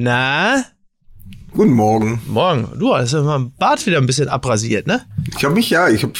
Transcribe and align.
Na? 0.00 0.64
Guten 1.50 1.72
Morgen. 1.72 2.20
Morgen. 2.28 2.78
Du 2.78 2.94
hast 2.94 3.12
ja 3.14 3.20
mal 3.20 3.50
Bart 3.58 3.84
wieder 3.84 3.98
ein 3.98 4.06
bisschen 4.06 4.28
abrasiert, 4.28 4.86
ne? 4.86 5.04
Ich 5.36 5.44
habe 5.44 5.54
mich 5.56 5.70
ja, 5.70 5.88
ich 5.88 6.04
habe 6.04 6.12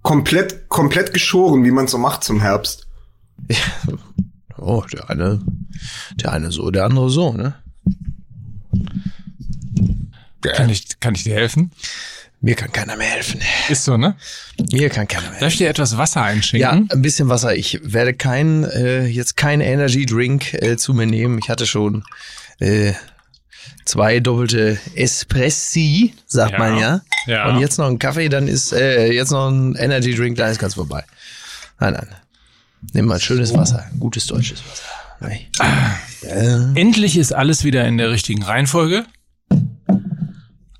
komplett, 0.00 0.70
komplett 0.70 1.12
geschoren, 1.12 1.62
wie 1.62 1.70
man 1.70 1.86
so 1.88 1.98
macht 1.98 2.24
zum 2.24 2.40
Herbst. 2.40 2.86
Oh, 4.60 4.82
der 4.92 5.08
eine, 5.08 5.40
der 6.16 6.32
eine 6.32 6.50
so, 6.50 6.68
der 6.72 6.84
andere 6.86 7.10
so, 7.10 7.32
ne? 7.32 7.54
Kann 10.42 10.68
ich, 10.68 10.98
kann 10.98 11.14
ich 11.14 11.22
dir 11.22 11.34
helfen? 11.36 11.70
Mir 12.40 12.56
kann 12.56 12.72
keiner 12.72 12.96
mehr 12.96 13.06
helfen. 13.06 13.40
Ist 13.68 13.84
so, 13.84 13.96
ne? 13.96 14.16
Mir 14.72 14.90
kann 14.90 15.06
keiner 15.06 15.30
mehr 15.30 15.38
Darf 15.38 15.52
ich 15.52 15.58
dir 15.58 15.68
etwas 15.68 15.96
Wasser 15.96 16.22
Ja, 16.22 16.26
einschenken? 16.26 16.88
ein 16.90 17.02
bisschen 17.02 17.28
Wasser. 17.28 17.54
Ich 17.54 17.78
werde 17.84 18.14
kein, 18.14 18.64
äh, 18.64 19.06
jetzt 19.06 19.36
kein 19.36 19.60
Energy 19.60 20.06
Drink 20.06 20.54
äh, 20.54 20.76
zu 20.76 20.92
mir 20.92 21.06
nehmen. 21.06 21.38
Ich 21.38 21.48
hatte 21.48 21.66
schon 21.66 22.02
äh, 22.58 22.94
zwei 23.84 24.20
doppelte 24.20 24.78
Espressi, 24.94 26.14
sagt 26.26 26.52
Ja. 26.52 26.58
man 26.58 26.78
ja. 26.78 27.00
Ja. 27.26 27.48
Und 27.48 27.60
jetzt 27.60 27.78
noch 27.78 27.86
ein 27.86 27.98
Kaffee, 27.98 28.28
dann 28.28 28.48
ist 28.48 28.72
äh, 28.72 29.12
jetzt 29.12 29.30
noch 29.30 29.48
ein 29.48 29.74
Energy 29.76 30.14
Drink, 30.14 30.36
dann 30.36 30.50
ist 30.50 30.58
ganz 30.58 30.74
vorbei. 30.74 31.04
Nein, 31.80 31.92
nein. 31.94 32.08
Nimm 32.92 33.06
mal 33.06 33.20
schönes 33.20 33.54
Wasser, 33.54 33.90
gutes 33.98 34.26
deutsches 34.26 34.62
Wasser. 34.64 34.84
Nein. 35.20 36.74
Endlich 36.76 37.16
ist 37.16 37.32
alles 37.32 37.64
wieder 37.64 37.86
in 37.86 37.98
der 37.98 38.10
richtigen 38.10 38.42
Reihenfolge. 38.42 39.04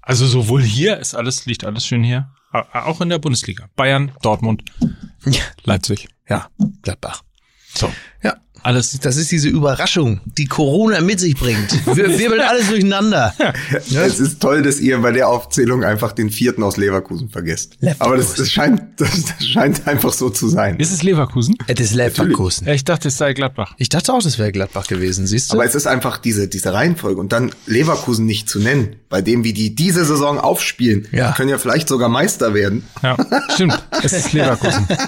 Also 0.01 0.27
sowohl 0.27 0.63
hier 0.63 0.99
ist 0.99 1.15
alles, 1.15 1.45
liegt 1.47 1.65
alles 1.65 1.87
schön 1.87 2.03
hier. 2.05 2.29
Auch 2.53 3.01
in 3.01 3.09
der 3.11 3.19
Bundesliga. 3.19 3.69
Bayern, 3.77 4.13
Dortmund, 4.23 4.63
Ja, 5.27 5.43
Leipzig. 5.65 6.09
ja, 6.29 6.49
Gladbach. 6.83 7.23
So. 7.75 7.93
Ja, 8.23 8.37
Alles. 8.63 8.99
das 9.01 9.17
ist 9.17 9.31
diese 9.31 9.49
Überraschung, 9.49 10.21
die 10.25 10.47
Corona 10.47 11.01
mit 11.01 11.21
sich 11.21 11.35
bringt. 11.37 11.73
Wir 11.97 12.09
wirbeln 12.19 12.41
alles 12.41 12.69
durcheinander. 12.69 13.35
Es 13.95 14.21
ist 14.21 14.41
toll, 14.41 14.63
dass 14.63 14.81
ihr 14.81 14.99
bei 14.99 15.13
der 15.13 15.29
Aufzählung 15.29 15.85
einfach 15.85 16.13
den 16.13 16.31
vierten 16.31 16.63
aus 16.63 16.77
Leverkusen 16.77 17.29
vergesst. 17.31 17.77
Leverkusen. 17.81 18.03
Aber 18.07 18.17
das, 18.17 18.35
das, 18.35 18.51
scheint, 18.51 18.83
das, 18.97 19.11
das 19.39 19.47
scheint 19.47 19.87
einfach 19.87 20.13
so 20.13 20.31
zu 20.31 20.49
sein. 20.49 20.77
Ist 20.79 20.93
es 20.93 21.03
Leverkusen? 21.03 21.57
Es 21.67 21.81
ist 21.81 21.95
Leverkusen. 21.95 22.67
Ja, 22.67 22.75
ich 22.75 22.85
dachte, 22.85 23.09
es 23.09 23.17
sei 23.19 23.33
Gladbach. 23.33 23.75
Ich 23.79 23.89
dachte 23.89 24.13
auch, 24.13 24.23
das 24.23 24.39
wäre 24.39 24.53
Gladbach 24.53 24.87
gewesen, 24.87 25.27
siehst 25.27 25.51
du? 25.53 25.55
Aber 25.57 25.65
es 25.65 25.75
ist 25.75 25.87
einfach 25.87 26.19
diese, 26.19 26.49
diese 26.49 26.73
Reihenfolge 26.73 27.21
und 27.21 27.33
dann 27.33 27.53
Leverkusen 27.67 28.27
nicht 28.27 28.49
zu 28.49 28.59
nennen, 28.59 28.97
bei 29.09 29.23
dem, 29.23 29.45
wie 29.45 29.53
die 29.53 29.75
diese 29.75 30.05
Saison 30.05 30.39
aufspielen, 30.39 31.07
Ja. 31.13 31.29
die 31.31 31.35
können 31.37 31.49
ja 31.49 31.59
vielleicht 31.59 31.89
sogar 31.89 32.09
Meister 32.09 32.55
werden. 32.55 32.85
Ja, 33.03 33.17
stimmt. 33.55 33.83
Es 34.03 34.13
ist 34.13 34.33
Leverkusen. 34.33 34.87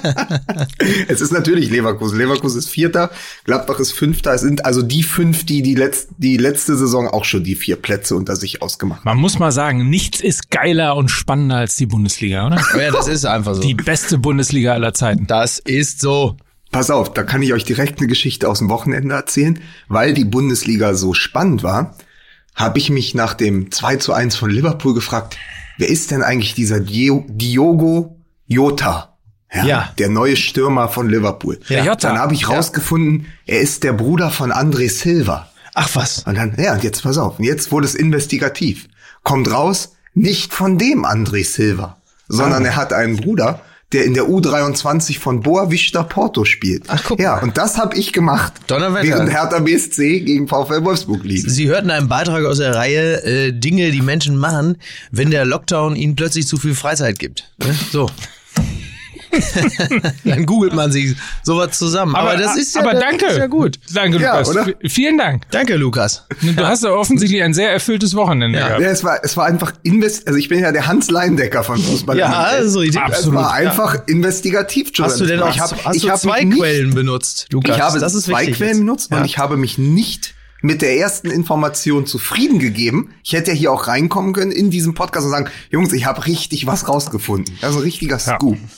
Es 1.09 1.21
ist 1.21 1.33
natürlich 1.33 1.71
Leverkusen. 1.71 2.19
Leverkusen 2.19 2.59
ist 2.59 2.69
Vierter, 2.69 3.11
Gladbach 3.45 3.79
ist 3.79 3.93
Fünfter. 3.93 4.35
Es 4.35 4.43
sind 4.43 4.65
also 4.65 4.83
die 4.83 5.03
fünf, 5.03 5.45
die 5.47 5.63
die, 5.63 5.75
letz 5.75 6.09
die 6.19 6.37
letzte 6.37 6.77
Saison 6.77 7.09
auch 7.09 7.25
schon 7.25 7.45
die 7.45 7.55
vier 7.55 7.77
Plätze 7.77 8.15
unter 8.15 8.37
sich 8.37 8.63
ausgemacht 8.63 9.01
haben. 9.01 9.07
Man 9.07 9.19
muss 9.19 9.39
mal 9.39 9.53
sagen, 9.53 9.89
nichts 9.89 10.21
ist 10.21 10.51
geiler 10.51 10.97
und 10.97 11.11
spannender 11.11 11.57
als 11.57 11.77
die 11.77 11.87
Bundesliga, 11.87 12.47
oder? 12.47 12.63
ja, 12.79 12.91
das 12.91 13.09
ist 13.09 13.25
einfach 13.25 13.55
so. 13.55 13.63
Die 13.63 13.75
beste 13.75 14.19
Bundesliga 14.19 14.73
aller 14.73 14.95
Zeiten. 14.95 15.27
das 15.27 15.59
ist 15.59 16.01
so. 16.01 16.37
Pass 16.71 16.91
auf, 16.91 17.13
da 17.13 17.25
kann 17.25 17.43
ich 17.43 17.53
euch 17.53 17.65
direkt 17.65 17.99
eine 17.99 18.07
Geschichte 18.07 18.49
aus 18.49 18.59
dem 18.59 18.69
Wochenende 18.69 19.15
erzählen. 19.15 19.59
Weil 19.89 20.15
die 20.15 20.25
Bundesliga 20.25 20.95
so 20.95 21.15
spannend 21.15 21.63
war, 21.65 21.97
habe 22.55 22.79
ich 22.79 22.91
mich 22.91 23.15
nach 23.15 23.35
dem 23.35 23.73
2 23.73 23.97
zu 23.97 24.13
1 24.13 24.37
von 24.37 24.51
Liverpool 24.51 24.95
gefragt, 24.95 25.37
wer 25.79 25.89
ist 25.89 26.11
denn 26.11 26.23
eigentlich 26.23 26.55
dieser 26.55 26.79
Dio 26.79 27.25
Diogo 27.29 28.21
Jota? 28.47 29.10
Ja. 29.53 29.93
Der 29.99 30.09
neue 30.09 30.37
Stürmer 30.37 30.89
von 30.89 31.09
Liverpool. 31.09 31.59
Der 31.69 31.85
Jota. 31.85 32.09
Dann 32.09 32.19
habe 32.19 32.35
ich 32.35 32.49
rausgefunden, 32.49 33.27
er 33.47 33.61
ist 33.61 33.83
der 33.83 33.93
Bruder 33.93 34.31
von 34.31 34.53
André 34.53 34.89
Silva. 34.89 35.49
Ach 35.75 35.89
was. 35.95 36.25
Und 36.25 36.37
dann, 36.37 36.55
ja, 36.59 36.75
und 36.75 36.85
jetzt 36.85 37.03
pass 37.03 37.19
auf, 37.19 37.39
und 37.39 37.45
jetzt 37.45 37.73
wurde 37.73 37.87
es 37.87 37.95
investigativ. 37.95 38.89
Kommt 39.23 39.51
raus, 39.51 39.97
nicht 40.15 40.53
von 40.53 40.79
dem 40.79 41.05
André 41.05 41.45
Silva, 41.45 41.97
sondern 42.29 42.65
er 42.65 42.77
hat 42.77 42.93
einen 42.93 43.17
Bruder, 43.17 43.61
der 43.93 44.05
in 44.05 44.15
der 44.15 44.25
U23 44.25 45.19
von 45.19 45.41
Boa 45.41 45.71
Vista 45.71 46.05
Porto 46.05 46.45
spielt. 46.45 46.85
Ach, 46.89 47.03
guck 47.07 47.19
Ja, 47.21 47.39
und 47.41 47.59
das 47.59 47.77
habe 47.77 47.97
ich 47.97 48.13
gemacht, 48.13 48.53
Donnerwetter. 48.69 49.09
während 49.09 49.31
Hertha 49.33 49.59
BSC 49.59 50.21
gegen 50.21 50.47
VfL 50.47 50.85
Wolfsburg 50.85 51.25
lief. 51.25 51.45
Sie 51.49 51.69
hörten 51.69 51.91
einen 51.91 52.09
Beitrag 52.09 52.45
aus 52.45 52.59
der 52.59 52.75
Reihe 52.77 53.23
äh, 53.25 53.53
Dinge, 53.53 53.91
die 53.91 54.01
Menschen 54.03 54.37
machen, 54.37 54.77
wenn 55.11 55.31
der 55.31 55.45
Lockdown 55.45 55.97
ihnen 55.97 56.15
plötzlich 56.15 56.47
zu 56.47 56.57
viel 56.57 56.75
Freizeit 56.77 57.19
gibt. 57.19 57.51
Ne? 57.59 57.75
So. 57.91 58.09
Dann 60.25 60.47
googelt 60.47 60.75
man 60.75 60.91
sich 60.93 61.17
sowas 61.43 61.79
zusammen. 61.79 62.15
Aber, 62.17 62.37
das 62.37 62.57
ist 62.57 62.75
ja, 62.75 62.83
aber 62.83 62.93
das 62.93 63.01
danke. 63.01 63.27
Ist 63.27 63.39
ja 63.39 63.47
gut. 63.47 63.79
Danke, 63.93 64.19
Ja, 64.21 64.39
Lukas. 64.41 64.49
oder? 64.49 64.67
Vielen 64.89 65.19
Dank. 65.19 65.43
Danke, 65.51 65.77
Lukas. 65.77 66.27
Du 66.43 66.67
hast 66.67 66.83
ja 66.85 66.91
offensichtlich 66.91 67.43
ein 67.43 67.55
sehr 67.55 67.71
erfülltes 67.71 68.15
Wochenende 68.15 68.59
Ja. 68.59 68.67
gehabt. 68.69 68.83
Ja, 68.83 68.89
es 68.91 69.05
war, 69.05 69.19
es 69.23 69.37
war 69.37 69.47
einfach 69.47 69.73
invest, 69.83 70.27
also 70.27 70.39
ich 70.39 70.49
bin 70.49 70.61
ja 70.61 70.73
der 70.73 70.87
Hans 70.87 71.11
Leindecker 71.11 71.63
von 71.63 71.79
Fußball. 71.79 72.17
Ja, 72.19 72.33
also. 72.33 72.83
Es 72.83 72.97
Absolut. 72.97 73.35
war 73.37 73.53
einfach 73.53 74.07
investigativ. 74.07 74.91
Hast 74.99 75.21
du 75.21 75.27
denn 75.27 75.41
auch 75.41 75.55
ich 75.55 75.61
hab, 75.61 75.85
hast 75.85 75.97
ich 75.97 76.03
du 76.03 76.15
zwei 76.17 76.45
nicht- 76.45 76.59
Quellen 76.59 76.95
benutzt, 76.95 77.47
Lukas? 77.53 77.77
Ich 77.77 77.83
habe 77.83 77.99
das 78.01 78.15
ist 78.15 78.25
zwei 78.25 78.47
Quellen 78.47 78.71
jetzt. 78.71 78.79
benutzt 78.79 79.11
Ja. 79.11 79.19
und 79.19 79.25
ich 79.25 79.39
habe 79.39 79.57
mich 79.57 79.79
nicht 79.79 80.35
mit 80.63 80.83
der 80.83 80.97
ersten 80.99 81.31
Information 81.31 82.05
zufrieden 82.07 82.59
gegeben. 82.59 83.15
Ich 83.25 83.33
hätte 83.33 83.51
ja 83.53 83.57
hier 83.57 83.73
auch 83.73 83.87
reinkommen 83.89 84.33
können 84.35 84.53
in 84.53 84.71
diesem 84.71 84.95
Podcast 84.95 85.25
und 85.25 85.33
sagen, 85.33 85.49
Jungs, 85.71 85.93
ich 85.93 86.05
habe 86.05 86.27
richtig 86.27 86.67
was 86.67 86.87
rausgefunden. 86.89 87.55
Das 87.61 87.71
ist 87.71 87.77
ein 87.77 87.83
richtiger 87.83 88.19
Scoop. 88.19 88.57
Ja. 88.57 88.69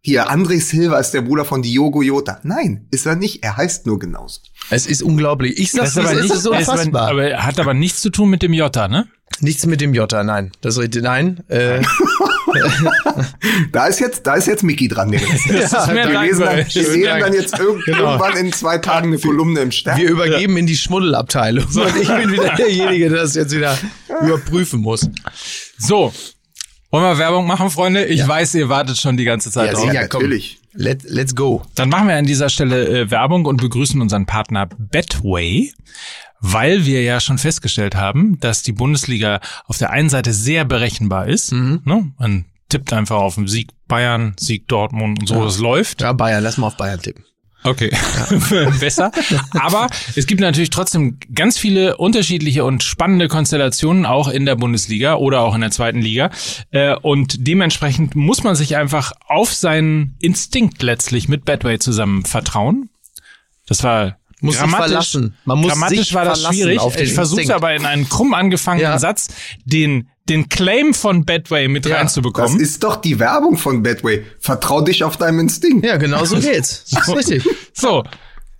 Hier, 0.00 0.30
André 0.30 0.60
Silva 0.60 0.98
ist 0.98 1.10
der 1.10 1.22
Bruder 1.22 1.44
von 1.44 1.60
Diogo 1.60 2.02
Jota. 2.02 2.40
Nein, 2.42 2.86
ist 2.90 3.04
er 3.06 3.16
nicht. 3.16 3.42
Er 3.42 3.56
heißt 3.56 3.86
nur 3.86 3.98
genauso. 3.98 4.40
Es 4.70 4.86
ist 4.86 5.02
unglaublich. 5.02 5.58
Ich 5.58 5.72
sag's, 5.72 5.94
Das 5.94 5.96
ist 5.96 5.98
aber 5.98 6.16
es 6.16 6.22
nicht, 6.22 6.32
ist 6.32 6.38
ist 6.40 6.46
unfassbar. 6.46 7.08
aber, 7.08 7.24
aber 7.24 7.42
hat 7.44 7.58
aber 7.58 7.74
nichts 7.74 8.00
zu 8.00 8.10
tun 8.10 8.30
mit 8.30 8.42
dem 8.42 8.52
Jota, 8.52 8.88
ne? 8.88 9.08
Nichts 9.40 9.66
mit 9.66 9.80
dem 9.80 9.94
Jota, 9.94 10.22
nein. 10.24 10.52
Das. 10.60 10.78
Nein. 10.78 11.42
Äh, 11.48 11.82
Da 13.72 13.86
ist 13.86 14.00
jetzt, 14.00 14.26
da 14.26 14.34
ist 14.34 14.46
jetzt 14.46 14.62
Mickey 14.62 14.88
dran. 14.88 15.10
Der 15.10 15.20
das 15.48 15.72
ist 15.72 15.86
mir 15.88 16.08
wir 16.08 16.20
lesen 16.20 16.40
dann, 16.44 16.56
wir 16.56 16.64
lesen 16.64 17.20
dann 17.20 17.32
jetzt 17.34 17.58
irg 17.58 17.86
irgendwann 17.86 18.36
in 18.36 18.52
zwei 18.52 18.78
Tagen 18.78 19.08
eine 19.08 19.18
Kolumne 19.18 19.60
im 19.60 19.70
Stern. 19.70 19.98
wir 19.98 20.08
übergeben 20.08 20.56
in 20.56 20.66
die 20.66 20.76
Schmuddelabteilung. 20.76 21.66
Und 21.66 21.96
ich 22.00 22.08
bin 22.08 22.32
wieder 22.32 22.54
derjenige, 22.54 23.10
der 23.10 23.18
das 23.22 23.34
jetzt 23.34 23.54
wieder 23.54 23.76
überprüfen 24.22 24.80
muss. 24.80 25.08
So. 25.78 26.12
Wollen 26.90 27.04
wir 27.04 27.18
Werbung 27.18 27.46
machen, 27.46 27.68
Freunde? 27.70 28.06
Ich 28.06 28.26
weiß, 28.26 28.54
ihr 28.54 28.68
wartet 28.70 28.96
schon 28.98 29.16
die 29.18 29.24
ganze 29.24 29.50
Zeit 29.50 29.66
Ja, 29.68 29.72
drauf. 29.74 29.84
komm. 30.08 30.22
natürlich. 30.22 30.58
Let, 30.72 31.02
let's 31.04 31.34
go. 31.34 31.62
Dann 31.74 31.88
machen 31.90 32.08
wir 32.08 32.16
an 32.16 32.24
dieser 32.24 32.48
Stelle 32.48 32.86
äh, 32.88 33.10
Werbung 33.10 33.44
und 33.46 33.60
begrüßen 33.60 34.00
unseren 34.00 34.24
Partner 34.26 34.66
Betway, 34.78 35.72
weil 36.40 36.86
wir 36.86 37.02
ja 37.02 37.20
schon 37.20 37.36
festgestellt 37.38 37.94
haben, 37.94 38.38
dass 38.40 38.62
die 38.62 38.72
Bundesliga 38.72 39.40
auf 39.66 39.76
der 39.78 39.90
einen 39.90 40.08
Seite 40.08 40.32
sehr 40.32 40.64
berechenbar 40.64 41.26
ist. 41.26 41.52
Ne? 41.52 42.12
Man 42.18 42.44
tippt 42.68 42.92
einfach 42.92 43.16
auf 43.16 43.34
den 43.34 43.48
Sieg 43.48 43.70
Bayern, 43.88 44.34
Sieg 44.38 44.68
Dortmund 44.68 45.18
und 45.20 45.26
so, 45.26 45.42
das 45.44 45.58
läuft. 45.58 46.00
Ja, 46.02 46.12
Bayern, 46.12 46.42
lass 46.42 46.58
mal 46.58 46.68
auf 46.68 46.76
Bayern 46.76 47.00
tippen. 47.00 47.24
Okay, 47.64 47.90
besser. 48.80 49.10
Aber 49.52 49.88
es 50.14 50.26
gibt 50.26 50.40
natürlich 50.40 50.70
trotzdem 50.70 51.18
ganz 51.34 51.58
viele 51.58 51.96
unterschiedliche 51.96 52.64
und 52.64 52.82
spannende 52.84 53.26
Konstellationen 53.28 54.06
auch 54.06 54.28
in 54.28 54.46
der 54.46 54.54
Bundesliga 54.54 55.16
oder 55.16 55.40
auch 55.40 55.54
in 55.54 55.60
der 55.60 55.70
zweiten 55.72 56.00
Liga. 56.00 56.30
Äh, 56.70 56.94
Und 56.94 57.46
dementsprechend 57.46 58.14
muss 58.14 58.44
man 58.44 58.54
sich 58.54 58.76
einfach 58.76 59.12
auf 59.26 59.52
seinen 59.52 60.14
Instinkt 60.20 60.82
letztlich 60.82 61.28
mit 61.28 61.44
Betway 61.44 61.78
zusammen 61.78 62.24
vertrauen. 62.24 62.90
Das 63.66 63.82
war 63.82 64.18
Muss 64.40 64.54
sich 64.54 64.62
grammatisch, 64.62 64.86
verlassen. 64.88 65.34
Man 65.44 65.58
muss 65.58 65.72
grammatisch 65.72 65.98
sich 65.98 66.14
war 66.14 66.24
das 66.24 66.44
schwierig. 66.44 66.80
Ich 67.00 67.12
versuche 67.12 67.54
aber 67.54 67.74
in 67.74 67.84
einen 67.84 68.08
krumm 68.08 68.34
angefangenen 68.34 68.92
Ja. 68.92 68.98
Satz 68.98 69.28
den 69.64 70.08
den 70.28 70.48
Claim 70.48 70.94
von 70.94 71.24
Betway 71.24 71.68
mit 71.68 71.84
Ja, 71.86 71.92
Das 71.92 72.00
reinzubekommen. 72.00 72.60
ist 72.60 72.82
doch 72.84 72.96
die 72.96 73.18
Werbung 73.18 73.56
von 73.56 73.82
Betway. 73.82 74.24
Vertrau 74.38 74.80
dich 74.80 75.04
auf 75.04 75.16
deinem 75.16 75.40
Instinkt. 75.40 75.84
Ja, 75.84 75.96
genau 75.96 76.24
so 76.24 76.36
geht's. 76.40 76.84
Das 76.90 77.08
ist 77.08 77.16
richtig. 77.16 77.44
So, 77.72 78.04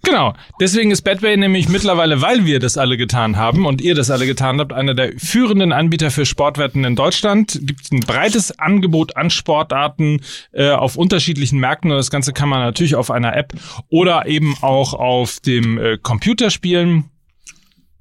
genau. 0.02 0.34
Deswegen 0.60 0.90
ist 0.90 1.02
Betway 1.02 1.36
nämlich 1.36 1.68
mittlerweile, 1.68 2.22
weil 2.22 2.46
wir 2.46 2.58
das 2.60 2.78
alle 2.78 2.96
getan 2.96 3.36
haben 3.36 3.66
und 3.66 3.80
ihr 3.80 3.94
das 3.94 4.10
alle 4.10 4.26
getan 4.26 4.58
habt, 4.60 4.72
einer 4.72 4.94
der 4.94 5.12
führenden 5.18 5.72
Anbieter 5.72 6.10
für 6.10 6.24
Sportwetten 6.26 6.84
in 6.84 6.96
Deutschland. 6.96 7.58
Gibt 7.62 7.92
ein 7.92 8.00
breites 8.00 8.58
Angebot 8.58 9.16
an 9.16 9.30
Sportarten 9.30 10.20
äh, 10.52 10.70
auf 10.70 10.96
unterschiedlichen 10.96 11.58
Märkten 11.58 11.90
und 11.90 11.96
das 11.96 12.10
Ganze 12.10 12.32
kann 12.32 12.48
man 12.48 12.60
natürlich 12.60 12.94
auf 12.94 13.10
einer 13.10 13.36
App 13.36 13.52
oder 13.88 14.26
eben 14.26 14.56
auch 14.62 14.94
auf 14.94 15.40
dem 15.40 15.78
äh, 15.78 15.98
Computer 15.98 16.50
spielen. 16.50 17.04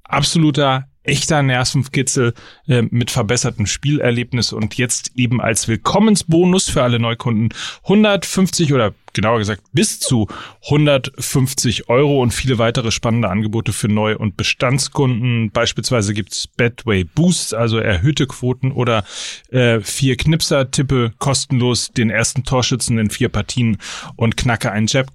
Absoluter 0.04 0.86
echter 1.07 1.42
Nervenkitzel 1.42 2.33
äh, 2.68 2.83
mit 2.83 3.12
verbessertem 3.12 3.65
Spielerlebnis 3.65 4.54
und 4.54 4.77
jetzt 4.77 5.12
eben 5.15 5.42
als 5.42 5.68
Willkommensbonus 5.68 6.69
für 6.69 6.83
alle 6.83 7.00
Neukunden 7.00 7.50
150 7.83 8.74
oder 8.74 8.94
genauer 9.13 9.39
gesagt 9.39 9.63
bis 9.74 10.00
zu 10.00 10.27
150 10.65 11.89
Euro 11.89 12.21
und 12.21 12.31
viele 12.31 12.59
weitere 12.59 12.92
spannende 12.92 13.30
Angebote 13.30 13.74
für 13.74 13.88
Neu- 13.88 14.18
und 14.18 14.38
Bestandskunden. 14.38 15.51
Beispielsweise 15.51 16.13
gibt's 16.13 16.48
Betway 16.48 17.04
Boosts, 17.04 17.54
also 17.54 17.80
erhöhte 17.80 18.27
Quoten 18.27 18.71
oder 18.71 19.04
äh, 19.50 19.80
vier 19.80 20.18
Knipser, 20.18 20.69
tippe 20.69 21.13
kostenlos 21.18 21.89
den 21.92 22.09
ersten 22.09 22.44
Torschützen 22.44 23.00
in 23.00 23.09
vier 23.09 23.30
Partien 23.30 23.77
und 24.15 24.38
knacke 24.38 24.71
einen 24.71 24.88
Jab 24.88 25.07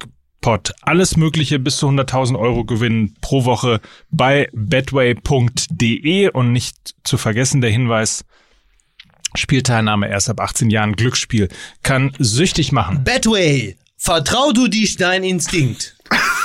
Pot. 0.42 0.74
Alles 0.82 1.16
Mögliche 1.16 1.58
bis 1.58 1.78
zu 1.78 1.88
100.000 1.88 2.38
Euro 2.38 2.64
gewinnen 2.64 3.16
pro 3.22 3.46
Woche 3.46 3.80
bei 4.10 4.48
betway.de 4.52 6.28
und 6.30 6.52
nicht 6.52 6.94
zu 7.04 7.16
vergessen 7.16 7.62
der 7.62 7.70
Hinweis, 7.70 8.26
Spielteilnahme 9.34 10.08
erst 10.08 10.28
ab 10.28 10.40
18 10.40 10.68
Jahren 10.68 10.94
Glücksspiel 10.94 11.48
kann 11.82 12.12
süchtig 12.18 12.72
machen. 12.72 13.02
Betway, 13.04 13.78
vertrau 13.96 14.52
du 14.52 14.68
dich 14.68 14.96
dein 14.96 15.24
Instinkt. 15.24 15.96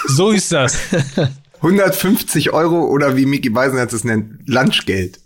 So 0.07 0.31
ist 0.31 0.53
das. 0.53 0.77
150 1.57 2.53
Euro 2.53 2.85
oder 2.85 3.17
wie 3.17 3.25
Mickey 3.25 3.49
Beisenherz 3.49 3.91
es 3.91 4.03
nennt, 4.03 4.47
Lunchgeld. 4.47 5.19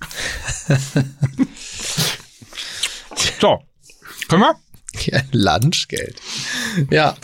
So, 3.39 3.59
können 4.29 4.41
wir? 4.41 4.55
Ja, 5.05 5.21
Lunchgeld. 5.31 6.21
Ja. 6.89 7.15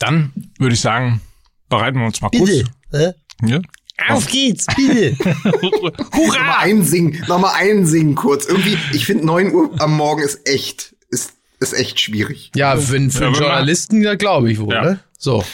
Dann 0.00 0.32
würde 0.58 0.74
ich 0.74 0.80
sagen, 0.80 1.20
bereiten 1.68 1.98
wir 2.00 2.06
uns 2.06 2.20
mal 2.20 2.30
kurz. 2.30 2.50
Hä? 2.90 3.12
Ja? 3.44 3.60
Auf 4.08 4.26
geht's, 4.26 4.66
bitte. 4.74 5.14
Nochmal 5.44 6.56
einsingen, 6.58 7.22
nochmal 7.28 7.52
einsingen 7.54 8.14
kurz. 8.14 8.46
Irgendwie, 8.46 8.78
ich 8.92 9.04
finde 9.04 9.26
9 9.26 9.52
Uhr 9.52 9.80
am 9.80 9.96
Morgen 9.96 10.22
ist 10.22 10.48
echt, 10.48 10.96
ist, 11.10 11.34
ist 11.60 11.74
echt 11.74 12.00
schwierig. 12.00 12.50
Ja, 12.56 12.76
für, 12.76 12.98
für 13.10 13.24
Ja, 13.24 13.30
Journalisten, 13.30 14.02
ja, 14.02 14.14
glaube 14.14 14.50
ich 14.50 14.58
wohl. 14.58 14.72
Ja. 14.74 14.82
Ne? 14.82 15.00
So. 15.18 15.44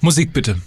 Musik 0.00 0.32
bitte. 0.32 0.60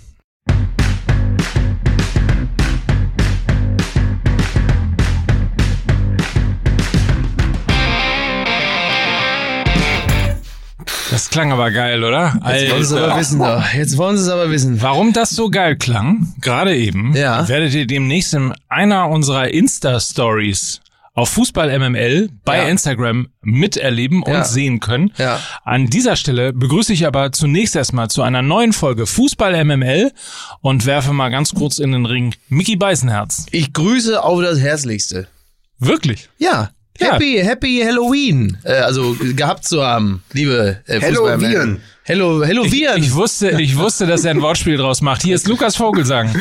Das 11.27 11.33
klang 11.33 11.51
aber 11.51 11.71
geil, 11.71 12.05
oder? 12.05 12.39
Jetzt 12.47 12.71
wollen 12.71 12.83
sie 12.85 12.95
es 12.95 13.01
aber 13.03 13.17
wissen 13.19 13.39
doch. 13.39 13.73
Jetzt 13.73 13.97
wollen 13.97 14.15
sie 14.17 14.23
es 14.23 14.29
aber 14.29 14.49
wissen. 14.49 14.81
Warum 14.81 15.11
das 15.11 15.31
so 15.31 15.49
geil 15.49 15.75
klang, 15.75 16.33
gerade 16.39 16.73
eben, 16.75 17.13
Ja. 17.15 17.47
werdet 17.49 17.73
ihr 17.73 17.85
demnächst 17.85 18.33
in 18.33 18.53
einer 18.69 19.09
unserer 19.09 19.49
Insta-Stories 19.49 20.79
auf 21.15 21.29
Fußball 21.31 21.69
MML 21.69 22.29
bei 22.45 22.59
Ja. 22.59 22.67
Instagram 22.69 23.27
miterleben 23.41 24.23
und 24.23 24.31
Ja. 24.31 24.43
sehen 24.45 24.79
können. 24.79 25.11
Ja. 25.17 25.39
An 25.65 25.87
dieser 25.87 26.15
Stelle 26.15 26.53
begrüße 26.53 26.93
ich 26.93 27.05
aber 27.05 27.33
zunächst 27.33 27.75
erstmal 27.75 28.09
zu 28.09 28.21
einer 28.21 28.41
neuen 28.41 28.71
Folge 28.71 29.05
Fußball 29.05 29.53
MML 29.65 30.13
und 30.61 30.85
werfe 30.85 31.11
mal 31.11 31.29
ganz 31.29 31.53
kurz 31.53 31.79
in 31.79 31.91
den 31.91 32.05
Ring 32.05 32.35
Mickey 32.47 32.77
Beißenherz. 32.77 33.47
Ich 33.51 33.73
grüße 33.73 34.23
auf 34.23 34.41
das 34.41 34.59
Herzlichste. 34.61 35.27
Wirklich? 35.77 36.29
Ja. 36.37 36.69
Ja. 36.99 37.13
Happy, 37.13 37.39
happy 37.43 37.81
Halloween. 37.85 38.57
Äh, 38.63 38.73
also 38.73 39.15
gehabt 39.35 39.65
zu 39.65 39.83
haben, 39.83 40.23
liebe 40.33 40.77
äh, 40.87 40.99
Halloween. 41.01 41.15
Fußballmänner. 41.15 41.77
Hello, 42.03 42.41
Halloween. 42.41 42.87
Ich 42.95 43.13
wusste, 43.13 43.61
ich 43.61 43.75
wusste, 43.77 44.07
dass 44.07 44.23
er 44.23 44.31
ein 44.31 44.41
Wortspiel 44.41 44.77
draus 44.77 45.01
macht. 45.01 45.23
Hier 45.23 45.35
ist 45.35 45.45
Lukas 45.45 45.75
Vogelsang. 45.75 46.33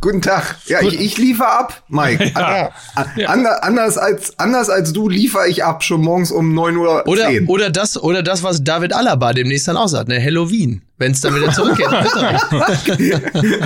Guten 0.00 0.20
Tag. 0.20 0.56
Ja, 0.66 0.80
ich, 0.82 0.98
ich 0.98 1.16
liefere 1.16 1.46
ab, 1.48 1.84
Mike. 1.88 2.32
Ja. 2.34 2.72
An- 2.96 3.06
ander- 3.26 3.62
anders, 3.62 3.98
als, 3.98 4.36
anders 4.40 4.68
als 4.68 4.92
du 4.92 5.08
liefere 5.08 5.46
ich 5.48 5.62
ab, 5.62 5.84
schon 5.84 6.00
morgens 6.00 6.32
um 6.32 6.54
9 6.54 6.76
Uhr. 6.76 7.06
Oder, 7.06 7.26
10. 7.28 7.46
oder 7.46 7.70
das, 7.70 7.96
oder 8.02 8.24
das, 8.24 8.42
was 8.42 8.64
David 8.64 8.92
Alaba 8.92 9.32
demnächst 9.32 9.68
dann 9.68 9.76
auch 9.76 9.86
sagt, 9.86 10.08
ne? 10.08 10.20
Halloween. 10.20 10.82
Wenn 10.98 11.12
es 11.12 11.20
dann 11.20 11.36
wieder 11.36 11.52
zurückgeht. 11.52 11.86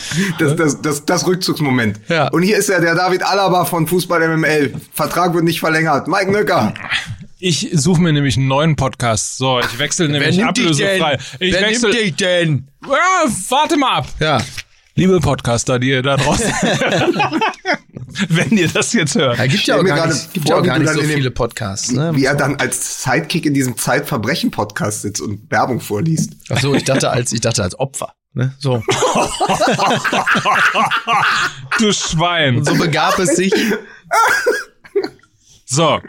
Das, 0.38 0.56
das, 0.56 0.82
das, 0.82 1.04
das 1.04 1.26
Rückzugsmoment. 1.26 2.00
Ja. 2.08 2.28
Und 2.28 2.42
hier 2.42 2.56
ist 2.56 2.68
ja 2.68 2.80
der 2.80 2.94
David 2.94 3.22
Alaba 3.22 3.64
von 3.64 3.86
Fußball 3.86 4.26
MML. 4.36 4.74
Vertrag 4.92 5.34
wird 5.34 5.44
nicht 5.44 5.60
verlängert. 5.60 6.08
Mike 6.08 6.30
Nöcker. 6.30 6.74
Ich 7.38 7.68
suche 7.72 8.00
mir 8.00 8.12
nämlich 8.12 8.36
einen 8.36 8.48
neuen 8.48 8.76
Podcast. 8.76 9.36
So, 9.36 9.60
ich 9.60 9.78
wechsle 9.78 10.06
Wer 10.10 10.20
nämlich 10.20 10.36
nimmt 10.38 10.56
dich 10.56 10.76
denn? 10.76 11.02
ablösefrei. 11.02 11.18
Ich 11.38 11.52
Wer 11.52 11.62
wechsle. 11.62 11.88
nimmt 11.90 12.00
dich 12.02 12.14
denn? 12.16 12.68
Ja, 12.86 13.30
warte 13.50 13.76
mal 13.76 13.98
ab. 13.98 14.06
Ja. 14.20 14.38
Liebe 14.98 15.20
Podcaster, 15.20 15.78
die 15.78 15.90
ihr 15.90 16.02
da 16.02 16.16
draußen, 16.16 16.50
wenn 18.30 18.56
ihr 18.56 18.68
das 18.68 18.94
jetzt 18.94 19.14
hört. 19.14 19.38
Da 19.38 19.46
gibt 19.46 19.66
ja 19.66 19.76
auch 19.78 19.84
gar 19.84 20.06
nicht, 20.06 20.32
gibt 20.32 20.46
vor, 20.46 20.56
ja 20.56 20.60
auch 20.60 20.64
wie 20.64 20.68
gar 20.68 20.78
du 20.78 20.84
nicht 20.84 20.94
so 20.94 21.02
viele 21.02 21.30
Podcasts. 21.30 21.92
Ne? 21.92 22.12
Wie 22.14 22.24
er 22.24 22.34
dann 22.34 22.56
als 22.56 23.02
Sidekick 23.02 23.44
in 23.44 23.52
diesem 23.52 23.76
Zeitverbrechen-Podcast 23.76 25.02
sitzt 25.02 25.20
und 25.20 25.50
Werbung 25.50 25.80
vorliest. 25.80 26.32
Ach 26.48 26.58
so, 26.58 26.74
ich 26.74 26.84
dachte 26.84 27.10
als, 27.10 27.30
ich 27.34 27.42
dachte 27.42 27.62
als 27.62 27.78
Opfer. 27.78 28.14
Ne? 28.32 28.54
So. 28.58 28.82
Du 31.78 31.92
Schwein. 31.92 32.64
so 32.64 32.74
begab 32.74 33.18
es 33.18 33.36
sich. 33.36 33.52
So. 35.66 36.00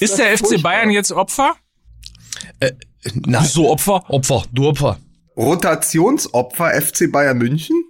Ist 0.00 0.18
der 0.18 0.36
FC 0.36 0.48
furchtbar. 0.48 0.72
Bayern 0.72 0.90
jetzt 0.90 1.12
Opfer? 1.12 1.56
Nein. 2.60 3.42
Wieso 3.42 3.70
Opfer? 3.70 4.04
Opfer, 4.10 4.44
du 4.52 4.68
Opfer. 4.68 4.98
Rotationsopfer 5.34 6.78
FC 6.82 7.10
Bayern 7.10 7.38
München? 7.38 7.87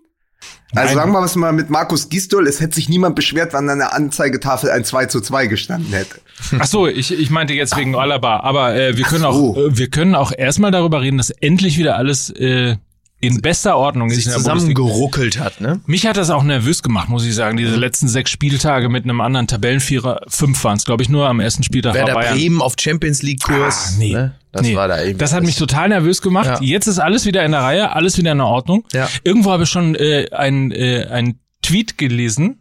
Also 0.74 0.94
Nein. 0.94 1.12
sagen 1.12 1.12
wir 1.12 1.40
mal 1.40 1.52
mit 1.52 1.70
Markus 1.70 2.10
Gistol, 2.10 2.46
es 2.46 2.60
hätte 2.60 2.74
sich 2.74 2.90
niemand 2.90 3.16
beschwert, 3.16 3.54
wenn 3.54 3.70
an 3.70 3.78
der 3.78 3.94
Anzeigetafel 3.94 4.70
ein 4.70 4.84
2 4.84 5.06
zu 5.06 5.20
2 5.20 5.46
gestanden 5.46 5.92
hätte. 5.94 6.20
Ach 6.58 6.66
so, 6.66 6.86
ich, 6.86 7.10
ich 7.10 7.30
meinte 7.30 7.54
jetzt 7.54 7.76
wegen 7.76 7.94
Alaba. 7.94 8.40
Aber 8.40 8.74
äh, 8.74 8.96
wir 8.96 9.04
können 9.04 9.22
so. 9.22 9.28
auch, 9.28 9.56
äh, 9.56 9.78
wir 9.78 9.88
können 9.88 10.14
auch 10.14 10.30
erstmal 10.36 10.70
darüber 10.70 11.00
reden, 11.00 11.16
dass 11.16 11.30
endlich 11.30 11.78
wieder 11.78 11.96
alles 11.96 12.28
äh, 12.30 12.76
in 13.20 13.40
bester 13.40 13.76
Ordnung 13.76 14.10
ist. 14.10 14.16
Sich 14.16 14.24
Bundesliga. 14.26 14.54
zusammengeruckelt 14.56 15.38
hat, 15.40 15.60
ne? 15.60 15.80
Mich 15.86 16.06
hat 16.06 16.16
das 16.16 16.30
auch 16.30 16.42
nervös 16.42 16.82
gemacht, 16.82 17.08
muss 17.08 17.24
ich 17.24 17.34
sagen. 17.34 17.56
Diese 17.56 17.74
letzten 17.74 18.06
sechs 18.06 18.30
Spieltage 18.30 18.88
mit 18.88 19.04
einem 19.04 19.20
anderen 19.20 19.46
Tabellenvierer, 19.46 20.20
fünf 20.28 20.62
waren 20.64 20.76
es, 20.76 20.84
glaube 20.84 21.02
ich, 21.02 21.08
nur 21.08 21.28
am 21.28 21.40
ersten 21.40 21.62
Spieltag 21.62 21.94
Werder 21.94 22.14
war 22.14 22.22
Bayern. 22.22 22.36
Bremen 22.36 22.62
auf 22.62 22.74
Champions 22.78 23.22
League 23.22 23.42
Kurs. 23.42 23.94
Ah, 23.94 23.98
nee. 23.98 24.12
Ne? 24.12 24.34
Das 24.52 24.62
nee. 24.62 24.74
war 24.74 24.88
da 24.88 25.02
eben. 25.02 25.18
Das 25.18 25.32
hat 25.32 25.42
mich 25.42 25.56
total 25.56 25.90
nervös 25.90 26.22
gemacht. 26.22 26.46
Ja. 26.46 26.58
Jetzt 26.60 26.86
ist 26.86 26.98
alles 26.98 27.26
wieder 27.26 27.44
in 27.44 27.52
der 27.52 27.60
Reihe, 27.60 27.92
alles 27.92 28.16
wieder 28.16 28.32
in 28.32 28.38
der 28.38 28.46
Ordnung. 28.46 28.84
Ja. 28.92 29.08
Irgendwo 29.24 29.50
habe 29.52 29.64
ich 29.64 29.68
schon 29.68 29.94
äh, 29.94 30.28
ein, 30.32 30.70
äh, 30.72 31.06
ein 31.10 31.38
Tweet 31.62 31.98
gelesen, 31.98 32.60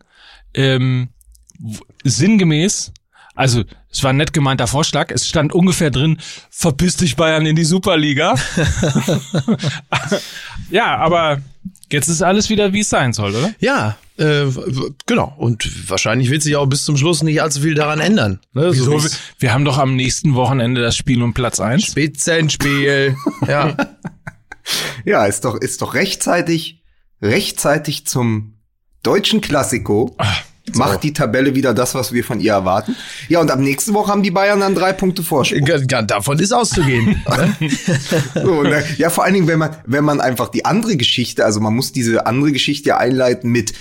ähm, 0.53 1.09
sinngemäß, 2.03 2.91
also 3.35 3.63
es 3.89 4.03
war 4.03 4.09
ein 4.09 4.17
nett 4.17 4.33
gemeinter 4.33 4.65
Vorschlag, 4.65 5.11
es 5.11 5.27
stand 5.27 5.53
ungefähr 5.53 5.91
drin, 5.91 6.17
verpiss 6.49 6.97
dich 6.97 7.15
Bayern 7.15 7.45
in 7.45 7.55
die 7.55 7.65
Superliga. 7.65 8.33
ja, 10.71 10.97
aber 10.97 11.39
jetzt 11.91 12.07
ist 12.07 12.21
alles 12.21 12.49
wieder, 12.49 12.73
wie 12.73 12.81
es 12.81 12.89
sein 12.89 13.13
soll, 13.13 13.35
oder? 13.35 13.53
Ja, 13.59 13.97
äh, 14.17 14.45
genau. 15.05 15.33
Und 15.37 15.89
wahrscheinlich 15.89 16.29
wird 16.29 16.41
sich 16.41 16.55
auch 16.55 16.65
bis 16.65 16.83
zum 16.83 16.97
Schluss 16.97 17.23
nicht 17.23 17.41
allzu 17.41 17.61
viel 17.61 17.75
daran 17.75 17.99
ändern. 17.99 18.39
Ne? 18.53 18.69
Wieso? 18.71 18.97
So 18.97 19.09
wir, 19.39 19.53
haben 19.53 19.65
doch 19.65 19.77
am 19.77 19.95
nächsten 19.95 20.35
Wochenende 20.35 20.81
das 20.81 20.95
Spiel 20.95 21.21
um 21.21 21.33
Platz 21.33 21.59
eins. 21.59 21.85
Spitzenspiel. 21.85 23.15
ja. 23.47 23.75
Ja, 25.05 25.25
ist 25.25 25.45
doch, 25.45 25.55
ist 25.55 25.81
doch 25.81 25.93
rechtzeitig, 25.93 26.83
rechtzeitig 27.21 28.05
zum 28.05 28.57
deutschen 29.01 29.39
Klassiko. 29.39 30.13
Macht 30.75 31.03
die 31.03 31.13
Tabelle 31.13 31.55
wieder 31.55 31.73
das, 31.73 31.95
was 31.95 32.11
wir 32.11 32.23
von 32.23 32.39
ihr 32.39 32.51
erwarten. 32.51 32.95
Ja, 33.29 33.39
und 33.39 33.49
ab 33.49 33.59
nächste 33.59 33.93
Woche 33.93 34.11
haben 34.11 34.23
die 34.23 34.31
Bayern 34.31 34.59
dann 34.59 34.75
drei 34.75 34.93
Punkte 34.93 35.23
Vorsprung. 35.23 35.65
Davon 36.07 36.39
ist 36.39 36.51
auszugehen. 36.51 37.05
ne? 37.27 37.69
So, 38.33 38.63
dann, 38.63 38.83
ja, 38.97 39.09
vor 39.09 39.23
allen 39.23 39.33
Dingen, 39.33 39.47
wenn 39.47 39.59
man, 39.59 39.75
wenn 39.85 40.03
man 40.03 40.19
einfach 40.19 40.49
die 40.49 40.65
andere 40.65 40.97
Geschichte, 40.97 41.45
also 41.45 41.59
man 41.59 41.73
muss 41.73 41.91
diese 41.93 42.25
andere 42.25 42.51
Geschichte 42.51 42.89
ja 42.89 42.97
einleiten 42.97 43.51
mit 43.51 43.73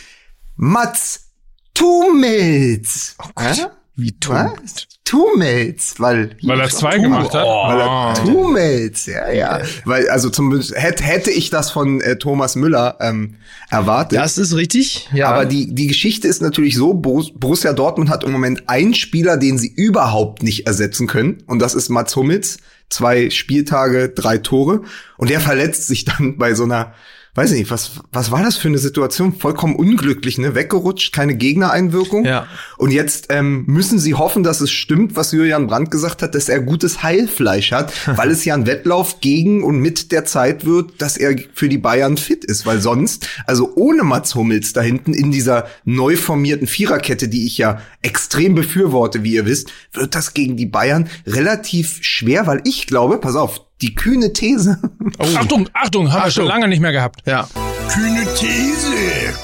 Mats 0.56 1.30
Tummels. 1.74 3.16
Oh 3.18 3.28
Gott. 3.34 3.70
Wie 3.96 4.14
Was? 4.26 4.86
Tummels, 5.04 5.94
weil 5.98 6.36
Weil 6.42 6.60
er 6.60 6.68
zwei 6.68 6.98
gemacht 6.98 7.32
hat. 7.32 7.44
Weil 7.44 7.80
er, 7.80 7.86
Ah. 7.90 8.14
Tummels, 8.14 9.06
ja, 9.06 9.30
ja. 9.30 9.60
Weil, 9.84 10.08
also 10.10 10.28
zumindest 10.30 10.74
hätte, 10.74 11.02
hätte 11.04 11.30
ich 11.30 11.48
das 11.50 11.70
von 11.70 12.00
äh, 12.00 12.16
Thomas 12.18 12.56
Müller 12.56 12.98
ähm, 13.00 13.36
erwartet. 13.70 14.18
Das 14.18 14.36
ist 14.36 14.54
richtig. 14.56 15.08
Ja. 15.14 15.28
Aber 15.28 15.44
die, 15.46 15.72
die 15.74 15.86
Geschichte 15.86 16.28
ist 16.28 16.42
natürlich 16.42 16.74
so, 16.76 16.92
Borus- 16.92 17.32
Borussia 17.34 17.72
Dortmund 17.72 18.10
hat 18.10 18.24
im 18.24 18.32
Moment 18.32 18.68
einen 18.68 18.94
Spieler, 18.94 19.36
den 19.36 19.58
sie 19.58 19.68
überhaupt 19.74 20.42
nicht 20.42 20.66
ersetzen 20.66 21.06
können. 21.06 21.42
Und 21.46 21.60
das 21.60 21.74
ist 21.74 21.88
Mats 21.88 22.14
Hummels. 22.16 22.58
Zwei 22.90 23.30
Spieltage, 23.30 24.10
drei 24.10 24.38
Tore. 24.38 24.82
Und 25.16 25.30
der 25.30 25.40
verletzt 25.40 25.86
sich 25.88 26.04
dann 26.04 26.36
bei 26.36 26.54
so 26.54 26.64
einer, 26.64 26.94
weiß 27.36 27.52
ich 27.52 27.58
nicht, 27.60 27.70
was, 27.70 28.00
was 28.12 28.30
war 28.30 28.42
das 28.42 28.56
für 28.56 28.68
eine 28.68 28.78
Situation? 28.78 29.34
Vollkommen 29.34 29.76
unglücklich, 29.76 30.38
ne? 30.38 30.54
Weggerutscht, 30.54 31.12
keine 31.12 31.36
Gegnereinwirkung. 31.36 32.24
Ja. 32.24 32.46
Und 32.78 32.90
jetzt 32.90 33.26
ähm, 33.30 33.64
müssen 33.66 33.98
sie 33.98 34.14
hoffen, 34.14 34.42
dass 34.42 34.60
es 34.60 34.70
stimmt, 34.70 35.16
was 35.16 35.32
Julian 35.32 35.66
Brandt 35.66 35.90
gesagt 35.90 36.22
hat, 36.22 36.34
dass 36.34 36.48
er 36.48 36.60
gutes 36.60 37.02
Heilfleisch 37.02 37.72
hat, 37.72 37.92
weil 38.16 38.30
es 38.30 38.44
ja 38.44 38.54
ein 38.54 38.66
Wettlauf 38.66 39.20
gegen 39.20 39.62
und 39.62 39.78
mit 39.80 40.12
der 40.12 40.24
Zeit 40.24 40.64
wird, 40.64 41.02
dass 41.02 41.16
er 41.16 41.36
für 41.52 41.68
die 41.68 41.78
Bayern 41.78 42.16
fit 42.16 42.44
ist. 42.44 42.64
Weil 42.64 42.80
sonst, 42.80 43.28
also 43.46 43.72
ohne 43.74 44.02
Mats 44.02 44.34
Hummels 44.34 44.72
da 44.72 44.80
hinten 44.80 45.12
in 45.12 45.30
dieser 45.30 45.66
neu 45.84 46.16
formierten 46.16 46.66
Viererkette, 46.66 47.28
die 47.28 47.46
ich 47.46 47.58
ja 47.58 47.80
extrem 48.02 48.54
befürworte, 48.54 49.22
wie 49.22 49.34
ihr 49.34 49.46
wisst, 49.46 49.70
wird 49.92 50.14
das 50.14 50.32
gegen 50.32 50.56
die 50.56 50.66
Bayern 50.66 51.08
relativ 51.26 51.98
schwer, 52.00 52.46
weil 52.46 52.62
ich 52.64 52.86
glaube, 52.86 53.18
pass 53.18 53.36
auf, 53.36 53.65
die 53.82 53.94
kühne 53.94 54.32
These, 54.32 54.78
Achtung, 55.36 55.68
Achtung, 55.74 56.12
haben 56.12 56.24
wir 56.24 56.30
schon 56.30 56.46
lange 56.46 56.68
nicht 56.68 56.80
mehr 56.80 56.92
gehabt. 56.92 57.20
ja. 57.26 57.46
Kühne 57.92 58.26
These, 58.34 58.92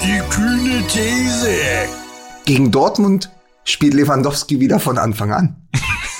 die 0.03 0.19
kühne 0.29 0.83
These. 0.87 1.49
gegen 2.45 2.71
Dortmund 2.71 3.29
spielt 3.63 3.93
Lewandowski 3.93 4.59
wieder 4.59 4.79
von 4.79 4.97
Anfang 4.97 5.31
an. 5.31 5.55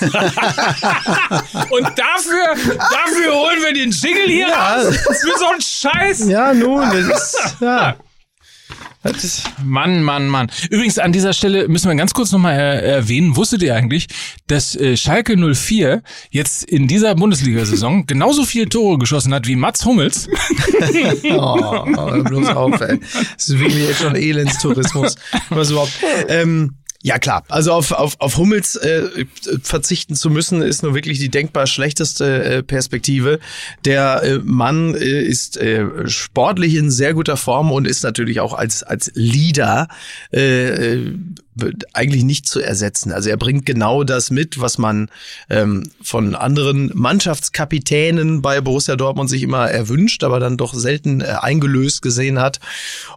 Und 1.70 1.84
dafür, 1.84 2.54
dafür 2.78 3.32
holen 3.34 3.62
wir 3.62 3.72
den 3.74 3.90
Jingle 3.90 4.26
hier 4.26 4.48
Ja. 4.48 4.74
raus. 4.76 4.96
Für 4.96 5.38
so 5.38 5.46
einen 5.50 5.60
Scheiß. 5.60 6.28
Ja, 6.28 6.52
nun, 6.54 6.80
das 6.90 7.06
ist, 7.34 7.56
ja. 7.60 7.96
Ist, 9.04 9.42
Mann, 9.62 10.02
Mann, 10.02 10.28
Mann. 10.28 10.50
Übrigens, 10.70 10.98
an 10.98 11.12
dieser 11.12 11.34
Stelle 11.34 11.68
müssen 11.68 11.88
wir 11.88 11.94
ganz 11.94 12.14
kurz 12.14 12.32
nochmal 12.32 12.54
äh, 12.54 12.80
erwähnen, 12.80 13.36
wusstet 13.36 13.62
ihr 13.62 13.74
eigentlich, 13.74 14.06
dass 14.46 14.74
äh, 14.76 14.96
Schalke 14.96 15.36
04 15.36 16.02
jetzt 16.30 16.64
in 16.64 16.88
dieser 16.88 17.14
Bundesliga-Saison 17.14 18.06
genauso 18.06 18.44
viele 18.44 18.68
Tore 18.68 18.98
geschossen 18.98 19.34
hat 19.34 19.46
wie 19.46 19.56
Mats 19.56 19.84
Hummels? 19.84 20.28
oh, 21.30 21.84
bloß 22.22 22.48
auf, 22.48 22.80
ey. 22.80 22.98
Das 23.36 23.48
ist 23.48 23.58
wirklich 23.58 23.88
jetzt 23.88 24.00
schon 24.00 24.16
Elendstourismus. 24.16 25.16
Was 25.50 25.70
überhaupt. 25.70 25.92
Ähm, 26.28 26.76
ja 27.04 27.18
klar, 27.18 27.44
also 27.48 27.72
auf, 27.72 27.92
auf, 27.92 28.16
auf 28.18 28.38
Hummels 28.38 28.76
äh, 28.76 29.26
verzichten 29.62 30.14
zu 30.14 30.30
müssen, 30.30 30.62
ist 30.62 30.82
nur 30.82 30.94
wirklich 30.94 31.18
die 31.18 31.28
denkbar 31.28 31.66
schlechteste 31.66 32.42
äh, 32.42 32.62
Perspektive. 32.62 33.40
Der 33.84 34.22
äh, 34.22 34.38
Mann 34.38 34.94
äh, 34.94 35.20
ist 35.20 35.58
äh, 35.58 36.08
sportlich 36.08 36.74
in 36.76 36.90
sehr 36.90 37.12
guter 37.12 37.36
Form 37.36 37.72
und 37.72 37.86
ist 37.86 38.04
natürlich 38.04 38.40
auch 38.40 38.54
als, 38.54 38.82
als 38.82 39.12
Leader 39.14 39.88
äh, 40.32 40.94
äh, 40.94 41.14
eigentlich 41.92 42.24
nicht 42.24 42.48
zu 42.48 42.60
ersetzen. 42.60 43.12
Also 43.12 43.30
er 43.30 43.36
bringt 43.36 43.64
genau 43.64 44.02
das 44.02 44.30
mit, 44.30 44.60
was 44.60 44.78
man 44.78 45.08
ähm, 45.48 45.84
von 46.02 46.34
anderen 46.34 46.90
Mannschaftskapitänen 46.94 48.42
bei 48.42 48.60
Borussia 48.60 48.96
Dortmund 48.96 49.30
sich 49.30 49.42
immer 49.42 49.70
erwünscht, 49.70 50.24
aber 50.24 50.40
dann 50.40 50.56
doch 50.56 50.74
selten 50.74 51.20
äh, 51.20 51.36
eingelöst 51.40 52.02
gesehen 52.02 52.40
hat. 52.40 52.60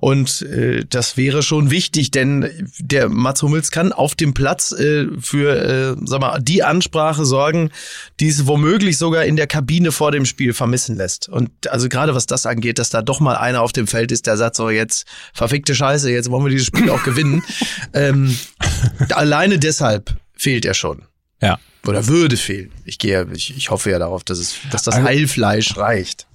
Und 0.02 0.44
äh, 0.44 0.86
das 0.88 1.18
wäre 1.18 1.42
schon 1.42 1.72
wichtig, 1.72 2.12
denn 2.12 2.70
der 2.80 3.10
Mats 3.10 3.42
Hummels 3.42 3.72
kann 3.72 3.92
auf 3.92 4.16
dem 4.16 4.34
Platz 4.34 4.72
äh, 4.72 5.08
für, 5.20 5.96
äh, 5.96 5.96
sag 6.06 6.22
mal, 6.22 6.40
die 6.40 6.64
Ansprache 6.64 7.26
sorgen, 7.26 7.72
die 8.20 8.28
es 8.28 8.46
womöglich 8.46 8.98
sogar 8.98 9.26
in 9.26 9.36
der 9.36 9.48
Kabine 9.48 9.92
vor 9.92 10.12
dem 10.12 10.26
Spiel 10.26 10.54
vermissen 10.54 10.96
lässt. 10.96 11.28
Und 11.28 11.50
also 11.70 11.90
gerade 11.90 12.14
was 12.14 12.28
das 12.28 12.46
angeht, 12.46 12.78
dass 12.78 12.90
da 12.90 13.02
doch 13.02 13.20
mal 13.20 13.36
einer 13.36 13.62
auf 13.62 13.74
dem 13.74 13.88
Feld 13.88 14.12
ist, 14.12 14.28
der 14.28 14.38
sagt 14.38 14.56
so, 14.56 14.70
jetzt 14.70 15.08
verfickte 15.34 15.74
Scheiße, 15.74 16.12
jetzt 16.12 16.30
wollen 16.30 16.46
wir 16.46 16.52
dieses 16.52 16.68
Spiel 16.68 16.90
auch 16.90 17.04
gewinnen. 17.04 17.44
ähm, 17.94 18.27
alleine 19.14 19.60
deshalb 19.60 20.16
fehlt 20.34 20.66
er 20.66 20.74
schon. 20.74 21.04
Ja. 21.42 21.60
Oder 21.86 22.08
würde 22.08 22.36
fehlen. 22.38 22.72
Ich 22.86 22.98
gehe, 23.00 23.26
ich, 23.34 23.56
ich 23.56 23.70
hoffe 23.70 23.92
ja 23.92 24.00
darauf, 24.00 24.24
dass 24.24 24.40
es, 24.40 24.56
dass 24.72 24.84
das 24.84 24.96
Also- 24.96 25.08
Heilfleisch 25.08 25.78
reicht. 25.78 26.28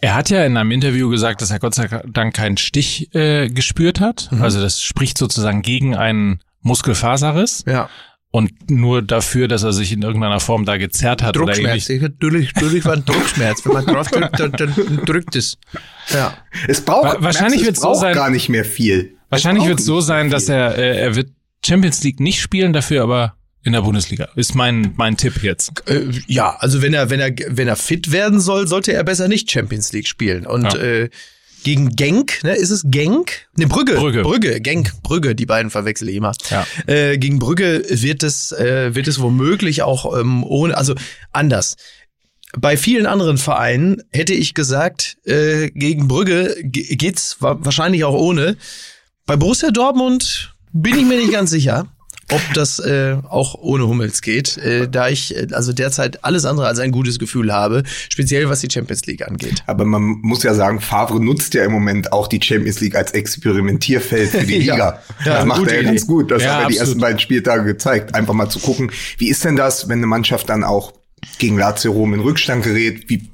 Er 0.00 0.14
hat 0.14 0.30
ja 0.30 0.44
in 0.44 0.56
einem 0.56 0.70
Interview 0.70 1.08
gesagt, 1.10 1.42
dass 1.42 1.50
er 1.50 1.58
Gott 1.58 1.74
sei 1.74 1.88
Dank 2.06 2.34
keinen 2.34 2.56
Stich 2.56 3.12
äh, 3.16 3.48
gespürt 3.48 3.98
hat. 3.98 4.30
Also 4.40 4.60
das 4.60 4.80
spricht 4.80 5.18
sozusagen 5.18 5.62
gegen 5.62 5.96
einen 5.96 6.38
Muskelfaserriss 6.62 7.64
Ja. 7.66 7.90
und 8.30 8.70
nur 8.70 9.02
dafür, 9.02 9.48
dass 9.48 9.64
er 9.64 9.72
sich 9.72 9.90
in 9.90 10.02
irgendeiner 10.02 10.38
Form 10.38 10.66
da 10.66 10.76
gezerrt 10.76 11.20
hat 11.20 11.36
oder 11.36 11.46
Druckschmerz. 11.46 11.88
ähnlich. 11.90 12.02
Natürlich, 12.02 12.54
natürlich 12.54 12.84
war 12.84 12.92
ein 12.92 13.04
Druckschmerz. 13.04 13.64
Wenn 13.66 13.72
man 13.72 13.86
drauf 13.86 14.08
drückt, 14.08 14.38
dann, 14.38 14.52
dann 14.52 15.00
drückt 15.04 15.34
es. 15.34 15.58
Ja. 16.14 16.34
Es 16.68 16.80
braucht, 16.84 17.04
Wa- 17.18 17.22
wahrscheinlich 17.24 17.62
wird's 17.64 17.78
es 17.78 17.82
so 17.82 17.88
braucht 17.88 18.00
sein- 18.02 18.14
gar 18.14 18.30
nicht 18.30 18.48
mehr 18.48 18.64
viel. 18.64 19.15
Wahrscheinlich 19.30 19.66
wird 19.66 19.80
es 19.80 19.84
so 19.86 20.00
sein, 20.00 20.30
dass 20.30 20.48
er 20.48 20.76
äh, 20.78 20.98
er 21.00 21.16
wird 21.16 21.30
Champions 21.64 22.02
League 22.04 22.20
nicht 22.20 22.40
spielen, 22.40 22.72
dafür 22.72 23.02
aber 23.02 23.34
in 23.64 23.72
der 23.72 23.82
Bundesliga. 23.82 24.28
Ist 24.36 24.54
mein 24.54 24.92
mein 24.96 25.16
Tipp 25.16 25.42
jetzt. 25.42 25.72
Äh, 25.88 26.02
ja, 26.28 26.54
also 26.60 26.82
wenn 26.82 26.94
er, 26.94 27.10
wenn 27.10 27.18
er, 27.20 27.32
wenn 27.48 27.66
er 27.66 27.76
fit 27.76 28.12
werden 28.12 28.38
soll, 28.40 28.68
sollte 28.68 28.92
er 28.92 29.02
besser 29.02 29.26
nicht 29.28 29.50
Champions 29.50 29.92
League 29.92 30.06
spielen. 30.06 30.46
Und 30.46 30.72
Ja. 30.72 30.76
äh, 30.78 31.10
gegen 31.64 31.96
Genk, 31.96 32.44
ne, 32.44 32.54
ist 32.54 32.70
es 32.70 32.82
Genk? 32.86 33.48
Ne, 33.56 33.66
Brügge. 33.66 33.94
Brügge. 33.94 34.22
Brügge, 34.22 34.60
Genk, 34.60 35.02
Brügge, 35.02 35.34
die 35.34 35.46
beiden 35.46 35.72
verwechsel 35.72 36.08
ich 36.08 36.14
immer. 36.16 36.32
Ja. 36.48 36.64
Äh, 36.86 37.18
gegen 37.18 37.40
Brügge 37.40 37.84
wird 37.90 38.22
es, 38.22 38.52
äh, 38.52 38.94
wird 38.94 39.08
es 39.08 39.20
womöglich 39.20 39.82
auch 39.82 40.16
ähm, 40.16 40.44
ohne, 40.44 40.76
also 40.76 40.94
anders. 41.32 41.74
Bei 42.56 42.76
vielen 42.76 43.06
anderen 43.06 43.36
Vereinen 43.36 44.00
hätte 44.12 44.32
ich 44.32 44.54
gesagt, 44.54 45.16
äh, 45.24 45.70
gegen 45.72 46.06
Brügge 46.06 46.54
ge- 46.62 46.94
geht's 46.94 47.38
wa 47.40 47.56
wahrscheinlich 47.58 48.04
auch 48.04 48.14
ohne. 48.14 48.56
Bei 49.26 49.36
Borussia 49.36 49.70
Dortmund 49.70 50.54
bin 50.72 50.96
ich 50.96 51.04
mir 51.04 51.16
nicht 51.18 51.32
ganz 51.32 51.50
sicher, 51.50 51.86
ob 52.30 52.40
das 52.54 52.78
äh, 52.78 53.16
auch 53.28 53.54
ohne 53.54 53.86
Hummels 53.86 54.20
geht, 54.22 54.56
äh, 54.58 54.88
da 54.88 55.08
ich 55.08 55.34
äh, 55.36 55.48
also 55.52 55.72
derzeit 55.72 56.24
alles 56.24 56.44
andere 56.44 56.66
als 56.68 56.78
ein 56.78 56.92
gutes 56.92 57.18
Gefühl 57.18 57.52
habe, 57.52 57.82
speziell 58.08 58.48
was 58.48 58.60
die 58.60 58.70
Champions 58.70 59.04
League 59.06 59.26
angeht. 59.26 59.62
Aber 59.66 59.84
man 59.84 60.02
muss 60.22 60.42
ja 60.42 60.54
sagen, 60.54 60.80
Favre 60.80 61.20
nutzt 61.20 61.54
ja 61.54 61.64
im 61.64 61.72
Moment 61.72 62.12
auch 62.12 62.28
die 62.28 62.40
Champions 62.42 62.80
League 62.80 62.94
als 62.94 63.12
Experimentierfeld 63.12 64.30
für 64.30 64.44
die 64.46 64.58
Ja. 64.66 64.74
Liga. 64.74 65.02
Ja, 65.24 65.34
das 65.34 65.44
macht 65.44 65.66
er 65.68 65.82
ja 65.82 65.90
ganz 65.90 66.06
gut. 66.06 66.30
Das 66.30 66.42
Ja, 66.42 66.54
hat 66.54 66.54
er 66.54 66.58
die 66.68 66.74
absolut. 66.74 66.80
ersten 66.88 67.00
beiden 67.00 67.18
Spieltage 67.18 67.64
gezeigt. 67.64 68.14
Einfach 68.14 68.34
mal 68.34 68.48
zu 68.48 68.58
gucken, 68.60 68.90
wie 69.18 69.28
ist 69.28 69.44
denn 69.44 69.56
das, 69.56 69.88
wenn 69.88 69.98
eine 69.98 70.06
Mannschaft 70.06 70.48
dann 70.48 70.62
auch 70.64 70.92
gegen 71.38 71.58
Lazio 71.58 71.90
Rom 71.92 72.14
in 72.14 72.20
Rückstand 72.20 72.62
gerät? 72.64 73.08
Wie, 73.08 73.28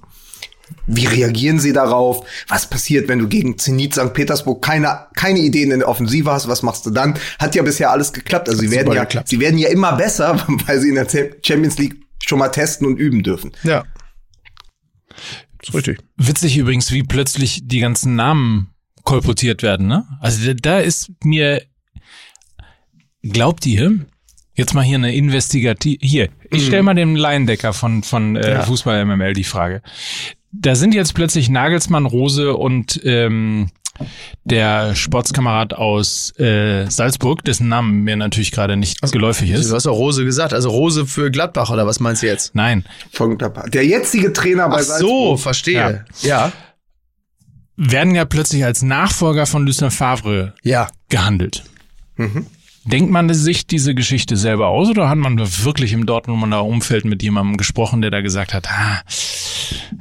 wie 0.87 1.07
reagieren 1.07 1.59
sie 1.59 1.73
darauf? 1.73 2.27
Was 2.49 2.69
passiert, 2.69 3.09
wenn 3.09 3.19
du 3.19 3.29
gegen 3.29 3.59
Zenit 3.59 3.95
St. 3.95 4.13
Petersburg 4.13 4.63
keine, 4.63 5.07
keine 5.15 5.39
Ideen 5.41 5.71
in 5.71 5.81
der 5.81 5.89
Offensive 5.89 6.31
hast? 6.31 6.49
Was 6.49 6.63
machst 6.63 6.85
du 6.87 6.91
dann? 6.91 7.19
Hat 7.39 7.55
ja 7.55 7.63
bisher 7.63 7.91
alles 7.91 8.13
geklappt. 8.13 8.49
Also 8.49 8.61
sie 8.61 8.71
werden 8.71 8.93
ja, 8.93 9.05
geklappt. 9.05 9.29
sie 9.29 9.41
werden 9.41 9.59
ja 9.59 9.69
immer 9.69 9.93
besser, 9.97 10.45
weil 10.67 10.81
sie 10.81 10.89
in 10.89 10.95
der 10.97 11.07
Champions 11.45 11.79
League 11.79 11.97
schon 12.25 12.39
mal 12.39 12.49
testen 12.49 12.87
und 12.87 12.99
üben 12.99 13.23
dürfen. 13.23 13.53
Ja. 13.65 13.85
Ist 15.63 15.75
richtig. 15.75 15.99
Witzig 16.17 16.57
übrigens, 16.57 16.91
wie 16.93 17.03
plötzlich 17.03 17.61
die 17.65 17.81
ganzen 17.81 18.17
Namen 18.17 18.71
kolportiert 19.05 19.63
werden, 19.63 19.87
ne? 19.87 20.07
Also 20.21 20.53
da- 20.55 20.79
ist 20.81 21.11
mir, 21.25 21.63
glaubt 23.23 23.67
ihr, 23.67 24.07
jetzt 24.55 24.75
mal 24.75 24.83
hier 24.83 24.97
eine 24.97 25.15
Investigativ, 25.15 25.99
hier, 26.03 26.29
ich 26.51 26.67
stell 26.67 26.83
mal 26.83 26.95
dem 26.95 27.17
Laiendecker 27.17 27.73
von, 27.73 28.03
von 28.03 28.37
äh, 28.37 28.53
Ja. 28.53 28.63
Fußball 28.63 29.05
MML 29.05 29.33
die 29.35 29.45
Frage. 29.45 29.83
Da 30.53 30.75
sind 30.75 30.95
jetzt 30.95 31.15
plötzlich 31.15 31.49
Nagelsmann, 31.49 32.05
Rose 32.07 32.55
und 32.55 33.01
ähm, 33.05 33.71
der 34.45 34.95
Sportskamerad 34.95 35.75
aus 35.75 36.39
äh, 36.39 36.87
Salzburg, 36.91 37.45
dessen 37.45 37.69
Namen 37.69 38.03
mir 38.03 38.17
natürlich 38.17 38.51
gerade 38.53 38.77
nicht 38.77 39.01
geläufig 39.13 39.51
ist. 39.51 39.71
Du 39.71 39.75
hast 39.75 39.87
doch 39.87 39.95
Rose 39.97 40.25
gesagt, 40.25 40.53
also 40.53 40.71
Rose 40.71 41.07
für 41.07 41.31
Gladbach 41.31 41.71
oder 41.71 41.87
was 41.87 42.01
meinst 42.01 42.23
du 42.23 42.27
jetzt? 42.27 42.55
Nein, 42.55 42.85
Von 43.13 43.39
Gladbach. 43.39 43.69
Der 43.71 43.87
jetzige 43.87 44.33
Trainer 44.33 44.69
bei 44.69 44.77
Ach 44.77 44.81
so, 44.81 44.89
Salzburg. 44.89 45.41
verstehe. 45.41 46.05
Ja. 46.23 46.53
werden 47.77 48.15
ja 48.15 48.25
plötzlich 48.25 48.65
als 48.65 48.83
Nachfolger 48.83 49.47
von 49.47 49.65
Lucien 49.67 49.91
Favre 49.91 50.55
Ja. 50.63 50.89
gehandelt. 51.09 51.65
Mhm. 52.17 52.47
Denkt 52.85 53.11
man 53.11 53.33
sich 53.33 53.67
diese 53.67 53.95
Geschichte 53.95 54.37
selber 54.37 54.69
aus 54.69 54.89
oder 54.89 55.09
hat 55.09 55.19
man 55.19 55.39
wirklich 55.39 55.93
im 55.93 56.05
Dortmunder 56.05 56.65
Umfeld 56.65 57.05
mit 57.05 57.23
jemandem 57.23 57.57
gesprochen, 57.57 58.03
der 58.03 58.11
da 58.11 58.21
gesagt 58.21 58.55
hat, 58.55 58.69
ah, 58.71 59.03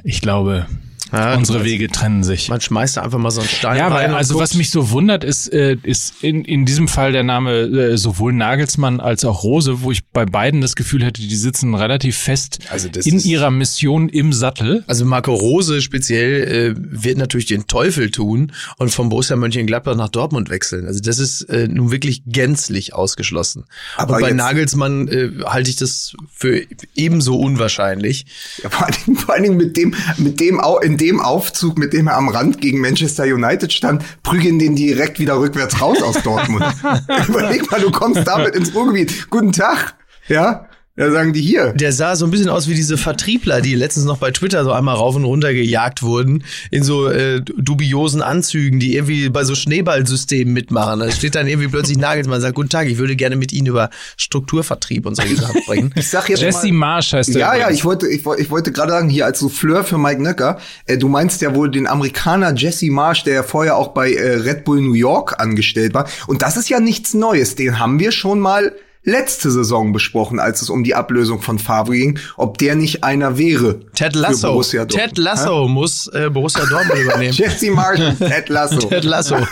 ich 0.04 0.22
glaube, 0.22 0.66
Ja, 1.12 1.36
unsere 1.36 1.64
Wege 1.66 1.88
trennen 1.90 2.24
sich. 2.24 2.48
Man 2.50 2.62
schmeißt 2.62 2.98
da 2.98 3.02
einfach 3.02 3.20
mal 3.20 3.32
so 3.32 3.42
einen 3.42 3.50
Stein 3.50 3.78
Ja, 3.78 3.88
rein. 3.88 3.94
weil, 3.94 4.10
und 4.10 4.16
also 4.16 4.34
guckt. 4.36 4.44
was 4.44 4.54
mich 4.56 4.70
so 4.70 4.92
wundert, 4.92 5.24
ist, 5.24 5.52
äh, 5.52 5.78
ist 5.84 6.14
in, 6.22 6.46
in 6.46 6.66
diesem 6.66 6.88
Fall 6.88 7.12
der 7.12 7.24
Name 7.24 7.52
äh, 7.64 7.98
sowohl 7.98 8.34
Nagelsmann 8.34 9.00
als 9.00 9.26
auch 9.26 9.44
Rose, 9.44 9.82
wo 9.82 9.92
ich 9.92 10.06
bei 10.06 10.26
beiden 10.26 10.62
das 10.62 10.76
Gefühl 10.76 11.04
hätte, 11.04 11.22
die 11.22 11.36
sitzen 11.36 11.76
relativ 11.76 12.18
fest 12.18 12.60
Also 12.70 12.88
das 12.90 13.06
in 13.06 13.18
ist- 13.18 13.26
ihrer 13.26 13.52
Mission 13.52 14.10
im 14.10 14.32
Sattel. 14.34 14.84
Also 14.88 15.06
Marco 15.06 15.34
Rose 15.34 15.82
speziell 15.82 16.76
äh, 16.76 16.76
wird 16.78 17.18
natürlich 17.18 17.46
den 17.48 17.68
Teufel 17.68 18.10
tun 18.12 18.52
und 18.78 18.90
vom 18.92 19.10
Borussia 19.10 19.36
Mönchengladbach 19.36 19.96
nach 19.96 20.10
Dortmund 20.10 20.50
wechseln. 20.50 20.86
Also 20.88 21.00
das 21.02 21.20
ist 21.20 21.42
äh, 21.50 21.68
nun 21.68 21.92
wirklich 21.92 22.24
gänzlich 22.26 22.94
ausgeschlossen. 22.94 23.66
Aber 23.98 24.16
und 24.16 24.22
bei 24.22 24.32
Nagelsmann 24.32 25.08
äh, 25.08 25.30
halte 25.46 25.70
ich 25.70 25.76
das 25.76 26.16
für 26.34 26.62
ebenso 26.96 27.38
unwahrscheinlich. 27.40 28.26
Ja, 28.64 28.70
vor 28.70 28.86
allen 28.86 28.96
Dingen, 29.06 29.18
vor 29.18 29.34
allen 29.34 29.44
Dingen 29.44 29.58
mit 29.58 29.78
dem, 29.78 29.94
mit 30.18 30.40
dem, 30.40 30.60
Au- 30.60 30.80
in 30.80 30.98
dem 31.02 31.20
Aufzug, 31.20 31.78
mit 31.78 31.94
dem 31.94 32.08
er 32.08 32.16
am 32.16 32.30
Rand 32.30 32.62
gegen 32.62 32.80
Manchester 32.80 33.24
United 33.24 33.74
stand, 33.74 34.04
prügeln 34.24 34.60
den 34.60 34.76
direkt 34.76 35.20
wieder 35.20 35.40
rückwärts 35.40 35.82
raus 35.82 36.02
aus 36.02 36.22
Dortmund. 36.24 36.64
Überleg 37.28 37.70
mal, 37.72 37.82
du 37.82 37.92
kommst 37.92 38.28
damit 38.28 38.56
ins 38.56 38.74
Ruhrgebiet. 38.74 39.30
Guten 39.30 39.52
Tag. 39.52 39.96
Ja? 40.28 40.68
Da 41.02 41.12
sagen 41.12 41.34
die 41.34 41.42
hier. 41.42 41.74
Der 41.74 41.92
sah 41.92 42.16
so 42.16 42.26
ein 42.26 42.32
bisschen 42.32 42.50
aus 42.50 42.68
wie 42.68 42.76
diese 42.76 42.96
Vertriebler, 42.98 43.60
die 43.62 43.74
letztens 43.76 44.06
noch 44.06 44.18
bei 44.18 44.32
Twitter 44.32 44.64
so 44.64 44.72
einmal 44.72 44.96
rauf 44.96 45.16
und 45.16 45.26
runter 45.26 45.54
gejagt 45.54 46.04
wurden, 46.04 46.44
in 46.70 46.84
so 46.84 47.08
äh, 47.08 47.42
dubiosen 47.42 48.22
Anzügen, 48.22 48.80
die 48.80 48.96
irgendwie 48.96 49.30
bei 49.30 49.44
so 49.44 49.56
Schneeballsystemen 49.56 50.54
mitmachen. 50.54 51.00
Da 51.00 51.12
steht 51.12 51.36
dann 51.36 51.48
irgendwie 51.48 51.68
plötzlich 51.70 51.98
Nagelsmann 51.98 52.36
und 52.36 52.42
sagt, 52.42 52.56
guten 52.56 52.70
Tag, 52.70 52.88
ich 52.88 52.98
würde 52.98 53.16
gerne 53.16 53.36
mit 53.36 53.52
Ihnen 53.52 53.68
über 53.68 53.90
Strukturvertrieb 54.18 55.06
und 55.06 55.16
solche 55.16 55.36
Sachen 55.38 55.62
sprechen. 55.64 55.94
Ich 56.02 56.08
sag 56.10 56.30
jetzt 56.30 56.42
Jesse 56.42 56.68
mal, 56.68 56.74
Marsch 56.94 57.14
heißt 57.14 57.30
der. 57.34 57.40
Ja, 57.42 57.54
ja, 57.54 57.60
übrigens. 57.62 57.78
ich 57.80 57.86
wollte, 57.86 58.08
ich, 58.08 58.26
wollte- 58.26 58.42
ich 58.44 58.50
wollte 58.50 58.72
gerade 58.72 58.92
sagen, 58.92 59.10
hier 59.10 59.26
als 59.26 59.40
Souffleur 59.40 59.84
für 59.84 59.98
Mike 59.98 60.22
Nöcker, 60.22 60.60
äh, 60.86 60.98
du 60.98 61.08
meinst 61.08 61.42
ja 61.42 61.54
wohl 61.56 61.70
den 61.72 61.88
Amerikaner 61.88 62.54
Jesse 62.56 62.90
Marsh, 62.92 63.24
der 63.24 63.34
ja 63.34 63.44
vorher 63.44 63.76
auch 63.78 63.90
bei 63.90 64.12
äh, 64.14 64.36
Red 64.38 64.64
Bull 64.64 64.82
New 64.82 64.94
York 64.94 65.40
angestellt 65.40 65.94
war. 65.94 66.08
Und 66.28 66.42
das 66.42 66.58
ist 66.58 66.70
ja 66.70 66.80
nichts 66.80 67.14
Neues. 67.14 67.56
Den 67.56 67.80
haben 67.80 68.00
wir 68.00 68.12
schon 68.12 68.40
mal 68.40 68.72
letzte 69.04 69.50
Saison 69.50 69.94
besprochen, 69.94 70.40
als 70.40 70.62
es 70.62 70.70
um 70.70 70.84
die 70.84 70.94
Ablösung 70.94 71.42
von 71.42 71.58
Favre 71.58 71.96
ging, 71.96 72.20
ob 72.38 72.58
der 72.58 72.76
nicht 72.76 73.04
einer 73.04 73.38
wäre. 73.38 73.80
Ted 73.94 74.16
Lasso. 74.16 74.62
Ted 74.62 75.18
Lasso 75.18 75.68
muss 75.68 76.08
äh, 76.08 76.30
Borussia 76.30 76.66
Dortmund 76.66 77.00
übernehmen. 77.00 77.34
Jesse 77.38 77.72
Martin, 77.72 78.18
Ted 78.18 78.50
Lasso. 78.50 78.78
Ted 78.90 79.04
Lasso. 79.04 79.38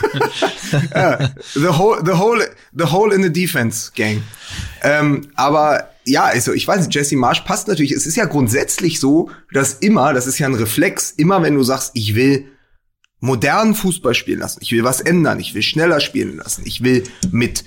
Ja, 0.94 1.32
the 1.56 1.80
whole, 1.80 2.00
the 2.06 2.12
whole, 2.12 2.46
the 2.78 2.92
whole 2.92 3.12
in 3.14 3.24
the 3.24 3.34
defense 3.34 3.92
gang. 3.96 4.22
Ähm, 4.84 5.22
aber 5.34 5.90
ja, 6.06 6.26
also 6.26 6.54
ich 6.54 6.68
weiß 6.68 6.82
nicht, 6.82 6.94
Jesse 6.94 7.16
Marsch 7.16 7.42
passt 7.42 7.68
natürlich. 7.68 7.92
Es 7.92 8.06
ist 8.06 8.16
ja 8.16 8.26
grundsätzlich 8.26 9.00
so, 9.00 9.32
dass 9.52 9.74
immer, 9.74 10.14
das 10.14 10.28
ist 10.28 10.38
ja 10.38 10.46
ein 10.46 10.54
Reflex, 10.54 11.10
immer 11.10 11.42
wenn 11.42 11.56
du 11.56 11.64
sagst, 11.64 11.92
ich 11.96 12.14
will 12.14 12.46
modernen 13.20 13.74
Fußball 13.74 14.14
spielen 14.14 14.40
lassen, 14.40 14.60
ich 14.62 14.72
will 14.72 14.84
was 14.84 15.02
ändern, 15.02 15.40
ich 15.40 15.56
will 15.56 15.64
schneller 15.64 16.00
spielen 16.00 16.38
lassen, 16.38 16.62
ich 16.66 16.84
will 16.84 17.04
mit 17.32 17.66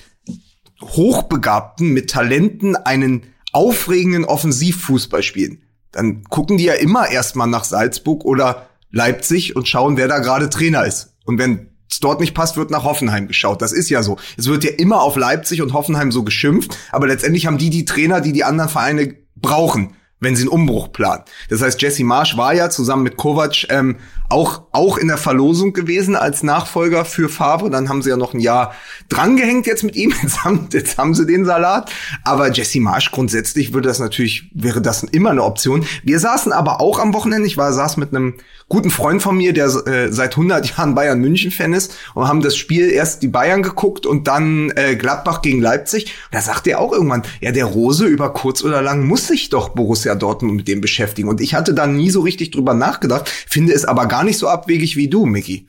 Hochbegabten, 0.83 1.93
mit 1.93 2.11
Talenten 2.11 2.77
einen 2.77 3.23
aufregenden 3.53 4.25
Offensivfußball 4.25 5.23
spielen, 5.23 5.62
dann 5.93 6.25
gucken 6.25 6.57
die 6.57 6.65
ja 6.65 6.75
immer 6.75 7.11
erstmal 7.11 7.49
nach 7.49 7.65
Salzburg 7.65 8.25
oder 8.25 8.69
Leipzig 8.91 9.57
und 9.57 9.69
schauen, 9.69 9.97
wer 9.97 10.09
da 10.09 10.19
gerade 10.19 10.51
Trainer 10.51 10.85
ist. 10.85 11.15
Und 11.25 11.39
wenn 11.39 11.69
es 11.91 12.01
dort 12.01 12.21
nicht 12.21 12.35
passt, 12.35 12.57
wird 12.57 12.71
nach 12.71 12.85
Hoffenheim 12.85 13.29
geschaut. 13.29 13.62
Das 13.62 13.73
ist 13.73 13.91
ja 13.91 14.03
so. 14.03 14.17
Es 14.37 14.47
wird 14.47 14.65
ja 14.65 14.71
immer 14.71 15.03
auf 15.03 15.17
Leipzig 15.17 15.62
und 15.62 15.73
Hoffenheim 15.73 16.11
so 16.11 16.25
geschimpft, 16.25 16.77
aber 16.91 17.07
letztendlich 17.07 17.47
haben 17.47 17.59
die 17.59 17.71
die 17.71 17.85
Trainer, 17.85 18.21
die 18.21 18.33
die 18.33 18.45
anderen 18.45 18.71
Vereine 18.71 19.15
brauchen, 19.37 19.95
wenn 20.21 20.37
sie 20.37 20.43
einen 20.43 20.51
Umbruch 20.51 20.93
planen. 20.93 21.25
Das 21.51 21.62
heißt, 21.62 21.81
Jesse 21.83 22.05
Marsch 22.05 22.37
war 22.37 22.55
ja 22.55 22.71
zusammen 22.71 23.03
mit 23.03 23.17
Kovac 23.17 23.67
ähm, 23.71 23.97
auch, 24.33 24.62
auch 24.73 24.99
in 24.99 25.09
der 25.09 25.19
Verlosung 25.19 25.73
gewesen 25.73 26.17
als 26.17 26.43
Nachfolger 26.43 27.05
für 27.05 27.29
Favre. 27.29 27.71
Dann 27.71 27.89
haben 27.89 28.03
sie 28.03 28.11
ja 28.11 28.17
noch 28.17 28.35
ein 28.35 28.41
Jahr 28.41 28.75
drangehängt 29.09 29.67
jetzt 29.67 29.85
mit 29.85 29.95
ihm. 29.95 30.12
Jetzt 30.23 30.45
haben, 30.45 30.69
jetzt 30.73 30.99
haben 30.99 31.15
sie 31.15 31.27
den 31.27 31.45
Salat. 31.45 31.91
Aber 32.25 32.51
Jesse 32.51 32.81
Marsch 32.81 33.11
grundsätzlich 33.11 33.73
würde 33.73 33.89
das 33.89 33.99
natürlich, 33.99 34.51
wäre 34.55 34.81
das 34.81 35.03
immer 35.03 35.31
eine 35.31 35.43
Option. 35.43 35.85
Wir 36.05 36.21
saßen 36.21 36.53
aber 36.53 36.81
auch 36.81 36.99
am 36.99 37.12
Wochenende. 37.12 37.47
Ich 37.47 37.57
war, 37.57 37.73
saß 37.73 37.97
mit 37.97 38.15
einem 38.15 38.35
guten 38.69 38.91
Freund 38.91 39.21
von 39.21 39.37
mir, 39.37 39.53
der 39.53 39.67
äh, 39.67 40.11
seit 40.11 40.33
100 40.33 40.71
Jahren 40.71 40.95
Bayern 40.95 41.21
München 41.21 41.51
Fan 41.51 41.75
ist 41.75 41.95
und 42.15 42.27
haben 42.27 42.41
das 42.41 42.57
Spiel 42.57 42.89
erst 42.89 43.23
die 43.23 43.29
Bayern 43.29 43.62
geguckt 43.62 44.07
und 44.07 44.29
dann 44.29 44.73
äh, 44.77 44.97
Gladbach 44.97 45.43
gegen 45.43 45.61
Leipzig. 45.61 46.15
Da 46.31 46.41
sagte 46.41 46.71
er 46.71 46.81
auch 46.81 46.93
irgendwann, 46.93 47.23
ja, 47.41 47.53
der 47.53 47.67
Rose 47.67 48.07
über 48.07 48.33
kurz 48.33 48.62
oder 48.62 48.81
lang 48.81 49.07
muss 49.07 49.27
sich 49.27 49.51
doch 49.51 49.71
Borussia 49.71 50.15
Dortmund 50.15 50.57
mit 50.57 50.69
dem 50.69 50.81
beschäftigen. 50.81 51.29
Und 51.29 51.43
ich 51.43 51.55
hatte 51.55 51.75
da 51.75 51.87
nie 51.87 52.09
so 52.09 52.23
richtig 52.23 52.51
drüber 52.51 52.73
nachgedacht, 52.73 53.29
finde 53.29 53.75
es 53.75 53.85
aber 53.85 54.07
gar 54.07 54.22
nicht 54.25 54.38
so 54.38 54.49
abwegig 54.49 54.97
wie 54.97 55.09
du, 55.09 55.26
Micky. 55.26 55.67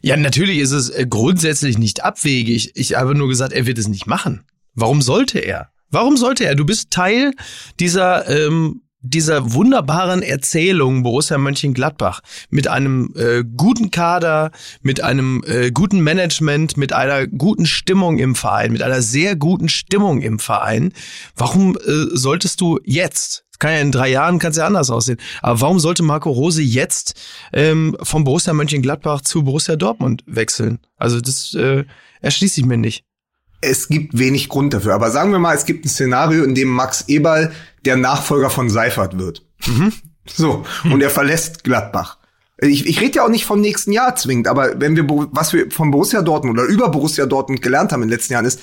Ja, 0.00 0.16
natürlich 0.16 0.58
ist 0.58 0.72
es 0.72 0.90
äh, 0.90 1.06
grundsätzlich 1.08 1.78
nicht 1.78 2.04
abwegig. 2.04 2.72
Ich 2.74 2.96
habe 2.96 3.14
nur 3.14 3.28
gesagt, 3.28 3.52
er 3.52 3.66
wird 3.66 3.78
es 3.78 3.88
nicht 3.88 4.06
machen. 4.06 4.44
Warum 4.74 5.02
sollte 5.02 5.38
er? 5.38 5.68
Warum 5.90 6.16
sollte 6.16 6.44
er? 6.44 6.54
Du 6.54 6.64
bist 6.64 6.90
Teil 6.90 7.32
dieser 7.78 8.26
ähm, 8.28 8.82
dieser 9.02 9.52
wunderbaren 9.52 10.22
Erzählung 10.22 11.02
Borussia 11.02 11.36
Mönchengladbach 11.36 12.20
mit 12.50 12.68
einem 12.68 13.12
äh, 13.16 13.42
guten 13.56 13.90
Kader, 13.90 14.52
mit 14.80 15.02
einem 15.02 15.42
äh, 15.44 15.72
guten 15.72 16.00
Management, 16.00 16.76
mit 16.76 16.92
einer 16.92 17.26
guten 17.26 17.66
Stimmung 17.66 18.18
im 18.18 18.34
Verein, 18.36 18.72
mit 18.72 18.82
einer 18.82 19.02
sehr 19.02 19.34
guten 19.34 19.68
Stimmung 19.68 20.22
im 20.22 20.38
Verein. 20.38 20.92
Warum 21.36 21.76
äh, 21.76 22.16
solltest 22.16 22.60
du 22.60 22.78
jetzt 22.84 23.44
kann 23.62 23.74
ja 23.74 23.78
in 23.78 23.92
drei 23.92 24.10
Jahren 24.10 24.40
kann's 24.40 24.56
ja 24.56 24.66
anders 24.66 24.90
aussehen. 24.90 25.18
Aber 25.40 25.60
warum 25.60 25.78
sollte 25.78 26.02
Marco 26.02 26.30
Rose 26.30 26.62
jetzt 26.62 27.14
ähm, 27.52 27.96
vom 28.02 28.24
Borussia 28.24 28.52
Mönchengladbach 28.52 29.20
zu 29.20 29.44
Borussia 29.44 29.76
Dortmund 29.76 30.24
wechseln? 30.26 30.80
Also 30.96 31.20
das 31.20 31.54
äh, 31.54 31.84
erschließt 32.20 32.56
sich 32.56 32.66
mir 32.66 32.76
nicht. 32.76 33.04
Es 33.60 33.86
gibt 33.86 34.18
wenig 34.18 34.48
Grund 34.48 34.74
dafür. 34.74 34.94
Aber 34.94 35.12
sagen 35.12 35.30
wir 35.30 35.38
mal, 35.38 35.54
es 35.54 35.64
gibt 35.64 35.84
ein 35.84 35.88
Szenario, 35.88 36.42
in 36.42 36.56
dem 36.56 36.68
Max 36.68 37.04
Eberl 37.06 37.52
der 37.84 37.96
Nachfolger 37.96 38.50
von 38.50 38.68
Seifert 38.68 39.16
wird. 39.16 39.46
Mhm. 39.64 39.92
So. 40.26 40.64
Und 40.82 41.00
er 41.00 41.10
verlässt 41.10 41.62
Gladbach. 41.62 42.18
Ich, 42.58 42.86
ich 42.86 43.00
rede 43.00 43.18
ja 43.18 43.24
auch 43.24 43.30
nicht 43.30 43.44
vom 43.44 43.60
nächsten 43.60 43.92
Jahr 43.92 44.16
zwingend, 44.16 44.48
aber 44.48 44.80
wenn 44.80 44.96
wir, 44.96 45.06
was 45.30 45.52
wir 45.52 45.70
von 45.70 45.92
Borussia 45.92 46.22
Dortmund 46.22 46.58
oder 46.58 46.68
über 46.68 46.88
Borussia 46.88 47.26
Dortmund 47.26 47.62
gelernt 47.62 47.92
haben 47.92 48.02
in 48.02 48.08
den 48.08 48.14
letzten 48.16 48.32
Jahren 48.32 48.44
ist, 48.44 48.60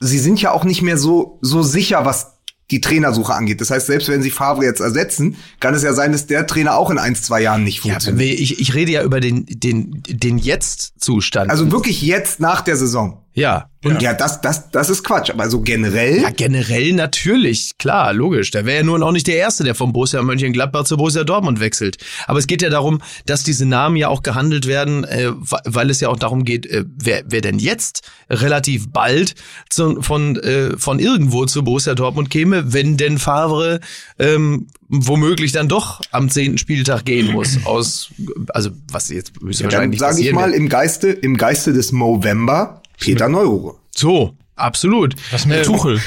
sie 0.00 0.18
sind 0.18 0.42
ja 0.42 0.50
auch 0.50 0.64
nicht 0.64 0.82
mehr 0.82 0.98
so, 0.98 1.38
so 1.42 1.62
sicher, 1.62 2.04
was 2.04 2.33
die 2.70 2.80
Trainersuche 2.80 3.34
angeht. 3.34 3.60
Das 3.60 3.70
heißt, 3.70 3.86
selbst 3.86 4.08
wenn 4.08 4.22
sie 4.22 4.30
Favre 4.30 4.64
jetzt 4.64 4.80
ersetzen, 4.80 5.36
kann 5.60 5.74
es 5.74 5.82
ja 5.82 5.92
sein, 5.92 6.12
dass 6.12 6.26
der 6.26 6.46
Trainer 6.46 6.76
auch 6.76 6.90
in 6.90 6.98
ein, 6.98 7.14
zwei 7.14 7.42
Jahren 7.42 7.62
nicht 7.64 7.84
Ja, 7.84 7.92
funktioniert. 7.92 8.40
ich, 8.40 8.58
ich 8.60 8.74
rede 8.74 8.92
ja 8.92 9.02
über 9.02 9.20
den, 9.20 9.44
den, 9.46 10.02
den 10.08 10.38
Jetzt-Zustand. 10.38 11.50
also 11.50 11.70
wirklich 11.70 12.02
jetzt 12.02 12.40
nach 12.40 12.62
der 12.62 12.76
Saison. 12.76 13.23
Ja. 13.34 13.68
Und 13.84 14.00
ja, 14.00 14.14
das, 14.14 14.40
das, 14.40 14.70
das 14.70 14.88
ist 14.88 15.04
Quatsch. 15.04 15.28
Aber 15.30 15.50
so 15.50 15.60
generell, 15.60 16.22
Ja, 16.22 16.30
generell 16.30 16.94
natürlich, 16.94 17.76
klar, 17.76 18.14
logisch. 18.14 18.50
Der 18.50 18.64
wäre 18.64 18.78
ja 18.78 18.82
nun 18.82 19.02
auch 19.02 19.12
nicht 19.12 19.26
der 19.26 19.36
Erste, 19.36 19.62
der 19.62 19.74
vom 19.74 19.92
Borussia 19.92 20.22
Mönchengladbach 20.22 20.84
zu 20.84 20.96
Borussia 20.96 21.24
Dortmund 21.24 21.60
wechselt. 21.60 21.98
Aber 22.26 22.38
es 22.38 22.46
geht 22.46 22.62
ja 22.62 22.70
darum, 22.70 23.02
dass 23.26 23.42
diese 23.42 23.66
Namen 23.66 23.96
ja 23.96 24.08
auch 24.08 24.22
gehandelt 24.22 24.66
werden, 24.66 25.04
äh, 25.04 25.32
weil 25.64 25.90
es 25.90 26.00
ja 26.00 26.08
auch 26.08 26.18
darum 26.18 26.44
geht, 26.44 26.64
äh, 26.64 26.84
wer, 26.96 27.24
wer 27.26 27.42
denn 27.42 27.58
jetzt 27.58 28.08
relativ 28.30 28.90
bald 28.90 29.34
zu, 29.68 30.00
von, 30.00 30.36
äh, 30.36 30.78
von 30.78 30.98
irgendwo 30.98 31.44
zu 31.44 31.62
Borussia 31.62 31.94
Dortmund 31.94 32.30
käme, 32.30 32.72
wenn 32.72 32.96
denn 32.96 33.18
Favre 33.18 33.80
ähm, 34.18 34.68
womöglich 34.88 35.52
dann 35.52 35.68
doch 35.68 36.00
am 36.10 36.30
zehnten 36.30 36.56
Spieltag 36.56 37.04
gehen 37.04 37.32
muss. 37.32 37.58
Aus, 37.66 38.10
also 38.48 38.70
was 38.90 39.10
jetzt 39.10 39.32
dann 39.36 39.48
höchstwahrscheinlich 39.48 39.90
nicht 39.90 40.00
sage 40.00 40.12
ich 40.12 40.18
passieren 40.18 40.34
mal 40.36 40.50
wird. 40.50 40.56
im 40.56 40.68
Geiste, 40.68 41.08
im 41.08 41.36
Geiste 41.36 41.72
des 41.72 41.92
Movember 41.92 42.80
Peter 42.98 43.28
Neururer. 43.28 43.74
So, 43.94 44.36
absolut. 44.56 45.14
Was 45.30 45.46
mit 45.46 45.58
Ähm, 45.58 45.62
Tuchel? 45.64 46.00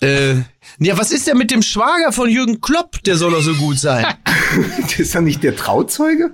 Äh, 0.00 0.34
ja, 0.80 0.98
was 0.98 1.12
ist 1.12 1.26
denn 1.26 1.38
mit 1.38 1.50
dem 1.50 1.62
Schwager 1.62 2.12
von 2.12 2.28
Jürgen 2.28 2.60
Klopp? 2.60 3.02
Der 3.04 3.16
soll 3.16 3.30
doch 3.32 3.42
so 3.42 3.54
gut 3.54 3.78
sein. 3.78 4.06
ist 4.98 5.14
er 5.14 5.20
nicht 5.22 5.42
der 5.42 5.56
Trauzeuge? 5.56 6.30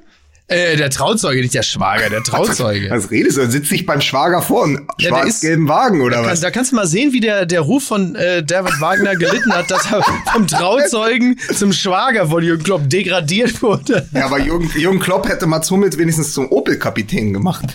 äh, 0.48 0.76
der 0.76 0.90
Trauzeuge, 0.90 1.40
nicht 1.42 1.54
der 1.54 1.62
Schwager, 1.62 2.10
der 2.10 2.22
Trauzeuge. 2.24 2.90
Was 2.90 3.10
redest 3.12 3.36
du? 3.36 3.48
Sitzt 3.48 3.68
sich 3.68 3.86
beim 3.86 4.00
Schwager 4.00 4.42
vor 4.42 4.64
einem 4.64 4.88
Ja, 4.98 5.10
schwarz-gelben 5.10 5.68
Wagen 5.68 6.00
oder 6.00 6.16
Da, 6.16 6.22
kann, 6.22 6.32
was? 6.32 6.40
da 6.40 6.50
kannst 6.50 6.72
du 6.72 6.76
mal 6.76 6.88
sehen, 6.88 7.12
wie 7.12 7.20
der, 7.20 7.46
der 7.46 7.60
Ruf 7.60 7.84
von 7.84 8.16
äh, 8.16 8.42
David 8.42 8.80
Wagner 8.80 9.14
gelitten 9.14 9.52
hat, 9.52 9.70
dass 9.70 9.92
er 9.92 10.02
vom 10.32 10.48
Trauzeugen 10.48 11.38
zum 11.54 11.72
Schwager 11.72 12.26
von 12.28 12.42
Jürgen 12.42 12.64
Klopp 12.64 12.88
degradiert 12.90 13.62
wurde. 13.62 14.08
Ja, 14.12 14.26
aber 14.26 14.40
Jürgen, 14.40 14.68
Jürgen 14.76 14.98
Klopp 14.98 15.28
hätte 15.28 15.46
Mats 15.46 15.70
Hummels 15.70 15.96
wenigstens 15.98 16.32
zum 16.32 16.50
Opel-Kapitän 16.50 17.32
gemacht. 17.32 17.66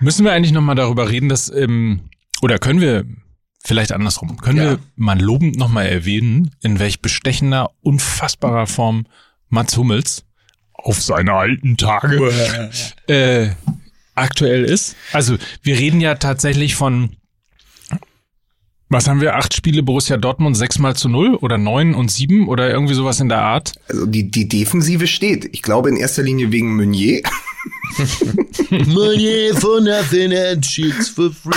Müssen 0.00 0.24
wir 0.24 0.32
eigentlich 0.32 0.52
noch 0.52 0.62
mal 0.62 0.74
darüber 0.74 1.08
reden, 1.10 1.28
dass 1.28 1.50
ähm, 1.50 2.00
oder 2.40 2.58
können 2.58 2.80
wir 2.80 3.04
vielleicht 3.64 3.92
andersrum? 3.92 4.36
Können 4.38 4.58
Ja. 4.58 4.64
wir 4.72 4.78
mal 4.96 5.20
lobend 5.20 5.56
noch 5.56 5.68
mal 5.68 5.84
erwähnen, 5.86 6.50
in 6.62 6.78
welch 6.78 7.00
bestechender, 7.00 7.70
unfassbarer 7.80 8.66
Form 8.66 9.06
Mats 9.48 9.76
Hummels 9.76 10.24
auf 10.72 11.02
seine 11.02 11.32
alten 11.32 11.76
Tage 11.76 12.30
äh, 13.08 13.50
aktuell 14.14 14.64
ist? 14.64 14.94
Also 15.12 15.36
wir 15.62 15.78
reden 15.78 16.00
ja 16.00 16.14
tatsächlich 16.14 16.76
von 16.76 17.16
was 18.88 19.06
haben 19.06 19.20
wir? 19.20 19.36
Acht 19.36 19.54
Spiele 19.54 19.82
Borussia 19.82 20.16
Dortmund, 20.16 20.56
sechs 20.56 20.78
mal 20.78 20.96
zu 20.96 21.08
null 21.08 21.34
oder 21.34 21.58
neun 21.58 21.94
und 21.94 22.10
sieben 22.10 22.48
oder 22.48 22.70
irgendwie 22.70 22.94
sowas 22.94 23.20
in 23.20 23.28
der 23.28 23.42
Art. 23.42 23.72
Also 23.88 24.06
die, 24.06 24.30
die 24.30 24.48
Defensive 24.48 25.06
steht. 25.06 25.48
Ich 25.52 25.62
glaube 25.62 25.88
in 25.90 25.96
erster 25.96 26.22
Linie 26.22 26.50
wegen 26.52 26.74
Meunier. 26.76 27.22
Money 28.70 29.50
for 29.54 29.80
nothing 29.80 30.32
and 30.32 30.64
chicks 30.64 31.08
for 31.08 31.30
free. 31.30 31.54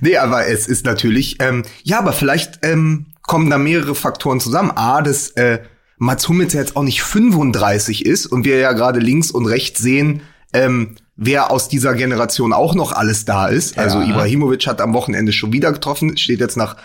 nee, 0.00 0.16
aber 0.16 0.46
es 0.46 0.66
ist 0.66 0.84
natürlich, 0.84 1.36
ähm, 1.40 1.64
ja, 1.82 1.98
aber 1.98 2.12
vielleicht 2.12 2.60
ähm, 2.62 3.06
kommen 3.22 3.50
da 3.50 3.58
mehrere 3.58 3.94
Faktoren 3.94 4.40
zusammen. 4.40 4.70
A, 4.70 5.02
dass 5.02 5.30
äh, 5.30 5.60
Mats 5.98 6.28
Hummels 6.28 6.52
ja 6.52 6.60
jetzt 6.60 6.76
auch 6.76 6.82
nicht 6.82 7.02
35 7.02 8.06
ist 8.06 8.26
und 8.26 8.44
wir 8.44 8.58
ja 8.58 8.72
gerade 8.72 9.00
links 9.00 9.30
und 9.30 9.46
rechts 9.46 9.80
sehen, 9.80 10.22
ähm, 10.52 10.96
wer 11.16 11.50
aus 11.50 11.68
dieser 11.68 11.94
Generation 11.94 12.52
auch 12.52 12.74
noch 12.74 12.92
alles 12.92 13.24
da 13.24 13.48
ist. 13.48 13.78
Also 13.78 14.00
Ibrahimovic 14.02 14.66
hat 14.66 14.80
am 14.80 14.92
Wochenende 14.94 15.32
schon 15.32 15.52
wieder 15.52 15.72
getroffen, 15.72 16.16
steht 16.16 16.40
jetzt 16.40 16.56
nach 16.56 16.76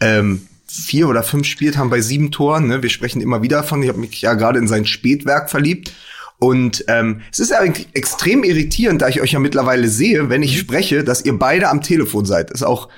ähm, 0.00 0.46
vier 0.66 1.08
oder 1.08 1.22
fünf 1.22 1.46
Spieltagen 1.46 1.90
bei 1.90 2.00
sieben 2.00 2.30
Toren. 2.30 2.66
Ne? 2.66 2.82
Wir 2.82 2.90
sprechen 2.90 3.20
immer 3.20 3.42
wieder 3.42 3.58
davon. 3.58 3.82
Ich 3.82 3.88
habe 3.88 3.98
mich 3.98 4.20
ja 4.20 4.34
gerade 4.34 4.58
in 4.58 4.68
sein 4.68 4.84
Spätwerk 4.84 5.50
verliebt. 5.50 5.92
Und 6.40 6.84
ähm, 6.86 7.22
es 7.32 7.40
ist 7.40 7.52
eigentlich 7.52 7.88
extrem 7.94 8.44
irritierend, 8.44 9.02
da 9.02 9.08
ich 9.08 9.20
euch 9.20 9.32
ja 9.32 9.40
mittlerweile 9.40 9.88
sehe, 9.88 10.28
wenn 10.28 10.42
ich 10.42 10.58
spreche, 10.58 11.02
dass 11.02 11.24
ihr 11.24 11.36
beide 11.36 11.68
am 11.68 11.82
Telefon 11.82 12.26
seid. 12.26 12.50
Ist 12.52 12.62
auch 12.62 12.88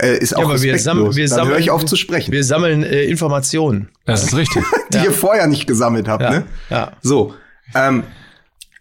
äh, 0.00 0.18
ist 0.18 0.34
auch 0.36 0.44
aber 0.44 0.62
wir 0.62 0.72
respektlos. 0.72 0.84
sammeln, 0.84 1.16
wir 1.16 1.28
Dann 1.28 1.36
sammeln, 1.36 1.60
ich 1.60 1.70
auf 1.70 1.84
zu 1.84 1.96
sprechen, 1.96 2.32
Wir 2.32 2.44
sammeln 2.44 2.82
äh, 2.84 3.04
Informationen. 3.04 3.88
Das 4.04 4.24
ist 4.24 4.34
richtig. 4.36 4.62
die 4.92 4.98
ihr 4.98 5.12
vorher 5.12 5.46
nicht 5.48 5.66
gesammelt 5.66 6.08
habt. 6.08 6.22
Ja, 6.22 6.30
Ne? 6.30 6.46
ja. 6.70 6.92
So. 7.02 7.34
Ähm, 7.74 8.04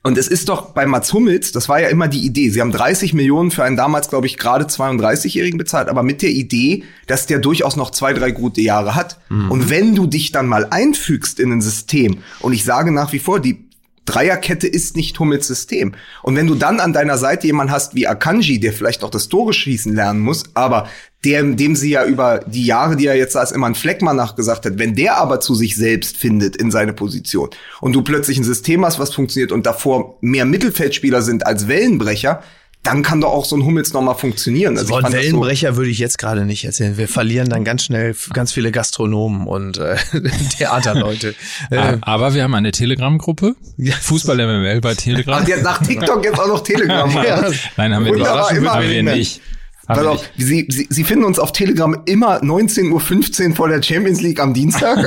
und 0.03 0.17
es 0.17 0.27
ist 0.27 0.49
doch 0.49 0.73
bei 0.73 0.85
Mats 0.85 1.11
Hummels, 1.13 1.51
das 1.51 1.67
war 1.67 1.81
ja 1.81 1.89
immer 1.89 2.07
die 2.07 2.25
Idee. 2.25 2.49
Sie 2.49 2.61
haben 2.61 2.71
30 2.71 3.13
Millionen 3.13 3.51
für 3.51 3.63
einen 3.63 3.75
damals, 3.75 4.09
glaube 4.09 4.27
ich, 4.27 4.37
gerade 4.37 4.65
32-Jährigen 4.65 5.57
bezahlt, 5.57 5.89
aber 5.89 6.03
mit 6.03 6.21
der 6.21 6.29
Idee, 6.29 6.83
dass 7.07 7.25
der 7.25 7.39
durchaus 7.39 7.75
noch 7.75 7.91
zwei, 7.91 8.13
drei 8.13 8.31
gute 8.31 8.61
Jahre 8.61 8.95
hat. 8.95 9.19
Und 9.49 9.69
wenn 9.69 9.95
du 9.95 10.07
dich 10.07 10.31
dann 10.31 10.47
mal 10.47 10.67
einfügst 10.69 11.39
in 11.39 11.51
ein 11.51 11.61
System, 11.61 12.19
und 12.39 12.53
ich 12.53 12.63
sage 12.63 12.91
nach 12.91 13.11
wie 13.11 13.19
vor, 13.19 13.39
die 13.39 13.66
Dreierkette 14.07 14.67
ist 14.67 14.95
nicht 14.95 15.19
Hummels 15.19 15.45
System. 15.47 15.93
Und 16.23 16.35
wenn 16.35 16.47
du 16.47 16.55
dann 16.55 16.79
an 16.79 16.93
deiner 16.93 17.17
Seite 17.17 17.45
jemanden 17.45 17.71
hast 17.71 17.93
wie 17.93 18.07
Akanji, 18.07 18.59
der 18.59 18.73
vielleicht 18.73 19.03
auch 19.03 19.11
das 19.11 19.27
Tore 19.29 19.53
schießen 19.53 19.93
lernen 19.93 20.21
muss, 20.21 20.45
aber 20.55 20.87
der, 21.23 21.43
dem 21.43 21.75
sie 21.75 21.91
ja 21.91 22.05
über 22.05 22.39
die 22.47 22.65
Jahre, 22.65 22.95
die 22.95 23.07
er 23.07 23.15
jetzt 23.15 23.35
als 23.35 23.51
immer 23.51 23.67
ein 23.67 23.75
Fleckmann 23.75 24.15
nachgesagt 24.15 24.65
hat, 24.65 24.79
wenn 24.79 24.95
der 24.95 25.17
aber 25.17 25.39
zu 25.39 25.55
sich 25.55 25.75
selbst 25.75 26.17
findet 26.17 26.55
in 26.55 26.71
seine 26.71 26.93
Position 26.93 27.49
und 27.81 27.93
du 27.93 28.01
plötzlich 28.01 28.37
ein 28.37 28.43
System 28.43 28.85
hast, 28.85 28.97
was 28.97 29.13
funktioniert 29.13 29.51
und 29.51 29.65
davor 29.65 30.17
mehr 30.21 30.45
Mittelfeldspieler 30.45 31.21
sind 31.21 31.45
als 31.45 31.67
Wellenbrecher, 31.67 32.43
dann 32.83 33.03
kann 33.03 33.19
doch 33.19 33.31
auch 33.31 33.43
so 33.43 33.57
ein 33.57 33.65
Hummels 33.65 33.91
nochmal 33.91 34.15
funktionieren. 34.15 34.77
Also 34.77 34.91
Wort 34.91 35.11
Wellenbrecher 35.11 35.71
so 35.73 35.77
würde 35.77 35.89
ich 35.89 35.99
jetzt 35.99 36.17
gerade 36.17 36.45
nicht 36.45 36.63
erzählen. 36.63 36.97
Wir 36.97 37.09
verlieren 37.09 37.49
dann 37.49 37.65
ganz 37.65 37.83
schnell 37.83 38.15
ganz 38.31 38.53
viele 38.53 38.71
Gastronomen 38.71 39.45
und 39.45 39.77
äh, 39.77 39.97
Theaterleute. 40.57 41.35
Äh, 41.69 41.97
Aber 42.01 42.33
wir 42.33 42.43
haben 42.43 42.53
eine 42.53 42.71
Telegram-Gruppe. 42.71 43.55
Fußball 44.01 44.37
MML 44.37 44.79
bei 44.79 44.95
Telegram. 44.95 45.43
Ach, 45.43 45.63
nach 45.63 45.81
TikTok 45.81 46.23
jetzt 46.23 46.39
auch 46.39 46.47
noch 46.47 46.63
Telegram. 46.63 47.09
ja. 47.23 47.49
Nein, 47.75 47.93
haben 47.93 48.05
wir 48.05 48.13
Wunderbar, 48.13 48.51
nicht. 48.51 48.61
Immer 48.61 48.73
Haben 48.73 48.89
wir 48.89 49.03
nicht. 49.03 49.41
Pass 49.87 50.05
auf, 50.05 50.29
Sie, 50.37 50.65
Sie, 50.69 50.87
Sie 50.89 51.03
finden 51.03 51.25
uns 51.25 51.39
auf 51.39 51.51
Telegram 51.51 52.01
immer 52.05 52.41
19.15 52.41 53.49
Uhr 53.49 53.55
vor 53.55 53.69
der 53.69 53.81
Champions 53.81 54.21
League 54.21 54.39
am 54.39 54.53
Dienstag. 54.53 54.97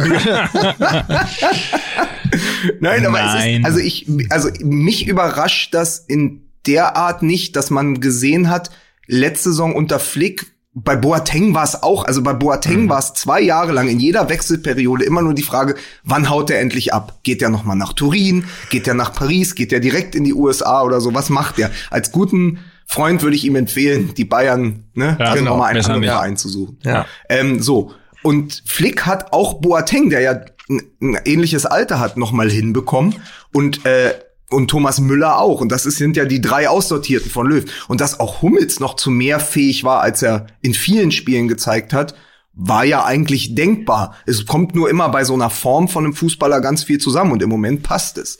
Nein, 2.80 3.06
aber 3.06 3.18
Nein. 3.18 3.52
es 3.52 3.58
ist, 3.58 3.64
also 3.66 3.78
ich, 3.78 4.06
also 4.30 4.48
mich 4.60 5.06
überrascht 5.06 5.72
das 5.74 5.98
in 5.98 6.49
der 6.66 6.96
Art 6.96 7.22
nicht, 7.22 7.56
dass 7.56 7.70
man 7.70 8.00
gesehen 8.00 8.48
hat, 8.48 8.70
letzte 9.06 9.50
Saison 9.50 9.74
unter 9.74 9.98
Flick, 9.98 10.52
bei 10.72 10.94
Boateng 10.94 11.52
war 11.52 11.64
es 11.64 11.82
auch, 11.82 12.04
also 12.04 12.22
bei 12.22 12.32
Boateng 12.32 12.88
war 12.88 13.00
es 13.00 13.12
zwei 13.14 13.40
Jahre 13.40 13.72
lang 13.72 13.88
in 13.88 13.98
jeder 13.98 14.28
Wechselperiode 14.28 15.04
immer 15.04 15.20
nur 15.20 15.34
die 15.34 15.42
Frage, 15.42 15.74
wann 16.04 16.30
haut 16.30 16.48
er 16.48 16.60
endlich 16.60 16.94
ab? 16.94 17.18
Geht 17.24 17.42
er 17.42 17.48
nochmal 17.48 17.76
nach 17.76 17.92
Turin? 17.92 18.44
Geht 18.70 18.86
er 18.86 18.94
nach 18.94 19.12
Paris? 19.12 19.56
Geht 19.56 19.72
er 19.72 19.80
direkt 19.80 20.14
in 20.14 20.22
die 20.22 20.32
USA 20.32 20.82
oder 20.82 21.00
so? 21.00 21.12
Was 21.12 21.28
macht 21.28 21.58
er? 21.58 21.72
Als 21.90 22.12
guten 22.12 22.60
Freund 22.86 23.22
würde 23.22 23.36
ich 23.36 23.44
ihm 23.44 23.56
empfehlen, 23.56 24.14
die 24.16 24.24
Bayern, 24.24 24.84
ne, 24.94 25.16
Ja, 25.18 25.26
also 25.26 25.38
genau, 25.38 25.50
nochmal 25.52 25.70
einen 25.70 25.84
anderen. 25.84 26.04
Verein 26.04 26.36
zu 26.36 26.48
suchen. 26.48 26.78
Ja. 26.84 27.04
Ähm, 27.28 27.60
so. 27.60 27.92
Und 28.22 28.62
Flick 28.66 29.06
hat 29.06 29.32
auch 29.32 29.54
Boateng, 29.60 30.10
der 30.10 30.20
ja 30.20 30.40
ein, 30.68 30.82
ein 31.00 31.18
ähnliches 31.24 31.66
Alter 31.66 31.98
hat, 31.98 32.16
nochmal 32.16 32.48
hinbekommen. 32.48 33.16
Und, 33.52 33.84
äh, 33.86 34.14
und 34.50 34.68
Thomas 34.68 35.00
Müller 35.00 35.38
auch. 35.38 35.60
Und 35.60 35.70
das 35.70 35.84
sind 35.84 36.16
ja 36.16 36.24
die 36.24 36.40
drei 36.40 36.68
Aussortierten 36.68 37.30
von 37.30 37.46
Löw. 37.48 37.64
Und 37.88 38.00
dass 38.00 38.20
auch 38.20 38.42
Hummels 38.42 38.80
noch 38.80 38.96
zu 38.96 39.10
mehr 39.10 39.40
fähig 39.40 39.84
war, 39.84 40.00
als 40.00 40.22
er 40.22 40.46
in 40.60 40.74
vielen 40.74 41.12
Spielen 41.12 41.48
gezeigt 41.48 41.92
hat, 41.92 42.14
war 42.52 42.84
ja 42.84 43.04
eigentlich 43.04 43.54
denkbar. 43.54 44.16
Es 44.26 44.44
kommt 44.46 44.74
nur 44.74 44.90
immer 44.90 45.08
bei 45.08 45.24
so 45.24 45.34
einer 45.34 45.50
Form 45.50 45.88
von 45.88 46.04
einem 46.04 46.14
Fußballer 46.14 46.60
ganz 46.60 46.82
viel 46.84 46.98
zusammen. 46.98 47.32
Und 47.32 47.42
im 47.42 47.48
Moment 47.48 47.82
passt 47.82 48.18
es. 48.18 48.38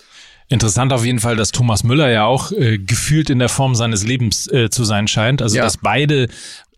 Interessant 0.49 0.93
auf 0.93 1.05
jeden 1.05 1.21
Fall, 1.21 1.37
dass 1.37 1.53
Thomas 1.53 1.85
Müller 1.85 2.11
ja 2.11 2.25
auch 2.25 2.51
äh, 2.51 2.79
gefühlt 2.79 3.31
in 3.31 3.39
der 3.39 3.49
Form 3.49 3.77
seines 3.77 4.05
Lebens 4.05 4.49
äh, 4.49 4.69
zu 4.69 4.83
sein 4.85 5.07
scheint. 5.07 5.43
Also 5.43 5.57
Ja. 5.57 5.63
dass 5.63 5.77
beide 5.77 6.29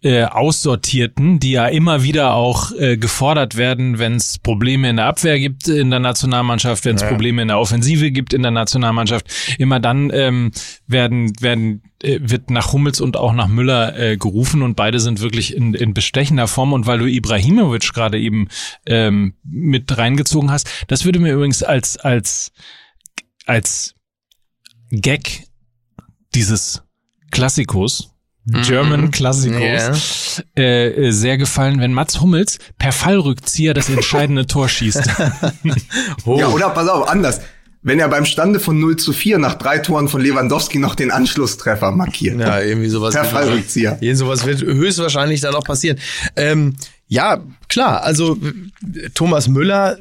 äh, 0.02 0.24
Aussortierten, 0.24 1.38
die 1.38 1.52
ja 1.52 1.66
immer 1.66 2.02
wieder 2.02 2.34
auch 2.34 2.72
äh, 2.72 2.96
gefordert 2.96 3.56
werden, 3.56 3.98
wenn 3.98 4.16
es 4.16 4.38
Probleme 4.38 4.90
in 4.90 4.96
der 4.96 5.06
Abwehr 5.06 5.38
gibt 5.38 5.68
in 5.68 5.90
der 5.90 6.00
Nationalmannschaft, 6.00 6.84
wenn 6.84 6.96
es 6.96 7.04
Probleme 7.04 7.42
in 7.42 7.48
der 7.48 7.58
Offensive 7.58 8.10
gibt 8.10 8.32
in 8.34 8.42
der 8.42 8.50
Nationalmannschaft, 8.50 9.26
immer 9.58 9.78
dann 9.78 10.10
ähm, 10.12 10.50
werden 10.86 11.32
werden 11.40 11.82
äh, 12.02 12.18
wird 12.20 12.50
nach 12.50 12.72
Hummels 12.72 13.00
und 13.00 13.16
auch 13.16 13.32
nach 13.32 13.46
Müller 13.46 13.96
äh, 13.96 14.16
gerufen 14.16 14.62
und 14.62 14.74
beide 14.74 14.98
sind 14.98 15.20
wirklich 15.20 15.54
in, 15.54 15.74
in 15.74 15.94
bestechender 15.94 16.48
Form. 16.48 16.72
Und 16.72 16.86
weil 16.86 16.98
du 16.98 17.06
Ibrahimovic 17.06 17.92
gerade 17.92 18.18
eben 18.18 18.48
ähm, 18.86 19.34
mit 19.44 19.96
reingezogen 19.96 20.50
hast, 20.50 20.68
das 20.88 21.04
würde 21.04 21.20
mir 21.20 21.32
übrigens 21.32 21.62
als 21.62 21.96
als 21.96 22.52
als 23.46 23.94
Gag 24.90 25.46
dieses 26.34 26.82
Klassikos, 27.30 28.11
German 28.44 29.10
Klassikos, 29.12 30.42
äh, 30.56 30.88
äh, 30.88 31.10
sehr 31.12 31.38
gefallen, 31.38 31.80
wenn 31.80 31.92
Mats 31.92 32.20
Hummels 32.20 32.58
per 32.76 32.90
Fallrückzieher 32.90 33.72
das 33.72 33.88
entscheidende 33.88 34.46
Tor 34.46 34.68
schießt. 34.68 35.02
Oh. 36.24 36.36
Ja, 36.38 36.48
oder 36.48 36.70
pass 36.70 36.88
auf, 36.88 37.08
anders. 37.08 37.40
Wenn 37.82 37.98
er 37.98 38.08
beim 38.08 38.24
Stande 38.24 38.60
von 38.60 38.78
0 38.78 38.96
zu 38.96 39.12
4 39.12 39.38
nach 39.38 39.54
drei 39.54 39.78
Toren 39.78 40.08
von 40.08 40.20
Lewandowski 40.20 40.78
noch 40.78 40.94
den 40.94 41.10
Anschlusstreffer 41.10 41.90
markiert. 41.90 42.38
Ja, 42.38 42.60
irgendwie 42.60 42.88
sowas. 42.88 43.14
Per 43.14 43.24
Fallrückzieher. 43.24 43.98
Irgend 44.00 44.18
sowas 44.18 44.46
wird 44.46 44.62
höchstwahrscheinlich 44.62 45.40
dann 45.40 45.54
auch 45.54 45.64
passieren. 45.64 45.98
Ähm, 46.36 46.76
ja, 47.08 47.42
klar, 47.68 48.02
also 48.04 48.36
äh, 48.36 49.10
Thomas 49.14 49.48
Müller 49.48 49.98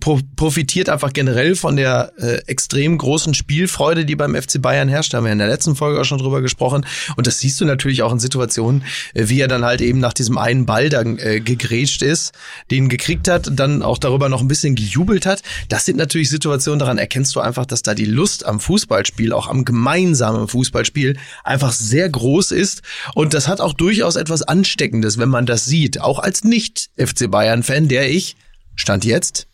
profitiert 0.00 0.88
einfach 0.88 1.12
generell 1.12 1.54
von 1.54 1.76
der 1.76 2.12
äh, 2.18 2.38
extrem 2.46 2.98
großen 2.98 3.34
Spielfreude, 3.34 4.04
die 4.04 4.16
beim 4.16 4.34
FC 4.34 4.60
Bayern 4.60 4.88
herrscht. 4.88 5.12
Da 5.14 5.18
haben 5.18 5.24
wir 5.24 5.32
in 5.32 5.38
der 5.38 5.46
letzten 5.46 5.76
Folge 5.76 6.00
auch 6.00 6.04
schon 6.04 6.18
drüber 6.18 6.42
gesprochen. 6.42 6.84
Und 7.16 7.28
das 7.28 7.38
siehst 7.38 7.60
du 7.60 7.64
natürlich 7.64 8.02
auch 8.02 8.12
in 8.12 8.18
Situationen, 8.18 8.82
äh, 9.14 9.28
wie 9.28 9.40
er 9.40 9.46
dann 9.46 9.64
halt 9.64 9.80
eben 9.80 10.00
nach 10.00 10.12
diesem 10.12 10.38
einen 10.38 10.66
Ball 10.66 10.88
dann 10.88 11.18
äh, 11.18 11.40
gegrätscht 11.40 12.02
ist, 12.02 12.32
den 12.72 12.88
gekriegt 12.88 13.28
hat, 13.28 13.48
dann 13.52 13.82
auch 13.82 13.98
darüber 13.98 14.28
noch 14.28 14.40
ein 14.40 14.48
bisschen 14.48 14.74
gejubelt 14.74 15.24
hat. 15.24 15.42
Das 15.68 15.84
sind 15.84 15.98
natürlich 15.98 16.28
Situationen, 16.28 16.80
daran 16.80 16.98
erkennst 16.98 17.36
du 17.36 17.40
einfach, 17.40 17.64
dass 17.64 17.82
da 17.82 17.94
die 17.94 18.06
Lust 18.06 18.44
am 18.44 18.58
Fußballspiel, 18.58 19.32
auch 19.32 19.46
am 19.46 19.64
gemeinsamen 19.64 20.48
Fußballspiel, 20.48 21.16
einfach 21.44 21.72
sehr 21.72 22.08
groß 22.08 22.50
ist. 22.50 22.82
Und 23.14 23.34
das 23.34 23.46
hat 23.46 23.60
auch 23.60 23.74
durchaus 23.74 24.16
etwas 24.16 24.42
Ansteckendes, 24.42 25.18
wenn 25.18 25.28
man 25.28 25.46
das 25.46 25.64
sieht. 25.64 26.00
Auch 26.00 26.18
als 26.18 26.42
Nicht-FC 26.42 27.30
Bayern-Fan, 27.30 27.86
der 27.86 28.10
ich, 28.10 28.36
Stand 28.74 29.04
jetzt, 29.04 29.46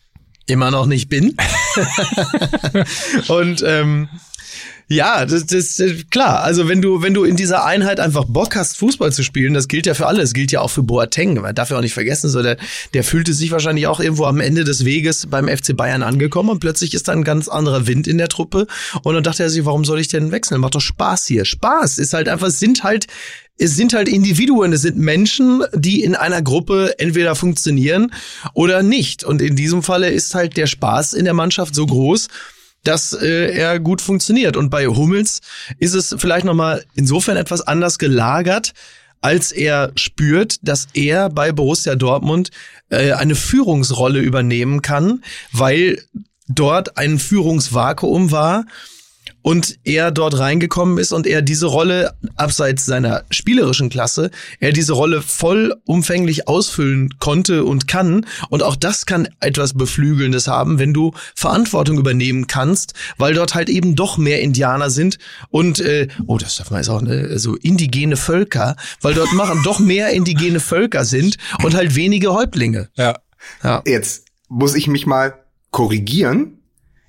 immer 0.47 0.71
noch 0.71 0.85
nicht 0.85 1.09
bin. 1.09 1.35
Und 3.27 3.63
ähm, 3.65 4.09
ja, 4.91 5.27
das, 5.27 5.45
das 5.45 5.77
ist 5.77 6.09
klar. 6.09 6.41
Also 6.41 6.67
wenn 6.67 6.81
du 6.81 7.03
wenn 7.03 7.13
du 7.13 7.23
in 7.23 7.35
dieser 7.35 7.63
Einheit 7.63 7.99
einfach 7.99 8.25
Bock 8.25 8.55
hast, 8.55 8.75
Fußball 8.77 9.11
zu 9.11 9.21
spielen, 9.21 9.53
das 9.53 9.67
gilt 9.67 9.85
ja 9.85 9.93
für 9.93 10.07
alle. 10.07 10.21
Das 10.21 10.33
gilt 10.33 10.51
ja 10.51 10.61
auch 10.61 10.71
für 10.71 10.81
Boateng. 10.81 11.35
Man 11.35 11.53
darf 11.53 11.69
ja 11.69 11.77
auch 11.77 11.81
nicht 11.81 11.93
vergessen, 11.93 12.27
so 12.27 12.41
der, 12.41 12.57
der 12.95 13.03
fühlte 13.03 13.33
sich 13.33 13.51
wahrscheinlich 13.51 13.85
auch 13.85 13.99
irgendwo 13.99 14.25
am 14.25 14.39
Ende 14.39 14.63
des 14.63 14.85
Weges 14.85 15.27
beim 15.27 15.47
FC 15.47 15.77
Bayern 15.77 16.01
angekommen 16.01 16.49
und 16.49 16.59
plötzlich 16.59 16.95
ist 16.95 17.07
da 17.07 17.11
ein 17.11 17.23
ganz 17.23 17.47
anderer 17.47 17.85
Wind 17.85 18.07
in 18.07 18.17
der 18.17 18.29
Truppe 18.29 18.65
und 19.03 19.13
dann 19.13 19.23
dachte 19.23 19.43
er 19.43 19.51
sich, 19.51 19.63
warum 19.63 19.85
soll 19.85 19.99
ich 19.99 20.07
denn 20.07 20.31
wechseln? 20.31 20.59
Macht 20.59 20.73
doch 20.73 20.81
Spaß 20.81 21.27
hier. 21.27 21.45
Spaß 21.45 21.99
ist 21.99 22.13
halt 22.13 22.27
einfach, 22.27 22.47
es 22.47 22.57
sind 22.57 22.83
halt 22.83 23.05
es 23.59 23.75
sind 23.75 23.93
halt 23.93 24.07
Individuen, 24.07 24.73
es 24.73 24.81
sind 24.81 24.97
Menschen, 24.97 25.63
die 25.73 26.03
in 26.03 26.15
einer 26.15 26.41
Gruppe 26.41 26.95
entweder 26.97 27.35
funktionieren 27.35 28.11
oder 28.53 28.81
nicht. 28.81 29.23
Und 29.23 29.41
in 29.41 29.55
diesem 29.55 29.83
Falle 29.83 30.09
ist 30.09 30.33
halt 30.33 30.57
der 30.57 30.65
Spaß 30.65 31.13
in 31.13 31.25
der 31.25 31.33
Mannschaft 31.33 31.75
so 31.75 31.85
groß, 31.85 32.29
dass 32.83 33.11
äh, 33.13 33.53
er 33.53 33.79
gut 33.79 34.01
funktioniert. 34.01 34.55
Und 34.55 34.69
bei 34.69 34.87
Hummels 34.87 35.41
ist 35.77 35.93
es 35.93 36.15
vielleicht 36.17 36.45
nochmal 36.45 36.85
insofern 36.95 37.35
etwas 37.35 37.61
anders 37.61 37.99
gelagert, 37.99 38.73
als 39.21 39.51
er 39.51 39.91
spürt, 39.95 40.55
dass 40.61 40.87
er 40.93 41.29
bei 41.29 41.51
Borussia 41.51 41.95
Dortmund 41.95 42.51
äh, 42.89 43.11
eine 43.11 43.35
Führungsrolle 43.35 44.19
übernehmen 44.19 44.81
kann, 44.81 45.21
weil 45.51 46.01
dort 46.47 46.97
ein 46.97 47.19
Führungsvakuum 47.19 48.31
war 48.31 48.65
und 49.41 49.79
er 49.83 50.11
dort 50.11 50.37
reingekommen 50.37 50.97
ist 50.97 51.11
und 51.11 51.25
er 51.25 51.41
diese 51.41 51.67
Rolle, 51.67 52.13
abseits 52.35 52.85
seiner 52.85 53.23
spielerischen 53.29 53.89
Klasse, 53.89 54.31
er 54.59 54.71
diese 54.71 54.93
Rolle 54.93 55.21
vollumfänglich 55.21 56.47
ausfüllen 56.47 57.09
konnte 57.19 57.63
und 57.63 57.87
kann. 57.87 58.25
Und 58.49 58.63
auch 58.63 58.75
das 58.75 59.05
kann 59.05 59.27
etwas 59.39 59.73
Beflügelndes 59.73 60.47
haben, 60.47 60.79
wenn 60.79 60.93
du 60.93 61.11
Verantwortung 61.35 61.97
übernehmen 61.97 62.47
kannst, 62.47 62.93
weil 63.17 63.33
dort 63.33 63.55
halt 63.55 63.69
eben 63.69 63.95
doch 63.95 64.17
mehr 64.17 64.41
Indianer 64.41 64.89
sind 64.89 65.17
und, 65.49 65.79
äh, 65.79 66.07
oh, 66.27 66.37
das 66.37 66.57
darf 66.57 66.71
man 66.71 66.81
jetzt 66.81 66.89
auch, 66.89 67.01
ne, 67.01 67.39
so 67.39 67.55
indigene 67.55 68.17
Völker, 68.17 68.75
weil 69.01 69.13
dort 69.13 69.33
machen 69.33 69.61
doch 69.63 69.79
mehr 69.79 70.09
indigene 70.11 70.59
Völker 70.59 71.05
sind 71.05 71.37
und 71.63 71.75
halt 71.75 71.95
wenige 71.95 72.33
Häuptlinge. 72.33 72.89
ja. 72.95 73.19
Ja. 73.63 73.81
Jetzt 73.85 74.25
muss 74.47 74.75
ich 74.75 74.87
mich 74.87 75.05
mal 75.05 75.45
korrigieren. 75.71 76.58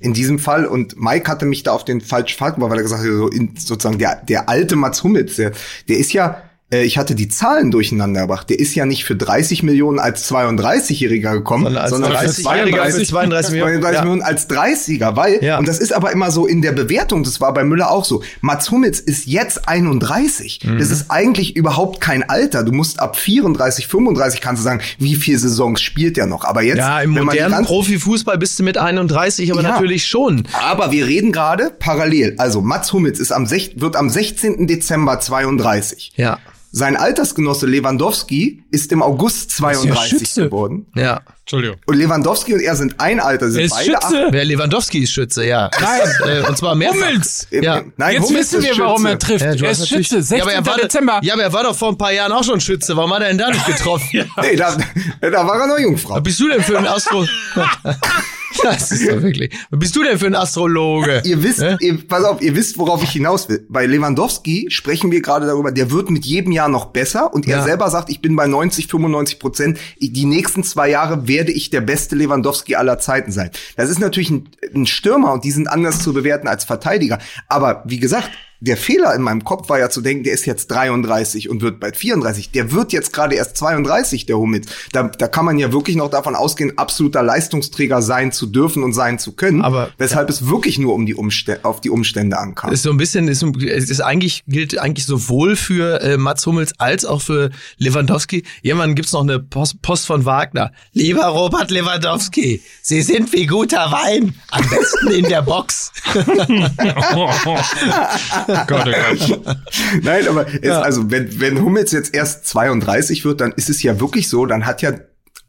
In 0.01 0.15
diesem 0.15 0.39
Fall, 0.39 0.67
und 0.67 0.99
Mike 0.99 1.31
hatte 1.31 1.45
mich 1.45 1.63
da 1.63 1.73
auf 1.73 1.85
den 1.85 2.01
falschen 2.01 2.39
Fall 2.39 2.53
gebracht, 2.53 2.71
weil 2.71 2.79
er 2.79 2.83
gesagt 2.83 3.03
hat, 3.03 3.09
so 3.09 3.29
in, 3.29 3.55
sozusagen 3.57 3.99
der, 3.99 4.17
der 4.17 4.49
alte 4.49 4.75
Mats 4.75 5.05
Hummels, 5.05 5.37
der, 5.37 5.53
der 5.89 5.99
ist 5.99 6.13
ja, 6.13 6.43
ich 6.71 6.99
hatte 6.99 7.15
die 7.15 7.29
Zahlen 7.29 7.71
durcheinander 7.71 8.23
gebracht, 8.23 8.49
der 8.49 8.59
ist 8.61 8.75
ja 8.75 8.87
nicht 8.87 9.05
für 9.05 9.17
30 9.17 9.63
Millionen 9.65 9.99
als 9.99 10.31
32-Jähriger 10.31 11.33
gekommen, 11.33 11.65
Sondern 11.65 11.83
als 11.83 11.91
sondern 11.91 12.13
als 12.17 12.39
30-Jähriger 12.45 12.91
für 12.93 13.05
32 13.05 13.51
Millionen. 13.53 13.73
32 13.81 13.95
Ja. 13.95 14.01
Millionen 14.03 14.23
als 14.23 14.49
30er, 14.49 15.17
weil, 15.17 15.43
Ja. 15.45 15.59
und 15.59 15.67
das 15.67 15.79
ist 15.79 15.93
aber 15.93 16.13
immer 16.13 16.31
so 16.31 16.47
in 16.47 16.63
der 16.63 16.73
Bewertung, 16.73 17.25
das 17.25 17.41
war 17.41 17.53
bei 17.53 17.65
Müller 17.65 17.91
auch 17.91 18.05
so, 18.05 18.23
Mats 18.41 18.71
Hummels 18.71 19.01
ist 19.01 19.27
jetzt 19.27 19.69
31. 19.69 20.61
Mhm. 20.65 20.79
Das 20.79 20.91
ist 20.91 21.11
eigentlich 21.11 21.57
überhaupt 21.57 22.01
kein 22.01 22.29
Alter. 22.29 22.63
Du 22.63 22.73
musst 22.73 23.01
ab 23.01 23.17
34, 23.19 23.87
35 23.89 24.41
kannst 24.41 24.61
du 24.61 24.65
sagen, 24.65 24.81
wie 24.99 25.17
viele 25.17 25.39
Saisons 25.39 25.81
spielt 25.81 26.19
er 26.19 26.27
noch. 26.27 26.45
Aber 26.45 26.63
jetzt, 26.63 26.79
Ja, 26.79 27.01
im 27.01 27.15
wenn 27.15 27.25
man 27.25 27.37
die 27.37 27.43
modernen 27.43 27.65
Profifußball 27.67 28.39
bist 28.39 28.59
du 28.59 28.63
mit 28.63 28.79
31, 28.79 29.51
aber 29.53 29.63
Ja. 29.63 29.71
natürlich 29.73 30.07
schon. 30.07 30.45
aber 30.61 30.93
wir 30.93 31.07
reden 31.07 31.33
gerade 31.33 31.73
parallel. 31.79 32.35
Also 32.39 32.61
Mats 32.61 32.93
Hummels 32.93 33.19
ist 33.19 33.33
am 33.33 33.51
wird 33.51 33.97
am 33.97 34.09
16. 34.09 34.67
Dezember 34.67 35.19
32. 35.21 36.13
Ja. 36.17 36.39
Sein 36.73 36.97
Altersgenosse 36.97 37.67
Lewandowski 37.67 38.63
ist 38.71 38.93
im 38.93 39.03
August 39.03 39.51
32 39.51 40.09
Schütze. 40.09 40.45
geworden. 40.45 40.87
Ja. 40.95 41.23
Entschuldigung. 41.51 41.79
Und 41.87 41.97
Lewandowski 41.97 42.55
und 42.55 42.61
er 42.61 42.77
sind 42.77 43.01
ein 43.01 43.19
Alter. 43.19 43.51
Sind 43.51 43.59
Er 43.61 43.65
ist 43.67 43.73
beide 43.75 43.91
Schütze. 43.91 44.27
Wer 44.31 44.45
Lewandowski 44.45 44.99
ist 45.01 45.11
Schütze, 45.11 45.45
ja. 45.45 45.69
Nein. 45.81 46.01
Äh, 46.45 46.49
und 46.49 46.57
zwar 46.57 46.77
mehrfach. 46.77 46.97
Hummels. 47.09 47.49
acht- 47.53 47.63
Ja. 47.65 47.83
Nein, 47.97 48.15
Jetzt 48.15 48.29
Hummels 48.29 48.53
wissen 48.53 48.63
wir, 48.65 48.79
warum 48.79 49.05
er 49.07 49.13
Schütze. 49.13 49.27
trifft. 49.27 49.45
Ja, 49.45 49.55
du 49.57 49.65
er 49.65 49.71
hast 49.71 49.81
ist 49.81 49.89
Schütze, 49.89 50.23
16. 50.23 50.37
ja, 50.39 50.43
aber 50.45 50.53
er 50.53 50.67
war, 50.67 50.77
Dezember. 50.79 51.21
Ja, 51.23 51.35
aber 51.35 51.43
er 51.43 51.53
war 51.53 51.65
doch 51.65 51.77
vor 51.77 51.89
ein 51.89 51.99
paar 51.99 52.13
Jahren 52.13 52.31
auch 52.33 52.45
schon 52.45 52.61
Schütze. 52.61 52.97
Warum 52.97 53.13
hat 53.13 53.23
er 53.23 53.29
denn 53.29 53.39
da 53.39 53.51
nicht 53.51 53.67
getroffen? 53.67 54.07
Nee, 54.43 54.57
da, 54.57 54.77
da 55.21 55.47
war 55.47 55.61
er 55.61 55.67
noch 55.67 55.79
Jungfrau. 55.79 56.15
Was 56.15 56.23
bist 56.23 56.39
du 56.41 56.49
denn 56.49 56.63
für 56.63 56.79
ein 56.79 56.87
Astro... 56.87 57.27
das 58.63 58.91
ist 58.93 59.09
doch 59.09 59.23
wirklich... 59.23 59.51
Was 59.71 59.79
bist 59.79 59.97
du 59.97 60.03
denn 60.03 60.19
für 60.19 60.27
ein 60.27 60.35
Astrologe? 60.35 61.23
Ihr 61.25 61.43
wisst, 61.43 61.63
ihr, 61.81 61.99
pass 62.09 62.25
auf, 62.25 62.43
ihr 62.43 62.55
wisst, 62.55 62.79
worauf 62.79 63.03
ich 63.03 63.11
hinaus 63.11 63.49
will. 63.49 63.65
Bei 63.69 63.87
Lewandowski 63.87 64.67
sprechen 64.71 65.11
wir 65.11 65.21
gerade 65.23 65.47
darüber, 65.47 65.73
der 65.73 65.91
wird 65.91 66.11
mit 66.11 66.25
jedem 66.25 66.53
Jahr 66.53 66.69
noch 66.69 66.87
besser 66.87 67.33
und 67.33 67.47
er 67.47 67.59
Ja. 67.59 67.63
selber 67.65 67.89
sagt, 67.91 68.11
ich 68.11 68.21
bin 68.21 68.37
bei 68.37 68.47
90, 68.47 68.89
95 68.89 69.39
Prozent. 69.39 69.79
Die 70.01 70.25
nächsten 70.27 70.65
zwei 70.65 70.91
Jahre 70.91 71.27
werde 71.41 71.53
ich 71.53 71.71
der 71.71 71.81
beste 71.81 72.17
Lewandowski 72.17 72.75
aller 72.75 72.99
Zeiten 72.99 73.33
sein. 73.33 73.51
Das 73.75 73.89
ist 73.89 73.99
natürlich 73.99 74.29
ein, 74.29 74.51
ein 74.75 74.85
Stürmer 74.85 75.33
und 75.33 75.43
die 75.43 75.51
sind 75.53 75.69
anders 75.69 76.03
zu 76.03 76.13
bewerten 76.13 76.49
als 76.49 76.65
Verteidiger. 76.65 77.19
Aber 77.49 77.83
wie 77.87 77.99
gesagt, 77.99 78.31
der 78.61 78.77
Fehler 78.77 79.15
in 79.15 79.23
meinem 79.23 79.43
Kopf 79.43 79.71
war 79.71 79.79
ja 79.79 79.89
zu 79.89 80.03
denken, 80.03 80.25
der 80.25 80.35
ist 80.35 80.45
jetzt 80.45 80.71
33 80.71 81.49
und 81.49 81.63
wird 81.63 81.81
bald 81.81 81.97
34. 81.97 82.51
Der 82.51 82.73
wird 82.73 82.93
jetzt 82.93 83.13
gerade 83.13 83.35
erst 83.35 83.57
32, 83.57 84.27
der 84.27 84.37
Hummels. 84.37 84.67
Da, 84.93 85.05
da 85.05 85.29
kann 85.29 85.47
man 85.47 85.59
ja 85.59 85.73
wirklich 85.73 85.97
noch 85.97 86.11
davon 86.11 86.37
ausgehen, 86.37 86.77
absoluter 86.77 87.23
Leistungsträger 87.23 88.03
sein 88.03 88.33
zu 88.33 88.47
dürfen 88.47 88.83
und 88.83 88.93
sein 88.93 89.19
zu 89.19 89.33
können. 89.33 89.63
Aber- 89.63 89.91
weshalb 89.97 90.29
es 90.29 90.47
wirklich 90.47 90.79
nur 90.79 90.95
um 90.95 91.07
die 91.07 91.15
Umstände, 91.15 91.65
auf 91.65 91.81
die 91.81 91.89
Umstände 91.91 92.39
ankam. 92.39 92.71
ist 92.73 92.83
so 92.83 92.91
ein 92.91 92.99
bisschen, 92.99 93.29
ist, 93.29 93.43
ist 93.43 94.01
eigentlich, 94.01 94.43
gilt 94.47 94.79
eigentlich 94.79 95.07
sowohl 95.07 95.57
für 95.57 96.01
äh, 96.03 96.19
Mats 96.19 96.45
Hummels 96.47 96.75
als 96.79 97.05
auch 97.07 97.23
für 97.23 97.51
Lewandowski. 97.79 98.45
Irgendwann 98.63 98.95
gibt's 98.95 99.13
noch 99.13 99.23
eine 99.23 99.41
Post, 99.41 99.81
Post 99.81 100.07
von 100.07 100.27
Wagner. 100.27 100.73
Lieber 100.93 101.25
Robert 101.27 101.71
Lewandowski, 101.71 102.63
Sie 102.83 103.01
sind 103.01 103.33
wie 103.33 103.47
guter 103.47 103.91
Wein. 103.91 104.35
Am 104.51 104.69
besten 104.69 105.09
in 105.09 105.25
der 105.25 105.43
Box. 105.43 105.93
Gott, 108.67 108.87
oh 108.87 109.27
Gott. 109.27 109.57
Nein, 110.03 110.29
aber 110.29 110.47
es, 110.63 110.71
also 110.71 111.11
wenn, 111.11 111.41
wenn 111.41 111.63
Hummels 111.63 111.93
jetzt 111.93 112.15
erst 112.15 112.47
32 112.47 113.25
wird, 113.25 113.41
dann 113.41 113.53
ist 113.53 113.71
es 113.71 113.83
ja 113.83 114.01
wirklich 114.01 114.29
so, 114.29 114.47
dann 114.47 114.67
hat 114.67 114.83
ja 114.83 114.93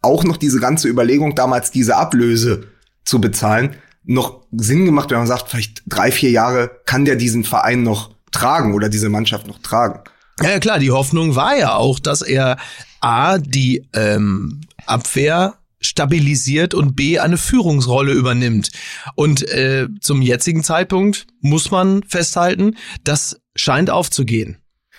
auch 0.01 0.23
noch 0.23 0.37
diese 0.37 0.59
ganze 0.59 0.87
Überlegung, 0.87 1.35
damals 1.35 1.71
diese 1.71 1.95
Ablöse 1.95 2.67
zu 3.05 3.21
bezahlen, 3.21 3.75
noch 4.03 4.41
Sinn 4.51 4.85
gemacht, 4.85 5.11
wenn 5.11 5.19
man 5.19 5.27
sagt, 5.27 5.49
vielleicht 5.49 5.83
drei, 5.87 6.11
vier 6.11 6.31
Jahre 6.31 6.71
kann 6.85 7.05
der 7.05 7.15
diesen 7.15 7.43
Verein 7.43 7.83
noch 7.83 8.11
tragen 8.31 8.73
oder 8.73 8.89
diese 8.89 9.09
Mannschaft 9.09 9.47
noch 9.47 9.59
tragen. 9.59 9.99
Ja 10.41 10.59
klar, 10.59 10.79
die 10.79 10.91
Hoffnung 10.91 11.35
war 11.35 11.55
ja 11.55 11.75
auch, 11.75 11.99
dass 11.99 12.21
er 12.21 12.57
A, 12.99 13.37
die 13.37 13.87
ähm, 13.93 14.61
Abwehr 14.85 15.55
stabilisiert 15.81 16.73
und 16.73 16.95
B, 16.95 17.19
eine 17.19 17.37
Führungsrolle 17.37 18.13
übernimmt. 18.13 18.69
Und 19.15 19.47
äh, 19.49 19.87
zum 19.99 20.21
jetzigen 20.21 20.63
Zeitpunkt 20.63 21.27
muss 21.41 21.71
man 21.71 22.03
festhalten, 22.03 22.75
das 23.03 23.39
scheint 23.55 23.89
aufzugehen. 23.89 24.57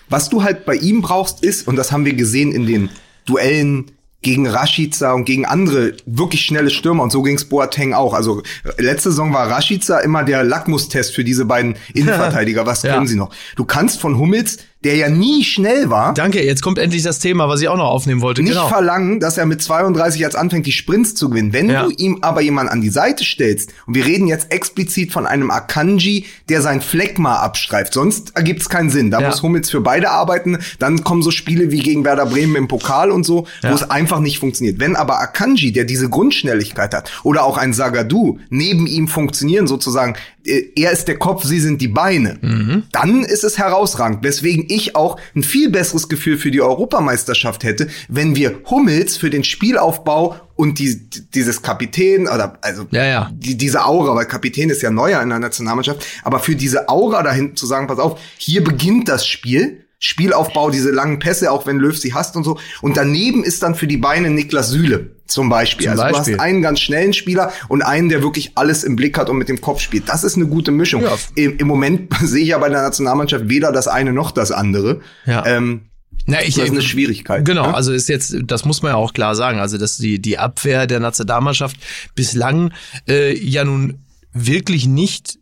Was 0.09 0.29
du 0.29 0.43
halt 0.43 0.65
bei 0.65 0.75
ihm 0.75 1.01
brauchst 1.01 1.43
ist, 1.43 1.67
und 1.67 1.75
das 1.77 1.91
haben 1.91 2.05
wir 2.05 2.13
gesehen 2.13 2.51
in 2.51 2.65
den 2.67 2.89
Duellen 3.25 3.91
gegen 4.21 4.47
Rashica 4.47 5.11
und 5.13 5.25
gegen 5.25 5.45
andere 5.45 5.97
wirklich 6.05 6.45
schnelle 6.45 6.69
Stürmer 6.69 7.03
und 7.03 7.11
so 7.11 7.21
ging's 7.23 7.43
Boateng 7.45 7.93
auch. 7.93 8.13
Also 8.13 8.41
letzte 8.77 9.09
Saison 9.09 9.33
war 9.33 9.49
Rashica 9.49 9.99
immer 9.99 10.23
der 10.23 10.43
Lackmustest 10.45 11.13
für 11.13 11.23
diese 11.25 11.43
beiden 11.45 11.75
Innenverteidiger. 11.93 12.65
Was 12.65 12.83
Ja. 12.83 12.93
können 12.95 13.07
sie 13.07 13.15
noch? 13.17 13.33
Du 13.57 13.65
kannst 13.65 13.99
von 13.99 14.17
Hummels, 14.17 14.59
der 14.83 14.95
ja 14.95 15.09
nie 15.09 15.43
schnell 15.43 15.89
war, 15.89 16.13
Danke, 16.13 16.43
jetzt 16.43 16.61
kommt 16.61 16.77
endlich 16.77 17.03
das 17.03 17.19
Thema, 17.19 17.47
was 17.49 17.61
ich 17.61 17.67
auch 17.69 17.77
noch 17.77 17.85
aufnehmen 17.89 18.21
wollte. 18.21 18.41
nicht 18.43 18.53
genau. 18.53 18.67
verlangen, 18.67 19.19
dass 19.19 19.37
er 19.37 19.45
mit 19.45 19.61
32 19.61 20.19
jetzt 20.19 20.35
anfängt, 20.35 20.65
die 20.65 20.71
Sprints 20.71 21.15
zu 21.15 21.29
gewinnen. 21.29 21.53
Wenn 21.53 21.69
Ja. 21.69 21.83
du 21.83 21.91
ihm 21.91 22.19
aber 22.21 22.41
jemanden 22.41 22.71
an 22.71 22.81
die 22.81 22.89
Seite 22.89 23.23
stellst, 23.23 23.71
und 23.87 23.95
wir 23.95 24.05
reden 24.05 24.27
jetzt 24.27 24.51
explizit 24.51 25.11
von 25.11 25.25
einem 25.25 25.51
Akanji, 25.51 26.25
der 26.49 26.61
sein 26.61 26.81
Fleckma 26.81 27.37
abstreift, 27.37 27.93
sonst 27.93 28.35
ergibt 28.35 28.61
es 28.61 28.69
keinen 28.69 28.89
Sinn. 28.89 29.11
Da 29.11 29.21
Ja. 29.21 29.27
muss 29.29 29.41
Hummels 29.41 29.69
für 29.69 29.81
beide 29.81 30.09
arbeiten. 30.11 30.57
Dann 30.79 31.03
kommen 31.03 31.21
so 31.21 31.31
Spiele 31.31 31.71
wie 31.71 31.79
gegen 31.79 32.03
Werder 32.05 32.25
Bremen 32.25 32.55
im 32.55 32.67
Pokal 32.67 33.11
und 33.11 33.25
so, 33.25 33.47
Ja. 33.61 33.71
wo 33.71 33.75
es 33.75 33.89
einfach 33.89 34.19
nicht 34.19 34.39
funktioniert. 34.39 34.79
Wenn 34.79 34.95
aber 34.95 35.19
Akanji, 35.19 35.71
der 35.71 35.85
diese 35.85 36.09
Grundschnelligkeit 36.09 36.93
hat, 36.93 37.11
oder 37.23 37.43
auch 37.45 37.57
ein 37.57 37.73
Sagadu 37.73 38.39
neben 38.49 38.87
ihm 38.87 39.07
funktionieren, 39.07 39.67
sozusagen, 39.67 40.15
er 40.45 40.91
ist 40.91 41.07
der 41.07 41.17
Kopf, 41.17 41.45
sie 41.45 41.59
sind 41.59 41.81
die 41.81 41.87
Beine, 41.87 42.37
Mhm. 42.41 42.83
dann 42.91 43.23
ist 43.23 43.43
es 43.43 43.57
herausragend. 43.57 44.23
Weswegen 44.23 44.65
ich 44.67 44.95
auch 44.95 45.17
ein 45.35 45.43
viel 45.43 45.69
besseres 45.69 46.09
Gefühl 46.09 46.37
für 46.37 46.51
die 46.51 46.61
Europameisterschaft 46.61 47.63
hätte, 47.63 47.87
wenn 48.09 48.35
wir 48.35 48.61
Hummels 48.69 49.17
für 49.17 49.29
den 49.29 49.43
Spielaufbau 49.43 50.35
und 50.55 50.79
die, 50.79 51.09
dieses 51.33 51.61
Kapitän 51.61 52.27
oder 52.27 52.57
also 52.61 52.85
Ja, 52.91 53.05
ja. 53.05 53.31
Die, 53.33 53.57
diese 53.57 53.85
Aura, 53.85 54.15
weil 54.15 54.25
Kapitän 54.25 54.69
ist 54.69 54.81
ja 54.81 54.91
neuer 54.91 55.21
in 55.21 55.29
der 55.29 55.39
Nationalmannschaft, 55.39 56.05
aber 56.23 56.39
für 56.39 56.55
diese 56.55 56.89
Aura 56.89 57.23
dahin 57.23 57.55
zu 57.55 57.65
sagen, 57.65 57.87
pass 57.87 57.99
auf, 57.99 58.19
hier 58.37 58.63
beginnt 58.63 59.07
das 59.09 59.25
Spiel. 59.25 59.79
Spielaufbau, 59.99 60.69
diese 60.69 60.91
langen 60.91 61.19
Pässe, 61.19 61.49
auch 61.49 61.65
wenn 61.65 61.77
Löw 61.77 61.97
sie 61.97 62.13
hasst 62.13 62.35
und 62.35 62.43
so. 62.43 62.59
Und 62.81 62.97
daneben 62.97 63.41
ist 63.45 63.63
dann 63.63 63.73
für 63.73 63.87
die 63.87 63.95
Beine 63.95 64.29
Niklas 64.29 64.69
Süle 64.69 65.12
zum 65.25 65.49
Beispiel. 65.49 65.85
Zum 65.85 65.91
also 65.91 66.03
Beispiel. 66.03 66.33
du 66.33 66.39
hast 66.39 66.45
einen 66.45 66.61
ganz 66.61 66.79
schnellen 66.79 67.13
Spieler 67.13 67.51
und 67.69 67.81
einen, 67.81 68.09
der 68.09 68.21
wirklich 68.21 68.51
alles 68.55 68.83
im 68.83 68.95
Blick 68.95 69.17
hat 69.17 69.29
und 69.29 69.37
mit 69.37 69.49
dem 69.49 69.61
Kopf 69.61 69.79
spielt. 69.79 70.09
Das 70.09 70.23
ist 70.23 70.35
eine 70.35 70.47
gute 70.47 70.71
Mischung. 70.71 71.03
Ja. 71.03 71.15
Im, 71.35 71.57
Im 71.57 71.67
Moment 71.67 72.13
sehe 72.21 72.43
ich 72.43 72.49
ja 72.49 72.57
bei 72.57 72.69
der 72.69 72.81
Nationalmannschaft 72.81 73.49
weder 73.49 73.71
das 73.71 73.87
eine 73.87 74.13
noch 74.13 74.31
das 74.31 74.51
andere. 74.51 75.01
Ja. 75.25 75.45
Ähm, 75.45 75.89
Na, 76.25 76.41
ich, 76.41 76.55
das 76.55 76.65
ist 76.65 76.71
eine 76.71 76.81
Schwierigkeit. 76.81 77.45
Genau, 77.45 77.67
ne? 77.67 77.73
also 77.73 77.93
ist 77.93 78.09
jetzt, 78.09 78.35
das 78.43 78.65
muss 78.65 78.81
man 78.81 78.91
ja 78.91 78.95
auch 78.95 79.13
klar 79.13 79.35
sagen, 79.35 79.59
also 79.59 79.77
dass 79.77 79.97
die, 79.97 80.19
die 80.19 80.37
Abwehr 80.37 80.87
der 80.87 80.99
Nationalmannschaft 80.99 81.77
bislang 82.15 82.73
äh, 83.07 83.37
ja 83.37 83.63
nun 83.63 83.99
wirklich 84.33 84.87
nicht 84.87 85.37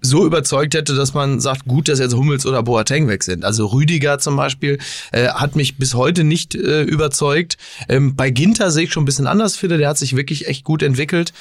so 0.00 0.24
überzeugt 0.24 0.74
hätte, 0.74 0.94
dass 0.94 1.12
man 1.14 1.40
sagt, 1.40 1.64
gut, 1.66 1.88
dass 1.88 1.98
jetzt 1.98 2.14
Hummels 2.14 2.46
oder 2.46 2.62
Boateng 2.62 3.08
weg 3.08 3.24
sind. 3.24 3.44
Also 3.44 3.66
Rüdiger 3.66 4.18
zum 4.18 4.36
Beispiel 4.36 4.78
äh, 5.12 5.28
hat 5.28 5.56
mich 5.56 5.76
bis 5.76 5.94
heute 5.94 6.22
nicht 6.24 6.54
äh, 6.54 6.82
überzeugt. 6.82 7.56
Ähm, 7.88 8.14
bei 8.14 8.30
Ginter 8.30 8.70
sehe 8.70 8.84
ich 8.84 8.92
schon 8.92 9.02
ein 9.02 9.06
bisschen 9.06 9.26
anders, 9.26 9.56
finde, 9.56 9.76
der 9.78 9.88
hat 9.88 9.98
sich 9.98 10.14
wirklich 10.16 10.46
echt 10.46 10.64
gut 10.64 10.82
entwickelt. 10.82 11.32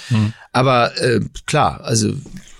Aber 0.51 0.99
äh, 1.01 1.19
klar, 1.45 1.81
also 1.83 2.13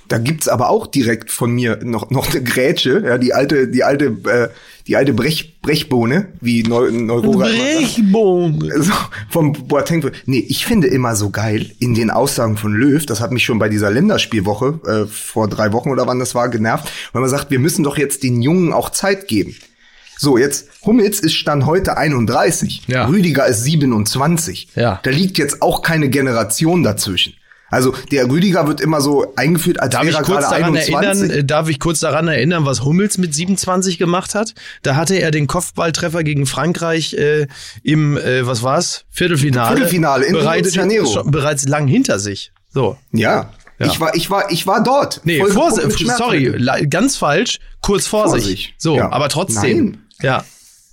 Da 0.08 0.20
gibt's 0.20 0.48
aber 0.48 0.70
auch 0.70 0.88
direkt 0.88 1.32
von 1.32 1.52
mir 1.52 1.80
noch 1.84 2.10
noch 2.12 2.30
eine 2.30 2.42
Grätsche, 2.42 3.04
ja, 3.06 3.18
die 3.18 3.34
alte 3.34 3.68
die 3.68 3.84
alte 3.84 4.06
äh, 4.26 4.50
die 4.88 4.96
alte 4.96 5.14
Brech, 5.14 5.60
Brechbohne, 5.62 6.30
wie 6.40 6.64
Neu 6.64 6.92
Neurora 6.92 7.50
immer 7.50 7.58
sagt. 7.58 7.96
Brechbohnen. 7.96 8.84
so, 8.84 8.94
vom 9.30 9.54
Boateng. 9.54 10.10
Nee, 10.26 10.46
ich 10.48 10.66
finde 10.66 10.88
immer 10.88 11.16
so 11.16 11.30
geil 11.30 11.72
in 11.80 11.94
den 11.94 12.10
Aussagen 12.10 12.58
von 12.58 12.74
Löw, 12.74 13.06
das 13.06 13.20
hat 13.20 13.32
mich 13.32 13.44
schon 13.46 13.60
bei 13.60 13.70
dieser 13.70 13.92
Länderspielwoche 13.92 14.80
äh, 14.86 15.08
vor 15.08 15.48
drei 15.48 15.74
Wochen 15.74 15.90
oder 15.90 16.08
wann 16.08 16.20
das 16.20 16.36
war 16.36 16.50
genervt, 16.50 16.90
weil 17.12 17.22
man 17.22 17.30
sagt, 17.30 17.52
wir 17.52 17.60
müssen 17.60 17.84
doch 17.84 17.98
jetzt 17.98 18.24
den 18.24 18.42
Jungen 18.42 18.74
auch 18.74 18.90
Zeit 18.90 19.28
geben. 19.28 19.56
So, 20.20 20.38
jetzt 20.38 20.70
Hummels 20.84 21.20
ist 21.20 21.36
Stand 21.36 21.66
heute 21.68 21.96
31, 21.98 22.84
Ja. 22.88 23.06
Rüdiger 23.06 23.46
ist 23.46 23.64
27. 23.64 24.70
Ja. 24.76 25.00
Da 25.04 25.12
liegt 25.12 25.38
jetzt 25.38 25.62
auch 25.62 25.84
keine 25.84 26.10
Generation 26.10 26.82
dazwischen. 26.82 27.34
Also 27.70 27.94
der 28.12 28.30
Rüdiger 28.30 28.68
wird 28.68 28.80
immer 28.80 29.02
so 29.02 29.34
eingeführt, 29.36 29.80
als 29.82 29.92
Darf 29.94 30.04
wäre 30.06 30.12
ich 30.22 30.26
kurz 30.26 30.28
gerade 30.48 30.62
daran 30.62 30.76
21. 30.78 30.94
erinnern, 30.96 31.30
äh, 31.32 31.44
darf 31.44 31.68
ich 31.70 31.80
kurz 31.80 32.00
daran 32.00 32.28
erinnern, 32.28 32.66
was 32.66 32.84
Hummels 32.86 33.18
mit 33.18 33.34
27 33.36 33.98
gemacht 33.98 34.36
hat? 34.36 34.54
Da 34.84 34.96
hatte 34.96 35.16
er 35.16 35.32
den 35.32 35.48
Kopfballtreffer 35.48 36.24
gegen 36.24 36.46
Frankreich 36.46 37.14
äh, 37.16 37.48
im, 37.84 38.18
äh, 38.18 38.48
was 38.48 38.64
war's? 38.64 39.04
Viertelfinale. 39.10 39.76
Viertelfinale 39.76 40.26
in 40.26 40.36
Rio 40.36 40.44
bereits, 40.44 40.70
de 40.72 40.78
Janeiro. 40.82 41.06
schon, 41.08 41.30
bereits 41.32 41.68
lang 41.68 41.88
hinter 41.88 42.20
sich. 42.20 42.52
So. 42.70 42.98
Ja. 43.12 43.52
Ja. 43.80 43.86
Ich 43.86 44.00
war, 44.00 44.16
ich 44.16 44.30
war, 44.32 44.50
ich 44.50 44.66
war 44.66 44.82
dort. 44.84 45.22
Nee, 45.24 45.44
vor, 45.46 45.72
sorry, 45.72 46.88
ganz 46.90 47.16
falsch, 47.18 47.60
kurz 47.82 48.08
vor, 48.08 48.24
Vor 48.30 48.34
sich. 48.40 48.46
sich. 48.46 48.76
So, 48.80 48.96
Ja. 48.98 49.12
aber 49.12 49.30
trotzdem. 49.30 49.86
Nein. 49.92 50.02
Ja. 50.22 50.44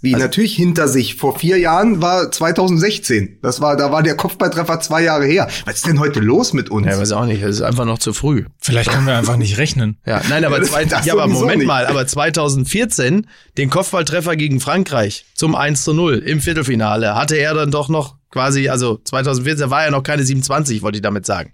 Wie 0.04 0.12
Also 0.14 0.26
natürlich 0.26 0.54
hinter 0.54 0.86
sich. 0.86 1.14
Vor 1.14 1.38
vier 1.38 1.58
Jahren 1.58 2.02
war 2.02 2.30
2016. 2.30 3.38
Das 3.40 3.62
war, 3.62 3.74
da 3.76 3.90
war 3.90 4.02
der 4.02 4.16
Kopfballtreffer 4.16 4.78
zwei 4.80 5.02
Jahre 5.02 5.24
her. 5.24 5.48
Was 5.64 5.76
ist 5.76 5.86
denn 5.86 5.98
heute 5.98 6.20
los 6.20 6.52
mit 6.52 6.68
uns? 6.70 6.86
Ja, 6.86 6.98
weiß 6.98 7.12
auch 7.12 7.24
nicht, 7.24 7.42
es 7.42 7.56
ist 7.56 7.62
einfach 7.62 7.86
noch 7.86 7.98
zu 7.98 8.12
früh. 8.12 8.44
Vielleicht 8.60 8.90
können 8.90 9.06
wir 9.06 9.16
einfach 9.16 9.36
nicht 9.36 9.56
rechnen. 9.56 9.96
Ja, 10.06 10.20
nein, 10.28 10.44
aber, 10.44 10.62
zwei, 10.64 10.84
ja, 10.84 11.12
aber 11.14 11.26
Moment 11.26 11.58
nicht. 11.58 11.66
mal, 11.66 11.86
aber 11.86 12.06
2014 12.06 13.26
den 13.56 13.70
Kopfballtreffer 13.70 14.36
gegen 14.36 14.60
Frankreich 14.60 15.24
zum 15.34 15.54
1 15.54 15.82
zu 15.82 15.94
0 15.94 16.18
im 16.18 16.40
Viertelfinale 16.40 17.14
hatte 17.14 17.36
er 17.36 17.54
dann 17.54 17.70
doch 17.70 17.88
noch 17.88 18.16
quasi, 18.30 18.68
also 18.68 19.00
2014 19.02 19.70
war 19.70 19.84
er 19.84 19.90
noch 19.90 20.02
keine 20.02 20.22
27, 20.22 20.82
wollte 20.82 20.98
ich 20.98 21.02
damit 21.02 21.24
sagen. 21.24 21.52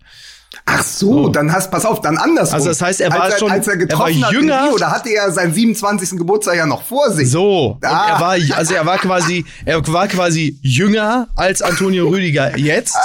Ach 0.67 0.83
so, 0.83 1.29
dann 1.29 1.53
hast, 1.53 1.71
pass 1.71 1.85
auf, 1.85 2.01
dann 2.01 2.17
andersrum. 2.19 2.55
Also 2.57 2.69
das 2.71 2.83
heißt, 2.83 3.01
er 3.01 3.11
war 3.13 3.23
als 3.23 3.35
er, 3.35 3.39
schon- 3.39 3.51
als 3.53 3.67
er 3.69 3.75
er 3.75 3.79
getroffen 3.79 4.21
war 4.21 4.29
hat 4.29 4.35
in 4.35 4.41
jünger. 4.41 4.65
Rio, 4.65 4.79
da 4.79 4.91
hatte 4.91 5.09
er 5.11 5.31
seinen 5.31 5.55
27. 5.55 6.19
Geburtstag 6.19 6.57
ja 6.57 6.67
noch 6.67 6.83
vor 6.83 7.11
sich. 7.13 7.31
So, 7.31 7.79
Ah. 7.83 8.09
er 8.15 8.21
war, 8.21 8.57
also 8.59 8.75
er 8.75 8.85
war 8.85 8.99
quasi, 8.99 9.45
er 9.65 9.87
war 9.93 10.09
quasi 10.09 10.59
jünger 10.63 11.29
als 11.37 11.63
Antonio 11.63 12.09
Rüdiger 12.09 12.59
jetzt, 12.59 12.97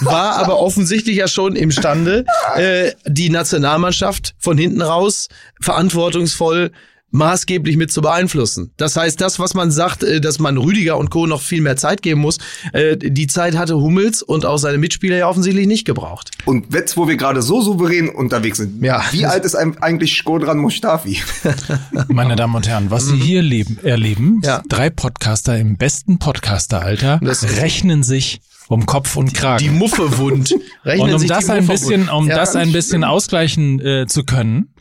war 0.00 0.36
aber 0.36 0.58
offensichtlich 0.60 1.16
ja 1.16 1.26
schon 1.26 1.56
imstande, 1.56 2.24
äh, 2.56 2.92
die 3.06 3.30
Nationalmannschaft 3.30 4.34
von 4.38 4.56
hinten 4.56 4.80
raus 4.82 5.28
verantwortungsvoll 5.60 6.70
maßgeblich 7.12 7.76
mit 7.76 7.92
zu 7.92 8.00
beeinflussen. 8.02 8.72
Das 8.76 8.96
heißt, 8.96 9.20
das, 9.20 9.38
was 9.38 9.54
man 9.54 9.70
sagt, 9.70 10.02
äh, 10.02 10.20
dass 10.20 10.38
man 10.38 10.56
Rüdiger 10.56 10.96
und 10.96 11.10
Co. 11.10 11.26
noch 11.26 11.40
viel 11.42 11.60
mehr 11.60 11.76
Zeit 11.76 12.02
geben 12.02 12.20
muss, 12.22 12.38
äh, 12.72 12.96
die 12.96 13.26
Zeit 13.26 13.56
hatte 13.56 13.76
Hummels 13.76 14.22
und 14.22 14.44
auch 14.46 14.56
seine 14.58 14.78
Mitspieler 14.78 15.16
ja 15.18 15.28
offensichtlich 15.28 15.66
nicht 15.66 15.84
gebraucht. 15.84 16.30
Und 16.46 16.72
jetzt, 16.74 16.96
wo 16.96 17.06
wir 17.06 17.16
gerade 17.16 17.42
so 17.42 17.60
souverän 17.60 18.08
unterwegs 18.08 18.58
sind, 18.58 18.82
Ja. 18.82 19.02
wie 19.12 19.26
alt 19.26 19.44
ist 19.44 19.54
eigentlich 19.54 20.16
Skodran 20.16 20.58
Mustafi? 20.58 21.20
Meine 22.08 22.34
Damen 22.34 22.54
und 22.54 22.66
Herren, 22.66 22.90
was 22.90 23.06
Sie 23.06 23.16
hier 23.16 23.42
leben, 23.42 23.78
erleben, 23.82 24.40
Ja. 24.42 24.62
drei 24.68 24.88
Podcaster 24.90 25.58
im 25.58 25.76
besten 25.76 26.18
Podcaster-Alter 26.18 27.20
Das- 27.22 27.44
rechnen 27.60 28.02
sich 28.02 28.40
um 28.68 28.86
Kopf 28.86 29.16
und 29.16 29.34
Kragen. 29.34 29.62
Die 29.62 29.68
Muffe 29.70 30.16
wund. 30.18 30.54
Rechnen 30.84 31.08
und 31.14 31.20
um 31.22 31.26
das 31.28 31.44
die 31.44 31.50
ein 31.52 31.66
bisschen, 31.66 32.08
um 32.08 32.26
Ja, 32.28 32.36
das 32.36 32.56
ein 32.56 32.72
bisschen 32.72 33.04
ausgleichen 33.04 33.80
äh, 33.80 34.06
zu 34.06 34.24
können, 34.24 34.72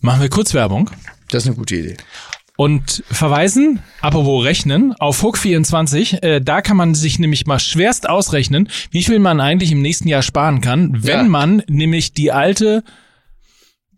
machen 0.00 0.20
wir 0.22 0.28
kurz 0.28 0.54
Werbung 0.54 0.90
Das 1.34 1.42
ist 1.44 1.48
eine 1.48 1.56
gute 1.56 1.76
Idee. 1.76 1.96
und 2.56 3.02
verweisen, 3.10 3.80
apropos 4.00 4.44
rechnen, 4.44 4.92
auf 5.00 5.22
Hook24. 5.24 6.22
Äh, 6.22 6.40
da 6.40 6.62
kann 6.62 6.76
man 6.76 6.94
sich 6.94 7.18
nämlich 7.18 7.46
mal 7.46 7.58
schwerst 7.58 8.08
ausrechnen, 8.08 8.68
wie 8.92 9.02
viel 9.02 9.18
man 9.18 9.40
eigentlich 9.40 9.72
im 9.72 9.82
nächsten 9.82 10.06
Jahr 10.06 10.22
sparen 10.22 10.60
kann, 10.60 11.02
wenn 11.02 11.16
Ja. 11.18 11.22
man 11.24 11.62
nämlich 11.68 12.12
die 12.12 12.30
alte 12.30 12.84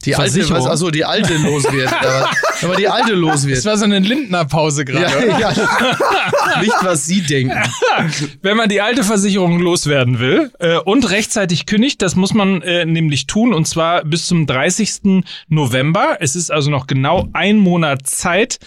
Die 0.04 0.14
alte, 0.14 0.30
Versicherung. 0.32 0.64
was, 0.64 0.70
achso, 0.70 0.90
die 0.90 1.04
alte 1.04 1.34
los 1.38 1.64
wird. 1.72 1.92
aber, 1.92 2.30
aber 2.62 2.76
die 2.76 2.88
alte 2.88 3.14
los 3.14 3.42
Das 3.42 3.46
wird. 3.46 3.64
war 3.64 3.76
so 3.76 3.84
eine 3.84 3.98
Lindner-Pause 3.98 4.84
gerade. 4.84 5.28
Ja, 5.28 5.38
ja. 5.38 6.60
Nicht, 6.60 6.74
was 6.82 7.06
Sie 7.06 7.22
denken. 7.22 7.56
Wenn 8.42 8.56
man 8.56 8.68
die 8.68 8.80
alte 8.80 9.02
Versicherung 9.04 9.58
loswerden 9.58 10.18
will 10.20 10.52
äh, 10.60 10.76
und 10.78 11.10
rechtzeitig 11.10 11.66
kündigt, 11.66 12.02
das 12.02 12.14
muss 12.14 12.34
man 12.34 12.62
äh, 12.62 12.84
nämlich 12.84 13.26
tun 13.26 13.52
und 13.52 13.66
zwar 13.66 14.04
bis 14.04 14.26
zum 14.26 14.46
30. 14.46 15.24
November. 15.48 16.18
Es 16.20 16.36
ist 16.36 16.50
also 16.50 16.70
noch 16.70 16.86
genau 16.86 17.28
ein 17.32 17.56
Monat 17.56 18.06
Zeit, 18.06 18.58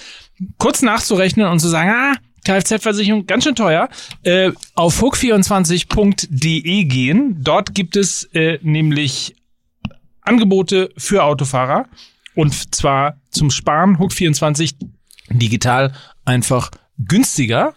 kurz 0.58 0.82
nachzurechnen 0.82 1.48
und 1.48 1.60
zu 1.60 1.68
sagen, 1.70 1.90
ah, 1.90 2.14
Kfz-Versicherung 2.46 3.26
ganz 3.28 3.44
schön 3.44 3.56
teuer. 3.56 3.90
Äh, 4.24 4.52
auf 4.76 5.02
hook24.de 5.02 6.84
gehen. 6.86 7.38
Dort 7.42 7.76
gibt 7.76 7.96
es 7.96 8.24
äh, 8.34 8.60
nämlich 8.62 9.36
Angebote 10.30 10.92
für 10.96 11.24
Autofahrer 11.24 11.88
und 12.36 12.74
zwar 12.74 13.18
zum 13.32 13.52
Sparen 13.52 13.98
Hook24 13.98 14.76
digital 15.32 15.94
einfach 16.26 16.72
günstiger. 16.98 17.74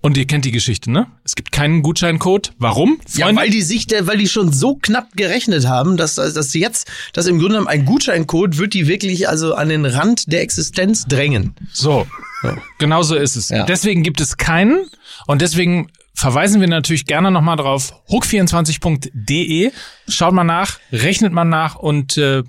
Und 0.00 0.18
ihr 0.18 0.26
kennt 0.26 0.44
die 0.44 0.50
Geschichte, 0.50 0.90
ne? 0.90 1.06
Es 1.24 1.34
gibt 1.34 1.50
keinen 1.50 1.82
Gutscheincode. 1.82 2.52
Warum? 2.58 3.00
Ja, 3.14 3.34
weil 3.34 3.48
die 3.48 3.62
sich, 3.62 3.86
weil 4.00 4.18
die 4.18 4.28
schon 4.28 4.52
so 4.52 4.76
knapp 4.76 5.16
gerechnet 5.16 5.66
haben, 5.66 5.96
dass, 5.96 6.16
dass 6.16 6.50
sie 6.50 6.60
jetzt, 6.60 6.90
dass 7.14 7.26
im 7.26 7.38
Grunde 7.38 7.54
genommen 7.54 7.68
ein 7.68 7.86
Gutscheincode 7.86 8.58
wird 8.58 8.74
die 8.74 8.86
wirklich 8.86 9.30
also 9.30 9.54
an 9.54 9.70
den 9.70 9.86
Rand 9.86 10.30
der 10.30 10.42
Existenz 10.42 11.06
drängen. 11.06 11.54
So, 11.72 12.06
genau 12.78 13.02
so 13.02 13.14
ist 13.14 13.36
es. 13.36 13.48
Ja. 13.48 13.64
Deswegen 13.64 14.02
gibt 14.02 14.20
es 14.20 14.36
keinen 14.36 14.84
und 15.26 15.40
deswegen 15.40 15.88
verweisen 16.14 16.60
wir 16.60 16.68
natürlich 16.68 17.06
gerne 17.06 17.30
nochmal 17.30 17.56
drauf. 17.56 17.92
hook24.de. 18.08 19.72
Schaut 20.08 20.34
mal 20.34 20.44
nach, 20.44 20.78
rechnet 20.92 21.32
mal 21.32 21.44
nach 21.44 21.74
und 21.76 22.16
äh, 22.16 22.42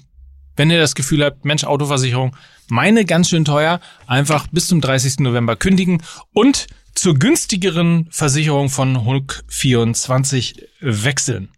wenn 0.56 0.70
ihr 0.72 0.80
das 0.80 0.96
Gefühl 0.96 1.24
habt, 1.26 1.44
Mensch, 1.44 1.64
Autoversicherung, 1.66 2.36
meine 2.70 3.06
ganz 3.06 3.30
schön 3.30 3.44
teuer, 3.46 3.80
einfach 4.08 4.48
bis 4.52 4.68
zum 4.68 4.82
30. 4.82 5.20
November 5.20 5.56
kündigen 5.56 6.02
und 6.34 6.68
zur 6.94 7.16
günstigeren 7.16 8.08
Versicherung 8.10 8.70
von 8.70 8.98
Hook24 9.00 10.64
wechseln. 10.80 11.50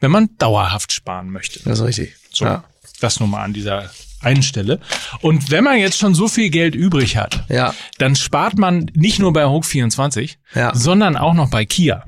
Wenn 0.00 0.10
man 0.10 0.28
dauerhaft 0.36 0.92
sparen 0.92 1.30
möchte. 1.30 1.60
Das 1.64 1.78
ist 1.80 1.86
richtig. 1.86 2.14
So, 2.30 2.44
Ja. 2.44 2.64
das 3.00 3.20
nur 3.20 3.28
mal 3.28 3.42
an 3.42 3.54
dieser 3.54 3.90
einen 4.24 4.42
Stelle. 4.42 4.80
Und 5.20 5.50
wenn 5.50 5.64
man 5.64 5.78
jetzt 5.78 5.98
schon 5.98 6.14
so 6.14 6.28
viel 6.28 6.50
Geld 6.50 6.74
übrig 6.74 7.16
hat, 7.16 7.44
Ja. 7.48 7.74
dann 7.98 8.16
spart 8.16 8.56
man 8.58 8.90
nicht 8.94 9.18
nur 9.18 9.32
bei 9.32 9.44
Hook24, 9.44 10.36
Ja. 10.54 10.74
sondern 10.74 11.16
auch 11.16 11.34
noch 11.34 11.50
bei 11.50 11.64
Kia. 11.64 12.04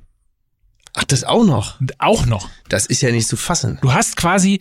Ach, 0.94 1.04
das 1.04 1.24
auch 1.24 1.44
noch. 1.44 1.76
Auch 1.98 2.26
noch. 2.26 2.48
Das 2.68 2.86
ist 2.86 3.02
ja 3.02 3.10
nicht 3.12 3.28
zu 3.28 3.36
fassen. 3.36 3.78
Du 3.82 3.92
hast 3.92 4.16
quasi 4.16 4.60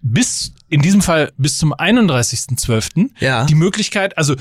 bis, 0.00 0.52
in 0.68 0.80
diesem 0.82 1.02
Fall 1.02 1.32
bis 1.36 1.58
zum 1.58 1.72
31.12. 1.74 3.10
Ja. 3.20 3.44
die 3.44 3.54
Möglichkeit, 3.54 4.16
also 4.18 4.34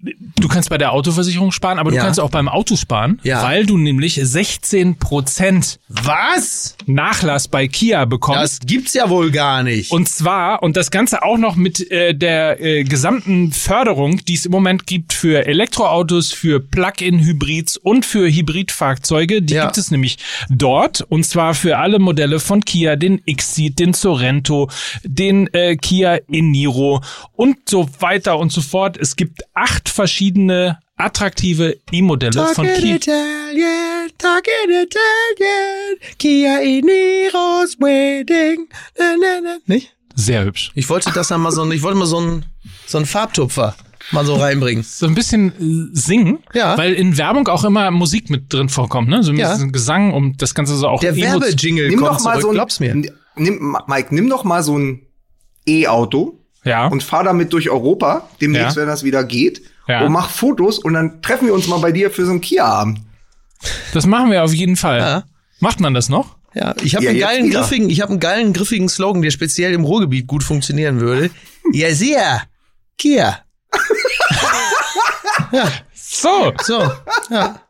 du 0.00 0.48
kannst 0.48 0.70
bei 0.70 0.78
der 0.78 0.92
Autoversicherung 0.92 1.50
sparen, 1.52 1.78
aber 1.78 1.90
du 1.90 1.96
Ja. 1.96 2.04
kannst 2.04 2.20
auch 2.20 2.30
beim 2.30 2.48
Auto 2.48 2.76
sparen, 2.76 3.20
Ja. 3.24 3.42
weil 3.42 3.66
du 3.66 3.76
nämlich 3.76 4.14
16% 4.22 5.78
Was? 5.88 6.76
Nachlass 6.86 7.48
bei 7.48 7.68
Kia 7.68 8.04
bekommst. 8.04 8.42
Das 8.42 8.60
gibt's 8.60 8.94
ja 8.94 9.08
wohl 9.10 9.30
gar 9.30 9.62
nicht. 9.62 9.90
Und 9.90 10.08
zwar, 10.08 10.62
und 10.62 10.76
das 10.76 10.90
Ganze 10.90 11.22
auch 11.22 11.38
noch 11.38 11.56
mit 11.56 11.90
äh, 11.90 12.14
der 12.14 12.60
äh, 12.60 12.84
gesamten 12.84 13.52
Förderung, 13.52 14.20
die 14.26 14.34
es 14.34 14.46
im 14.46 14.52
Moment 14.52 14.86
gibt 14.86 15.12
für 15.12 15.46
Elektroautos, 15.46 16.32
für 16.32 16.60
Plug-in-Hybrids 16.60 17.76
und 17.76 18.06
für 18.06 18.28
Hybridfahrzeuge. 18.30 19.42
Die 19.42 19.54
Ja. 19.54 19.64
gibt 19.64 19.78
es 19.78 19.90
nämlich 19.90 20.18
dort. 20.48 21.00
Und 21.08 21.24
zwar 21.24 21.54
für 21.54 21.78
alle 21.78 21.98
Modelle 21.98 22.40
von 22.40 22.64
Kia, 22.64 22.96
den 22.96 23.20
Xceed, 23.24 23.78
den 23.78 23.94
Sorento, 23.94 24.70
den 25.02 25.48
äh, 25.52 25.76
Kia 25.76 26.18
Eniro 26.30 27.02
und 27.34 27.68
so 27.68 27.88
weiter 28.00 28.38
und 28.38 28.52
so 28.52 28.60
fort. 28.60 28.96
Es 28.96 29.16
gibt 29.16 29.42
acht 29.54 29.87
verschiedene 29.90 30.78
attraktive 30.96 31.76
E-Modelle 31.92 32.46
von 32.54 32.66
Kia. 32.66 32.96
Italian, 32.96 34.08
talk 34.18 34.42
in 34.64 34.70
Italian, 34.70 35.98
Kia 36.18 36.58
Eniro's 36.60 37.76
wedding. 37.78 38.68
Na, 38.98 39.14
na, 39.20 39.40
na. 39.42 39.56
Nicht? 39.66 39.94
Sehr 40.14 40.44
hübsch. 40.44 40.72
Ich 40.74 40.88
wollte 40.88 41.12
das 41.12 41.28
dann 41.28 41.40
mal 41.40 41.52
so, 41.52 41.70
ich 41.70 41.82
wollte 41.82 41.98
mal 41.98 42.06
so 42.06 42.18
einen, 42.18 42.44
so 42.86 42.98
einen 42.98 43.06
Farbtupfer 43.06 43.76
mal 44.10 44.24
so 44.24 44.34
reinbringen. 44.36 44.82
so 44.82 45.06
ein 45.06 45.14
bisschen 45.14 45.48
äh, 45.92 45.96
singen, 45.96 46.38
Ja. 46.54 46.76
weil 46.78 46.94
in 46.94 47.16
Werbung 47.18 47.46
auch 47.48 47.62
immer 47.64 47.90
Musik 47.90 48.30
mit 48.30 48.52
drin 48.52 48.68
vorkommt, 48.68 49.08
ne? 49.08 49.22
So 49.22 49.30
ein 49.32 49.36
Ja. 49.36 49.52
bisschen 49.52 49.70
Gesang, 49.70 50.12
um 50.14 50.36
das 50.36 50.54
Ganze 50.54 50.76
so 50.76 50.88
auch 50.88 51.00
Der 51.00 51.14
Werbejingle 51.14 51.88
Nimm 51.90 52.00
kommt 52.00 52.18
doch 52.18 52.24
mal 52.24 52.32
zurück, 52.32 52.42
so 52.42 52.48
ein, 52.48 52.54
glaub's 52.54 52.80
mir. 52.80 52.94
Nimm, 53.36 53.76
Mike, 53.86 54.14
nimm 54.14 54.28
doch 54.30 54.44
mal 54.44 54.62
so 54.62 54.76
ein 54.78 55.02
E-Auto 55.66 56.40
Ja. 56.64 56.88
und 56.88 57.02
fahr 57.02 57.22
damit 57.22 57.52
durch 57.52 57.70
Europa, 57.70 58.28
demnächst, 58.40 58.76
Ja. 58.76 58.82
wenn 58.82 58.88
das 58.88 59.04
wieder 59.04 59.22
geht, 59.24 59.62
Ja. 59.88 60.04
und 60.04 60.12
mach 60.12 60.30
Fotos 60.30 60.78
und 60.78 60.94
dann 60.94 61.22
treffen 61.22 61.46
wir 61.46 61.54
uns 61.54 61.66
mal 61.66 61.78
bei 61.78 61.92
dir 61.92 62.10
für 62.10 62.24
so 62.24 62.30
einen 62.30 62.40
Kia-Abend. 62.40 63.00
das 63.94 64.06
machen 64.06 64.30
wir 64.30 64.44
auf 64.44 64.52
jeden 64.52 64.76
Fall. 64.76 64.98
Ja. 65.00 65.24
Macht 65.60 65.80
man 65.80 65.94
das 65.94 66.08
noch? 66.08 66.36
Ja, 66.54 66.74
ich 66.82 66.94
habe 66.94 67.04
Ja, 67.04 67.10
einen 67.10 67.20
geilen 67.20 67.46
wieder. 67.46 67.60
griffigen, 67.60 67.90
ich 67.90 68.00
habe 68.00 68.10
einen 68.10 68.20
geilen 68.20 68.52
griffigen 68.52 68.88
Slogan, 68.88 69.22
der 69.22 69.30
speziell 69.30 69.72
im 69.72 69.84
Ruhrgebiet 69.84 70.26
gut 70.26 70.42
funktionieren 70.44 71.00
würde. 71.00 71.30
Ja, 71.72 71.94
sehr. 71.94 72.42
Kia. 72.96 73.40
So. 75.92 76.52
So. 76.62 76.90
Ja. 77.30 77.60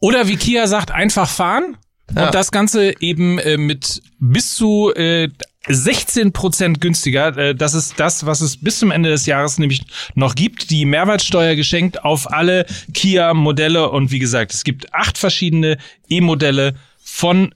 Oder 0.00 0.28
wie 0.28 0.36
Kia 0.36 0.66
sagt, 0.66 0.90
einfach 0.90 1.28
fahren. 1.28 1.76
Ja. 2.14 2.26
Und 2.26 2.34
das 2.34 2.50
Ganze 2.50 2.94
eben 3.00 3.38
äh, 3.38 3.56
mit 3.56 4.02
bis 4.18 4.54
zu 4.54 4.92
äh, 4.94 5.28
16 5.68 6.32
Prozent 6.32 6.80
günstiger. 6.80 7.36
Äh, 7.36 7.54
das 7.54 7.74
ist 7.74 7.94
das, 7.98 8.26
was 8.26 8.40
es 8.40 8.56
bis 8.56 8.78
zum 8.78 8.90
Ende 8.90 9.10
des 9.10 9.26
Jahres 9.26 9.58
nämlich 9.58 9.82
noch 10.14 10.34
gibt. 10.34 10.70
Die 10.70 10.84
Mehrwertsteuer 10.84 11.54
geschenkt 11.54 12.04
auf 12.04 12.32
alle 12.32 12.66
Kia-Modelle. 12.94 13.90
Und 13.90 14.10
wie 14.10 14.18
gesagt, 14.18 14.54
es 14.54 14.64
gibt 14.64 14.92
acht 14.94 15.18
verschiedene 15.18 15.76
E-Modelle 16.08 16.74
von 17.02 17.54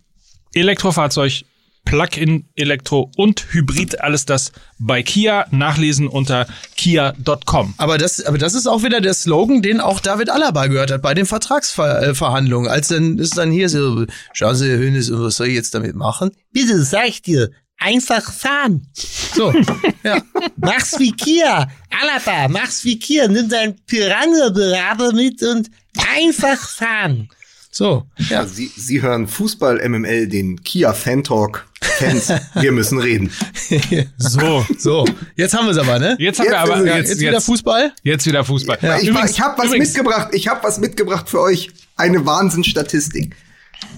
Elektrofahrzeug, 0.55 1.45
Plug-in 1.85 2.47
Elektro 2.55 3.11
und 3.17 3.47
Hybrid. 3.53 4.01
Alles 4.01 4.25
das 4.25 4.53
bei 4.79 5.03
Kia. 5.03 5.47
Nachlesen 5.51 6.09
unter 6.09 6.47
kia.com. 6.77 7.75
Aber 7.77 7.99
das, 7.99 8.25
aber 8.25 8.38
das 8.38 8.55
ist 8.55 8.67
auch 8.67 8.83
wieder 8.83 9.01
der 9.01 9.14
Slogan, 9.14 9.61
den 9.62 9.81
auch 9.81 10.01
David 10.01 10.31
Alaba 10.31 10.67
gehört 10.67 10.90
hat 10.90 11.03
bei 11.03 11.14
den 11.14 11.27
Vertragsverhandlungen. 11.27 12.71
Als 12.71 12.88
dann 12.88 13.19
ist 13.19 13.37
dann 13.37 13.51
hier 13.51 13.69
so, 13.69 14.07
schauen 14.33 14.57
Sie, 14.57 14.69
Herr 14.69 14.79
Hönes, 14.79 15.11
was 15.12 15.37
soll 15.37 15.49
ich 15.49 15.55
jetzt 15.55 15.75
damit 15.75 15.95
machen? 15.95 16.33
Bitte, 16.53 16.83
sag 16.83 17.09
ich 17.09 17.23
dir, 17.23 17.51
einfach 17.78 18.32
fahren. 18.32 18.87
So, 19.34 19.52
ja. 20.04 20.22
Mach's 20.56 20.98
wie 20.98 21.12
Kia. 21.12 21.68
Alaba, 22.00 22.48
mach's 22.48 22.84
wie 22.84 22.98
Kia. 22.98 23.28
Nimm 23.28 23.48
deinen 23.48 23.76
Piranha-Berater 23.87 25.12
mit 25.12 25.42
und 25.42 25.70
einfach 26.14 26.68
fahren. 26.68 27.28
So, 27.70 28.06
ja. 28.30 28.38
Also 28.40 28.54
Sie, 28.54 28.70
Sie 28.76 29.02
hören 29.02 29.26
Fußball 29.26 29.87
MML, 29.88 30.28
den 30.28 30.62
Kia 30.62 30.92
Fan 30.92 31.24
Talk. 31.24 31.66
Fans, 31.98 32.32
wir 32.54 32.72
müssen 32.72 32.98
reden. 32.98 33.30
So. 34.16 34.64
So, 34.78 35.04
jetzt 35.37 35.54
haben 35.54 35.66
wir 35.66 35.72
es 35.72 35.78
aber, 35.78 35.98
ne? 35.98 36.16
Jetzt 36.18 36.38
haben 36.38 36.46
Jetzt 36.46 36.52
wir 36.52 36.60
aber 36.60 36.76
es- 36.78 36.84
jetzt, 36.87 37.08
Jetzt 37.10 37.20
wieder 37.20 37.40
Fußball? 37.40 37.92
Jetzt 38.02 38.26
wieder 38.26 38.44
Fußball. 38.44 38.78
ich 39.02 39.08
Übrigens- 39.08 39.32
ich 39.32 39.40
habe 39.40 39.58
was 39.58 39.66
übrigens- 39.66 39.88
mitgebracht. 39.88 40.28
Ich 40.32 40.48
habe 40.48 40.62
was 40.64 40.78
mitgebracht 40.78 41.28
für 41.28 41.40
euch. 41.40 41.70
Eine 41.96 42.24
Wahnsinnsstatistik. 42.24 43.37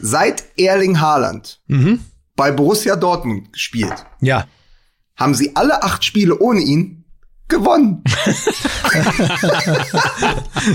Seit 0.01 0.45
Erling 0.59 0.99
Haaland 1.01 1.61
bei 2.37 2.53
Borussia 2.53 2.97
Dortmund 2.97 3.53
gespielt, 3.53 3.95
Ja. 4.21 4.47
haben 5.17 5.35
sie 5.35 5.57
alle 5.57 5.83
acht 5.83 6.05
Spiele 6.05 6.39
ohne 6.39 6.61
ihn 6.61 7.05
gewonnen. 7.49 8.03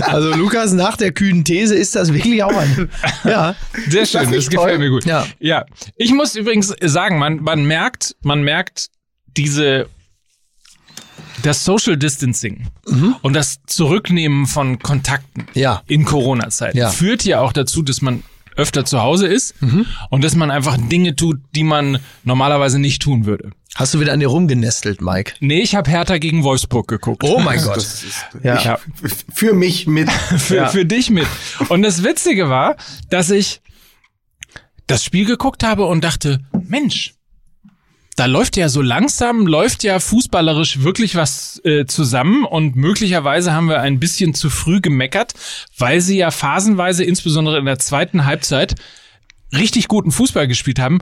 Also 0.02 0.34
Lukas, 0.34 0.72
nach 0.72 0.96
der 0.96 1.12
kühnen 1.12 1.44
These 1.44 1.74
ist 1.74 1.94
das 1.94 2.12
wirklich 2.12 2.42
auch 2.42 2.54
ein. 2.56 2.88
Ja. 3.24 3.54
Sehr 3.88 4.06
schön, 4.06 4.22
das, 4.22 4.30
nicht 4.30 4.50
gefällt 4.50 4.70
toll? 4.70 4.78
mir 4.78 4.90
gut. 4.90 5.04
Ja. 5.04 5.26
ja. 5.38 5.64
Ich 5.96 6.12
muss 6.12 6.34
übrigens 6.36 6.74
sagen, 6.82 7.18
man, 7.18 7.42
man 7.42 7.64
merkt, 7.64 8.16
man 8.22 8.42
merkt 8.42 8.88
diese, 9.36 9.86
das 11.42 11.64
Social 11.64 11.96
Distancing 11.96 12.68
und 13.22 13.34
das 13.34 13.58
Zurücknehmen 13.66 14.46
von 14.46 14.78
Kontakten 14.78 15.46
Ja. 15.54 15.82
in 15.86 16.04
Corona-Zeit 16.04 16.74
Ja. 16.74 16.90
führt 16.90 17.24
ja 17.24 17.40
auch 17.40 17.52
dazu, 17.52 17.82
dass 17.82 18.02
man 18.02 18.22
öfter 18.56 18.84
zu 18.84 19.00
Hause 19.02 19.26
ist 19.26 19.54
und 20.10 20.22
dass 20.24 20.34
man 20.36 20.50
einfach 20.50 20.76
Dinge 20.76 21.16
tut, 21.16 21.40
die 21.54 21.64
man 21.64 21.98
normalerweise 22.24 22.78
nicht 22.78 23.02
tun 23.02 23.24
würde. 23.26 23.50
Hast 23.74 23.94
du 23.94 24.00
wieder 24.00 24.12
an 24.12 24.20
dir 24.20 24.28
rumgenestelt, 24.28 25.00
Mike? 25.00 25.32
Nee, 25.40 25.60
ich 25.60 25.74
habe 25.74 25.90
Hertha 25.90 26.18
gegen 26.18 26.42
Wolfsburg 26.44 26.86
geguckt. 26.88 27.24
Oh 27.24 27.38
mein 27.40 27.62
Gott. 27.62 27.76
Das 27.76 28.02
ist 28.04 28.26
Ja. 28.42 28.60
Ja. 28.60 28.78
für 29.32 29.54
mich 29.54 29.86
mit. 29.86 30.10
für, 30.38 30.56
Ja. 30.56 30.66
für 30.68 30.84
dich 30.84 31.08
mit. 31.08 31.26
Und 31.70 31.80
das 31.82 32.04
Witzige 32.04 32.50
war, 32.50 32.76
dass 33.08 33.30
ich 33.30 33.62
das 34.86 35.02
Spiel 35.04 35.24
geguckt 35.24 35.62
habe 35.64 35.86
und 35.86 36.04
dachte, 36.04 36.40
Mensch, 36.66 37.14
da 38.16 38.26
läuft 38.26 38.56
ja 38.56 38.68
so 38.68 38.82
langsam, 38.82 39.46
läuft 39.46 39.84
ja 39.84 39.98
fußballerisch 39.98 40.82
wirklich 40.82 41.14
was 41.14 41.60
äh, 41.64 41.86
zusammen 41.86 42.44
und 42.44 42.76
möglicherweise 42.76 43.52
haben 43.52 43.68
wir 43.68 43.80
ein 43.80 44.00
bisschen 44.00 44.34
zu 44.34 44.50
früh 44.50 44.80
gemeckert, 44.80 45.34
weil 45.78 46.00
sie 46.00 46.18
ja 46.18 46.30
phasenweise, 46.30 47.04
insbesondere 47.04 47.58
in 47.58 47.64
der 47.64 47.78
zweiten 47.78 48.24
Halbzeit, 48.24 48.74
richtig 49.52 49.88
guten 49.88 50.12
Fußball 50.12 50.46
gespielt 50.46 50.78
haben, 50.78 51.00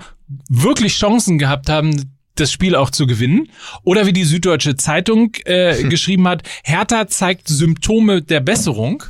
wirklich 0.48 0.96
Chancen 0.96 1.38
gehabt 1.38 1.68
haben, 1.68 2.16
das 2.36 2.52
Spiel 2.52 2.74
auch 2.74 2.90
zu 2.90 3.06
gewinnen. 3.06 3.48
Oder 3.82 4.06
wie 4.06 4.12
die 4.12 4.24
Süddeutsche 4.24 4.76
Zeitung 4.76 5.32
äh, 5.44 5.82
geschrieben 5.88 6.26
hat, 6.28 6.42
Hertha 6.64 7.08
zeigt 7.08 7.48
Symptome 7.48 8.22
der 8.22 8.40
Besserung. 8.40 9.02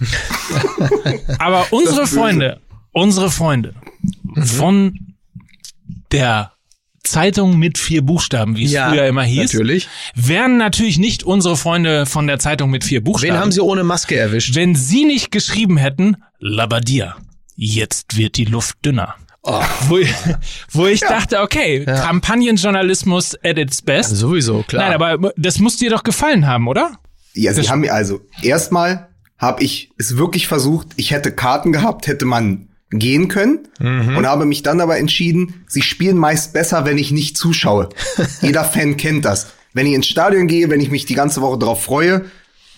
Aber 1.39 1.67
unsere. 1.71 2.07
Freunde, 2.07 2.61
unsere 2.93 3.31
Freunde 3.31 3.75
von 4.35 5.15
der 6.13 6.53
Zeitung 7.11 7.59
mit 7.59 7.77
vier 7.79 8.03
Buchstaben, 8.03 8.57
wie 8.57 8.65
es 8.65 8.73
früher 8.73 9.07
immer 9.07 9.23
hieß, 9.25 9.53
Natürlich. 9.53 9.89
wären 10.15 10.57
natürlich 10.57 10.99
nicht 10.99 11.23
unsere 11.25 11.57
Freunde 11.57 12.07
von 12.07 12.27
der 12.27 12.39
Zeitung 12.39 12.71
mit 12.71 12.85
vier 12.85 13.03
Buchstaben. 13.05 13.35
Wen 13.35 13.41
haben 13.41 13.53
sie 13.53 13.61
ohne 13.61 13.85
Maske 13.85 14.17
erwischt? 14.17 14.55
Wenn 14.55 14.75
sie 14.75 15.05
nicht 15.05 15.31
geschrieben 15.31 15.77
hätten, 15.77 16.17
Labadia, 16.39 17.17
jetzt 17.57 18.17
wird 18.17 18.37
die 18.37 18.45
Luft 18.47 18.79
dünner. 18.85 19.15
Wo, 19.89 19.97
ich- 19.99 20.15
wo 20.71 20.87
ich 20.87 21.01
dachte, 21.01 21.41
okay, 21.41 21.85
Kampagnenjournalismus 22.45 23.37
at 23.45 23.59
its 23.59 23.83
best. 23.83 24.17
Sowieso, 24.17 24.63
klar. 24.63 24.85
Nein, 24.91 24.95
aber 25.03 25.33
das 25.37 25.59
muss 25.59 25.77
dir 25.77 25.91
doch 25.91 26.03
gefallen 26.03 26.47
haben, 26.47 26.69
oder? 26.69 26.99
Ja, 27.35 27.53
sie 27.53 27.63
Das- 27.63 27.71
haben 27.71 27.81
mir 27.81 27.93
also 27.95 28.21
erstmal 28.43 29.09
habe 29.39 29.63
ich 29.63 29.91
es 29.99 30.17
wirklich 30.17 30.47
versucht. 30.49 30.89
Ich 30.97 31.11
hätte 31.13 31.33
Karten 31.33 31.73
gehabt, 31.73 32.07
hätte 32.07 32.25
man 32.27 32.69
gehen 32.91 33.29
können 33.29 33.61
und 34.17 34.27
habe 34.27 34.45
mich 34.47 34.63
dann 34.63 34.81
aber 34.81 34.99
entschieden, 34.99 35.65
sie 35.69 35.83
spielen 35.83 36.17
meist 36.17 36.53
besser, 36.53 36.85
wenn 36.85 36.99
ich 36.99 37.13
nicht 37.13 37.37
zuschaue. 37.37 37.89
Jeder 38.43 38.65
Fan 38.65 38.97
kennt 38.97 39.25
das. 39.25 39.53
Wenn 39.73 39.87
ich 39.87 39.95
ins 39.95 40.09
Stadion 40.09 40.49
gehe, 40.49 40.69
wenn 40.71 40.81
ich 40.81 40.91
mich 40.91 41.07
die 41.07 41.15
ganze 41.15 41.41
Woche 41.41 41.59
drauf 41.59 41.85
freue, 41.85 42.25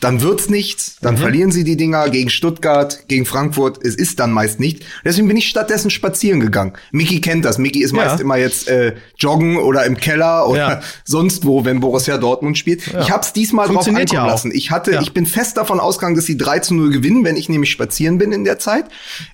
dann 0.03 0.21
wird's 0.21 0.49
nichts, 0.49 0.97
dann 1.01 1.17
verlieren 1.17 1.53
sie 1.53 1.63
die 1.63 1.77
Dinger 1.77 2.11
gegen 2.11 2.29
Stuttgart, 2.29 3.05
gegen 3.07 3.25
Frankfurt. 3.25 3.79
Es 3.85 3.95
ist 3.95 4.19
dann 4.19 4.33
meist 4.33 4.59
nicht. 4.59 4.85
Deswegen 5.05 5.29
bin 5.29 5.37
ich 5.37 5.49
stattdessen 5.49 5.91
spazieren 5.91 6.41
gegangen. 6.41 6.73
Mickey 6.91 7.21
kennt 7.21 7.45
das. 7.45 7.57
Mickey 7.59 7.83
ist 7.85 7.93
Ja. 7.95 8.05
meist 8.05 8.21
immer 8.21 8.37
jetzt 8.37 8.67
äh, 8.69 8.95
joggen 9.17 9.59
oder 9.59 9.87
im 9.87 9.97
Keller 9.97 10.49
oder 10.49 10.59
Ja. 10.59 10.81
sonst 11.05 11.45
wo, 11.47 11.65
wenn 11.65 11.79
Borussia 11.79 12.19
Dortmund 12.19 12.59
spielt. 12.59 12.85
Ich 12.89 13.11
hab's 13.13 13.33
diesmal 13.33 13.69
drauf 13.69 13.87
ankommen 13.87 14.07
ja 14.11 14.27
lassen. 14.27 14.51
Ich 14.53 14.73
hatte, 14.73 14.91
Ja. 14.93 15.03
ich 15.03 15.15
bin 15.15 15.25
fest 15.25 15.57
davon 15.57 15.79
ausgegangen, 15.79 16.17
dass 16.17 16.27
sie 16.27 16.37
3 16.37 16.59
zu 16.59 16.75
0 16.75 16.91
gewinnen, 16.91 17.25
wenn 17.25 17.37
ich 17.37 17.49
nämlich 17.49 17.71
spazieren 17.71 18.19
bin 18.19 18.33
in 18.33 18.43
der 18.45 18.59
Zeit. 18.59 18.87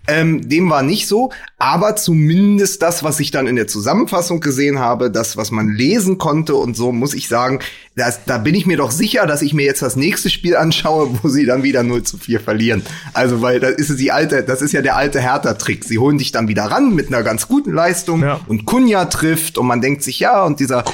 Ähm, 0.07 0.49
dem 0.51 0.69
war 0.69 0.83
nicht 0.83 1.07
so, 1.09 1.33
aber 1.59 1.97
zumindest 1.97 2.83
das, 2.83 3.03
was 3.03 3.21
ich 3.21 3.31
dann 3.31 3.47
in 3.47 3.57
der 3.57 3.69
Zusammenfassung 3.69 4.41
gesehen 4.41 4.79
habe, 4.79 5.11
das, 5.11 5.37
was 5.39 5.51
man 5.51 5.69
lesen 5.73 6.19
konnte 6.19 6.55
und 6.57 6.77
so, 6.77 6.93
muss 6.93 7.14
ich 7.14 7.27
sagen, 7.29 7.61
das, 7.99 8.25
da 8.25 8.39
bin 8.39 8.55
ich 8.55 8.65
mir 8.65 8.77
doch 8.79 8.91
sicher, 8.91 9.27
dass 9.27 9.43
ich 9.43 9.53
mir 9.53 9.65
jetzt 9.67 9.83
das 9.83 9.97
nächste 9.97 10.31
Spiel 10.31 10.57
anschaue, 10.57 11.11
wo 11.23 11.29
sie 11.29 11.45
dann 11.45 11.63
wieder 11.63 11.83
0 11.83 12.03
zu 12.05 12.17
4 12.17 12.41
verlieren. 12.41 12.83
Also, 13.13 13.43
weil 13.43 13.61
das 13.61 13.73
ist 13.73 13.99
die 14.01 14.11
alte, 14.13 14.43
das 14.43 14.63
ist 14.63 14.73
ja 14.73 14.81
der 14.81 14.97
alte 14.97 15.21
Hertha-Trick. 15.21 15.85
Sie 15.85 15.99
holen 15.99 16.17
dich 16.19 16.33
dann 16.33 16.49
wieder 16.49 16.65
ran 16.65 16.95
mit 16.95 17.09
einer 17.09 17.23
ganz 17.23 17.49
guten 17.49 17.73
Leistung 17.73 18.23
Ja. 18.23 18.41
und 18.47 18.65
Kunja 18.65 19.05
trifft 19.07 19.59
und 19.59 19.67
man 19.67 19.81
denkt 19.81 20.03
sich, 20.03 20.21
ja, 20.21 20.45
und 20.45 20.61
dieser, 20.61 20.85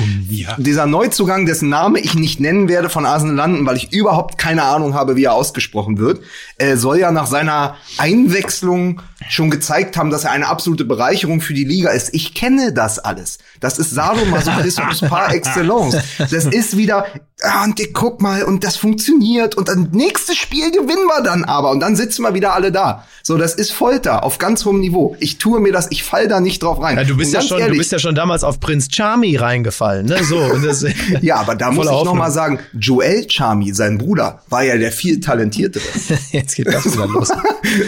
dieser 0.59 0.87
Neuzugang, 0.87 1.47
dessen 1.47 1.69
Name 1.69 2.01
ich 2.01 2.15
nicht 2.15 2.41
nennen 2.41 2.69
werde 2.69 2.89
von 2.89 3.07
Arsenal 3.07 3.37
London, 3.37 3.67
weil 3.67 3.77
ich 3.77 3.93
überhaupt 3.93 4.39
keine 4.39 4.63
Ahnung 4.65 4.95
habe, 4.95 5.17
wie 5.17 5.25
er 5.25 5.35
ausgesprochen 5.35 5.99
wird, 5.99 6.21
äh, 6.59 6.77
soll 6.77 6.99
ja 6.99 7.13
nach 7.13 7.27
seiner 7.27 7.77
Einwechslung 7.99 9.01
schon 9.29 9.51
gezeigt 9.51 9.97
haben, 9.97 10.11
dass 10.11 10.25
er 10.25 10.31
eine 10.33 10.49
absolute 10.49 10.85
Bereicherung 10.85 11.41
für 11.41 11.55
die 11.55 11.65
Liga 11.65 11.91
ist. 11.91 12.13
Ich 12.15 12.35
kenne 12.35 12.73
das 12.73 12.99
alles. 12.99 13.39
Das 13.61 13.79
ist 13.79 13.91
Sadomasochismus 13.91 15.01
par 15.03 15.33
excellence. 15.35 15.97
Das 16.19 16.45
ist 16.45 16.77
wieder, 16.77 16.94
ah, 17.43 17.65
und 17.65 17.81
guck 17.93 18.21
mal, 18.21 18.43
und 18.45 18.65
das 18.65 18.77
funktioniert, 18.77 19.55
und 19.57 19.69
dann 19.69 19.89
nächstes 19.93 20.37
Spiel 20.37 20.71
gewinnen 20.71 21.07
wir 21.07 21.23
dann 21.23 21.45
aber, 21.45 21.71
und 21.71 21.81
dann 21.81 21.97
sitzen 21.97 22.23
wir 22.23 22.35
wieder 22.35 22.55
alle 22.55 22.71
da. 22.71 23.05
So, 23.23 23.39
das 23.39 23.55
ist 23.55 23.73
Folter 23.73 24.23
auf 24.23 24.39
ganz 24.39 24.65
hohem 24.67 24.81
Niveau. 24.81 25.17
Ich 25.19 25.39
tue 25.39 25.59
mir 25.61 25.73
das, 25.73 25.87
ich 25.91 26.05
fall 26.05 26.29
da 26.29 26.41
nicht 26.41 26.63
drauf 26.63 26.81
rein. 26.83 26.97
Ja, 26.97 27.05
du 27.05 27.17
bist 27.17 27.33
ja 27.33 27.41
schon, 27.41 27.57
du 27.57 27.65
ehrlich, 27.65 27.79
bist 27.79 27.93
ja 27.93 27.99
schon 27.99 28.15
damals 28.15 28.45
auf 28.45 28.61
Prinz 28.61 28.89
Charmy 28.93 29.37
reingefallen, 29.37 30.07
ne? 30.07 30.23
So. 30.25 30.57
Das, 30.59 30.85
Ja, 31.23 31.37
aber 31.37 31.55
da 31.55 31.71
muss 31.73 31.87
ich 31.87 31.91
noch 31.91 32.01
Hoffnung. 32.01 32.19
mal 32.19 32.31
sagen, 32.31 32.59
Joel 32.79 33.27
Charmy, 33.31 33.73
sein 33.73 33.99
Bruder, 33.99 34.43
war 34.49 34.63
ja 34.63 34.77
der 34.77 34.93
viel 34.93 35.21
talentiertere. 35.21 35.83
Jetzt 36.33 36.55
geht 36.55 36.67
das 36.67 36.85
wieder 36.93 37.07
los. 37.07 37.31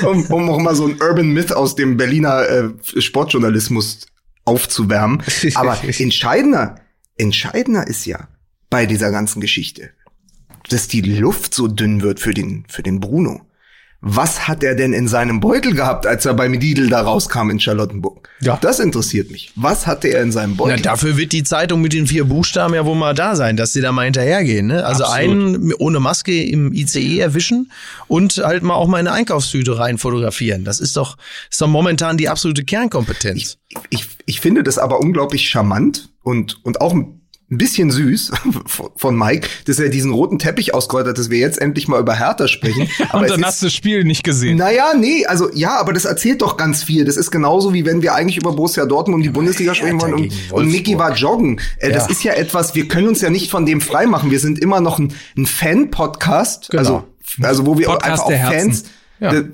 um, 0.08 0.24
um 0.26 0.50
auch 0.50 0.58
mal 0.58 0.74
so 0.74 0.86
ein 0.86 0.96
Urban 1.00 1.28
Myth 1.28 1.52
aus 1.52 1.76
dem 1.76 1.96
Berliner 1.96 2.48
äh, 2.48 2.70
Sportjournalismus 3.00 4.06
aufzuwärmen. 4.44 5.22
Aber 5.54 5.76
entscheidender, 5.82 6.76
entscheidender 7.16 7.86
ist 7.86 8.06
ja 8.06 8.28
bei 8.70 8.86
dieser 8.86 9.10
ganzen 9.10 9.40
Geschichte, 9.40 9.90
dass 10.68 10.88
die 10.88 11.00
Luft 11.00 11.54
so 11.54 11.68
dünn 11.68 12.02
wird 12.02 12.20
für 12.20 12.34
den, 12.34 12.64
für 12.68 12.82
den 12.82 13.00
Bruno. 13.00 13.42
Was 14.02 14.46
hat 14.46 14.62
er 14.62 14.74
denn 14.74 14.92
in 14.92 15.08
seinem 15.08 15.40
Beutel 15.40 15.74
gehabt, 15.74 16.06
als 16.06 16.26
er 16.26 16.34
beim 16.34 16.52
Lidl 16.52 16.90
da 16.90 17.00
rauskam 17.00 17.50
in 17.50 17.58
Charlottenburg? 17.58 18.28
Ja. 18.40 18.58
Das 18.60 18.78
interessiert 18.78 19.30
mich. 19.30 19.50
Was 19.56 19.86
hatte 19.86 20.08
er 20.08 20.22
in 20.22 20.30
seinem 20.30 20.50
Na, 20.50 20.56
Beutel? 20.64 20.82
dafür 20.82 21.16
wird 21.16 21.32
die 21.32 21.42
Zeitung 21.42 21.80
mit 21.80 21.94
den 21.94 22.06
vier 22.06 22.24
Buchstaben 22.24 22.74
ja 22.74 22.84
wohl 22.84 22.94
mal 22.94 23.14
da 23.14 23.34
sein, 23.34 23.56
dass 23.56 23.72
sie 23.72 23.80
da 23.80 23.92
mal 23.92 24.04
hinterhergehen. 24.04 24.66
Ne? 24.66 24.84
Also 24.84 25.04
Absolut. 25.04 25.56
einen 25.56 25.72
ohne 25.74 25.98
Maske 25.98 26.44
im 26.44 26.72
ICE 26.74 27.18
erwischen 27.20 27.72
und 28.06 28.36
halt 28.36 28.62
mal 28.62 28.74
auch 28.74 28.86
mal 28.86 29.00
in 29.00 29.08
eine 29.08 29.16
Einkaufstüte 29.16 29.78
rein 29.78 29.96
fotografieren. 29.96 30.64
Das 30.64 30.78
ist 30.78 30.96
doch, 30.96 31.16
ist 31.50 31.60
doch 31.60 31.66
momentan 31.66 32.18
die 32.18 32.28
absolute 32.28 32.64
Kernkompetenz. 32.64 33.56
ich, 33.88 34.06
ich 34.26 34.40
finde 34.40 34.62
das 34.62 34.76
aber 34.78 35.00
unglaublich 35.00 35.48
charmant 35.48 36.10
und, 36.22 36.64
und 36.64 36.80
auch 36.82 36.92
ein 36.92 37.22
bisschen 37.48 37.90
süß 37.92 38.32
von- 38.96 39.16
Mike, 39.16 39.48
dass 39.66 39.78
er 39.78 39.88
diesen 39.88 40.10
roten 40.10 40.38
Teppich 40.38 40.74
ausgerollt 40.74 41.06
hat, 41.06 41.16
dass 41.18 41.30
wir 41.30 41.38
jetzt 41.38 41.60
endlich 41.60 41.86
mal 41.86 42.00
über 42.00 42.14
Hertha 42.18 42.48
sprechen. 42.48 42.88
Aber 43.10 43.20
Und 43.22 43.30
dann 43.30 43.44
hast 43.44 43.62
du 43.62 43.66
das 43.66 43.72
Spiel 43.74 44.02
nicht 44.04 44.24
gesehen. 44.24 44.56
naja, 44.58 44.94
nee, 44.98 45.24
also 45.26 45.48
ja, 45.54 45.78
aber 45.78 45.92
das 45.92 46.04
erzählt 46.06 46.42
doch 46.42 46.56
ganz 46.56 46.82
viel. 46.82 47.04
Das 47.04 47.16
ist 47.16 47.30
genauso 47.30 47.72
wie 47.72 47.84
wenn 47.84 48.02
wir 48.02 48.14
eigentlich 48.14 48.36
über 48.38 48.52
Borussia 48.52 48.84
Dortmund 48.86 49.16
und 49.18 49.22
die 49.22 49.30
Bundesliga 49.30 49.74
sprechen 49.74 50.00
wollen 50.00 50.14
und, 50.14 50.32
und 50.52 50.70
Mickey 50.72 50.98
war 50.98 51.14
joggen. 51.14 51.60
Äh, 51.78 51.92
Das 51.92 52.04
Ja. 52.06 52.10
ist 52.10 52.24
ja 52.24 52.32
etwas, 52.32 52.74
wir 52.74 52.88
können 52.88 53.06
uns 53.08 53.20
ja 53.20 53.30
nicht 53.30 53.50
von 53.50 53.64
dem 53.64 53.80
freimachen. 53.80 54.30
Wir 54.30 54.40
sind 54.40 54.58
immer 54.58 54.80
noch 54.80 54.98
ein, 54.98 55.12
ein 55.36 55.46
Fan-Podcast, 55.46 56.68
Genau. 56.70 56.78
also, 56.80 57.04
also 57.42 57.66
wo 57.66 57.78
wir 57.78 57.86
Podcast 57.86 58.26
einfach 58.26 58.46
auch. 58.48 58.52
Fans, 58.52 58.84
Ja. 59.20 59.32
äh, 59.32 59.44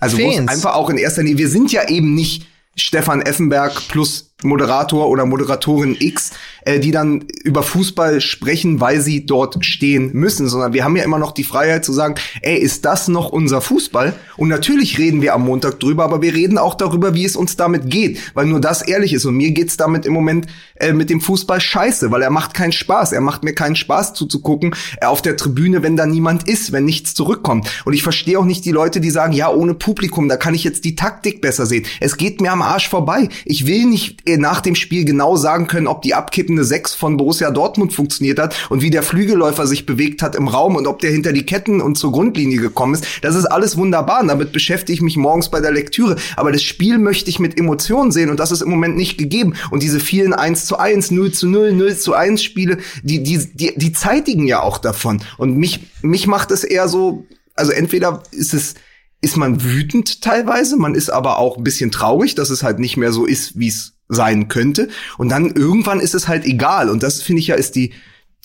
also 0.00 0.18
wo 0.18 0.28
es 0.30 0.36
Fans. 0.36 0.50
einfach 0.50 0.74
auch 0.74 0.88
in 0.90 0.98
erster 0.98 1.22
Linie, 1.22 1.38
wir 1.38 1.48
sind 1.48 1.72
ja 1.72 1.88
eben 1.88 2.14
nicht 2.14 2.46
Stefan 2.76 3.22
Effenberg 3.22 3.72
plus 3.88 4.33
Moderator 4.44 5.08
oder 5.08 5.26
Moderatorin 5.26 5.96
X, 5.98 6.32
äh, 6.64 6.78
die 6.78 6.90
dann 6.90 7.24
über 7.42 7.62
Fußball 7.62 8.20
sprechen, 8.20 8.80
weil 8.80 9.00
sie 9.00 9.26
dort 9.26 9.64
stehen 9.64 10.10
müssen, 10.12 10.48
sondern 10.48 10.72
wir 10.72 10.84
haben 10.84 10.96
ja 10.96 11.04
immer 11.04 11.18
noch 11.18 11.32
die 11.32 11.44
Freiheit 11.44 11.84
zu 11.84 11.92
sagen, 11.92 12.14
ey, 12.42 12.56
ist 12.56 12.84
das 12.84 13.08
noch 13.08 13.30
unser 13.30 13.60
Fußball? 13.60 14.14
Und 14.36 14.48
natürlich 14.48 14.98
reden 14.98 15.22
wir 15.22 15.34
am 15.34 15.44
Montag 15.44 15.80
drüber, 15.80 16.04
aber 16.04 16.22
wir 16.22 16.34
reden 16.34 16.58
auch 16.58 16.74
darüber, 16.74 17.14
wie 17.14 17.24
es 17.24 17.36
uns 17.36 17.56
damit 17.56 17.90
geht, 17.90 18.18
weil 18.34 18.46
nur 18.46 18.60
das 18.60 18.82
ehrlich 18.82 19.12
ist. 19.12 19.24
Und 19.24 19.36
mir 19.36 19.50
geht's 19.50 19.76
damit 19.76 20.06
im 20.06 20.12
Moment 20.12 20.46
äh, 20.76 20.92
mit 20.92 21.10
dem 21.10 21.20
Fußball 21.20 21.60
scheiße, 21.60 22.10
weil 22.10 22.22
er 22.22 22.30
macht 22.30 22.54
keinen 22.54 22.72
Spaß. 22.72 23.12
Er 23.12 23.20
macht 23.20 23.44
mir 23.44 23.54
keinen 23.54 23.76
Spaß 23.76 24.14
zuzugucken 24.14 24.74
äh, 25.00 25.06
auf 25.06 25.22
der 25.22 25.36
Tribüne, 25.36 25.82
wenn 25.82 25.96
da 25.96 26.06
niemand 26.06 26.48
ist, 26.48 26.72
wenn 26.72 26.84
nichts 26.84 27.14
zurückkommt. 27.14 27.68
Und 27.84 27.92
ich 27.92 28.02
verstehe 28.02 28.38
auch 28.38 28.44
nicht 28.44 28.64
die 28.64 28.72
Leute, 28.72 29.00
die 29.00 29.10
sagen, 29.10 29.32
ja, 29.32 29.50
ohne 29.50 29.74
Publikum, 29.74 30.28
da 30.28 30.36
kann 30.36 30.54
ich 30.54 30.64
jetzt 30.64 30.84
die 30.84 30.96
Taktik 30.96 31.40
besser 31.40 31.66
sehen. 31.66 31.84
Es 32.00 32.16
geht 32.16 32.40
mir 32.40 32.52
am 32.52 32.62
Arsch 32.62 32.88
vorbei. 32.88 33.28
Ich 33.44 33.66
will 33.66 33.86
nicht 33.86 34.28
äh, 34.34 34.38
nach 34.38 34.60
dem 34.60 34.74
Spiel 34.74 35.04
genau 35.04 35.36
sagen 35.36 35.66
können, 35.66 35.86
ob 35.86 36.02
die 36.02 36.14
abkippende 36.14 36.64
Sechs 36.64 36.94
von 36.94 37.16
Borussia 37.16 37.50
Dortmund 37.50 37.92
funktioniert 37.92 38.38
hat 38.38 38.54
und 38.70 38.82
wie 38.82 38.90
der 38.90 39.02
Flügelläufer 39.02 39.66
sich 39.66 39.86
bewegt 39.86 40.22
hat 40.22 40.34
im 40.34 40.48
Raum 40.48 40.76
und 40.76 40.86
ob 40.86 41.00
der 41.00 41.10
hinter 41.10 41.32
die 41.32 41.46
Ketten 41.46 41.80
und 41.80 41.96
zur 41.96 42.12
Grundlinie 42.12 42.58
gekommen 42.58 42.94
ist. 42.94 43.06
Das 43.22 43.34
ist 43.34 43.46
alles 43.46 43.76
wunderbar. 43.76 44.20
Und 44.20 44.28
damit 44.28 44.52
beschäftige 44.52 44.94
ich 44.94 45.02
mich 45.02 45.16
morgens 45.16 45.48
bei 45.48 45.60
der 45.60 45.72
Lektüre. 45.72 46.16
Aber 46.36 46.52
das 46.52 46.62
Spiel 46.62 46.98
möchte 46.98 47.30
ich 47.30 47.38
mit 47.38 47.58
Emotionen 47.58 48.12
sehen 48.12 48.30
und 48.30 48.40
das 48.40 48.52
ist 48.52 48.62
im 48.62 48.70
Moment 48.70 48.96
nicht 48.96 49.18
gegeben. 49.18 49.54
Und 49.70 49.82
diese 49.82 50.00
vielen 50.00 50.32
1 50.32 50.66
zu 50.66 50.78
1, 50.78 51.10
0 51.10 51.32
zu 51.32 51.48
0, 51.48 51.72
0 51.72 51.96
zu 51.96 52.14
1 52.14 52.42
Spiele, 52.42 52.78
die, 53.02 53.22
die, 53.22 53.38
die, 53.54 53.72
die 53.76 53.92
zeitigen 53.92 54.46
ja 54.46 54.60
auch 54.60 54.78
davon. 54.78 55.22
Und 55.38 55.56
mich, 55.56 55.80
mich 56.02 56.26
macht 56.26 56.50
es 56.50 56.64
eher 56.64 56.88
so, 56.88 57.26
also 57.54 57.72
entweder 57.72 58.22
ist 58.32 58.54
es, 58.54 58.74
ist 59.20 59.36
man 59.36 59.62
wütend 59.62 60.20
teilweise, 60.20 60.76
man 60.76 60.94
ist 60.94 61.10
aber 61.10 61.38
auch 61.38 61.56
ein 61.56 61.64
bisschen 61.64 61.90
traurig, 61.90 62.34
dass 62.34 62.50
es 62.50 62.62
halt 62.62 62.78
nicht 62.78 62.96
mehr 62.96 63.12
so 63.12 63.24
ist, 63.24 63.58
wie 63.58 63.68
es 63.68 63.94
sein 64.08 64.48
könnte. 64.48 64.88
Und 65.18 65.30
dann 65.30 65.50
irgendwann 65.50 66.00
ist 66.00 66.14
es 66.14 66.28
halt 66.28 66.44
egal. 66.44 66.90
Und 66.90 67.02
das 67.02 67.22
finde 67.22 67.40
ich 67.40 67.48
ja 67.48 67.54
ist 67.54 67.74
die, 67.76 67.92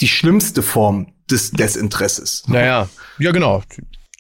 die 0.01 0.07
schlimmste 0.07 0.61
Form 0.61 1.07
des 1.29 1.51
Desinteresses. 1.51 2.43
Naja, 2.47 2.89
ja 3.19 3.31
genau. 3.31 3.63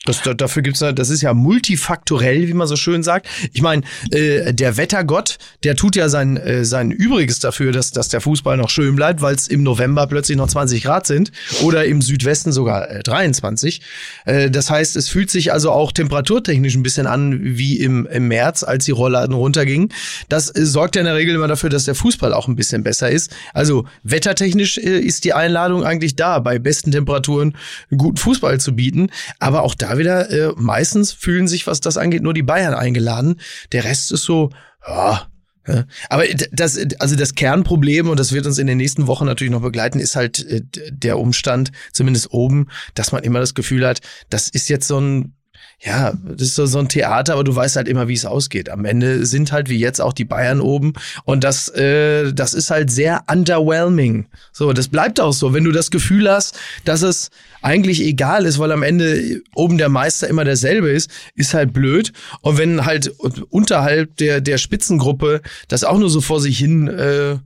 Das, 0.05 0.21
da, 0.21 0.33
dafür 0.33 0.61
gibt's 0.61 0.79
ja, 0.79 0.93
das 0.93 1.09
ist 1.09 1.21
ja 1.21 1.33
multifaktorell, 1.33 2.47
wie 2.47 2.53
man 2.53 2.67
so 2.67 2.77
schön 2.77 3.03
sagt. 3.03 3.27
Ich 3.51 3.61
meine, 3.61 3.81
äh, 4.11 4.53
der 4.53 4.77
Wettergott, 4.77 5.37
der 5.65 5.75
tut 5.75 5.97
ja 5.97 6.07
sein, 6.07 6.37
äh, 6.37 6.63
sein 6.63 6.91
Übriges 6.91 7.39
dafür, 7.39 7.73
dass, 7.73 7.91
dass 7.91 8.07
der 8.07 8.21
Fußball 8.21 8.55
noch 8.55 8.69
schön 8.69 8.95
bleibt, 8.95 9.21
weil 9.21 9.35
es 9.35 9.49
im 9.49 9.61
November 9.61 10.07
plötzlich 10.07 10.37
noch 10.37 10.47
20 10.47 10.83
Grad 10.83 11.05
sind 11.05 11.33
oder 11.63 11.83
im 11.83 12.01
Südwesten 12.01 12.53
sogar 12.53 12.89
äh, 12.89 13.03
23. 13.03 13.81
Äh, 14.23 14.49
das 14.49 14.69
heißt, 14.69 14.95
es 14.95 15.09
fühlt 15.09 15.29
sich 15.29 15.51
also 15.51 15.71
auch 15.71 15.91
temperaturtechnisch 15.91 16.75
ein 16.75 16.83
bisschen 16.83 17.05
an 17.05 17.37
wie 17.41 17.77
im, 17.81 18.07
im 18.07 18.29
März, 18.29 18.63
als 18.63 18.85
die 18.85 18.91
Rollladen 18.91 19.35
runtergingen. 19.35 19.89
Das 20.29 20.49
äh, 20.55 20.65
sorgt 20.65 20.95
ja 20.95 21.01
in 21.01 21.07
der 21.07 21.15
Regel 21.15 21.35
immer 21.35 21.49
dafür, 21.49 21.69
dass 21.69 21.83
der 21.83 21.95
Fußball 21.95 22.33
auch 22.33 22.47
ein 22.47 22.55
bisschen 22.55 22.83
besser 22.83 23.09
ist. 23.09 23.35
Also 23.53 23.85
wettertechnisch 24.03 24.77
äh, 24.77 24.97
ist 24.97 25.25
die 25.25 25.33
Einladung 25.33 25.83
eigentlich 25.83 26.15
da, 26.15 26.39
bei 26.39 26.57
besten 26.57 26.93
Temperaturen 26.93 27.57
guten 27.95 28.17
Fußball 28.17 28.61
zu 28.61 28.73
bieten. 28.77 29.09
Aber 29.39 29.63
auch 29.63 29.75
da 29.75 29.88
wieder, 29.97 30.29
äh, 30.29 30.53
meistens 30.55 31.11
fühlen 31.11 31.47
sich, 31.47 31.67
was 31.67 31.81
das 31.81 31.97
angeht, 31.97 32.23
nur 32.23 32.33
die 32.33 32.43
Bayern 32.43 32.73
eingeladen. 32.73 33.39
Der 33.71 33.83
Rest 33.83 34.11
ist 34.11 34.23
so, 34.23 34.51
ja. 34.87 35.27
ja. 35.67 35.85
Aber 36.09 36.23
das, 36.51 36.79
also 36.99 37.15
das 37.15 37.35
Kernproblem, 37.35 38.09
und 38.09 38.19
das 38.19 38.31
wird 38.31 38.45
uns 38.45 38.57
in 38.57 38.67
den 38.67 38.77
nächsten 38.77 39.07
Wochen 39.07 39.25
natürlich 39.25 39.51
noch 39.51 39.61
begleiten, 39.61 39.99
ist 39.99 40.15
halt 40.15 40.45
äh, 40.45 40.61
der 40.91 41.19
Umstand, 41.19 41.71
zumindest 41.91 42.31
oben, 42.31 42.67
dass 42.93 43.11
man 43.11 43.23
immer 43.23 43.39
das 43.39 43.53
Gefühl 43.53 43.85
hat, 43.85 43.99
das 44.29 44.49
ist 44.49 44.69
jetzt 44.69 44.87
so 44.87 44.99
ein 44.99 45.33
ja, 45.81 46.13
das 46.25 46.49
ist 46.49 46.55
so, 46.55 46.79
ein 46.79 46.89
Theater, 46.89 47.33
aber 47.33 47.45
du 47.45 47.55
weißt 47.55 47.77
halt 47.77 47.87
immer, 47.87 48.09
wie 48.09 48.13
es 48.13 48.25
ausgeht. 48.25 48.69
Am 48.69 48.83
Ende 48.83 49.25
sind 49.25 49.53
halt 49.53 49.69
wie 49.69 49.79
jetzt 49.79 50.01
auch 50.01 50.11
die 50.11 50.25
Bayern 50.25 50.59
oben 50.59 50.93
und 51.23 51.45
das, 51.45 51.69
äh, 51.69 52.33
das 52.33 52.53
ist 52.53 52.69
halt 52.69 52.91
sehr 52.91 53.23
underwhelming. 53.31 54.27
So, 54.51 54.73
das 54.73 54.89
bleibt 54.89 55.21
auch 55.21 55.31
so. 55.31 55.53
Wenn 55.53 55.63
du 55.63 55.71
das 55.71 55.89
Gefühl 55.89 56.29
hast, 56.29 56.59
dass 56.83 57.01
es 57.01 57.29
eigentlich 57.61 58.01
egal 58.01 58.45
ist, 58.45 58.59
weil 58.59 58.73
am 58.73 58.83
Ende 58.83 59.41
oben 59.55 59.77
der 59.77 59.87
Meister 59.87 60.27
immer 60.27 60.43
derselbe 60.43 60.89
ist, 60.89 61.09
ist 61.35 61.53
halt 61.53 61.71
blöd. 61.71 62.11
Und 62.41 62.57
wenn 62.57 62.85
halt 62.85 63.13
unterhalb 63.49 64.17
der, 64.17 64.41
der 64.41 64.57
Spitzengruppe 64.57 65.41
das 65.69 65.85
auch 65.85 65.97
nur 65.97 66.09
so 66.09 66.19
vor 66.19 66.41
sich 66.41 66.57
hin 66.57 66.89
äh, 66.89 67.37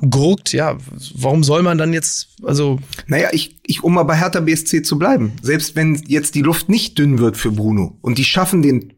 gurkt, 0.00 0.52
ja, 0.52 0.76
warum 1.14 1.44
soll 1.44 1.62
man 1.62 1.78
dann 1.78 1.92
jetzt, 1.92 2.36
also. 2.42 2.78
Naja, 3.06 3.28
ich, 3.32 3.60
ich, 3.64 3.82
um 3.82 3.94
mal 3.94 4.02
bei 4.02 4.16
Hertha 4.16 4.40
BSC 4.40 4.82
zu 4.82 4.98
bleiben, 4.98 5.32
selbst 5.42 5.76
wenn 5.76 6.02
jetzt 6.06 6.34
die 6.34 6.42
Luft 6.42 6.68
nicht 6.68 6.98
dünn 6.98 7.18
wird 7.18 7.36
für 7.36 7.52
Bruno 7.52 7.98
und 8.00 8.18
die 8.18 8.24
schaffen 8.24 8.62
den, 8.62 8.94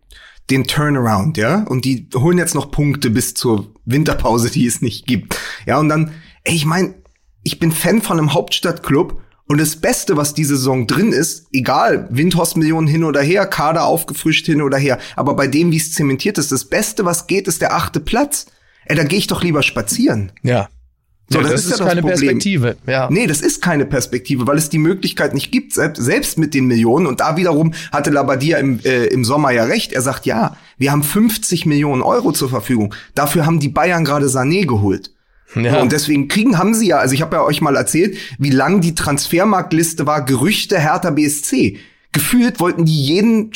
den 0.51 0.65
Turnaround, 0.65 1.37
ja, 1.37 1.65
und 1.65 1.85
die 1.85 2.09
holen 2.15 2.39
jetzt 2.39 2.55
noch 2.55 2.71
Punkte 2.71 3.11
bis 3.11 3.35
zur 3.35 3.73
Winterpause, 3.85 4.51
die 4.51 4.67
es 4.67 4.83
nicht 4.83 5.07
gibt. 5.07 5.39
Ja, 5.67 5.79
und 5.79 5.89
dann, 5.89 6.13
ey, 6.45 6.55
ich 6.55 6.67
meine, 6.67 6.95
ich 7.43 7.59
bin 7.59 7.73
Fan 7.73 8.03
von 8.03 8.19
einem 8.19 8.35
Hauptstadtclub 8.35 9.21
und 9.47 9.61
das 9.61 9.77
Beste, 9.77 10.17
was 10.17 10.33
diese 10.33 10.57
Saison 10.57 10.87
drin 10.87 11.13
ist, 11.13 11.49
egal, 11.53 12.09
Windhorst-Millionen 12.11 12.87
hin 12.87 13.05
oder 13.05 13.21
her, 13.21 13.47
Kader 13.47 13.85
aufgefrischt 13.85 14.47
hin 14.47 14.63
oder 14.63 14.79
her, 14.79 14.99
aber 15.17 15.35
bei 15.35 15.47
dem, 15.47 15.71
wie 15.71 15.77
es 15.77 15.93
zementiert 15.93 16.39
ist, 16.39 16.51
das 16.51 16.65
Beste, 16.65 17.05
was 17.05 17.27
geht, 17.27 17.47
ist 17.47 17.61
der 17.61 17.75
achte 17.75 18.01
Platz. 18.01 18.47
Ey, 18.87 18.97
da 18.97 19.05
gehe 19.05 19.19
ich 19.19 19.27
doch 19.27 19.43
lieber 19.43 19.63
spazieren. 19.63 20.33
Ja. 20.43 20.69
So, 21.31 21.39
ja, 21.39 21.45
das, 21.45 21.53
das, 21.53 21.65
ist, 21.65 21.81
ja 21.81 21.87
keine 21.87 22.03
Problem. 22.03 22.19
Perspektive. 22.19 22.77
Ja. 22.87 23.09
Nee, 23.11 23.27
das 23.27 23.41
ist 23.41 23.63
keine 23.63 23.87
Perspektive, 23.87 24.47
weil 24.47 24.59
es 24.59 24.69
die 24.69 24.79
Möglichkeit 24.79 25.33
nicht 25.33 25.51
gibt, 25.51 25.73
selbst, 25.73 26.03
selbst 26.03 26.39
mit 26.39 26.53
den 26.53 26.67
Millionen. 26.67 27.07
Und 27.07 27.21
da 27.21 27.37
wiederum 27.37 27.73
hatte 27.93 28.11
Labadia 28.11 28.59
im, 28.59 28.81
äh, 28.85 29.07
im 29.07 29.25
Sommer 29.25 29.51
ja 29.51 29.65
recht. 29.65 29.93
Er 29.93 30.03
sagt, 30.03 30.27
ja, 30.27 30.57
wir 30.77 30.93
haben 30.93 31.03
50 31.03 31.65
Millionen 31.65 32.03
Euro 32.03 32.33
zur 32.33 32.51
Verfügung. 32.51 32.95
Dafür 33.15 33.47
haben 33.47 33.59
die 33.59 33.69
Bayern 33.69 34.05
gerade 34.05 34.27
Sané 34.27 34.67
geholt. 34.67 35.13
Ja. 35.55 35.81
Und 35.81 35.93
deswegen 35.93 36.29
kriegen, 36.29 36.59
haben 36.59 36.75
sie 36.75 36.89
ja, 36.89 36.99
also 36.99 37.15
ich 37.15 37.23
habe 37.23 37.37
ja 37.37 37.43
euch 37.43 37.61
mal 37.61 37.77
erzählt, 37.77 38.19
wie 38.39 38.51
lang 38.51 38.81
die 38.81 38.95
Transfermarktliste 38.95 40.07
war, 40.07 40.25
Gerüchte 40.25 40.79
Hertha 40.79 41.11
BSC. 41.11 41.79
Gefühlt 42.13 42.61
wollten 42.61 42.85
die 42.85 43.03
jeden 43.03 43.51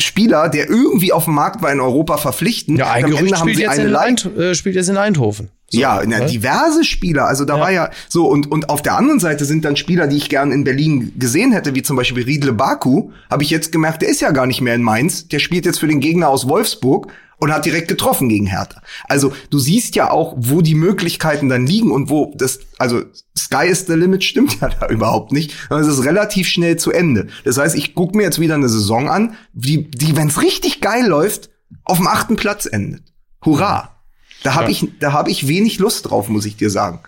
Spieler, 0.00 0.48
der 0.48 0.68
irgendwie 0.68 1.12
auf 1.12 1.24
dem 1.24 1.34
Markt 1.34 1.62
war 1.62 1.72
in 1.72 1.80
Europa 1.80 2.16
verpflichten. 2.18 2.76
Ja, 2.76 2.92
ein 2.92 3.06
Gerücht 3.06 3.36
spielt, 3.36 3.58
jetzt 3.58 3.78
in 3.78 3.94
Eind, 3.96 4.24
äh, 4.36 4.54
spielt 4.54 4.76
jetzt 4.76 4.88
in 4.88 4.96
Eindhoven. 4.96 5.50
So, 5.70 5.80
ja, 5.80 6.02
na, 6.06 6.20
diverse 6.20 6.82
Spieler. 6.82 7.26
Also 7.26 7.44
da 7.44 7.56
ja. 7.56 7.60
war 7.60 7.70
ja 7.70 7.90
so 8.08 8.26
und 8.26 8.50
und 8.50 8.70
auf 8.70 8.80
der 8.80 8.96
anderen 8.96 9.20
Seite 9.20 9.44
sind 9.44 9.64
dann 9.66 9.76
Spieler, 9.76 10.06
die 10.06 10.16
ich 10.16 10.30
gern 10.30 10.50
in 10.50 10.64
Berlin 10.64 11.12
gesehen 11.18 11.52
hätte, 11.52 11.74
wie 11.74 11.82
zum 11.82 11.96
Beispiel 11.96 12.24
Riedle 12.24 12.54
Baku. 12.54 13.10
Habe 13.30 13.42
ich 13.42 13.50
jetzt 13.50 13.70
gemerkt, 13.70 14.00
der 14.00 14.08
ist 14.08 14.20
ja 14.20 14.30
gar 14.30 14.46
nicht 14.46 14.62
mehr 14.62 14.74
in 14.74 14.82
Mainz. 14.82 15.28
Der 15.28 15.40
spielt 15.40 15.66
jetzt 15.66 15.78
für 15.78 15.88
den 15.88 16.00
Gegner 16.00 16.30
aus 16.30 16.48
Wolfsburg 16.48 17.08
und 17.38 17.52
hat 17.52 17.64
direkt 17.64 17.88
getroffen 17.88 18.28
gegen 18.28 18.46
Hertha. 18.46 18.82
Also 19.08 19.32
du 19.50 19.58
siehst 19.58 19.94
ja 19.94 20.10
auch, 20.10 20.34
wo 20.38 20.60
die 20.60 20.74
Möglichkeiten 20.74 21.48
dann 21.48 21.66
liegen 21.66 21.90
und 21.90 22.10
wo 22.10 22.34
das, 22.36 22.60
also 22.78 23.02
Sky 23.36 23.66
is 23.66 23.86
the 23.86 23.94
limit 23.94 24.24
stimmt 24.24 24.60
ja 24.60 24.68
da 24.80 24.88
überhaupt 24.88 25.32
nicht. 25.32 25.54
Es 25.70 25.86
ist 25.86 26.04
relativ 26.04 26.48
schnell 26.48 26.76
zu 26.76 26.90
Ende. 26.90 27.28
Das 27.44 27.58
heißt, 27.58 27.76
ich 27.76 27.94
gucke 27.94 28.16
mir 28.16 28.24
jetzt 28.24 28.40
wieder 28.40 28.54
eine 28.54 28.68
Saison 28.68 29.08
an, 29.08 29.34
die, 29.52 29.90
die 29.90 30.16
wenn 30.16 30.28
es 30.28 30.42
richtig 30.42 30.80
geil 30.80 31.06
läuft, 31.06 31.50
auf 31.84 31.98
dem 31.98 32.06
achten 32.06 32.36
Platz 32.36 32.66
endet. 32.66 33.12
Hurra! 33.44 33.97
Da 34.42 34.54
habe 34.54 34.64
ja. 34.64 34.70
ich, 34.70 34.88
da 35.00 35.12
habe 35.12 35.30
ich 35.30 35.48
wenig 35.48 35.78
Lust 35.78 36.08
drauf, 36.10 36.28
muss 36.28 36.46
ich 36.46 36.56
dir 36.56 36.70
sagen. 36.70 37.00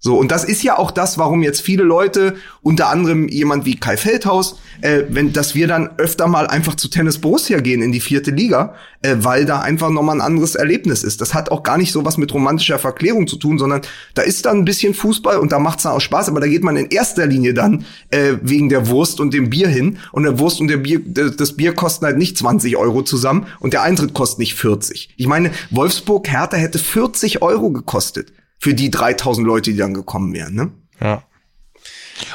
So, 0.00 0.16
und 0.16 0.30
das 0.30 0.44
ist 0.44 0.62
ja 0.62 0.78
auch 0.78 0.92
das, 0.92 1.18
warum 1.18 1.42
jetzt 1.42 1.60
viele 1.60 1.82
Leute, 1.82 2.36
unter 2.62 2.88
anderem 2.88 3.26
jemand 3.26 3.66
wie 3.66 3.74
Kai 3.74 3.96
Feldhaus, 3.96 4.60
äh, 4.80 5.02
wenn, 5.08 5.32
dass 5.32 5.56
wir 5.56 5.66
dann 5.66 5.90
öfter 5.98 6.28
mal 6.28 6.46
einfach 6.46 6.76
zu 6.76 6.88
Tennis 6.88 7.18
Borussia 7.18 7.58
gehen 7.58 7.82
in 7.82 7.90
die 7.90 7.98
vierte 7.98 8.30
Liga, 8.30 8.74
äh, 9.02 9.16
weil 9.18 9.44
da 9.44 9.60
einfach 9.60 9.90
nochmal 9.90 10.16
ein 10.16 10.20
anderes 10.20 10.54
Erlebnis 10.54 11.02
ist. 11.02 11.20
Das 11.20 11.34
hat 11.34 11.50
auch 11.50 11.64
gar 11.64 11.78
nicht 11.78 11.90
so 11.90 12.04
was 12.04 12.16
mit 12.16 12.32
romantischer 12.32 12.78
Verklärung 12.78 13.26
zu 13.26 13.36
tun, 13.36 13.58
sondern 13.58 13.80
da 14.14 14.22
ist 14.22 14.46
dann 14.46 14.58
ein 14.58 14.64
bisschen 14.64 14.94
Fußball 14.94 15.36
und 15.38 15.50
da 15.50 15.58
macht's 15.58 15.82
dann 15.82 15.94
auch 15.94 16.00
Spaß, 16.00 16.28
aber 16.28 16.38
da 16.38 16.46
geht 16.46 16.62
man 16.62 16.76
in 16.76 16.86
erster 16.86 17.26
Linie 17.26 17.52
dann 17.52 17.84
äh, 18.10 18.34
wegen 18.40 18.68
der 18.68 18.86
Wurst 18.86 19.18
und 19.18 19.34
dem 19.34 19.50
Bier 19.50 19.66
hin 19.66 19.98
und 20.12 20.22
der 20.22 20.38
Wurst 20.38 20.60
und 20.60 20.68
der 20.68 20.76
Bier, 20.76 21.00
das 21.04 21.56
Bier 21.56 21.74
kosten 21.74 22.06
halt 22.06 22.18
nicht 22.18 22.38
20 22.38 22.76
Euro 22.76 23.02
zusammen 23.02 23.46
und 23.58 23.72
der 23.72 23.82
Eintritt 23.82 24.14
kostet 24.14 24.38
nicht 24.38 24.54
40. 24.54 25.14
Ich 25.16 25.26
meine, 25.26 25.50
Wolfsburg 25.70 26.28
Hertha 26.28 26.56
hätte 26.56 26.78
40 26.78 27.42
Euro 27.42 27.70
gekostet 27.70 28.32
für 28.58 28.74
die 28.74 28.90
3000 28.90 29.46
Leute, 29.46 29.70
die 29.72 29.76
dann 29.76 29.94
gekommen 29.94 30.32
wären. 30.32 30.54
Ne? 30.54 30.70
Ja. 31.00 31.22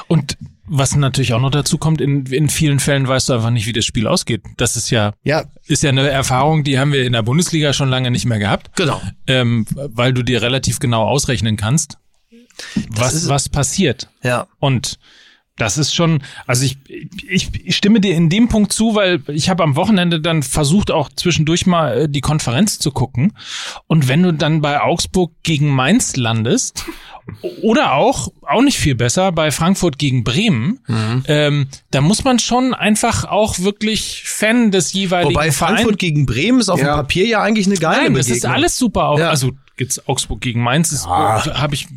Und 0.07 0.37
was 0.65 0.95
natürlich 0.95 1.33
auch 1.33 1.41
noch 1.41 1.51
dazu 1.51 1.77
kommt, 1.77 1.99
in, 1.99 2.25
in 2.27 2.49
vielen 2.49 2.79
Fällen 2.79 3.07
weißt 3.07 3.29
du 3.29 3.33
einfach 3.33 3.49
nicht, 3.49 3.67
wie 3.67 3.73
das 3.73 3.85
Spiel 3.85 4.07
ausgeht. 4.07 4.43
Das 4.57 4.77
ist 4.77 4.89
ja, 4.89 5.13
ja. 5.23 5.43
ist 5.67 5.83
ja 5.83 5.89
eine 5.89 6.07
Erfahrung, 6.09 6.63
die 6.63 6.79
haben 6.79 6.93
wir 6.93 7.05
in 7.05 7.13
der 7.13 7.21
Bundesliga 7.21 7.73
schon 7.73 7.89
lange 7.89 8.11
nicht 8.11 8.25
mehr 8.25 8.39
gehabt. 8.39 8.71
Genau. 8.75 9.01
Ähm, 9.27 9.65
weil 9.73 10.13
du 10.13 10.23
dir 10.23 10.41
relativ 10.41 10.79
genau 10.79 11.03
ausrechnen 11.03 11.57
kannst, 11.57 11.97
was, 12.89 13.13
ist, 13.13 13.27
was 13.27 13.49
passiert. 13.49 14.09
Ja. 14.23 14.47
Und 14.59 14.99
das 15.57 15.77
ist 15.77 15.93
schon, 15.93 16.23
also 16.47 16.65
ich, 16.65 16.77
ich, 17.27 17.49
ich 17.63 17.75
stimme 17.75 18.01
dir 18.01 18.15
in 18.15 18.29
dem 18.29 18.49
Punkt 18.49 18.73
zu, 18.73 18.95
weil 18.95 19.21
ich 19.27 19.49
habe 19.49 19.63
am 19.63 19.75
Wochenende 19.75 20.19
dann 20.19 20.41
versucht, 20.41 20.89
auch 20.89 21.09
zwischendurch 21.15 21.67
mal 21.67 21.97
äh, 21.97 22.09
die 22.09 22.21
Konferenz 22.21 22.79
zu 22.79 22.91
gucken. 22.91 23.33
Und 23.85 24.07
wenn 24.07 24.23
du 24.23 24.33
dann 24.33 24.61
bei 24.61 24.81
Augsburg 24.81 25.31
gegen 25.43 25.69
Mainz 25.69 26.15
landest, 26.15 26.85
oder 27.61 27.93
auch, 27.93 28.29
auch 28.41 28.61
nicht 28.61 28.79
viel 28.79 28.95
besser, 28.95 29.31
bei 29.31 29.51
Frankfurt 29.51 29.99
gegen 29.99 30.23
Bremen, 30.23 30.79
mhm. 30.87 31.23
ähm, 31.27 31.67
da 31.91 32.01
muss 32.01 32.23
man 32.23 32.39
schon 32.39 32.73
einfach 32.73 33.25
auch 33.25 33.59
wirklich 33.59 34.23
Fan 34.25 34.71
des 34.71 34.91
jeweiligen 34.93 35.35
Wobei 35.35 35.51
Frankfurt 35.51 35.83
Verein 35.83 35.97
gegen 35.97 36.25
Bremen 36.25 36.59
ist 36.59 36.69
auf 36.69 36.79
ja. 36.79 36.87
dem 36.87 36.95
Papier 36.95 37.27
ja 37.27 37.41
eigentlich 37.41 37.67
eine 37.67 37.77
geile 37.77 38.03
Nein, 38.03 38.13
das 38.15 38.29
ist 38.29 38.45
alles 38.45 38.75
super. 38.75 39.09
Auch, 39.09 39.19
ja. 39.19 39.29
Also 39.29 39.51
jetzt 39.77 40.09
Augsburg 40.09 40.41
gegen 40.41 40.61
Mainz 40.61 40.91
ist, 40.91 41.05
ja. 41.05 41.45
habe 41.61 41.75
ich 41.75 41.87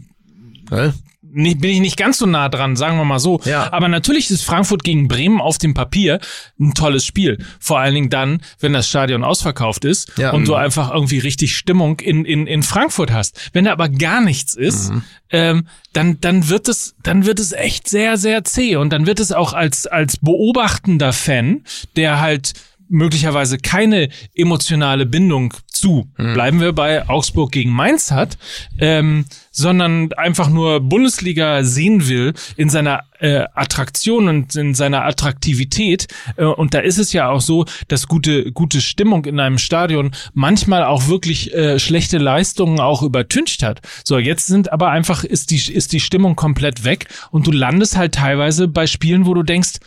nicht, 1.36 1.60
bin 1.60 1.70
ich 1.70 1.80
nicht 1.80 1.96
ganz 1.96 2.18
so 2.18 2.26
nah 2.26 2.48
dran, 2.48 2.76
sagen 2.76 2.96
wir 2.96 3.04
mal 3.04 3.18
so. 3.18 3.40
Ja. 3.44 3.72
Aber 3.72 3.88
natürlich 3.88 4.30
ist 4.30 4.42
Frankfurt 4.42 4.82
gegen 4.82 5.06
Bremen 5.06 5.40
auf 5.40 5.58
dem 5.58 5.74
Papier 5.74 6.18
ein 6.58 6.72
tolles 6.72 7.04
Spiel. 7.04 7.38
Vor 7.60 7.78
allen 7.78 7.94
Dingen 7.94 8.10
dann, 8.10 8.40
wenn 8.58 8.72
das 8.72 8.88
Stadion 8.88 9.22
ausverkauft 9.22 9.84
ist 9.84 10.12
ja. 10.16 10.32
und 10.32 10.48
du 10.48 10.52
mhm. 10.52 10.58
einfach 10.58 10.92
irgendwie 10.92 11.18
richtig 11.18 11.54
Stimmung 11.56 12.00
in, 12.00 12.24
in, 12.24 12.46
in 12.46 12.62
Frankfurt 12.62 13.12
hast. 13.12 13.50
Wenn 13.52 13.66
da 13.66 13.72
aber 13.72 13.90
gar 13.90 14.22
nichts 14.22 14.54
ist, 14.54 14.90
mhm. 14.90 15.02
ähm, 15.30 15.68
dann, 15.92 16.20
dann 16.20 16.48
wird 16.48 16.68
es, 16.68 16.94
dann 17.02 17.26
wird 17.26 17.38
es 17.38 17.52
echt 17.52 17.88
sehr, 17.88 18.16
sehr 18.16 18.44
zäh. 18.44 18.76
Und 18.76 18.90
dann 18.90 19.06
wird 19.06 19.20
es 19.20 19.32
auch 19.32 19.52
als, 19.52 19.86
als 19.86 20.16
beobachtender 20.16 21.12
Fan, 21.12 21.64
der 21.96 22.20
halt 22.20 22.54
möglicherweise 22.88 23.58
keine 23.58 24.08
emotionale 24.34 25.06
Bindung 25.06 25.54
zu, 25.68 26.08
hm. 26.16 26.34
bleiben 26.34 26.60
wir 26.60 26.72
bei 26.72 27.08
Augsburg 27.08 27.52
gegen 27.52 27.70
Mainz 27.70 28.10
hat, 28.10 28.38
ähm, 28.78 29.26
sondern 29.50 30.12
einfach 30.14 30.48
nur 30.48 30.80
Bundesliga 30.80 31.64
sehen 31.64 32.08
will 32.08 32.34
in 32.56 32.68
seiner 32.70 33.04
äh, 33.20 33.44
Attraktion 33.54 34.28
und 34.28 34.54
in 34.56 34.74
seiner 34.74 35.04
Attraktivität. 35.04 36.08
Äh, 36.36 36.44
und 36.44 36.74
da 36.74 36.80
ist 36.80 36.98
es 36.98 37.12
ja 37.12 37.30
auch 37.30 37.40
so, 37.40 37.64
dass 37.88 38.08
gute, 38.08 38.52
gute 38.52 38.80
Stimmung 38.80 39.24
in 39.24 39.40
einem 39.40 39.58
Stadion 39.58 40.12
manchmal 40.34 40.84
auch 40.84 41.08
wirklich 41.08 41.54
äh, 41.54 41.78
schlechte 41.78 42.18
Leistungen 42.18 42.80
auch 42.80 43.02
übertüncht 43.02 43.62
hat. 43.62 43.80
So, 44.04 44.18
jetzt 44.18 44.46
sind 44.46 44.72
aber 44.72 44.90
einfach, 44.90 45.24
ist 45.24 45.50
die, 45.50 45.72
ist 45.72 45.92
die 45.92 46.00
Stimmung 46.00 46.36
komplett 46.36 46.84
weg 46.84 47.08
und 47.30 47.46
du 47.46 47.52
landest 47.52 47.96
halt 47.96 48.14
teilweise 48.14 48.68
bei 48.68 48.86
Spielen, 48.86 49.26
wo 49.26 49.34
du 49.34 49.42
denkst, 49.42 49.78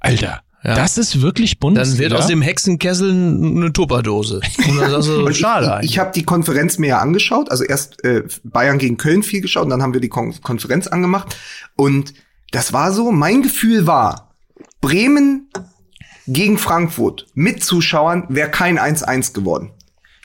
Alter, 0.00 0.42
ja. 0.64 0.74
Das 0.74 0.96
ist 0.96 1.20
wirklich 1.20 1.60
Bundesliga. 1.60 2.04
Dann 2.04 2.10
wird 2.10 2.20
aus 2.20 2.26
dem 2.26 2.40
Hexenkessel 2.40 3.10
eine 3.10 3.72
Tupperdose. 3.72 4.40
Und 4.68 4.80
das 4.80 4.88
ist 4.88 4.94
also 4.94 5.32
schade. 5.32 5.80
Ich, 5.82 5.90
ich 5.90 5.98
habe 5.98 6.12
die 6.14 6.22
Konferenz 6.22 6.78
mir 6.78 6.88
ja 6.88 6.98
angeschaut. 7.00 7.50
Also 7.50 7.64
erst 7.64 8.02
äh, 8.02 8.24
Bayern 8.44 8.78
gegen 8.78 8.96
Köln 8.96 9.22
viel 9.22 9.42
geschaut 9.42 9.64
und 9.64 9.70
dann 9.70 9.82
haben 9.82 9.92
wir 9.92 10.00
die 10.00 10.08
Kon 10.08 10.34
Konferenz 10.42 10.86
angemacht. 10.86 11.36
Und 11.76 12.14
das 12.50 12.72
war 12.72 12.92
so, 12.92 13.12
mein 13.12 13.42
Gefühl 13.42 13.86
war, 13.86 14.34
Bremen 14.80 15.50
gegen 16.26 16.56
Frankfurt 16.56 17.26
mit 17.34 17.62
Zuschauern 17.62 18.24
wäre 18.30 18.50
kein 18.50 18.78
1-1 18.78 19.34
geworden. 19.34 19.70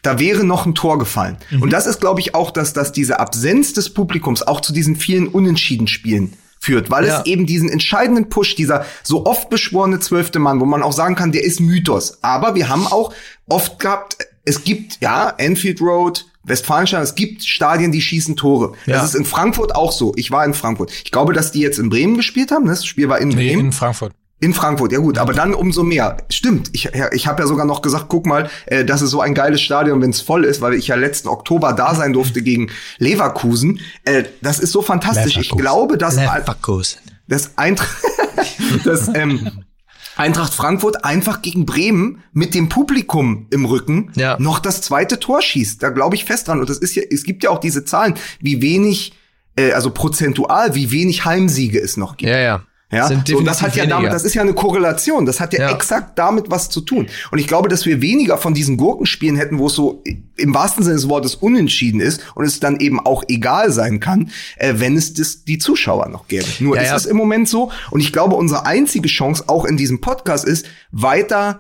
Da 0.04 0.20
wäre 0.20 0.46
noch 0.46 0.66
ein 0.66 0.76
Tor 0.76 0.98
gefallen. 0.98 1.38
Und 1.60 1.74
das 1.74 1.86
ist, 1.86 2.00
glaube 2.00 2.22
ich, 2.22 2.34
auch, 2.34 2.52
dass, 2.52 2.72
dass 2.72 2.94
diese 2.94 3.20
Absenz 3.20 3.74
des 3.74 3.94
Publikums 3.94 4.42
auch 4.42 4.62
zu 4.62 4.72
diesen 4.72 4.96
vielen 4.96 5.28
Unentschieden-Spielen 5.28 6.34
führt, 6.60 6.92
weil 6.92 7.06
Ja. 7.08 7.20
es 7.22 7.26
eben 7.26 7.46
diesen 7.46 7.70
entscheidenden 7.70 8.30
Push, 8.30 8.56
dieser 8.56 8.86
so 9.04 9.26
oft 9.26 9.50
beschworene 9.50 10.00
zwölfte 10.00 10.40
Mann, 10.40 10.60
wo 10.60 10.66
man 10.66 10.84
auch 10.84 10.94
sagen 10.94 11.16
kann, 11.16 11.32
der 11.32 11.44
ist 11.44 11.60
Mythos. 11.60 12.20
Aber 12.22 12.54
wir 12.56 12.70
haben 12.70 12.86
auch 12.86 13.14
oft 13.48 13.80
gehabt, 13.80 14.18
es 14.46 14.64
gibt, 14.64 15.00
ja, 15.02 15.30
Enfield 15.38 15.80
Road, 15.82 16.26
Westfalenstein, 16.44 17.02
es 17.04 17.16
gibt 17.16 17.44
Stadien, 17.44 17.92
die 17.92 18.02
schießen 18.02 18.36
Tore. 18.36 18.74
Ja. 18.86 18.96
Das 18.96 19.06
ist 19.10 19.16
in 19.16 19.26
Frankfurt 19.26 19.76
auch 19.76 19.92
so. 19.92 20.14
Ich 20.16 20.32
war 20.32 20.44
in 20.46 20.54
Frankfurt. 20.54 20.92
Ich 21.04 21.12
glaube, 21.12 21.34
dass 21.34 21.52
die 21.52 21.60
jetzt 21.62 21.78
in 21.80 21.90
Bremen 21.90 22.16
gespielt 22.18 22.52
haben. 22.52 22.64
ne? 22.66 22.72
Das 22.72 22.86
Spiel 22.86 23.08
war 23.10 23.20
in 23.20 23.28
Nee, 23.30 23.36
Bremen. 23.36 23.66
in 23.68 23.72
Frankfurt. 23.72 24.14
In 24.42 24.54
Frankfurt, 24.54 24.94
ja 24.94 25.00
gut, 25.00 25.18
aber 25.18 25.34
dann 25.34 25.54
umso 25.54 25.84
mehr. 25.84 26.16
Stimmt, 26.30 26.70
ich, 26.72 26.90
ich 27.12 27.28
habe 27.28 27.42
ja 27.42 27.48
sogar 27.48 27.66
noch 27.66 27.82
gesagt, 27.82 28.06
guck 28.08 28.26
mal, 28.26 28.50
äh, 28.68 28.86
das 28.86 29.02
ist 29.02 29.10
so 29.10 29.20
ein 29.20 29.34
geiles 29.34 29.60
Stadion, 29.62 30.02
wenn 30.02 30.12
es 30.12 30.22
voll 30.22 30.46
ist, 30.46 30.62
weil 30.62 30.76
ich 30.76 30.88
ja 30.88 30.96
letzten 30.96 31.28
Oktober 31.28 31.74
da 31.74 31.94
sein 31.94 32.14
durfte 32.14 32.42
gegen 32.42 32.70
Leverkusen. 33.00 33.82
Äh, 34.06 34.24
das 34.42 34.60
ist 34.60 34.72
so 34.72 34.82
fantastisch. 34.82 35.32
Ich 35.38 35.52
Leverkusen. 35.52 35.58
glaube, 35.62 35.98
dass 35.98 36.16
Leverkusen. 36.16 37.00
das 37.28 37.58
Eintracht, 37.58 37.98
das, 38.86 39.10
ähm, 39.14 39.64
Eintracht 40.16 40.54
Frankfurt 40.54 41.06
einfach 41.06 41.42
gegen 41.42 41.66
Bremen 41.66 42.24
mit 42.34 42.54
dem 42.54 42.68
Publikum 42.68 43.48
im 43.52 43.64
Rücken 43.66 44.12
Ja. 44.16 44.36
noch 44.40 44.60
das 44.60 44.82
zweite 44.82 45.20
Tor 45.20 45.42
schießt. 45.42 45.82
Da 45.82 45.90
glaube 45.90 46.16
ich 46.16 46.26
fest 46.26 46.48
dran. 46.50 46.60
Und 46.60 46.70
das 46.70 46.78
ist 46.78 46.96
ja, 46.96 47.04
es 47.10 47.24
gibt 47.24 47.42
ja 47.44 47.50
auch 47.52 47.60
diese 47.60 47.86
Zahlen, 47.86 48.16
wie 48.42 48.62
wenig, 48.62 49.14
äh, 49.56 49.72
also 49.72 49.92
prozentual, 49.92 50.76
wie 50.76 50.92
wenig 50.92 51.24
Heimsiege 51.24 51.80
es 51.82 51.96
noch 51.96 52.18
gibt. 52.18 52.32
Ja, 52.32 52.38
ja. 52.40 52.64
Ja, 52.92 53.08
so, 53.08 53.14
das 53.14 53.20
hat 53.22 53.28
ja 53.28 53.36
definitiv 53.36 53.76
damit, 53.76 53.92
weniger. 53.92 54.10
das 54.12 54.24
ist 54.24 54.34
ja 54.34 54.42
eine 54.42 54.54
Korrelation. 54.54 55.26
Das 55.28 55.40
hat 55.40 55.54
ja, 55.54 55.60
Ja. 55.70 55.76
exakt 55.76 56.18
damit 56.18 56.50
was 56.50 56.70
zu 56.70 56.82
tun. 56.82 57.08
Und 57.32 57.38
ich 57.38 57.46
glaube, 57.48 57.70
dass 57.70 57.86
wir 57.86 58.02
weniger 58.02 58.38
von 58.40 58.54
diesen 58.56 58.78
Gurkenspielen 58.78 59.36
hätten, 59.38 59.60
wo 59.60 59.68
es 59.68 59.74
so 59.74 60.04
im 60.38 60.54
wahrsten 60.56 60.84
Sinne 60.84 60.96
des 60.96 61.08
Wortes 61.08 61.36
unentschieden 61.36 62.00
ist 62.02 62.22
und 62.34 62.46
es 62.46 62.60
dann 62.60 62.80
eben 62.80 63.00
auch 63.00 63.24
egal 63.28 63.72
sein 63.72 64.00
kann, 64.00 64.32
äh, 64.58 64.74
wenn 64.78 64.96
es 64.98 65.14
das, 65.14 65.44
die 65.44 65.60
Zuschauer 65.60 66.10
noch 66.10 66.28
gäbe. 66.28 66.46
Nur 66.60 66.78
Ja, 66.78 66.82
ist 66.82 66.90
ja. 66.90 66.96
es 66.96 67.06
im 67.06 67.18
Moment 67.18 67.48
so. 67.48 67.72
Und 67.92 68.00
ich 68.00 68.12
glaube, 68.12 68.36
unsere 68.36 68.66
einzige 68.66 69.08
Chance 69.08 69.44
auch 69.48 69.66
in 69.66 69.78
diesem 69.78 70.02
Podcast 70.02 70.46
ist, 70.46 70.66
weiter 70.92 71.60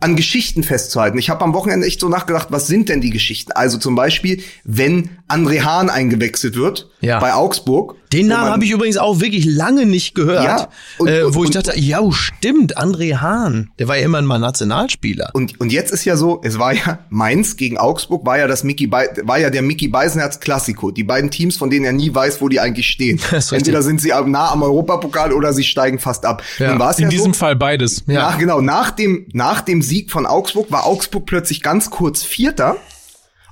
an 0.00 0.16
Geschichten 0.16 0.62
festzuhalten. 0.62 1.18
Ich 1.18 1.28
habe 1.30 1.44
am 1.44 1.52
Wochenende 1.54 1.86
echt 1.86 2.00
so 2.00 2.08
nachgedacht, 2.08 2.48
was 2.50 2.66
sind 2.66 2.88
denn 2.88 3.00
die 3.00 3.10
Geschichten? 3.10 3.52
Also 3.52 3.76
zum 3.78 3.94
Beispiel, 3.94 4.42
wenn 4.64 5.10
André 5.28 5.60
Hahn 5.62 5.90
eingewechselt 5.90 6.56
wird 6.56 6.88
Ja. 7.00 7.20
bei 7.20 7.34
Augsburg. 7.34 7.96
Den 8.12 8.26
wo 8.26 8.30
Namen 8.32 8.50
habe 8.50 8.64
ich 8.64 8.70
übrigens 8.72 8.96
auch 8.96 9.20
wirklich 9.20 9.44
lange 9.44 9.86
nicht 9.86 10.14
gehört. 10.16 10.42
Ja, 10.42 10.68
und- 10.98 11.06
äh, 11.08 11.32
wo 11.32 11.40
und- 11.40 11.44
ich 11.44 11.50
dachte, 11.52 11.78
ja, 11.78 12.00
stimmt, 12.10 12.76
André 12.76 13.18
Hahn. 13.18 13.70
Der 13.78 13.86
war 13.86 13.96
ja 13.96 14.04
immer 14.04 14.20
mal 14.22 14.38
Nationalspieler. 14.38 15.30
Und, 15.34 15.60
und 15.60 15.70
jetzt 15.70 15.92
ist 15.92 16.04
ja 16.04 16.16
so, 16.16 16.40
es 16.42 16.58
war 16.58 16.72
ja 16.74 17.00
Mainz 17.10 17.56
gegen 17.56 17.78
Augsburg, 17.78 18.26
war 18.26 18.38
ja 18.38 18.48
das 18.48 18.64
Mickey 18.64 18.86
Be 18.88 19.08
war 19.22 19.38
ja 19.38 19.50
der 19.50 19.62
Mickey 19.62 19.86
Beisenherz 19.88 20.40
Klassiko. 20.40 20.90
Die 20.90 21.04
beiden 21.04 21.30
Teams, 21.30 21.56
von 21.56 21.70
denen 21.70 21.84
er 21.84 21.92
nie 21.92 22.12
weiß, 22.12 22.40
wo 22.40 22.48
die 22.48 22.58
eigentlich 22.58 22.88
stehen. 22.88 23.20
Entweder 23.50 23.82
sind 23.82 24.00
sie 24.00 24.12
nah 24.26 24.50
am 24.50 24.62
Europapokal 24.62 25.32
oder 25.32 25.52
sie 25.52 25.64
steigen 25.64 25.98
fast 25.98 26.24
ab. 26.24 26.42
Ja. 26.58 26.72
In 26.72 26.80
ja 26.80 27.08
diesem 27.08 27.32
so, 27.32 27.38
Fall 27.38 27.54
beides. 27.54 28.02
Ja. 28.06 28.22
nach, 28.30 28.38
genau, 28.38 28.60
nach 28.60 28.90
dem, 28.90 29.26
nach 29.32 29.60
dem 29.60 29.82
Sieg 29.90 30.12
von 30.12 30.24
Augsburg 30.24 30.70
war 30.70 30.86
Augsburg 30.86 31.26
plötzlich 31.26 31.62
ganz 31.62 31.90
kurz 31.90 32.22
Vierter 32.22 32.76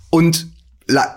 und 0.09 0.47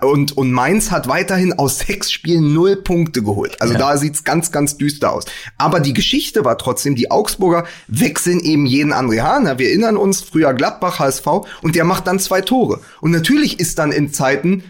und, 0.02 0.36
und 0.36 0.52
Mainz 0.52 0.90
hat 0.90 1.08
weiterhin 1.08 1.54
aus 1.54 1.78
sechs 1.78 2.12
Spielen 2.12 2.52
null 2.52 2.76
Punkte 2.76 3.22
geholt. 3.22 3.58
Also 3.62 3.72
da 3.72 3.96
sieht's 3.96 4.22
ganz, 4.22 4.52
ganz 4.52 4.76
düster 4.76 5.10
aus. 5.10 5.24
Aber 5.56 5.80
die 5.80 5.94
Geschichte 5.94 6.44
war 6.44 6.58
trotzdem, 6.58 6.94
die 6.94 7.10
Augsburger 7.10 7.64
wechseln 7.88 8.40
eben 8.40 8.66
jeden 8.66 8.92
André 8.92 9.22
Hahn. 9.22 9.44
Wir 9.58 9.68
erinnern 9.68 9.96
uns, 9.96 10.20
früher 10.20 10.52
Gladbach, 10.52 10.98
HSV, 10.98 11.26
und 11.62 11.74
der 11.74 11.84
macht 11.84 12.06
dann 12.06 12.18
zwei 12.18 12.42
Tore. 12.42 12.80
Und 13.00 13.12
natürlich 13.12 13.60
ist 13.60 13.78
dann 13.78 13.92
in 13.92 14.12
Zeiten, 14.12 14.62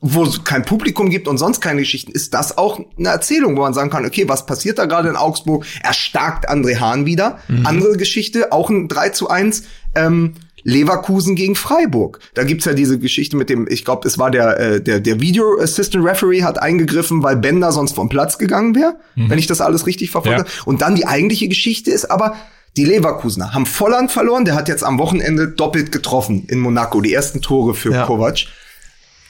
wo 0.00 0.24
es 0.24 0.44
kein 0.44 0.64
Publikum 0.64 1.10
gibt 1.10 1.28
und 1.28 1.36
sonst 1.36 1.60
keine 1.60 1.80
Geschichten, 1.80 2.10
ist 2.12 2.32
das 2.32 2.56
auch 2.56 2.80
eine 2.98 3.10
Erzählung, 3.10 3.56
wo 3.56 3.60
man 3.60 3.74
sagen 3.74 3.90
kann, 3.90 4.06
okay, 4.06 4.28
was 4.28 4.46
passiert 4.46 4.78
da 4.78 4.86
gerade 4.86 5.10
in 5.10 5.16
Augsburg? 5.16 5.66
Er 5.82 5.92
starkt 5.92 6.48
André 6.48 6.80
Hahn 6.80 7.04
wieder. 7.04 7.38
Andere 7.64 7.96
Geschichte, 7.96 8.52
auch 8.52 8.70
ein 8.70 8.88
3 8.88 9.10
zu 9.10 9.28
1, 9.28 9.64
ähm, 9.94 10.34
Leverkusen 10.62 11.36
gegen 11.36 11.54
Freiburg. 11.54 12.20
Da 12.34 12.44
gibt's 12.44 12.64
ja 12.66 12.74
diese 12.74 12.98
Geschichte 12.98 13.36
mit 13.36 13.48
dem, 13.48 13.66
ich 13.68 13.84
glaube, 13.84 14.06
es 14.06 14.18
war 14.18 14.30
der, 14.30 14.60
äh, 14.60 14.80
der, 14.80 15.00
der 15.00 15.20
Video 15.20 15.58
Assistant 15.58 16.04
Referee 16.04 16.42
hat 16.42 16.60
eingegriffen, 16.60 17.22
weil 17.22 17.36
Bender 17.36 17.72
sonst 17.72 17.94
vom 17.94 18.08
Platz 18.08 18.38
gegangen 18.38 18.74
wäre, 18.74 18.96
wenn 19.14 19.38
ich 19.38 19.46
das 19.46 19.60
alles 19.60 19.86
richtig 19.86 20.10
verfolgt 20.10 20.38
Ja. 20.38 20.44
Und 20.66 20.82
dann 20.82 20.94
die 20.94 21.06
eigentliche 21.06 21.48
Geschichte 21.48 21.90
ist 21.90 22.10
aber, 22.10 22.36
die 22.76 22.84
Leverkusener 22.84 23.52
haben 23.52 23.66
Volland 23.66 24.12
verloren, 24.12 24.44
der 24.44 24.54
hat 24.54 24.68
jetzt 24.68 24.84
am 24.84 24.98
Wochenende 24.98 25.48
doppelt 25.48 25.90
getroffen 25.90 26.44
in 26.48 26.60
Monaco, 26.60 27.00
die 27.00 27.12
ersten 27.12 27.40
Tore 27.40 27.74
für 27.74 27.92
Ja. 27.92 28.06
Kovac. 28.06 28.46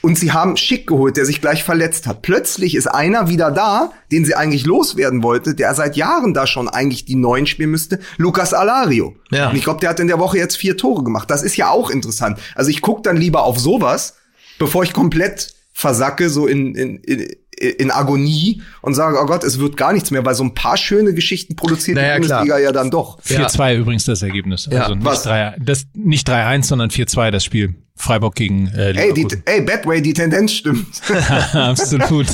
Und 0.01 0.17
sie 0.17 0.31
haben 0.31 0.57
Schick 0.57 0.87
geholt, 0.87 1.15
der 1.15 1.25
sich 1.25 1.41
gleich 1.41 1.63
verletzt 1.63 2.07
hat. 2.07 2.23
Plötzlich 2.23 2.75
ist 2.75 2.87
einer 2.87 3.29
wieder 3.29 3.51
da, 3.51 3.91
den 4.11 4.25
sie 4.25 4.35
eigentlich 4.35 4.65
loswerden 4.65 5.21
wollte, 5.21 5.53
der 5.53 5.73
seit 5.75 5.95
Jahren 5.95 6.33
da 6.33 6.47
schon 6.47 6.67
eigentlich 6.67 7.05
die 7.05 7.15
Neuen 7.15 7.45
spielen 7.45 7.69
müsste, 7.69 7.99
Lucas 8.17 8.53
Alario. 8.53 9.15
Ja. 9.29 9.49
Und 9.49 9.55
ich 9.55 9.63
glaube, 9.63 9.79
der 9.79 9.91
hat 9.91 9.99
in 9.99 10.07
der 10.07 10.19
Woche 10.19 10.37
jetzt 10.37 10.57
vier 10.57 10.75
Tore 10.75 11.03
gemacht. 11.03 11.29
Das 11.29 11.43
ist 11.43 11.55
ja 11.55 11.69
auch 11.69 11.91
interessant. 11.91 12.39
Also 12.55 12.71
ich 12.71 12.81
gucke 12.81 13.03
dann 13.03 13.17
lieber 13.17 13.43
auf 13.43 13.59
sowas, 13.59 14.15
bevor 14.57 14.83
ich 14.83 14.93
komplett 14.93 15.53
versacke, 15.73 16.29
so 16.29 16.47
in, 16.47 16.73
in, 16.75 16.97
in, 16.97 17.27
in 17.61 17.91
Agonie 17.91 18.61
und 18.81 18.95
sage, 18.95 19.17
oh 19.21 19.25
Gott, 19.25 19.43
es 19.43 19.59
wird 19.59 19.77
gar 19.77 19.93
nichts 19.93 20.09
mehr, 20.09 20.25
weil 20.25 20.33
so 20.33 20.43
ein 20.43 20.55
paar 20.55 20.77
schöne 20.77 21.13
Geschichten 21.13 21.55
produziert 21.55 21.97
Naja, 21.97 22.19
die 22.19 22.25
klar. 22.25 22.39
Bundesliga 22.39 22.63
ja 22.63 22.71
dann 22.71 22.89
doch. 22.89 23.19
Ja. 23.25 23.47
4-2 23.47 23.77
übrigens 23.77 24.05
das 24.05 24.23
Ergebnis. 24.23 24.67
Ja. 24.71 24.87
Also? 24.87 24.95
3, 24.95 25.57
das, 25.59 25.85
nicht 25.93 26.27
3-1, 26.27 26.63
sondern 26.63 26.89
4-2 26.89 27.29
das 27.29 27.43
Spiel. 27.43 27.75
Freiburg 28.01 28.35
gegen 28.35 28.67
äh, 28.67 28.91
Ey, 28.91 29.13
die, 29.13 29.21
Leverkusen. 29.21 29.43
ey, 29.45 29.61
Badway, 29.61 30.01
die 30.01 30.13
Tendenz 30.13 30.53
stimmt. 30.53 30.87
Absolut. 31.53 32.27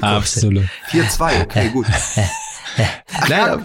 Absolut. 0.00 0.64
4-2, 0.90 1.42
okay, 1.42 1.70
gut. 1.72 1.86
Naja, 3.28 3.58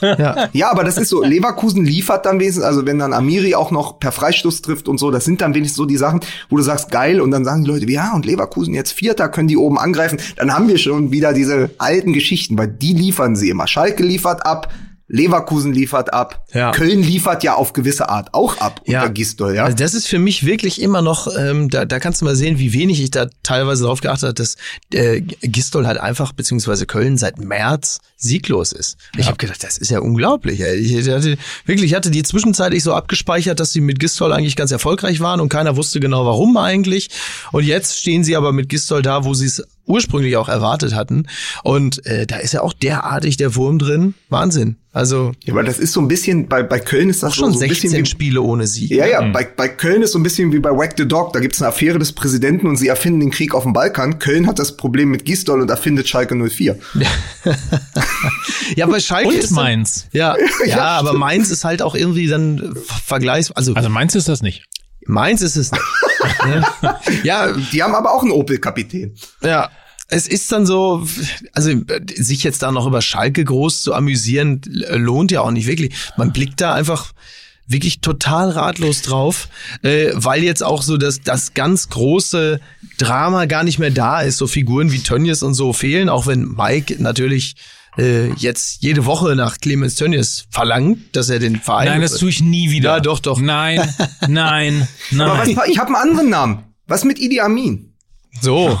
ja. 0.00 0.48
Ja, 0.52 0.70
aber 0.70 0.84
das 0.84 0.96
ist 0.96 1.10
so, 1.10 1.22
Leverkusen 1.22 1.84
liefert 1.84 2.26
dann 2.26 2.40
wenigstens, 2.40 2.64
also 2.64 2.86
wenn 2.86 2.98
dann 2.98 3.12
Amiri 3.12 3.54
auch 3.54 3.70
noch 3.70 4.00
per 4.00 4.10
Freistoß 4.10 4.62
trifft 4.62 4.88
und 4.88 4.98
so, 4.98 5.10
das 5.10 5.24
sind 5.24 5.40
dann 5.40 5.54
wenigstens 5.54 5.76
so 5.76 5.84
die 5.84 5.96
Sachen, 5.96 6.20
wo 6.48 6.56
du 6.56 6.62
sagst, 6.62 6.90
geil, 6.90 7.20
und 7.20 7.30
dann 7.30 7.44
sagen 7.44 7.64
die 7.64 7.70
Leute, 7.70 7.90
ja, 7.90 8.12
und 8.14 8.26
Leverkusen 8.26 8.74
jetzt 8.74 8.92
Vierter, 8.92 9.28
können 9.28 9.48
die 9.48 9.56
oben 9.56 9.78
angreifen, 9.78 10.18
dann 10.36 10.52
haben 10.52 10.68
wir 10.68 10.78
schon 10.78 11.12
wieder 11.12 11.32
diese 11.32 11.70
alten 11.78 12.12
Geschichten, 12.12 12.58
weil 12.58 12.68
die 12.68 12.94
liefern 12.94 13.36
sie 13.36 13.50
immer. 13.50 13.66
Schalke 13.66 14.02
liefert 14.02 14.44
ab, 14.46 14.72
Leverkusen 15.08 15.72
liefert 15.72 16.12
ab, 16.12 16.46
Ja. 16.54 16.70
Köln 16.70 17.02
liefert 17.02 17.42
ja 17.44 17.54
auf 17.54 17.72
gewisse 17.72 18.08
Art 18.08 18.32
auch 18.32 18.58
ab 18.58 18.80
Ja. 18.86 19.00
unter 19.02 19.12
Gistol, 19.12 19.54
ja. 19.54 19.64
Also 19.64 19.76
das 19.76 19.94
ist 19.94 20.06
für 20.06 20.18
mich 20.18 20.46
wirklich 20.46 20.80
immer 20.80 21.02
noch, 21.02 21.28
ähm, 21.36 21.68
da, 21.68 21.84
da 21.84 21.98
kannst 21.98 22.20
du 22.20 22.24
mal 22.24 22.34
sehen, 22.36 22.58
wie 22.58 22.72
wenig 22.72 23.02
ich 23.02 23.10
da 23.10 23.26
teilweise 23.42 23.84
drauf 23.84 24.00
geachtet 24.00 24.22
habe, 24.28 24.34
dass 24.34 24.56
äh, 24.92 25.20
Gistol 25.20 25.86
halt 25.86 25.98
einfach, 25.98 26.32
beziehungsweise 26.32 26.86
Köln 26.86 27.18
seit 27.18 27.38
März 27.38 27.98
sieglos 28.16 28.72
ist. 28.72 28.96
Ich 29.18 29.26
habe 29.26 29.36
gedacht, 29.36 29.62
das 29.64 29.76
ist 29.78 29.90
ja 29.90 29.98
unglaublich. 30.00 30.60
Ey. 30.60 30.76
Ich 30.76 31.08
hatte, 31.10 31.36
wirklich, 31.66 31.90
ich 31.90 31.94
hatte 31.94 32.10
die 32.10 32.22
zwischenzeitlich 32.22 32.82
so 32.84 32.94
abgespeichert, 32.94 33.58
dass 33.60 33.72
sie 33.72 33.80
mit 33.80 33.98
Gistol 33.98 34.32
eigentlich 34.32 34.56
ganz 34.56 34.70
erfolgreich 34.70 35.20
waren 35.20 35.40
und 35.40 35.48
keiner 35.48 35.76
wusste 35.76 35.98
genau 36.00 36.24
warum 36.24 36.56
eigentlich. 36.56 37.10
Und 37.50 37.64
jetzt 37.64 37.98
stehen 37.98 38.22
sie 38.24 38.36
aber 38.36 38.52
mit 38.52 38.68
Gistol 38.68 39.02
da, 39.02 39.24
wo 39.24 39.34
sie 39.34 39.46
es 39.46 39.62
ursprünglich 39.86 40.36
auch 40.36 40.48
erwartet 40.48 40.94
hatten. 40.94 41.26
Und 41.64 42.04
äh, 42.06 42.26
da 42.26 42.36
ist 42.36 42.52
ja 42.52 42.62
auch 42.62 42.72
derartig 42.72 43.36
der 43.36 43.54
Wurm 43.56 43.78
drin. 43.78 44.14
Wahnsinn. 44.28 44.76
Also 44.94 45.32
ja, 45.44 45.54
aber 45.54 45.62
das 45.62 45.78
ist 45.78 45.92
so 45.94 46.00
ein 46.02 46.08
bisschen, 46.08 46.48
bei, 46.48 46.62
bei 46.62 46.78
Köln 46.78 47.08
ist 47.08 47.22
das 47.22 47.30
auch 47.32 47.34
schon 47.34 47.52
so, 47.54 47.58
so 47.60 47.64
ein 47.64 47.68
bisschen 47.70 47.90
16 47.90 48.04
wie, 48.04 48.08
Spiele 48.10 48.42
ohne 48.42 48.66
Sieg. 48.66 48.90
Ja, 48.90 49.06
ja, 49.06 49.22
bei, 49.22 49.44
bei 49.44 49.66
Köln 49.68 50.02
ist 50.02 50.12
so 50.12 50.18
ein 50.18 50.22
bisschen 50.22 50.52
wie 50.52 50.58
bei 50.58 50.70
Wack 50.70 50.94
the 50.98 51.08
Dog. 51.08 51.32
Da 51.32 51.40
gibt's 51.40 51.62
eine 51.62 51.68
Affäre 51.70 51.98
des 51.98 52.12
Präsidenten 52.12 52.66
und 52.66 52.76
sie 52.76 52.88
erfinden 52.88 53.20
den 53.20 53.30
Krieg 53.30 53.54
auf 53.54 53.62
dem 53.62 53.72
Balkan. 53.72 54.18
Köln 54.18 54.46
hat 54.46 54.58
das 54.58 54.76
Problem 54.76 55.10
mit 55.10 55.24
Gisdol 55.24 55.62
und 55.62 55.70
erfindet 55.70 56.08
Schalke 56.08 56.34
04. 56.36 56.78
Ja, 58.76 58.86
bei 58.86 59.00
Schalke 59.00 59.28
Und 59.28 59.34
ist 59.34 59.50
dann- 59.50 59.56
Mainz. 59.56 60.06
Ja, 60.12 60.36
ja, 60.66 60.66
Ja, 60.66 60.86
aber. 60.98 61.12
Mainz 61.14 61.50
ist 61.50 61.64
halt 61.64 61.82
auch 61.82 61.94
irgendwie 61.94 62.26
dann 62.26 62.58
äh, 62.58 62.80
vergleichs, 63.04 63.50
also, 63.52 63.74
Also 63.74 63.88
Mainz 63.90 64.14
ist 64.14 64.28
das 64.28 64.42
nicht. 64.42 64.64
Mainz 65.06 65.42
ist 65.42 65.56
es 65.56 65.70
nicht. 65.72 65.82
Ja, 67.24 67.52
Die 67.52 67.82
haben 67.82 67.94
aber 67.94 68.12
auch 68.12 68.22
einen 68.22 68.32
Opel-Kapitän. 68.32 69.14
ja. 69.42 69.70
Es 70.14 70.28
ist 70.28 70.52
dann 70.52 70.66
so, 70.66 71.06
also 71.54 71.70
sich 72.16 72.42
jetzt 72.44 72.62
da 72.62 72.70
noch 72.70 72.86
über 72.86 73.00
Schalke 73.00 73.44
groß 73.44 73.80
zu 73.80 73.94
amüsieren, 73.94 74.60
äh, 74.86 74.96
lohnt 74.96 75.30
ja 75.30 75.40
auch 75.40 75.50
nicht 75.50 75.66
wirklich. 75.66 75.94
Man 76.18 76.34
blickt 76.34 76.60
da 76.60 76.74
einfach 76.74 77.12
wirklich 77.66 78.02
total 78.02 78.50
ratlos 78.50 79.00
drauf, 79.00 79.48
äh, 79.80 80.10
weil 80.12 80.42
jetzt 80.44 80.62
auch 80.62 80.82
so 80.82 80.98
das, 80.98 81.22
das 81.22 81.54
ganz 81.54 81.88
große 81.88 82.60
Drama 82.98 83.46
gar 83.46 83.64
nicht 83.64 83.78
mehr 83.78 83.90
da 83.90 84.20
ist. 84.20 84.36
So 84.36 84.46
Figuren 84.46 84.92
wie 84.92 84.98
Tönnies 85.02 85.42
und 85.42 85.54
so 85.54 85.72
fehlen, 85.72 86.10
auch 86.10 86.26
wenn 86.26 86.42
Mike 86.46 86.96
natürlich 87.02 87.54
äh, 87.98 88.32
jetzt 88.34 88.82
jede 88.82 89.04
Woche 89.06 89.36
nach 89.36 89.58
Clemens 89.58 89.96
Tönnies 89.96 90.46
verlangt, 90.50 91.14
dass 91.16 91.28
er 91.28 91.38
den 91.38 91.56
Verein 91.60 91.88
Nein, 91.88 92.00
das 92.00 92.16
tue 92.16 92.30
ich 92.30 92.40
nie 92.42 92.70
wieder. 92.70 92.94
Ja, 92.94 93.00
doch, 93.00 93.18
doch. 93.18 93.38
Nein, 93.40 93.80
nein, 94.28 94.88
Aber 95.18 95.44
nein. 95.44 95.56
was, 95.56 95.68
ich 95.68 95.78
habe 95.78 95.88
einen 95.88 95.96
anderen 95.96 96.30
Namen. 96.30 96.64
Was 96.86 97.04
mit 97.04 97.18
Idi 97.18 97.40
Amin? 97.40 97.92
So. 98.40 98.68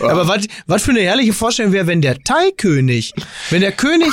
Aber 0.00 0.28
was, 0.28 0.46
was 0.66 0.82
für 0.82 0.92
eine 0.92 1.00
herrliche 1.00 1.32
Vorstellung 1.32 1.72
wäre, 1.72 1.86
wenn 1.88 2.00
der 2.00 2.18
Thai-König, 2.22 3.12
wenn 3.50 3.60
der 3.60 3.72
König 3.72 4.12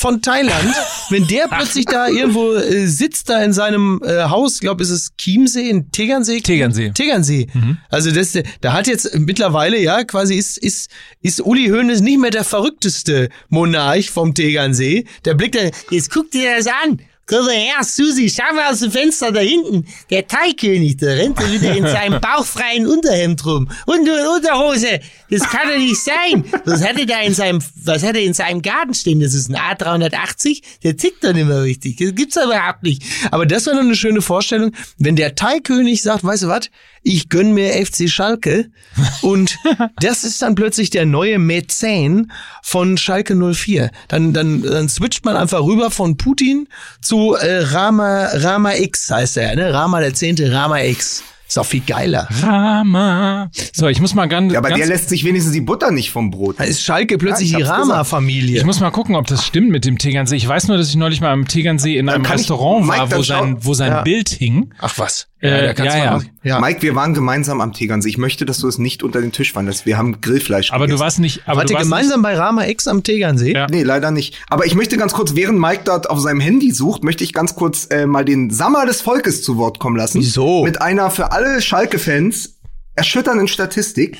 von 0.00 0.22
Thailand, 0.22 0.74
wenn 1.10 1.26
der 1.26 1.46
plötzlich 1.50 1.84
da 1.84 2.08
irgendwo 2.08 2.54
äh, 2.54 2.86
sitzt, 2.86 3.28
da 3.28 3.42
in 3.42 3.52
seinem 3.52 4.00
äh, 4.02 4.24
Haus, 4.24 4.54
ich 4.54 4.60
glaube, 4.60 4.82
ist 4.82 4.88
es 4.88 5.10
Chiemsee, 5.18 5.68
in 5.68 5.92
Tegernsee? 5.92 6.40
Tegernsee. 6.40 6.90
Tegernsee. 6.94 7.48
Also 7.90 8.10
das, 8.10 8.32
da 8.62 8.72
hat 8.72 8.86
jetzt 8.86 9.14
mittlerweile, 9.18 9.78
ja, 9.78 10.04
quasi 10.04 10.36
ist, 10.36 10.56
ist, 10.56 10.90
ist 11.20 11.42
Uli 11.42 11.68
Hoeneß 11.68 12.00
nicht 12.00 12.18
mehr 12.18 12.30
der 12.30 12.44
verrückteste 12.44 13.28
Monarch 13.50 14.10
vom 14.10 14.34
Tegernsee. 14.34 15.04
Der 15.26 15.34
blickt 15.34 15.56
da, 15.56 15.68
Jetzt 15.90 16.10
guck 16.10 16.30
dir 16.30 16.56
das 16.56 16.66
an. 16.66 17.00
Komm 17.30 17.46
mal 17.46 17.54
her, 17.54 17.84
Susi, 17.84 18.28
schau 18.28 18.52
mal 18.52 18.72
aus 18.72 18.80
dem 18.80 18.90
Fenster 18.90 19.30
da 19.30 19.38
hinten. 19.38 19.86
Der 20.10 20.26
Thai-König, 20.26 20.96
der 20.96 21.16
rennt 21.16 21.38
da 21.38 21.48
wieder 21.48 21.76
in 21.76 21.86
seinem 21.86 22.20
bauchfreien 22.20 22.88
Unterhemd 22.88 23.46
rum. 23.46 23.70
Und 23.86 24.08
in 24.08 24.26
Unterhose. 24.26 24.98
Das 25.30 25.48
kann 25.48 25.68
doch 25.68 25.78
nicht 25.78 26.02
sein. 26.02 26.44
Was 26.64 26.84
hat 26.84 26.98
er 26.98 27.06
da 27.06 27.20
in 27.20 27.32
seinem, 27.32 27.62
was 27.84 28.02
hat 28.02 28.16
er 28.16 28.22
in 28.22 28.34
seinem 28.34 28.62
Garten 28.62 28.94
stehen? 28.94 29.20
Das 29.20 29.34
ist 29.34 29.48
ein 29.48 29.54
A380. 29.54 30.60
Der 30.82 30.96
tickt 30.96 31.22
doch 31.22 31.32
nicht 31.32 31.46
mehr 31.46 31.62
richtig. 31.62 31.98
Das 31.98 32.16
gibt's 32.16 32.34
doch 32.34 32.46
überhaupt 32.46 32.82
nicht. 32.82 33.04
Aber 33.30 33.46
das 33.46 33.64
wäre 33.66 33.76
doch 33.76 33.84
eine 33.84 33.94
schöne 33.94 34.22
Vorstellung, 34.22 34.72
wenn 34.98 35.14
der 35.14 35.36
Thai-König 35.36 36.02
sagt, 36.02 36.24
weißt 36.24 36.42
du 36.42 36.48
was, 36.48 36.68
ich 37.02 37.28
gönn 37.28 37.52
mir 37.52 37.72
FC 37.84 38.08
Schalke 38.08 38.70
und 39.22 39.56
das 40.00 40.24
ist 40.24 40.42
dann 40.42 40.54
plötzlich 40.54 40.90
der 40.90 41.06
neue 41.06 41.38
Mäzen 41.38 42.30
von 42.62 42.96
Schalke 42.98 43.34
04. 43.34 43.90
Dann, 44.08 44.32
dann, 44.32 44.62
dann 44.62 44.88
switcht 44.88 45.24
man 45.24 45.36
einfach 45.36 45.62
rüber 45.62 45.90
von 45.90 46.16
Putin 46.16 46.68
zu 47.00 47.34
äh, 47.34 47.58
Rama, 47.64 48.26
Rama 48.34 48.74
X 48.74 49.10
heißt 49.10 49.36
er, 49.38 49.54
ne? 49.56 49.72
Rama 49.72 50.00
der 50.00 50.14
Zehnte, 50.14 50.52
Rama 50.52 50.80
X. 50.82 51.22
Ist 51.48 51.58
auch 51.58 51.66
viel 51.66 51.80
geiler. 51.84 52.28
Rama. 52.44 53.50
So, 53.74 53.88
ich 53.88 54.00
muss 54.00 54.14
mal 54.14 54.26
ganz, 54.26 54.52
Ja, 54.52 54.60
aber 54.60 54.68
ganz 54.68 54.78
der 54.82 54.86
lässt 54.88 55.08
sich 55.08 55.24
wenigstens 55.24 55.52
die 55.52 55.60
Butter 55.60 55.90
nicht 55.90 56.12
vom 56.12 56.30
Brot. 56.30 56.60
Da 56.60 56.64
ist 56.64 56.80
Schalke 56.80 57.18
plötzlich 57.18 57.50
Ja, 57.50 57.56
die 57.58 57.62
Rama-Familie. 57.64 58.58
Ich 58.58 58.64
muss 58.64 58.78
mal 58.78 58.90
gucken, 58.92 59.16
ob 59.16 59.26
das 59.26 59.44
stimmt 59.44 59.68
mit 59.70 59.84
dem 59.84 59.98
Tegernsee. 59.98 60.36
Ich 60.36 60.46
weiß 60.46 60.68
nur, 60.68 60.76
dass 60.76 60.88
ich 60.90 60.94
neulich 60.94 61.20
mal 61.20 61.32
am 61.32 61.48
Tegernsee 61.48 61.96
in 61.98 62.08
einem 62.08 62.22
ich- 62.24 62.30
Restaurant 62.30 62.86
Mike, 62.86 62.98
war, 63.00 63.16
wo 63.16 63.22
sein, 63.22 63.56
wo 63.64 63.74
sein 63.74 63.90
Ja. 63.90 64.02
Bild 64.02 64.28
hing. 64.28 64.72
Ach 64.78 64.96
was. 64.98 65.26
Äh, 65.42 65.62
da 65.68 65.72
kannst 65.74 65.96
ja, 65.96 66.18
du 66.18 66.24
ja. 66.24 66.30
ja. 66.56 66.60
Mike, 66.60 66.82
wir 66.82 66.94
waren 66.94 67.14
gemeinsam 67.14 67.60
am 67.62 67.72
Tegernsee. 67.72 68.10
Ich 68.10 68.18
möchte, 68.18 68.44
dass 68.44 68.58
du 68.58 68.68
es 68.68 68.78
nicht 68.78 69.02
unter 69.02 69.20
den 69.22 69.32
Tisch 69.32 69.54
wanderst. 69.54 69.86
Wir 69.86 69.96
haben 69.96 70.20
Grillfleisch 70.20 70.70
Aber 70.70 70.84
du 70.84 70.88
gegessen. 70.90 71.00
warst 71.04 71.18
nicht, 71.18 71.42
aber 71.46 71.58
Wart 71.60 71.68
du 71.70 71.72
ihr 71.72 71.76
warst 71.76 71.86
gemeinsam 71.88 72.20
bei 72.22 72.36
Rama 72.36 72.66
X 72.66 72.86
am 72.88 73.02
Tegernsee? 73.02 73.54
Ja. 73.54 73.66
Nee, 73.70 73.82
leider 73.82 74.10
nicht. 74.10 74.36
Aber 74.50 74.66
ich 74.66 74.74
möchte 74.74 74.96
ganz 74.98 75.12
kurz, 75.14 75.34
während 75.34 75.58
Mike 75.58 75.82
dort 75.86 76.10
auf 76.10 76.20
seinem 76.20 76.40
Handy 76.40 76.72
sucht, 76.72 77.04
möchte 77.04 77.24
ich 77.24 77.32
ganz 77.32 77.54
kurz 77.54 77.86
äh, 77.90 78.06
mal 78.06 78.24
den 78.24 78.50
Sammer 78.50 78.84
des 78.84 79.00
Volkes 79.00 79.42
zu 79.42 79.56
Wort 79.56 79.78
kommen 79.78 79.96
lassen. 79.96 80.20
Wieso? 80.20 80.64
Mit 80.64 80.82
einer 80.82 81.10
für 81.10 81.32
alle 81.32 81.62
Schalke-Fans 81.62 82.58
erschütternden 82.94 83.48
Statistik. 83.48 84.18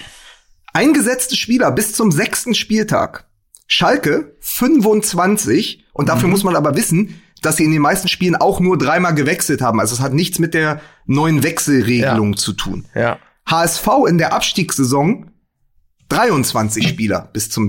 Eingesetzte 0.72 1.36
Spieler 1.36 1.70
bis 1.72 1.92
zum 1.92 2.12
sechsten 2.12 2.54
Spieltag. 2.54 3.26
Schalke 3.66 4.36
25. 4.40 5.84
Und 5.92 6.08
dafür 6.08 6.28
Mhm. 6.28 6.32
muss 6.32 6.44
man 6.44 6.56
aber 6.56 6.76
wissen, 6.76 7.20
dass 7.40 7.56
sie 7.56 7.64
in 7.64 7.72
den 7.72 7.82
meisten 7.82 8.08
Spielen 8.08 8.36
auch 8.36 8.60
nur 8.60 8.78
dreimal 8.78 9.14
gewechselt 9.14 9.62
haben. 9.62 9.80
Also 9.80 9.94
es 9.94 10.00
hat 10.00 10.12
nichts 10.12 10.38
mit 10.38 10.54
der 10.54 10.80
neuen 11.06 11.42
Wechselregelung 11.42 12.36
zu 12.36 12.52
tun. 12.52 12.86
Ja. 12.94 13.18
HSV 13.46 13.86
in 14.08 14.18
der 14.18 14.32
Abstiegssaison 14.32 15.30
23 16.08 16.88
Spieler 16.88 17.28
bis 17.32 17.50
zum 17.50 17.68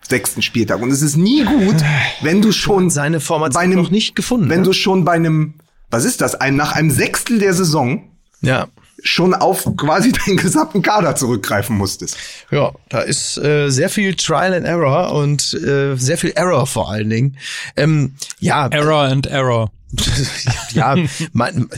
sechsten 0.00 0.42
Spieltag. 0.42 0.82
Und 0.82 0.90
es 0.90 1.02
ist 1.02 1.16
nie 1.16 1.44
gut, 1.44 1.76
wenn 2.22 2.42
du 2.42 2.52
schon 2.52 2.90
Seine 2.90 3.20
Formation 3.20 3.52
bei 3.60 3.64
einem- 3.64 3.82
noch 3.82 3.90
nicht 3.90 4.14
gefunden. 4.14 4.48
wenn 4.48 4.60
ne? 4.60 4.66
du 4.66 4.72
schon 4.72 5.04
bei 5.04 5.12
einem, 5.12 5.54
was 5.90 6.04
ist 6.04 6.20
das, 6.20 6.34
ein, 6.34 6.56
nach 6.56 6.72
einem 6.72 6.90
Sechstel 6.90 7.38
der 7.38 7.54
Saison 7.54 8.08
ja. 8.40 8.66
Schon 9.02 9.34
auf 9.34 9.68
quasi 9.76 10.12
deinen 10.26 10.36
gesamten 10.36 10.82
Kader 10.82 11.16
zurückgreifen 11.16 11.76
musstest. 11.76 12.16
Ja, 12.50 12.72
da 12.88 13.00
ist 13.00 13.36
äh, 13.38 13.68
sehr 13.70 13.88
viel 13.88 14.14
Trial 14.14 14.54
and 14.54 14.66
Error 14.66 15.12
und 15.12 15.54
äh, 15.54 15.96
sehr 15.96 16.18
viel 16.18 16.32
Error 16.34 16.66
vor 16.66 16.90
allen 16.90 17.10
Dingen. 17.10 17.36
Ähm, 17.76 18.14
ja, 18.38 18.68
Error 18.68 19.02
and 19.04 19.26
Error. 19.26 19.70
ja, 20.72 20.96
man, 21.32 21.68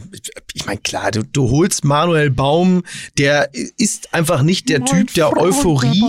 ich 0.52 0.66
meine, 0.66 0.78
klar, 0.78 1.10
du, 1.10 1.24
du 1.24 1.50
holst 1.50 1.84
Manuel 1.84 2.30
Baum, 2.30 2.84
der 3.18 3.50
ist 3.76 4.14
einfach 4.14 4.42
nicht 4.42 4.68
der 4.68 4.84
Typ, 4.84 5.12
der 5.14 5.36
Euphorie 5.36 6.04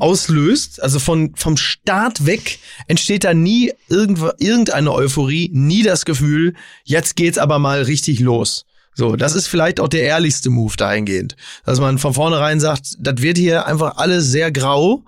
auslöst. 0.00 0.82
Also 0.82 0.98
von, 0.98 1.34
vom 1.36 1.56
Start 1.56 2.26
weg 2.26 2.58
entsteht 2.88 3.22
da 3.22 3.32
nie 3.32 3.72
irgendwo, 3.88 4.30
irgendeine 4.38 4.92
Euphorie, 4.92 5.50
nie 5.52 5.84
das 5.84 6.04
Gefühl, 6.04 6.54
jetzt 6.82 7.14
geht's 7.14 7.38
aber 7.38 7.60
mal 7.60 7.82
richtig 7.82 8.18
los. 8.18 8.66
So, 8.96 9.14
das 9.14 9.34
ist 9.34 9.46
vielleicht 9.46 9.78
auch 9.78 9.88
der 9.88 10.02
ehrlichste 10.02 10.48
Move 10.48 10.74
dahingehend. 10.76 11.36
Dass 11.66 11.80
man 11.80 11.98
von 11.98 12.14
vornherein 12.14 12.60
sagt, 12.60 12.96
das 12.98 13.20
wird 13.20 13.36
hier 13.36 13.66
einfach 13.66 13.98
alles 13.98 14.26
sehr 14.26 14.50
grau 14.50 15.04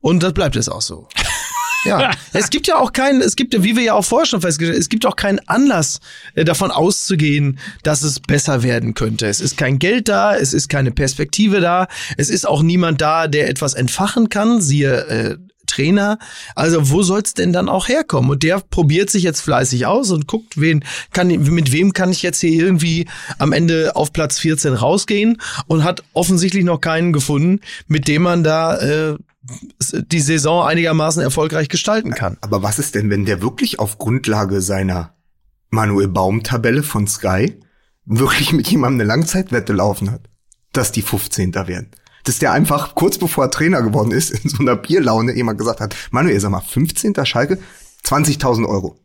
und 0.00 0.22
das 0.22 0.32
bleibt 0.32 0.56
es 0.56 0.70
auch 0.70 0.80
so. 0.80 1.06
Ja, 1.84 2.12
es 2.32 2.48
gibt 2.48 2.66
ja 2.66 2.76
auch 2.78 2.94
keinen, 2.94 3.20
es 3.20 3.36
gibt 3.36 3.52
ja, 3.52 3.62
wie 3.62 3.76
wir 3.76 3.82
ja 3.82 3.92
auch 3.92 4.04
vorher 4.04 4.26
schon 4.26 4.40
festgestellt 4.40 4.76
haben, 4.76 4.80
es 4.80 4.88
gibt 4.88 5.04
auch 5.04 5.16
keinen 5.16 5.38
Anlass 5.48 6.00
äh, 6.34 6.44
davon 6.44 6.70
auszugehen, 6.70 7.58
dass 7.82 8.02
es 8.02 8.20
besser 8.20 8.62
werden 8.62 8.94
könnte. 8.94 9.26
Es 9.26 9.40
ist 9.40 9.58
kein 9.58 9.78
Geld 9.78 10.08
da, 10.08 10.34
es 10.34 10.54
ist 10.54 10.68
keine 10.68 10.90
Perspektive 10.90 11.60
da, 11.60 11.88
es 12.16 12.30
ist 12.30 12.48
auch 12.48 12.62
niemand 12.62 13.02
da, 13.02 13.28
der 13.28 13.50
etwas 13.50 13.74
entfachen 13.74 14.30
kann, 14.30 14.62
siehe 14.62 15.06
äh, 15.06 15.36
Trainer. 15.76 16.18
Also 16.54 16.90
wo 16.90 17.02
soll's 17.02 17.34
denn 17.34 17.52
dann 17.52 17.68
auch 17.68 17.88
herkommen? 17.88 18.30
Und 18.30 18.42
der 18.42 18.60
probiert 18.60 19.10
sich 19.10 19.22
jetzt 19.22 19.40
fleißig 19.40 19.86
aus 19.86 20.10
und 20.10 20.26
guckt, 20.26 20.60
wen 20.60 20.84
kann, 21.12 21.28
mit 21.28 21.72
wem 21.72 21.92
kann 21.92 22.10
ich 22.10 22.22
jetzt 22.22 22.40
hier 22.40 22.64
irgendwie 22.64 23.06
am 23.38 23.52
Ende 23.52 23.94
auf 23.94 24.12
Platz 24.12 24.38
14 24.38 24.74
rausgehen 24.74 25.40
und 25.66 25.84
hat 25.84 26.02
offensichtlich 26.14 26.64
noch 26.64 26.80
keinen 26.80 27.12
gefunden, 27.12 27.60
mit 27.88 28.08
dem 28.08 28.22
man 28.22 28.42
da 28.42 28.78
äh, 28.78 29.16
die 29.92 30.20
Saison 30.20 30.66
einigermaßen 30.66 31.22
erfolgreich 31.22 31.68
gestalten 31.68 32.12
kann. 32.12 32.36
Aber 32.40 32.62
was 32.62 32.78
ist 32.78 32.94
denn, 32.94 33.10
wenn 33.10 33.26
der 33.26 33.42
wirklich 33.42 33.78
auf 33.78 33.98
Grundlage 33.98 34.60
seiner 34.60 35.14
Manuel 35.70 36.08
Baum-Tabelle 36.08 36.82
von 36.82 37.06
Sky 37.06 37.60
wirklich 38.06 38.52
mit 38.52 38.66
jemandem 38.68 39.00
eine 39.00 39.08
Langzeitwette 39.08 39.72
laufen 39.72 40.10
hat, 40.10 40.22
dass 40.72 40.90
die 40.90 41.02
15. 41.02 41.54
werden? 41.54 41.90
Dass 42.26 42.38
der 42.38 42.52
einfach 42.52 42.94
kurz 42.94 43.16
bevor 43.18 43.44
er 43.44 43.50
Trainer 43.50 43.80
geworden 43.82 44.10
ist, 44.10 44.30
in 44.30 44.50
so 44.50 44.58
einer 44.58 44.76
Bierlaune 44.76 45.34
jemand 45.34 45.58
gesagt 45.58 45.80
hat, 45.80 45.96
Manuel, 46.10 46.38
sag 46.38 46.50
mal, 46.50 46.60
15. 46.60 47.14
Schalke, 47.24 47.58
20.000 48.04 48.68
Euro. 48.68 48.98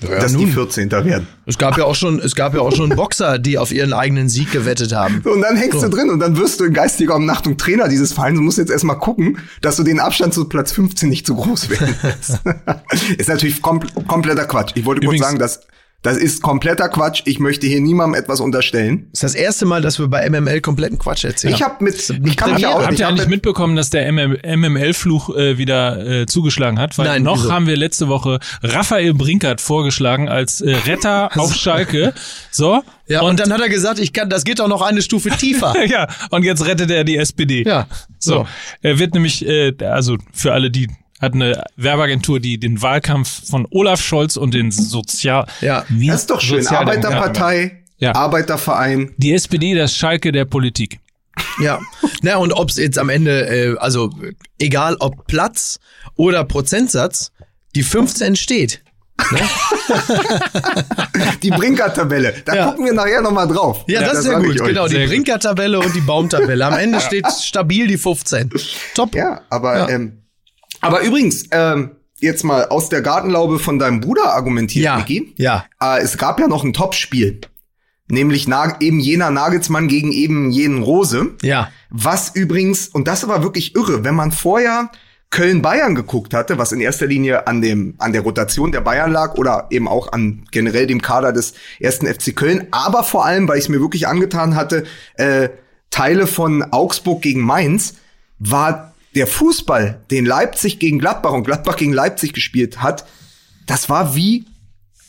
dass 0.00 0.36
die 0.36 0.46
14. 0.46 0.90
werden. 0.90 1.26
Es 1.46 1.56
gab 1.56 1.78
ja 1.78 1.84
auch 1.84 1.94
schon, 1.94 2.18
es 2.20 2.34
gab 2.34 2.54
ja 2.54 2.60
auch 2.60 2.74
schon 2.74 2.90
Boxer, 2.90 3.38
die 3.38 3.56
auf 3.56 3.72
ihren 3.72 3.92
eigenen 3.94 4.28
Sieg 4.28 4.52
gewettet 4.52 4.92
haben. 4.94 5.22
Und 5.24 5.40
dann 5.40 5.56
hängst 5.56 5.82
du 5.82 5.88
drin 5.88 6.10
und 6.10 6.18
dann 6.18 6.36
wirst 6.36 6.60
du 6.60 6.64
in 6.64 6.74
geistiger 6.74 7.14
Umnachtung 7.14 7.56
Trainer 7.56 7.88
dieses 7.88 8.12
Vereins 8.12 8.38
und 8.38 8.44
musst 8.44 8.58
jetzt 8.58 8.70
erstmal 8.70 8.98
gucken, 8.98 9.38
dass 9.62 9.76
du 9.76 9.82
den 9.84 9.98
Abstand 10.00 10.34
zu 10.34 10.46
Platz 10.46 10.72
15 10.72 11.08
nicht 11.08 11.26
zu 11.26 11.34
groß 11.36 11.70
werden 11.70 11.94
lässt. 12.02 12.40
ist 13.18 13.28
natürlich 13.28 13.62
kom 13.62 13.80
kompletter 14.06 14.44
Quatsch. 14.44 14.72
Ich 14.74 14.84
wollte 14.84 15.02
Übrigens- 15.02 15.22
kurz 15.22 15.28
sagen, 15.30 15.38
dass 15.38 15.60
das 16.02 16.16
ist 16.16 16.40
kompletter 16.40 16.88
Quatsch. 16.88 17.22
Ich 17.24 17.40
möchte 17.40 17.66
hier 17.66 17.80
niemandem 17.80 18.20
etwas 18.20 18.40
unterstellen. 18.40 19.08
Das 19.10 19.24
ist 19.24 19.34
das 19.34 19.34
erste 19.34 19.66
Mal, 19.66 19.82
dass 19.82 19.98
wir 19.98 20.06
bei 20.06 20.28
MML 20.28 20.60
kompletten 20.60 20.98
Quatsch 20.98 21.24
erzählen. 21.24 21.52
Ich 21.54 21.62
habe 21.62 21.82
mit, 21.82 21.96
ich 21.96 22.36
kann 22.36 22.52
mich 22.52 22.62
ja 22.62 22.70
auch, 22.70 22.84
Habt 22.86 22.98
ihr 22.98 23.08
eigentlich 23.08 23.22
mit, 23.26 23.36
mitbekommen, 23.36 23.74
dass 23.74 23.90
der 23.90 24.12
MML-Fluch 24.12 25.34
äh, 25.36 25.58
wieder 25.58 26.06
äh, 26.06 26.26
zugeschlagen 26.26 26.78
hat? 26.78 26.96
Weil 26.96 27.06
Nein, 27.06 27.22
noch 27.24 27.38
wieso? 27.38 27.52
haben 27.52 27.66
wir 27.66 27.76
letzte 27.76 28.08
Woche 28.08 28.38
Raphael 28.62 29.14
Brinkert 29.14 29.60
vorgeschlagen 29.60 30.28
als 30.28 30.60
äh, 30.60 30.76
Retter 30.86 31.30
auf 31.36 31.54
Schalke. 31.54 32.14
So. 32.52 32.82
ja, 33.08 33.22
und, 33.22 33.40
dann 33.40 33.52
hat 33.52 33.60
er 33.60 33.68
gesagt, 33.68 33.98
ich 33.98 34.12
kann, 34.12 34.30
das 34.30 34.44
geht 34.44 34.60
auch 34.60 34.68
noch 34.68 34.82
eine 34.82 35.02
Stufe 35.02 35.30
tiefer. 35.30 35.74
ja, 35.86 36.06
und 36.30 36.44
jetzt 36.44 36.64
rettet 36.66 36.90
er 36.90 37.02
die 37.04 37.16
SPD. 37.16 37.64
Ja, 37.64 37.88
So. 38.18 38.32
so. 38.32 38.46
Er 38.82 38.98
wird 38.98 39.14
nämlich, 39.14 39.44
äh, 39.44 39.72
also 39.80 40.18
für 40.32 40.52
alle, 40.52 40.70
die 40.70 40.88
hat 41.20 41.34
eine 41.34 41.64
Werbeagentur, 41.76 42.40
die 42.40 42.58
den 42.60 42.82
Wahlkampf 42.82 43.48
von 43.48 43.66
Olaf 43.70 44.00
Scholz 44.02 44.36
und 44.36 44.52
den 44.54 44.70
Sozial... 44.70 45.46
Ja. 45.60 45.84
Wie- 45.88 46.08
das 46.08 46.20
ist 46.22 46.30
doch 46.30 46.40
schön. 46.40 46.66
Arbeiterpartei, 46.66 47.82
Ja. 47.98 48.14
Arbeiterverein. 48.14 49.14
Die 49.16 49.32
SPD, 49.32 49.74
das 49.74 49.94
Schalke 49.96 50.32
der 50.32 50.44
Politik. 50.44 50.98
Ja. 51.60 51.80
Na, 52.22 52.36
und 52.36 52.52
ob's 52.52 52.76
jetzt 52.76 52.98
am 52.98 53.08
Ende, 53.10 53.46
äh, 53.48 53.76
also 53.78 54.10
egal 54.58 54.96
ob 55.00 55.26
Platz 55.26 55.78
oder 56.16 56.44
Prozentsatz, 56.44 57.32
die 57.74 57.82
15 57.82 58.36
steht. 58.36 58.82
Die 61.42 61.50
Brinker-Tabelle. 61.50 62.34
Da 62.44 62.54
Ja. 62.54 62.66
gucken 62.70 62.84
wir 62.86 62.92
nachher 62.92 63.22
noch 63.22 63.30
mal 63.32 63.46
drauf. 63.46 63.84
Ja, 63.88 64.00
das, 64.02 64.18
ist 64.18 64.24
sehr 64.24 64.32
sag 64.40 64.42
ich 64.48 64.58
gut. 64.58 64.66
Genau, 64.68 64.86
die. 64.88 65.06
Brinker-Tabelle 65.06 65.78
und 65.80 65.94
die 65.94 66.00
Baumtabelle. 66.00 66.64
Am 66.66 66.74
Ende 66.74 67.00
steht 67.00 67.26
stabil 67.30 67.86
die 67.86 67.96
15. 67.98 68.50
Top. 68.94 69.14
Ja, 69.14 69.40
aber 69.50 69.76
Ja. 69.78 69.88
Ähm, 69.88 70.22
aber 70.86 71.00
übrigens 71.02 71.44
ähm, 71.50 71.90
jetzt 72.20 72.44
mal 72.44 72.66
aus 72.68 72.88
der 72.88 73.02
Gartenlaube 73.02 73.58
von 73.58 73.78
deinem 73.78 74.00
Bruder 74.00 74.34
argumentiert, 74.34 74.84
Ja, 74.84 74.98
Vicky. 74.98 75.34
ja. 75.36 75.64
Äh, 75.80 76.00
es 76.02 76.16
gab 76.18 76.40
ja 76.40 76.48
noch 76.48 76.64
ein 76.64 76.72
Topspiel, 76.72 77.40
nämlich 78.08 78.48
Nag 78.48 78.82
eben 78.82 79.00
jener 79.00 79.30
Nagelsmann 79.30 79.88
gegen 79.88 80.12
eben 80.12 80.50
jenen 80.50 80.82
Rose. 80.82 81.34
Ja. 81.42 81.70
Was 81.90 82.34
übrigens 82.34 82.88
und 82.88 83.06
das 83.08 83.26
war 83.28 83.42
wirklich 83.42 83.74
irre, 83.74 84.04
wenn 84.04 84.14
man 84.14 84.32
vorher 84.32 84.90
Köln-Bayern 85.30 85.96
geguckt 85.96 86.32
hatte, 86.34 86.56
was 86.56 86.70
in 86.70 86.80
erster 86.80 87.06
Linie 87.06 87.48
an 87.48 87.60
dem 87.60 87.94
an 87.98 88.12
der 88.12 88.22
Rotation 88.22 88.70
der 88.70 88.80
Bayern 88.80 89.10
lag 89.10 89.34
oder 89.34 89.66
eben 89.70 89.88
auch 89.88 90.12
an 90.12 90.44
generell 90.52 90.86
dem 90.86 91.02
Kader 91.02 91.32
des 91.32 91.54
ersten 91.80 92.06
FC 92.06 92.34
Köln, 92.34 92.68
aber 92.70 93.02
vor 93.02 93.26
allem, 93.26 93.48
weil 93.48 93.58
ich 93.58 93.64
es 93.64 93.68
mir 93.68 93.80
wirklich 93.80 94.06
angetan 94.06 94.54
hatte, 94.54 94.84
äh, 95.16 95.48
Teile 95.90 96.26
von 96.28 96.62
Augsburg 96.72 97.22
gegen 97.22 97.40
Mainz, 97.40 97.94
war 98.38 98.94
der 99.16 99.26
Fußball, 99.26 100.02
den 100.10 100.26
Leipzig 100.26 100.78
gegen 100.78 100.98
Gladbach 100.98 101.32
und 101.32 101.44
Gladbach 101.44 101.76
gegen 101.76 101.92
Leipzig 101.92 102.32
gespielt 102.32 102.82
hat, 102.82 103.06
das 103.66 103.88
war 103.88 104.14
wie 104.14 104.44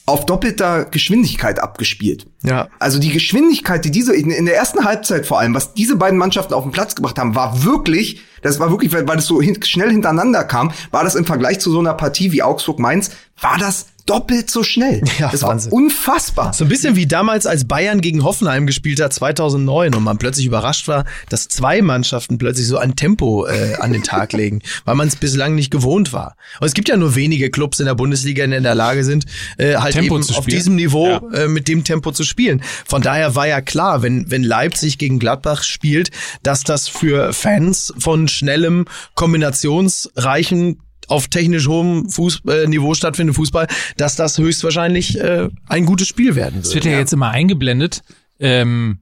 auf 0.07 0.25
doppelter 0.25 0.85
Geschwindigkeit 0.85 1.59
abgespielt. 1.59 2.27
Ja. 2.41 2.69
Also 2.79 2.97
die 2.97 3.11
Geschwindigkeit, 3.11 3.83
die 3.83 3.91
diese 3.91 4.15
in, 4.15 4.31
in 4.31 4.45
der 4.45 4.55
ersten 4.55 4.85
Halbzeit 4.85 5.25
vor 5.25 5.39
allem, 5.39 5.53
was 5.53 5.73
diese 5.73 5.97
beiden 5.97 6.17
Mannschaften 6.17 6.53
auf 6.53 6.63
den 6.63 6.71
Platz 6.71 6.95
gebracht 6.95 7.19
haben, 7.19 7.35
war 7.35 7.65
wirklich, 7.65 8.21
das 8.41 8.57
war 8.61 8.71
wirklich, 8.71 8.93
weil, 8.93 9.05
weil 9.05 9.17
das 9.17 9.25
so 9.25 9.41
hin, 9.41 9.61
schnell 9.63 9.91
hintereinander 9.91 10.45
kam, 10.45 10.71
war 10.91 11.03
das 11.03 11.15
im 11.15 11.25
Vergleich 11.25 11.59
zu 11.59 11.71
so 11.71 11.79
einer 11.79 11.93
Partie 11.93 12.31
wie 12.31 12.41
Augsburg-Mainz, 12.41 13.11
war 13.41 13.57
das 13.57 13.87
doppelt 14.09 14.49
so 14.49 14.63
schnell. 14.63 15.01
Ja, 15.19 15.29
das 15.31 15.41
Wahnsinn. 15.43 15.71
war 15.71 15.77
unfassbar. 15.77 16.53
So 16.53 16.65
ein 16.65 16.69
bisschen 16.69 16.95
wie 16.95 17.07
damals, 17.07 17.45
als 17.45 17.67
Bayern 17.67 18.01
gegen 18.01 18.23
Hoffenheim 18.23 18.67
gespielt 18.67 18.99
hat, 19.01 19.13
2009, 19.13 19.95
und 19.95 20.03
man 20.03 20.17
plötzlich 20.17 20.45
überrascht 20.45 20.87
war, 20.87 21.05
dass 21.29 21.47
zwei 21.47 21.81
Mannschaften 21.81 22.37
plötzlich 22.37 22.67
so 22.67 22.77
ein 22.77 22.95
Tempo 22.95 23.45
äh, 23.47 23.75
an 23.79 23.93
den 23.93 24.03
Tag 24.03 24.33
legen, 24.33 24.61
weil 24.85 24.95
man 24.95 25.07
es 25.07 25.15
bislang 25.15 25.55
nicht 25.55 25.71
gewohnt 25.71 26.13
war. 26.13 26.35
Und 26.59 26.67
es 26.67 26.73
gibt 26.73 26.89
ja 26.89 26.97
nur 26.97 27.15
wenige 27.15 27.49
Clubs 27.49 27.79
in 27.79 27.85
der 27.87 27.95
Bundesliga, 27.95 28.45
die 28.45 28.53
in 28.53 28.63
der 28.63 28.75
Lage 28.75 29.03
sind, 29.03 29.25
äh, 29.57 29.75
halt 29.75 29.93
Tempo 29.93 30.15
eben 30.15 30.23
zu 30.23 30.35
auf 30.35 30.45
diesem 30.45 30.75
Niveau 30.75 31.07
Ja. 31.07 31.21
äh, 31.33 31.47
mit 31.47 31.67
dem 31.67 31.83
Tempo 31.83 32.11
zu 32.11 32.23
spielen. 32.23 32.61
Von 32.85 33.01
daher 33.01 33.35
war 33.35 33.47
ja 33.47 33.61
klar, 33.61 34.01
wenn, 34.03 34.29
wenn 34.29 34.43
Leipzig 34.43 34.97
gegen 34.97 35.19
Gladbach 35.19 35.63
spielt, 35.63 36.11
dass 36.43 36.63
das 36.63 36.87
für 36.87 37.33
Fans 37.33 37.93
von 37.97 38.27
schnellem, 38.27 38.85
kombinationsreichen 39.15 40.79
auf 41.07 41.27
technisch 41.27 41.67
hohem 41.67 42.09
Fuß, 42.09 42.41
äh, 42.49 42.67
Niveau 42.67 42.93
stattfindendem 42.93 43.35
Fußball, 43.35 43.67
dass 43.97 44.15
das 44.15 44.37
höchstwahrscheinlich 44.37 45.19
äh, 45.19 45.49
ein 45.67 45.85
gutes 45.85 46.07
Spiel 46.07 46.35
werden 46.35 46.59
Es 46.61 46.73
wird. 46.73 46.85
wird 46.85 46.93
ja, 46.93 46.99
jetzt 46.99 47.13
immer 47.13 47.29
eingeblendet, 47.31 48.01
ähm, 48.39 48.99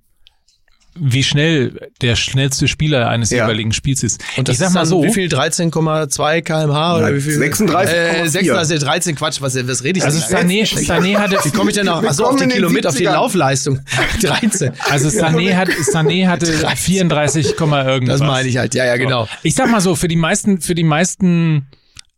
wie 0.97 1.24
schnell 1.24 1.89
der 2.01 2.16
schnellste 2.16 2.70
Spieler 2.70 3.10
eines 3.10 3.30
Ja. 3.30 3.43
jeweiligen 3.43 3.74
Spiels 3.74 4.01
ist. 4.01 4.24
Und 4.38 4.47
das 4.47 4.53
ich 4.53 4.60
sag 4.60 4.68
ist 4.68 4.74
mal 4.76 4.80
dann 4.82 4.88
so, 4.89 5.03
Wie 5.03 5.12
viel? 5.12 5.28
13,2 5.28 6.41
kmh 6.41 6.97
oder 6.97 7.14
wie 7.14 7.20
viel? 7.20 7.38
36,4. 7.38 7.86
Äh, 8.24 8.30
36, 8.30 8.80
13, 8.80 9.16
Quatsch, 9.18 9.41
was, 9.41 9.68
was 9.68 9.84
rede 9.84 9.99
ich 9.99 10.06
also 10.06 10.20
denn? 10.34 10.47
Sané, 10.49 10.64
Sané 10.86 11.18
hatte, 11.18 11.38
Wie 11.43 11.49
komme 11.49 11.72
ich 11.72 11.76
denn 11.76 11.88
noch? 11.88 12.01
Wir 12.01 12.12
Achso, 12.12 12.24
auf 12.24 12.38
die 12.38 12.47
Kilometer, 12.47 12.88
auf 12.89 12.95
die 12.95 13.08
70ern. 13.10 13.12
Laufleistung. 13.12 13.82
13. 14.22 14.72
also 14.89 15.10
Sané, 15.10 15.56
hat, 15.56 15.68
Sané 15.70 16.28
hatte 16.30 16.45
34, 16.78 17.58
Komma 17.58 17.84
irgendwas. 17.84 18.20
Das 18.20 18.28
meine 18.28 18.47
ich 18.47 18.56
halt. 18.56 18.74
Ja, 18.74 18.86
ja, 18.86 18.95
genau. 18.95 19.28
Ich 19.43 19.53
sag 19.56 19.70
mal 19.70 19.82
so, 19.82 19.95
für 19.95 20.08
die 20.08 20.16
meisten, 20.16 20.62
für 20.62 20.76
die 20.76 20.84
meisten 20.86 21.68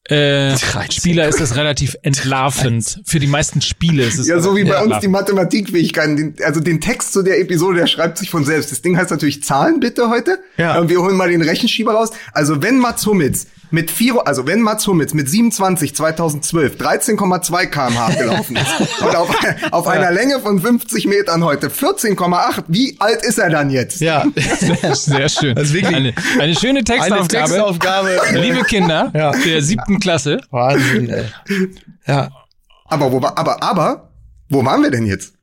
äh, 0.10 0.55
13. 0.72 0.91
Spieler 0.91 1.28
ist 1.28 1.39
das 1.39 1.55
relativ 1.55 1.95
entlarvend. 2.01 3.01
Für 3.05 3.20
die 3.20 3.28
meisten 3.28 3.62
Spiele 3.62 4.03
ist 4.03 4.20
es 4.20 4.28
Ja, 4.28 4.39
so 4.39 4.55
wie 4.55 4.64
bei 4.64 4.82
uns 4.82 4.99
die 4.99 5.08
Mathematikfähigkeiten. 5.08 6.16
Den, 6.16 6.36
also 6.43 6.60
den 6.60 6.82
Text 6.82 7.14
zu 7.14 7.24
der 7.24 7.39
Episode, 7.39 7.80
der 7.80 7.88
schreibt 7.88 8.18
sich 8.18 8.30
von 8.30 8.45
selbst. 8.45 8.72
Das 8.72 8.82
Ding 8.82 8.97
heißt 8.97 9.12
natürlich 9.12 9.43
Zahlen 9.43 9.80
bitte 9.80 10.10
heute. 10.10 10.39
Ja. 10.58 10.80
Und 10.80 10.89
wir 10.89 11.01
holen 11.01 11.16
mal 11.16 11.30
den 11.30 11.41
Rechenschieber 11.41 11.93
raus. 11.93 12.12
Also 12.34 12.62
wenn 12.62 12.80
Mats 12.80 13.05
Hummels 13.05 13.47
mit 13.70 13.91
vier, 13.91 14.26
also 14.28 14.47
wenn 14.47 14.61
Mats 14.61 14.88
Hummels 14.88 15.13
mit 15.13 15.30
27 15.30 15.95
2012 15.95 16.76
13,2 16.78 17.65
kmh 17.68 18.13
gelaufen 18.15 18.55
ist 18.55 19.01
und 19.01 19.15
auf, 19.15 19.30
auf 19.72 19.88
einer 19.88 20.11
Länge 20.11 20.39
von 20.39 20.59
50 20.61 21.05
Metern 21.07 21.43
heute 21.43 21.68
14,8, 21.70 22.63
wie 22.68 22.95
alt 22.99 23.24
ist 23.24 23.38
er 23.39 23.49
dann 23.49 23.70
jetzt? 23.70 23.99
Ja. 24.01 24.26
Sehr, 24.59 24.95
sehr 24.95 25.30
schön. 25.30 25.55
Das 25.55 25.65
ist 25.70 25.74
wirklich 25.74 25.95
eine, 25.95 26.13
eine 26.39 26.55
schöne 26.55 26.80
Eine 26.80 26.84
Textaufgabe. 26.84 27.28
Textaufgabe. 27.49 28.20
äh, 28.34 28.39
Liebe 28.41 28.63
Kinder 28.63 29.11
Ja. 29.13 29.32
der 29.32 29.61
siebten 29.61 29.99
Klasse. 29.99 30.39
Wahnsinn, 30.51 31.09
ey. 31.09 31.26
Ja. 32.05 32.30
Aber 32.86 33.11
wo 33.11 33.22
war, 33.22 33.38
aber, 33.38 33.61
aber, 33.61 34.09
wo 34.49 34.63
waren 34.63 34.82
wir 34.82 34.91
denn 34.91 35.05
jetzt? 35.05 35.34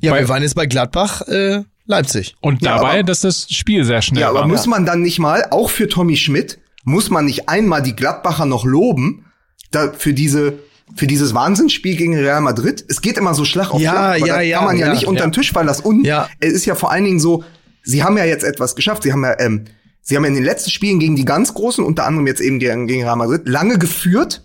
Ja, 0.00 0.12
Bei- 0.12 0.20
wir 0.20 0.28
waren 0.28 0.42
jetzt 0.42 0.54
bei 0.54 0.66
Gladbach, 0.66 1.22
äh, 1.28 1.62
Leipzig. 1.86 2.34
Und 2.40 2.62
Ja, 2.62 2.76
dabei, 2.76 2.94
aber- 2.94 3.02
dass 3.04 3.20
das 3.20 3.46
Spiel 3.50 3.84
sehr 3.84 4.02
schnell 4.02 4.22
Ja, 4.22 4.30
aber 4.30 4.40
war. 4.40 4.48
muss 4.48 4.66
man 4.66 4.84
dann 4.86 5.02
nicht 5.02 5.18
mal, 5.18 5.46
auch 5.50 5.70
für 5.70 5.88
Tommy 5.88 6.16
Schmidt, 6.16 6.58
muss 6.86 7.10
man 7.10 7.24
nicht 7.24 7.48
einmal 7.48 7.82
die 7.82 7.94
Gladbacher 7.96 8.46
noch 8.46 8.64
loben, 8.64 9.26
da, 9.72 9.92
für 9.92 10.14
diese, 10.14 10.60
für 10.94 11.06
dieses 11.08 11.34
Wahnsinnsspiel 11.34 11.96
gegen 11.96 12.16
Real 12.16 12.40
Madrid? 12.40 12.84
Es 12.88 13.02
geht 13.02 13.18
immer 13.18 13.34
so 13.34 13.44
Schlag 13.44 13.72
auf 13.74 13.80
Ja, 13.80 14.14
Schlag, 14.16 14.26
ja, 14.28 14.40
ja, 14.40 14.58
kann 14.58 14.66
man 14.68 14.78
ja, 14.78 14.86
ja, 14.86 14.94
nicht 14.94 15.06
unter 15.06 15.24
den 15.24 15.32
ja. 15.32 15.34
Tisch 15.34 15.52
fallen 15.52 15.66
lassen. 15.66 15.82
Und 15.82 16.04
Ja. 16.04 16.28
es 16.40 16.52
ist 16.52 16.64
ja 16.64 16.76
vor 16.76 16.92
allen 16.92 17.04
Dingen 17.04 17.18
so, 17.20 17.42
sie 17.82 18.04
haben 18.04 18.16
ja 18.16 18.24
jetzt 18.24 18.44
etwas 18.44 18.76
geschafft. 18.76 19.02
Sie 19.02 19.12
haben 19.12 19.24
ja, 19.24 19.38
ähm, 19.40 19.64
sie 20.00 20.16
haben 20.16 20.22
ja 20.22 20.28
in 20.28 20.36
den 20.36 20.44
letzten 20.44 20.70
Spielen 20.70 21.00
gegen 21.00 21.16
die 21.16 21.24
ganz 21.24 21.52
Großen, 21.54 21.84
unter 21.84 22.06
anderem 22.06 22.26
jetzt 22.28 22.40
eben 22.40 22.60
gegen, 22.60 22.86
gegen 22.86 23.02
Real 23.02 23.16
Madrid, 23.16 23.42
lange 23.48 23.78
geführt 23.78 24.44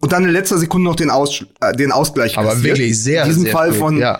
und 0.00 0.12
dann 0.12 0.24
in 0.24 0.30
letzter 0.30 0.56
Sekunde 0.56 0.88
noch 0.88 0.96
den, 0.96 1.10
Aus, 1.10 1.44
äh, 1.60 1.76
den 1.76 1.92
Ausgleich 1.92 2.38
Aber 2.38 2.48
kassiert. 2.54 2.64
wirklich 2.78 3.00
sehr, 3.02 3.24
In 3.24 3.28
diesem 3.28 3.42
sehr 3.44 3.52
Fall 3.52 3.72
früh, 3.72 3.78
von 3.78 3.98
ja. 3.98 4.18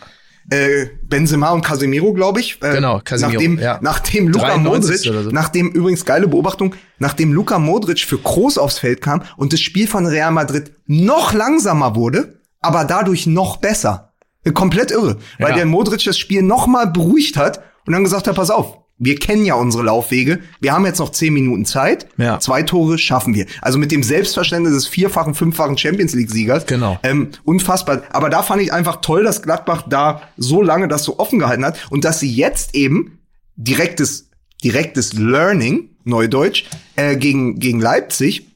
Äh, 0.50 0.86
Benzema 1.02 1.50
und 1.50 1.62
Casemiro, 1.62 2.12
glaube 2.12 2.40
ich. 2.40 2.58
Äh, 2.62 2.74
Genau, 2.74 3.00
Casemiro, 3.04 3.40
Nachdem, 3.40 3.58
ja. 3.58 3.78
nachdem 3.82 4.28
Luka 4.28 4.46
93 4.46 5.06
Modric, 5.10 5.24
so. 5.24 5.30
nachdem 5.30 5.68
übrigens 5.70 6.04
geile 6.04 6.28
Beobachtung, 6.28 6.74
nachdem 6.98 7.32
Luka 7.32 7.58
Modric 7.58 8.00
für 8.00 8.18
Groß 8.18 8.58
aufs 8.58 8.78
Feld 8.78 9.00
kam 9.00 9.22
und 9.36 9.52
das 9.52 9.60
Spiel 9.60 9.86
von 9.86 10.06
Real 10.06 10.30
Madrid 10.32 10.72
noch 10.86 11.32
langsamer 11.32 11.94
wurde, 11.96 12.40
aber 12.60 12.84
dadurch 12.84 13.26
noch 13.26 13.56
besser. 13.58 14.12
Komplett 14.54 14.90
irre, 14.90 15.18
weil 15.38 15.50
Ja. 15.50 15.56
der 15.56 15.66
Modric 15.66 16.02
das 16.04 16.18
Spiel 16.18 16.42
noch 16.42 16.66
mal 16.66 16.86
beruhigt 16.88 17.36
hat 17.36 17.62
und 17.86 17.92
dann 17.92 18.02
gesagt 18.04 18.26
hat, 18.26 18.34
pass 18.34 18.50
auf, 18.50 18.78
wir 19.04 19.18
kennen 19.18 19.44
ja 19.44 19.54
unsere 19.54 19.82
Laufwege, 19.82 20.38
wir 20.60 20.72
haben 20.72 20.86
jetzt 20.86 21.00
noch 21.00 21.10
zehn 21.10 21.34
Minuten 21.34 21.64
Zeit, 21.64 22.06
Ja. 22.18 22.38
zwei 22.38 22.62
Tore 22.62 22.98
schaffen 22.98 23.34
wir. 23.34 23.46
Also 23.60 23.76
mit 23.78 23.90
dem 23.90 24.04
Selbstverständnis 24.04 24.74
des 24.74 24.86
vierfachen, 24.86 25.34
fünffachen 25.34 25.76
Champions 25.76 26.14
League 26.14 26.30
Siegers. 26.30 26.66
Genau. 26.66 27.00
Ähm, 27.02 27.30
unfassbar. 27.42 28.02
Aber 28.10 28.30
da 28.30 28.44
fand 28.44 28.62
ich 28.62 28.72
einfach 28.72 29.00
toll, 29.00 29.24
dass 29.24 29.42
Gladbach 29.42 29.82
da 29.88 30.22
so 30.36 30.62
lange 30.62 30.86
das 30.86 31.02
so 31.02 31.18
offen 31.18 31.40
gehalten 31.40 31.64
hat 31.64 31.78
und 31.90 32.04
dass 32.04 32.20
sie 32.20 32.32
jetzt 32.32 32.76
eben 32.76 33.18
direktes, 33.56 34.30
direktes 34.62 35.12
Learning, 35.14 35.90
Neudeutsch, 36.04 36.64
äh, 36.96 37.16
gegen, 37.16 37.58
gegen 37.58 37.80
Leipzig, 37.80 38.46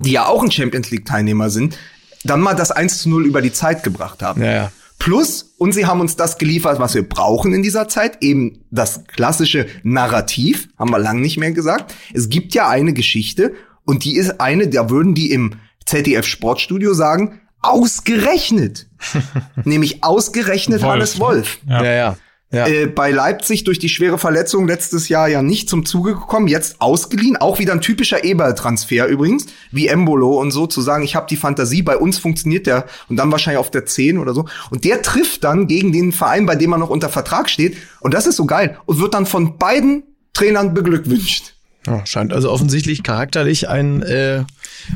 die 0.00 0.10
ja 0.12 0.26
auch 0.26 0.42
ein 0.42 0.50
Champions 0.50 0.90
League 0.90 1.04
Teilnehmer 1.06 1.48
sind, 1.48 1.78
dann 2.24 2.40
mal 2.40 2.54
das 2.54 2.72
1 2.72 3.02
zu 3.02 3.08
0 3.08 3.24
über 3.26 3.40
die 3.40 3.52
Zeit 3.52 3.82
gebracht 3.84 4.22
haben. 4.22 4.42
Ja, 4.42 4.52
ja. 4.52 4.72
Plus, 5.02 5.54
und 5.58 5.72
sie 5.72 5.86
haben 5.86 6.00
uns 6.00 6.14
das 6.14 6.38
geliefert, 6.38 6.78
was 6.78 6.94
wir 6.94 7.02
brauchen 7.08 7.52
in 7.52 7.64
dieser 7.64 7.88
Zeit, 7.88 8.18
eben 8.22 8.64
das 8.70 9.02
klassische 9.08 9.66
Narrativ, 9.82 10.68
haben 10.78 10.92
wir 10.92 11.00
lang 11.00 11.20
nicht 11.20 11.38
mehr 11.38 11.50
gesagt. 11.50 11.92
Es 12.14 12.28
gibt 12.28 12.54
ja 12.54 12.68
eine 12.68 12.92
Geschichte, 12.92 13.52
und 13.84 14.04
die 14.04 14.14
ist 14.14 14.40
eine, 14.40 14.68
da 14.68 14.90
würden 14.90 15.14
die 15.16 15.32
im 15.32 15.54
ZDF 15.86 16.24
Sportstudio 16.24 16.94
sagen, 16.94 17.40
ausgerechnet. 17.62 18.86
Nämlich 19.64 20.04
ausgerechnet 20.04 20.82
Wolf, 20.82 20.92
Hannes 20.92 21.14
ne? 21.14 21.20
Wolf. 21.20 21.58
Ja. 21.66 21.82
Ja, 21.82 21.92
ja. 21.92 22.16
Ja. 22.52 22.66
Äh, 22.66 22.86
bei 22.86 23.10
Leipzig 23.10 23.64
durch 23.64 23.78
die 23.78 23.88
schwere 23.88 24.18
Verletzung 24.18 24.68
letztes 24.68 25.08
Jahr 25.08 25.26
ja 25.26 25.40
nicht 25.42 25.70
zum 25.70 25.86
Zuge 25.86 26.12
gekommen, 26.12 26.48
jetzt 26.48 26.76
ausgeliehen. 26.80 27.38
Auch 27.38 27.58
wieder 27.58 27.72
ein 27.72 27.80
typischer 27.80 28.24
Eberl-Transfer 28.24 29.06
übrigens, 29.06 29.46
wie 29.70 29.88
Embolo 29.88 30.38
und 30.38 30.50
so, 30.50 30.66
zu 30.66 30.82
sagen, 30.82 31.02
ich 31.02 31.16
habe 31.16 31.26
die 31.30 31.36
Fantasie, 31.36 31.80
bei 31.80 31.96
uns 31.96 32.18
funktioniert 32.18 32.66
der 32.66 32.84
und 33.08 33.16
dann 33.16 33.32
wahrscheinlich 33.32 33.58
auf 33.58 33.70
der 33.70 33.86
10 33.86 34.18
oder 34.18 34.34
so. 34.34 34.44
Und 34.70 34.84
der 34.84 35.00
trifft 35.00 35.44
dann 35.44 35.66
gegen 35.66 35.92
den 35.92 36.12
Verein, 36.12 36.44
bei 36.44 36.54
dem 36.54 36.72
er 36.72 36.78
noch 36.78 36.90
unter 36.90 37.08
Vertrag 37.08 37.48
steht. 37.48 37.78
Und 38.00 38.12
das 38.12 38.26
ist 38.26 38.36
so 38.36 38.44
geil. 38.44 38.76
Und 38.84 39.00
wird 39.00 39.14
dann 39.14 39.24
von 39.24 39.56
beiden 39.56 40.02
Trainern 40.34 40.74
beglückwünscht. 40.74 41.54
Ja, 41.86 42.04
scheint 42.06 42.32
also 42.32 42.50
offensichtlich 42.50 43.02
charakterlich 43.02 43.68
ein 43.68 44.02
äh, 44.02 44.44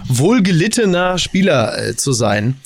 wohlgelittener 0.08 1.18
Spieler 1.18 1.78
äh, 1.78 1.96
zu 1.96 2.12
sein. 2.12 2.56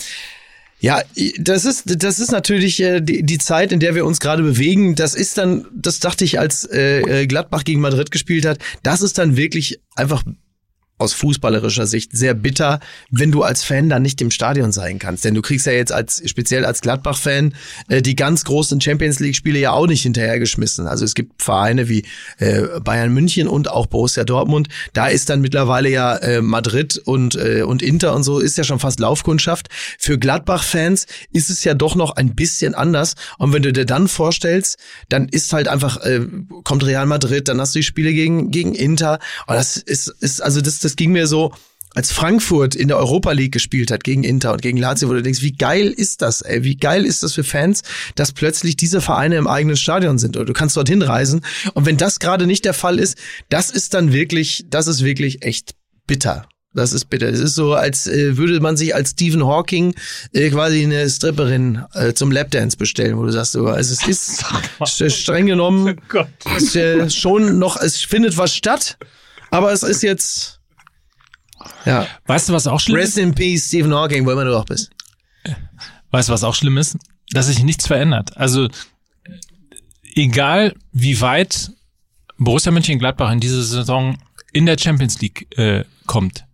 Ja, 0.80 1.02
das 1.38 1.66
ist 1.66 2.02
das 2.02 2.18
ist 2.18 2.32
natürlich 2.32 2.80
äh, 2.80 3.00
die, 3.00 3.22
die 3.22 3.38
Zeit, 3.38 3.70
in 3.70 3.80
der 3.80 3.94
wir 3.94 4.06
uns 4.06 4.18
gerade 4.18 4.42
bewegen. 4.42 4.94
Das 4.94 5.14
ist 5.14 5.36
dann, 5.36 5.66
das 5.74 6.00
dachte 6.00 6.24
ich, 6.24 6.38
als 6.38 6.64
äh, 6.64 7.00
äh, 7.00 7.26
Gladbach 7.26 7.64
gegen 7.64 7.80
Madrid 7.82 8.10
gespielt 8.10 8.46
hat, 8.46 8.58
das 8.82 9.02
ist 9.02 9.18
dann 9.18 9.36
wirklich 9.36 9.80
einfach 9.94 10.22
aus 11.00 11.14
fußballerischer 11.14 11.86
Sicht 11.86 12.10
sehr 12.12 12.34
bitter, 12.34 12.80
wenn 13.10 13.32
du 13.32 13.42
als 13.42 13.64
Fan 13.64 13.88
dann 13.88 14.02
nicht 14.02 14.20
im 14.20 14.30
Stadion 14.30 14.70
sein 14.70 14.98
kannst. 14.98 15.24
Denn 15.24 15.34
du 15.34 15.42
kriegst 15.42 15.66
ja 15.66 15.72
jetzt 15.72 15.92
als 15.92 16.22
speziell 16.28 16.64
als 16.64 16.82
Gladbach-Fan 16.82 17.54
äh, 17.88 18.02
die 18.02 18.16
ganz 18.16 18.44
großen 18.44 18.80
Champions 18.80 19.18
League-Spiele 19.18 19.58
ja 19.58 19.72
auch 19.72 19.86
nicht 19.86 20.02
hinterhergeschmissen. 20.02 20.86
Also 20.86 21.04
es 21.04 21.14
gibt 21.14 21.42
Vereine 21.42 21.88
wie 21.88 22.04
äh, 22.38 22.80
Bayern 22.80 23.12
München 23.12 23.48
und 23.48 23.70
auch 23.70 23.86
Borussia 23.86 24.24
Dortmund. 24.24 24.68
Da 24.92 25.08
ist 25.08 25.30
dann 25.30 25.40
mittlerweile 25.40 25.88
ja 25.88 26.16
äh, 26.16 26.42
Madrid 26.42 27.00
und 27.04 27.34
äh, 27.34 27.62
und 27.62 27.82
Inter 27.82 28.14
und 28.14 28.22
so 28.22 28.38
ist 28.38 28.58
ja 28.58 28.64
schon 28.64 28.78
fast 28.78 29.00
Laufkundschaft. 29.00 29.68
Für 29.98 30.18
Gladbach-Fans 30.18 31.06
ist 31.32 31.50
es 31.50 31.64
ja 31.64 31.74
doch 31.74 31.94
noch 31.94 32.16
ein 32.16 32.34
bisschen 32.34 32.74
anders. 32.74 33.14
Und 33.38 33.52
wenn 33.52 33.62
du 33.62 33.72
dir 33.72 33.86
dann 33.86 34.08
vorstellst, 34.08 34.78
dann 35.08 35.28
ist 35.28 35.52
halt 35.52 35.68
einfach 35.68 35.96
äh, 36.04 36.26
kommt 36.64 36.84
Real 36.84 37.06
Madrid, 37.06 37.48
dann 37.48 37.60
hast 37.60 37.74
du 37.74 37.78
die 37.78 37.84
Spiele 37.84 38.12
gegen 38.12 38.50
gegen 38.50 38.74
Inter. 38.74 39.18
Und 39.46 39.54
das 39.54 39.78
ist 39.78 40.08
ist 40.20 40.42
also 40.42 40.60
das 40.60 40.78
das 40.80 40.89
ging 40.96 41.12
mir 41.12 41.26
so 41.26 41.52
als 41.92 42.12
Frankfurt 42.12 42.76
in 42.76 42.86
der 42.86 42.98
Europa 42.98 43.32
League 43.32 43.50
gespielt 43.52 43.90
hat 43.90 44.04
gegen 44.04 44.22
Inter 44.22 44.52
und 44.52 44.62
gegen 44.62 44.78
Lazio, 44.78 45.08
wo 45.08 45.12
du 45.12 45.22
denkst, 45.22 45.42
wie 45.42 45.50
geil 45.52 45.88
ist 45.88 46.22
das, 46.22 46.40
ey? 46.40 46.62
Wie 46.62 46.76
geil 46.76 47.04
ist 47.04 47.24
das 47.24 47.34
für 47.34 47.42
Fans, 47.42 47.82
dass 48.14 48.30
plötzlich 48.30 48.76
diese 48.76 49.00
Vereine 49.00 49.34
im 49.36 49.48
eigenen 49.48 49.76
Stadion 49.76 50.16
sind 50.18 50.36
und 50.36 50.48
du 50.48 50.52
kannst 50.52 50.76
dorthin 50.76 51.02
reisen. 51.02 51.44
Und 51.74 51.86
wenn 51.86 51.96
das 51.96 52.20
gerade 52.20 52.46
nicht 52.46 52.64
der 52.64 52.74
Fall 52.74 53.00
ist, 53.00 53.18
das 53.48 53.70
ist 53.70 53.92
dann 53.94 54.12
wirklich, 54.12 54.64
das 54.70 54.86
ist 54.86 55.02
wirklich 55.04 55.44
echt 55.44 55.72
bitter. 56.06 56.46
Das 56.72 56.92
ist 56.92 57.06
bitter. 57.10 57.32
Das 57.32 57.40
ist 57.40 57.56
so, 57.56 57.74
als 57.74 58.06
äh, 58.06 58.36
würde 58.36 58.60
man 58.60 58.76
sich 58.76 58.94
als 58.94 59.10
Stephen 59.10 59.44
Hawking 59.44 59.92
äh, 60.32 60.48
quasi 60.50 60.84
eine 60.84 61.10
Stripperin 61.10 61.82
äh, 61.94 62.12
zum 62.12 62.30
Lapdance 62.30 62.76
bestellen, 62.76 63.16
wo 63.18 63.24
du 63.24 63.32
sagst, 63.32 63.50
so, 63.50 63.66
also 63.66 63.92
es 63.92 64.06
ist 64.06 64.44
st- 64.84 65.10
streng 65.10 65.46
genommen 65.46 65.96
Oh 66.46 67.08
schon 67.08 67.58
noch, 67.58 67.76
es 67.80 67.96
findet 67.96 68.36
was 68.38 68.54
statt, 68.54 68.96
aber 69.50 69.72
es 69.72 69.82
ist 69.82 70.04
jetzt, 70.04 70.59
ja, 71.84 72.06
Weißt 72.26 72.48
du, 72.48 72.52
was 72.52 72.66
auch 72.66 72.80
schlimm 72.80 72.96
rest 72.96 73.18
ist? 73.18 73.22
in 73.24 73.34
peace, 73.34 73.66
Stephen 73.68 73.94
Hawking, 73.94 74.24
wo 74.26 74.30
immer 74.30 74.44
du 74.44 74.56
auch 74.58 74.64
bist. 74.64 74.90
Weißt 76.10 76.28
du, 76.28 76.32
was 76.32 76.44
auch 76.44 76.54
schlimm 76.54 76.78
ist? 76.78 76.96
Dass 77.32 77.46
sich 77.46 77.62
nichts 77.62 77.86
verändert. 77.86 78.36
Also, 78.36 78.68
egal 80.14 80.74
wie 80.92 81.20
weit 81.20 81.70
Borussia 82.38 82.72
Mönchengladbach 82.72 83.30
in 83.32 83.40
diese 83.40 83.62
Saison 83.62 84.18
in 84.52 84.66
der 84.66 84.76
Champions 84.78 85.20
League 85.20 85.46
äh, 85.58 85.84
kommt, 86.06 86.44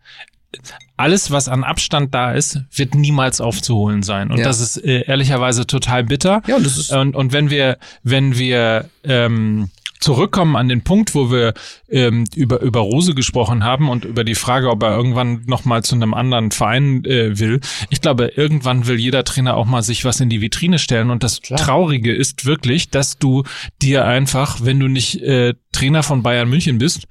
alles, 0.96 1.30
was 1.30 1.48
an 1.48 1.64
Abstand 1.64 2.14
da 2.14 2.32
ist, 2.32 2.60
wird 2.72 2.94
niemals 2.94 3.40
aufzuholen 3.40 4.02
sein. 4.02 4.30
Und 4.30 4.38
Ja. 4.38 4.44
das 4.44 4.60
ist 4.60 4.78
äh, 4.78 5.02
ehrlicherweise 5.06 5.66
total 5.66 6.04
bitter. 6.04 6.42
Ja, 6.46 6.56
und 6.56 6.64
das 6.66 6.76
ist- 6.78 6.92
und, 6.92 7.14
und 7.14 7.32
wenn 7.32 7.50
wir, 7.50 7.78
wenn 8.02 8.36
wir 8.38 8.88
ähm, 9.04 9.70
zurückkommen 10.00 10.56
an 10.56 10.68
den 10.68 10.82
Punkt, 10.82 11.14
wo 11.14 11.30
wir 11.30 11.54
ähm, 11.88 12.24
über 12.34 12.60
über 12.60 12.80
Rose 12.80 13.14
gesprochen 13.14 13.64
haben 13.64 13.88
und 13.88 14.04
über 14.04 14.24
die 14.24 14.34
Frage, 14.34 14.70
ob 14.70 14.82
er 14.82 14.96
irgendwann 14.96 15.42
noch 15.46 15.64
mal 15.64 15.82
zu 15.82 15.94
einem 15.94 16.14
anderen 16.14 16.50
Verein 16.50 17.04
äh, 17.04 17.38
will. 17.38 17.60
Ich 17.90 18.00
glaube, 18.00 18.32
irgendwann 18.36 18.86
will 18.86 18.98
jeder 18.98 19.24
Trainer 19.24 19.56
auch 19.56 19.66
mal 19.66 19.82
sich 19.82 20.04
was 20.04 20.20
in 20.20 20.28
die 20.28 20.40
Vitrine 20.40 20.78
stellen. 20.78 21.10
Und 21.10 21.22
das 21.22 21.40
Traurige 21.40 22.14
ist 22.14 22.44
wirklich, 22.44 22.90
dass 22.90 23.18
du 23.18 23.44
dir 23.82 24.04
einfach, 24.04 24.58
wenn 24.62 24.80
du 24.80 24.88
nicht 24.88 25.22
äh, 25.22 25.54
Trainer 25.72 26.02
von 26.02 26.22
Bayern 26.22 26.48
München 26.48 26.78
bist, 26.78 27.06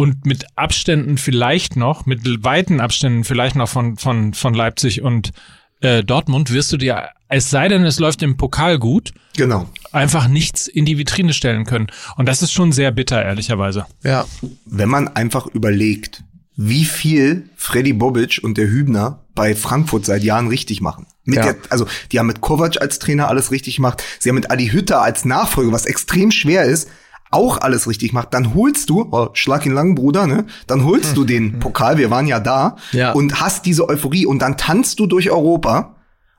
und 0.00 0.26
mit 0.26 0.46
Abständen 0.54 1.18
vielleicht 1.18 1.74
noch, 1.74 2.06
mit 2.06 2.20
weiten 2.44 2.80
Abständen 2.80 3.24
vielleicht 3.24 3.56
noch 3.56 3.68
von, 3.68 3.96
von, 3.96 4.32
von 4.32 4.54
Leipzig 4.54 5.02
und 5.02 5.32
äh, 5.80 6.02
Dortmund, 6.02 6.52
wirst 6.52 6.72
du 6.72 6.76
dir, 6.76 7.08
es 7.28 7.50
sei 7.50 7.68
denn, 7.68 7.84
es 7.84 7.98
läuft 7.98 8.22
im 8.22 8.36
Pokal 8.36 8.78
gut, 8.78 9.12
Genau. 9.36 9.68
einfach 9.92 10.28
nichts 10.28 10.66
in 10.66 10.84
die 10.84 10.98
Vitrine 10.98 11.32
stellen 11.32 11.64
können. 11.64 11.86
Und 12.16 12.26
das 12.26 12.42
ist 12.42 12.52
schon 12.52 12.72
sehr 12.72 12.90
bitter, 12.90 13.22
ehrlicherweise. 13.24 13.86
Ja, 14.02 14.24
Wenn 14.64 14.88
man 14.88 15.08
einfach 15.08 15.46
überlegt, 15.46 16.22
wie 16.56 16.84
viel 16.84 17.48
Freddy 17.56 17.92
Bobic 17.92 18.40
und 18.42 18.58
der 18.58 18.66
Hübner 18.68 19.24
bei 19.36 19.54
Frankfurt 19.54 20.04
seit 20.06 20.24
Jahren 20.24 20.48
richtig 20.48 20.80
machen. 20.80 21.06
Mit 21.24 21.36
Ja. 21.36 21.44
der, 21.52 21.56
also 21.70 21.86
die 22.10 22.18
haben 22.18 22.26
mit 22.26 22.40
Kovac 22.40 22.80
als 22.80 22.98
Trainer 22.98 23.28
alles 23.28 23.52
richtig 23.52 23.76
gemacht. 23.76 24.02
Sie 24.18 24.28
haben 24.28 24.34
mit 24.36 24.50
Adi 24.50 24.68
Hütter 24.70 25.00
als 25.02 25.24
Nachfolger, 25.24 25.70
was 25.70 25.86
extrem 25.86 26.32
schwer 26.32 26.64
ist, 26.64 26.88
auch 27.30 27.58
alles 27.60 27.86
richtig 27.88 28.10
gemacht. 28.10 28.28
Dann 28.32 28.54
holst 28.54 28.88
du, 28.90 29.08
oh, 29.10 29.28
schlag 29.34 29.66
ihn 29.66 29.72
lang, 29.72 29.94
Bruder, 29.94 30.26
ne? 30.26 30.46
Dann 30.66 30.84
holst 30.84 31.16
du 31.16 31.24
den 31.24 31.58
Pokal, 31.58 31.98
wir 31.98 32.10
waren 32.10 32.26
ja 32.26 32.40
da, 32.40 32.76
Ja. 32.92 33.12
und 33.12 33.40
hast 33.40 33.66
diese 33.66 33.88
Euphorie 33.88 34.26
und 34.26 34.40
dann 34.40 34.56
tanzt 34.56 34.98
du 35.00 35.06
durch 35.06 35.30
Europa. 35.30 35.96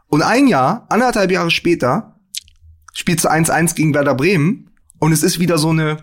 Und 0.08 0.22
ein 0.24 0.48
Jahr, 0.48 0.88
anderthalb 0.90 1.30
Jahre 1.32 1.52
später, 1.52 2.16
spielst 2.94 3.26
du 3.26 3.30
1-1 3.30 3.76
gegen 3.76 3.94
Werder 3.94 4.16
Bremen 4.16 4.72
und 4.98 5.12
es 5.12 5.22
ist 5.24 5.40
wieder 5.40 5.58
so 5.60 5.70
eine 5.70 5.98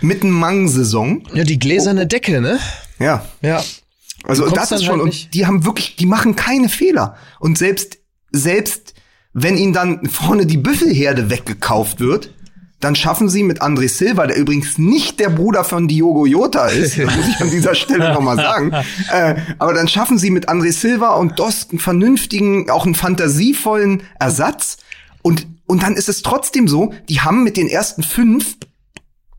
Mitten-Mang-Saison. 0.00 1.22
ja, 1.34 1.44
die 1.44 1.58
gläserne 1.58 2.06
Decke, 2.06 2.40
ne? 2.40 2.58
Ja. 2.98 3.24
Ja. 3.42 3.62
Also 4.24 4.48
das 4.48 4.72
ist 4.72 4.84
schon, 4.84 4.92
halt 5.00 5.02
und 5.02 5.34
die 5.34 5.46
haben 5.46 5.64
wirklich, 5.64 5.96
die 5.96 6.06
machen 6.06 6.34
keine 6.36 6.68
Fehler. 6.68 7.16
Und 7.40 7.58
selbst, 7.58 7.98
selbst 8.30 8.94
wenn 9.32 9.56
ihnen 9.56 9.72
dann 9.72 10.06
vorne 10.06 10.46
die 10.46 10.56
Büffelherde 10.56 11.28
weggekauft 11.28 12.00
wird, 12.00 12.32
dann 12.84 12.94
schaffen 12.94 13.28
sie 13.28 13.42
mit 13.42 13.62
André 13.62 13.88
Silva, 13.88 14.26
der 14.26 14.36
übrigens 14.36 14.78
nicht 14.78 15.18
der 15.18 15.30
Bruder 15.30 15.64
von 15.64 15.88
Diogo 15.88 16.26
Jota 16.26 16.66
ist, 16.66 16.98
das 16.98 17.16
muss 17.16 17.28
ich 17.28 17.40
an 17.40 17.50
dieser 17.50 17.74
Stelle 17.74 18.12
nochmal 18.12 18.36
sagen, 18.36 18.72
äh, 19.10 19.36
aber 19.58 19.72
dann 19.72 19.88
schaffen 19.88 20.18
sie 20.18 20.30
mit 20.30 20.48
André 20.48 20.70
Silva 20.70 21.14
und 21.14 21.38
Dost 21.38 21.70
einen 21.70 21.78
vernünftigen, 21.78 22.70
auch 22.70 22.84
einen 22.84 22.94
fantasievollen 22.94 24.02
Ersatz. 24.20 24.76
Und, 25.22 25.46
und 25.66 25.82
dann 25.82 25.94
ist 25.94 26.10
es 26.10 26.20
trotzdem 26.22 26.68
so, 26.68 26.92
die 27.08 27.20
haben 27.22 27.42
mit 27.42 27.56
den 27.56 27.68
ersten 27.68 28.02
fünf 28.02 28.56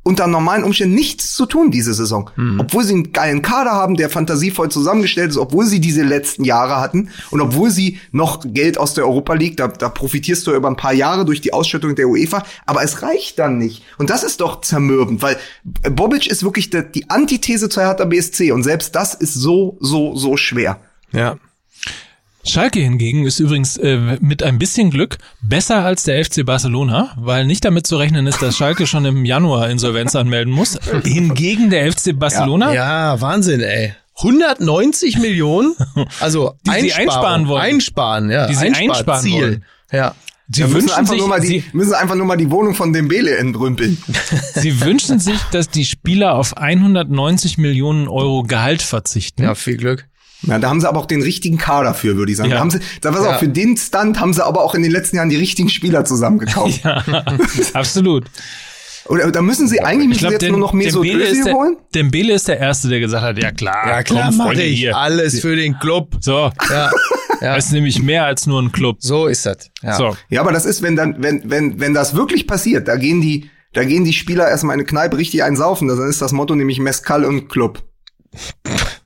unter 0.08 0.28
normalen 0.28 0.64
Umständen 0.64 0.94
nichts 0.94 1.34
zu 1.34 1.48
tun 1.48 1.72
diese 1.72 1.96
Saison. 1.96 2.30
Obwohl 2.60 2.84
sie 2.84 2.94
einen 2.94 3.12
geilen 3.12 3.42
Kader 3.42 3.72
haben, 3.72 3.96
der 3.96 4.12
fantasievoll 4.12 4.70
zusammengestellt 4.70 5.32
ist, 5.32 5.38
obwohl 5.38 5.66
sie 5.66 5.82
diese 5.82 6.04
letzten 6.04 6.44
Jahre 6.44 6.80
hatten 6.80 7.10
und 7.32 7.42
obwohl 7.42 7.72
sie 7.72 8.00
noch 8.12 8.42
Geld 8.46 8.78
aus 8.78 8.94
der 8.94 9.06
Europa 9.06 9.34
League, 9.34 9.58
da, 9.58 9.68
da 9.68 9.90
profitierst 9.90 10.46
du 10.46 10.54
über 10.54 10.68
ein 10.68 10.76
paar 10.76 10.94
Jahre 10.94 11.26
durch 11.26 11.42
die 11.42 11.54
Ausschüttung 11.54 11.96
der 11.96 12.08
UEFA, 12.08 12.44
aber 12.68 12.84
es 12.84 13.02
reicht 13.02 13.40
dann 13.40 13.58
nicht. 13.58 13.84
Und 13.98 14.12
das 14.12 14.24
ist 14.24 14.42
doch 14.42 14.62
zermürbend, 14.62 15.24
weil 15.24 15.38
Bobic 15.64 16.28
ist 16.28 16.44
wirklich 16.44 16.70
die, 16.70 17.10
Antithese 17.10 17.68
zur 17.68 17.84
Hertha 17.84 18.06
BSC 18.06 18.52
und 18.52 18.62
selbst 18.62 18.96
das 18.96 19.16
ist 19.16 19.34
so, 19.34 19.78
so, 19.80 20.16
so 20.16 20.38
schwer. 20.38 20.82
Ja. 21.12 21.38
Schalke 22.48 22.80
hingegen 22.80 23.26
ist 23.26 23.40
übrigens 23.40 23.76
äh, 23.78 24.18
mit 24.22 24.44
ein 24.44 24.60
bisschen 24.60 24.92
Glück 24.92 25.18
besser 25.42 25.84
als 25.84 26.04
der 26.04 26.24
FC 26.24 26.46
Barcelona, 26.46 27.12
weil 27.18 27.46
nicht 27.46 27.66
damit 27.66 27.88
zu 27.88 27.98
rechnen 27.98 28.28
ist, 28.28 28.42
dass 28.42 28.56
Schalke 28.56 28.86
schon 28.86 29.04
im 29.06 29.26
Januar 29.26 29.70
Insolvenz 29.70 30.16
anmelden 30.16 30.54
muss. 30.54 30.78
Hingegen 31.04 31.70
der 31.72 31.92
FC 31.92 32.18
Barcelona, 32.18 32.74
Ja, 32.74 33.20
Wahnsinn, 33.20 33.62
ey. 33.62 33.96
190 34.18 35.18
Millionen, 35.18 35.76
also 36.20 36.54
Die 36.66 36.70
sie 36.70 36.94
Einsparung, 36.94 37.02
einsparen 37.10 37.48
wollen. 37.48 37.62
Einsparen, 37.62 38.30
ja. 38.30 38.48
Die 38.48 38.54
sie 38.56 38.66
einsparen 38.68 38.90
Einsparziel. 38.92 39.34
wollen. 39.42 39.66
Ja. 39.92 40.16
sie, 40.48 40.60
Wir 40.62 40.68
müssen 40.68 40.76
wünschen 40.84 40.96
einfach, 40.98 41.12
sich, 41.14 41.20
nur 41.20 41.28
mal 41.28 41.42
die, 41.42 41.48
sie, 41.48 41.64
müssen 41.74 41.94
einfach 41.96 42.16
nur 42.16 42.26
mal 42.26 42.38
die 42.38 42.50
Wohnung 42.52 42.76
von 42.76 42.94
Dembele 42.94 43.38
entrümpeln. 43.38 43.98
sie 44.54 44.82
wünschen 44.82 45.20
sich, 45.20 45.40
dass 45.52 45.70
die 45.70 45.84
Spieler 45.84 46.36
auf 46.36 46.56
190 46.56 47.58
Millionen 47.58 48.08
Euro 48.08 48.44
Gehalt 48.44 48.84
verzichten. 48.84 49.44
Ja, 49.44 49.56
viel 49.56 49.78
Glück. 49.78 50.08
Ja, 50.42 50.60
da 50.60 50.70
haben 50.70 50.80
sie 50.82 50.88
aber 50.88 51.00
auch 51.00 51.06
den 51.08 51.22
richtigen 51.22 51.58
Kader 51.58 51.94
für, 51.94 52.18
würde 52.18 52.32
ich 52.32 52.38
sagen. 52.38 52.50
Ja. 52.50 52.56
Da 52.58 52.62
haben 52.62 52.70
sie, 52.72 52.80
da 53.02 53.14
was 53.14 53.24
Ja. 53.24 53.36
auch 53.36 53.40
für 53.40 53.48
den 53.48 53.78
Stunt 53.78 54.20
haben 54.20 54.34
sie 54.34 54.46
aber 54.46 54.62
auch 54.64 54.76
in 54.76 54.84
den 54.84 54.92
letzten 54.92 55.16
Jahren 55.18 55.30
die 55.30 55.38
richtigen 55.38 55.70
Spieler 55.70 56.06
zusammengekauft. 56.06 56.84
Ja, 56.84 57.04
absolut. 57.74 58.26
Oder 59.08 59.32
da 59.32 59.42
müssen 59.42 59.68
sie 59.68 59.82
eigentlich 59.82 60.08
müssen 60.08 60.20
glaube, 60.20 60.34
jetzt 60.36 60.50
nur 60.50 60.60
noch 60.60 60.74
der- 61.46 61.54
holen. 61.54 61.78
Dembele 61.94 62.34
ist 62.34 62.48
der 62.48 62.60
Erste, 62.60 62.90
der 62.90 63.00
gesagt 63.00 63.24
hat, 63.24 63.38
ja 63.38 63.52
klar, 63.52 63.88
Ja, 63.88 64.04
klar, 64.04 64.26
komm, 64.30 64.38
mach 64.38 64.46
Freunde, 64.48 64.64
ich. 64.64 64.80
hier. 64.80 64.98
Alles 64.98 65.40
für 65.42 65.56
den 65.56 65.78
Club. 65.80 66.16
So, 66.22 66.52
Ja. 66.70 66.92
ja. 67.42 67.56
das 67.56 67.66
ist 67.68 67.72
nämlich 67.72 68.02
mehr 68.02 68.26
als 68.26 68.48
nur 68.48 68.62
ein 68.62 68.72
Club. 68.72 68.98
So 69.00 69.28
ist 69.28 69.46
das. 69.46 69.70
Ja. 69.84 69.94
So, 69.94 70.18
Ja, 70.30 70.42
aber 70.42 70.52
das 70.52 70.66
ist, 70.66 70.82
wenn 70.82 70.96
dann, 70.96 71.16
wenn, 71.20 71.50
wenn, 71.50 71.80
wenn 71.80 71.94
das 71.94 72.16
wirklich 72.16 72.48
passiert, 72.48 72.88
da 72.88 72.96
gehen 72.98 73.22
die, 73.22 73.50
da 73.74 73.84
gehen 73.84 74.06
die 74.06 74.14
Spieler 74.14 74.48
erstmal 74.50 74.74
in 74.74 74.80
eine 74.80 74.86
Kneipe 74.88 75.18
richtig 75.18 75.44
einsaufen. 75.44 75.88
Dann 75.88 76.10
ist 76.10 76.22
das 76.22 76.32
Motto 76.32 76.56
nämlich 76.56 76.80
Mescal 76.80 77.26
und 77.26 77.48
Club. 77.48 77.84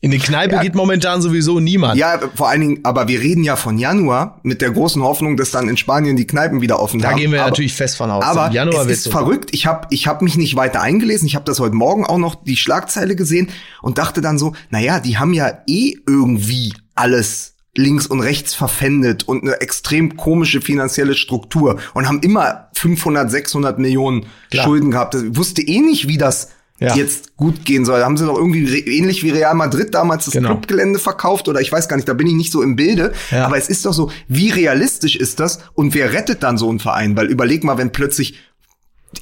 In 0.00 0.12
die 0.12 0.18
Kneipe 0.18 0.54
Ja. 0.54 0.62
geht 0.62 0.76
momentan 0.76 1.20
sowieso 1.20 1.58
niemand. 1.58 1.98
Ja, 1.98 2.20
vor 2.36 2.48
allen 2.48 2.60
Dingen, 2.60 2.80
aber 2.84 3.08
wir 3.08 3.18
reden 3.20 3.42
ja 3.42 3.56
von 3.56 3.78
Januar 3.78 4.38
mit 4.44 4.60
der 4.60 4.70
großen 4.70 5.02
Hoffnung, 5.02 5.36
dass 5.36 5.50
dann 5.50 5.68
in 5.68 5.76
Spanien 5.76 6.16
die 6.16 6.26
Kneipen 6.26 6.60
wieder 6.60 6.80
offen 6.80 7.00
Da 7.00 7.10
haben. 7.10 7.16
gehen 7.18 7.32
wir 7.32 7.40
aber, 7.40 7.50
natürlich 7.50 7.74
fest 7.74 7.96
von 7.96 8.08
aus. 8.10 8.22
Aber 8.24 8.46
Im 8.46 8.52
Januar 8.52 8.86
es 8.86 8.98
ist 9.06 9.08
verrückt. 9.08 9.50
Ich 9.52 9.66
habe 9.66 9.88
ich 9.90 10.06
hab 10.06 10.22
mich 10.22 10.36
nicht 10.36 10.54
weiter 10.54 10.80
eingelesen. 10.82 11.26
Ich 11.26 11.34
habe 11.34 11.44
das 11.44 11.58
heute 11.58 11.74
Morgen 11.74 12.06
auch 12.06 12.18
noch 12.18 12.36
die 12.36 12.56
Schlagzeile 12.56 13.16
gesehen 13.16 13.48
und 13.82 13.98
dachte 13.98 14.20
dann 14.20 14.38
so, 14.38 14.52
naja, 14.70 15.00
die 15.00 15.18
haben 15.18 15.32
ja 15.34 15.50
eh 15.66 15.94
irgendwie 16.06 16.72
alles 16.94 17.54
links 17.76 18.06
und 18.06 18.20
rechts 18.20 18.54
verpfändet 18.54 19.26
und 19.26 19.42
eine 19.42 19.60
extrem 19.60 20.16
komische 20.16 20.60
finanzielle 20.60 21.14
Struktur 21.14 21.78
und 21.94 22.06
haben 22.06 22.20
immer 22.20 22.68
500, 22.74 23.30
600 23.30 23.78
Millionen 23.80 24.26
Klar. 24.50 24.64
Schulden 24.64 24.92
gehabt. 24.92 25.16
Ich 25.16 25.36
wusste 25.36 25.62
eh 25.62 25.80
nicht, 25.80 26.06
wie 26.06 26.18
das 26.18 26.50
Ja. 26.80 26.94
jetzt 26.94 27.36
gut 27.36 27.64
gehen 27.64 27.84
soll. 27.84 27.98
Da 27.98 28.04
haben 28.04 28.16
sie 28.16 28.24
doch 28.24 28.36
irgendwie 28.36 28.78
ähnlich 28.78 29.24
wie 29.24 29.30
Real 29.30 29.54
Madrid 29.54 29.94
damals 29.94 30.26
das 30.26 30.34
Genau. 30.34 30.50
Clubgelände 30.50 30.98
verkauft 31.00 31.48
oder 31.48 31.60
ich 31.60 31.72
weiß 31.72 31.88
gar 31.88 31.96
nicht, 31.96 32.08
da 32.08 32.14
bin 32.14 32.26
ich 32.28 32.34
nicht 32.34 32.52
so 32.52 32.62
im 32.62 32.76
Bilde. 32.76 33.12
Ja. 33.32 33.46
Aber 33.46 33.56
es 33.58 33.68
ist 33.68 33.84
doch 33.84 33.92
so, 33.92 34.12
wie 34.28 34.50
realistisch 34.50 35.16
ist 35.16 35.40
das 35.40 35.58
und 35.74 35.94
wer 35.94 36.12
rettet 36.12 36.42
dann 36.44 36.56
so 36.56 36.68
einen 36.70 36.78
Verein? 36.78 37.16
Weil 37.16 37.26
überleg 37.26 37.64
mal, 37.64 37.78
wenn 37.78 37.90
plötzlich 37.90 38.38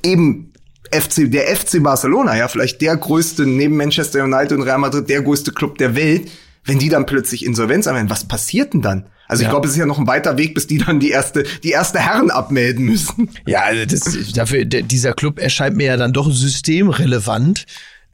eben 0.03 0.53
FC, 0.93 1.31
der 1.31 1.47
FC 1.57 1.83
Barcelona, 1.83 2.37
ja, 2.37 2.49
vielleicht 2.49 2.81
der 2.81 2.97
größte 2.97 3.47
neben 3.47 3.77
Manchester 3.77 4.23
United 4.25 4.53
und 4.53 4.63
Real 4.63 4.79
Madrid, 4.79 5.09
der 5.09 5.23
größte 5.23 5.53
Club 5.53 5.79
der 5.79 5.97
Welt, 5.97 6.31
wenn 6.65 6.79
die 6.79 6.89
dann 6.89 7.07
plötzlich 7.07 7.45
Insolvenz 7.45 7.87
anmelden, 7.87 8.11
was 8.11 8.25
passiert 8.25 8.75
denn 8.75 8.83
dann? 8.83 9.07
Also 9.29 9.43
ich 9.43 9.47
Ja. 9.47 9.51
glaube, 9.51 9.67
es 9.67 9.73
ist 9.73 9.79
ja 9.79 9.87
noch 9.87 9.99
ein 9.99 10.07
weiter 10.07 10.39
Weg, 10.39 10.55
bis 10.55 10.67
die 10.67 10.79
dann 10.79 11.01
die 11.01 11.11
erste, 11.11 11.45
die 11.63 11.71
erste 11.71 11.99
Herren 11.99 12.31
abmelden 12.31 12.85
müssen. 12.85 13.31
Ja, 13.47 13.63
also 13.63 13.85
das, 13.85 14.33
dafür, 14.33 14.65
dieser 14.65 15.13
Club 15.15 15.39
erscheint 15.39 15.77
mir 15.77 15.87
ja 15.87 15.97
dann 15.97 16.13
doch 16.13 16.31
systemrelevant. 16.31 17.65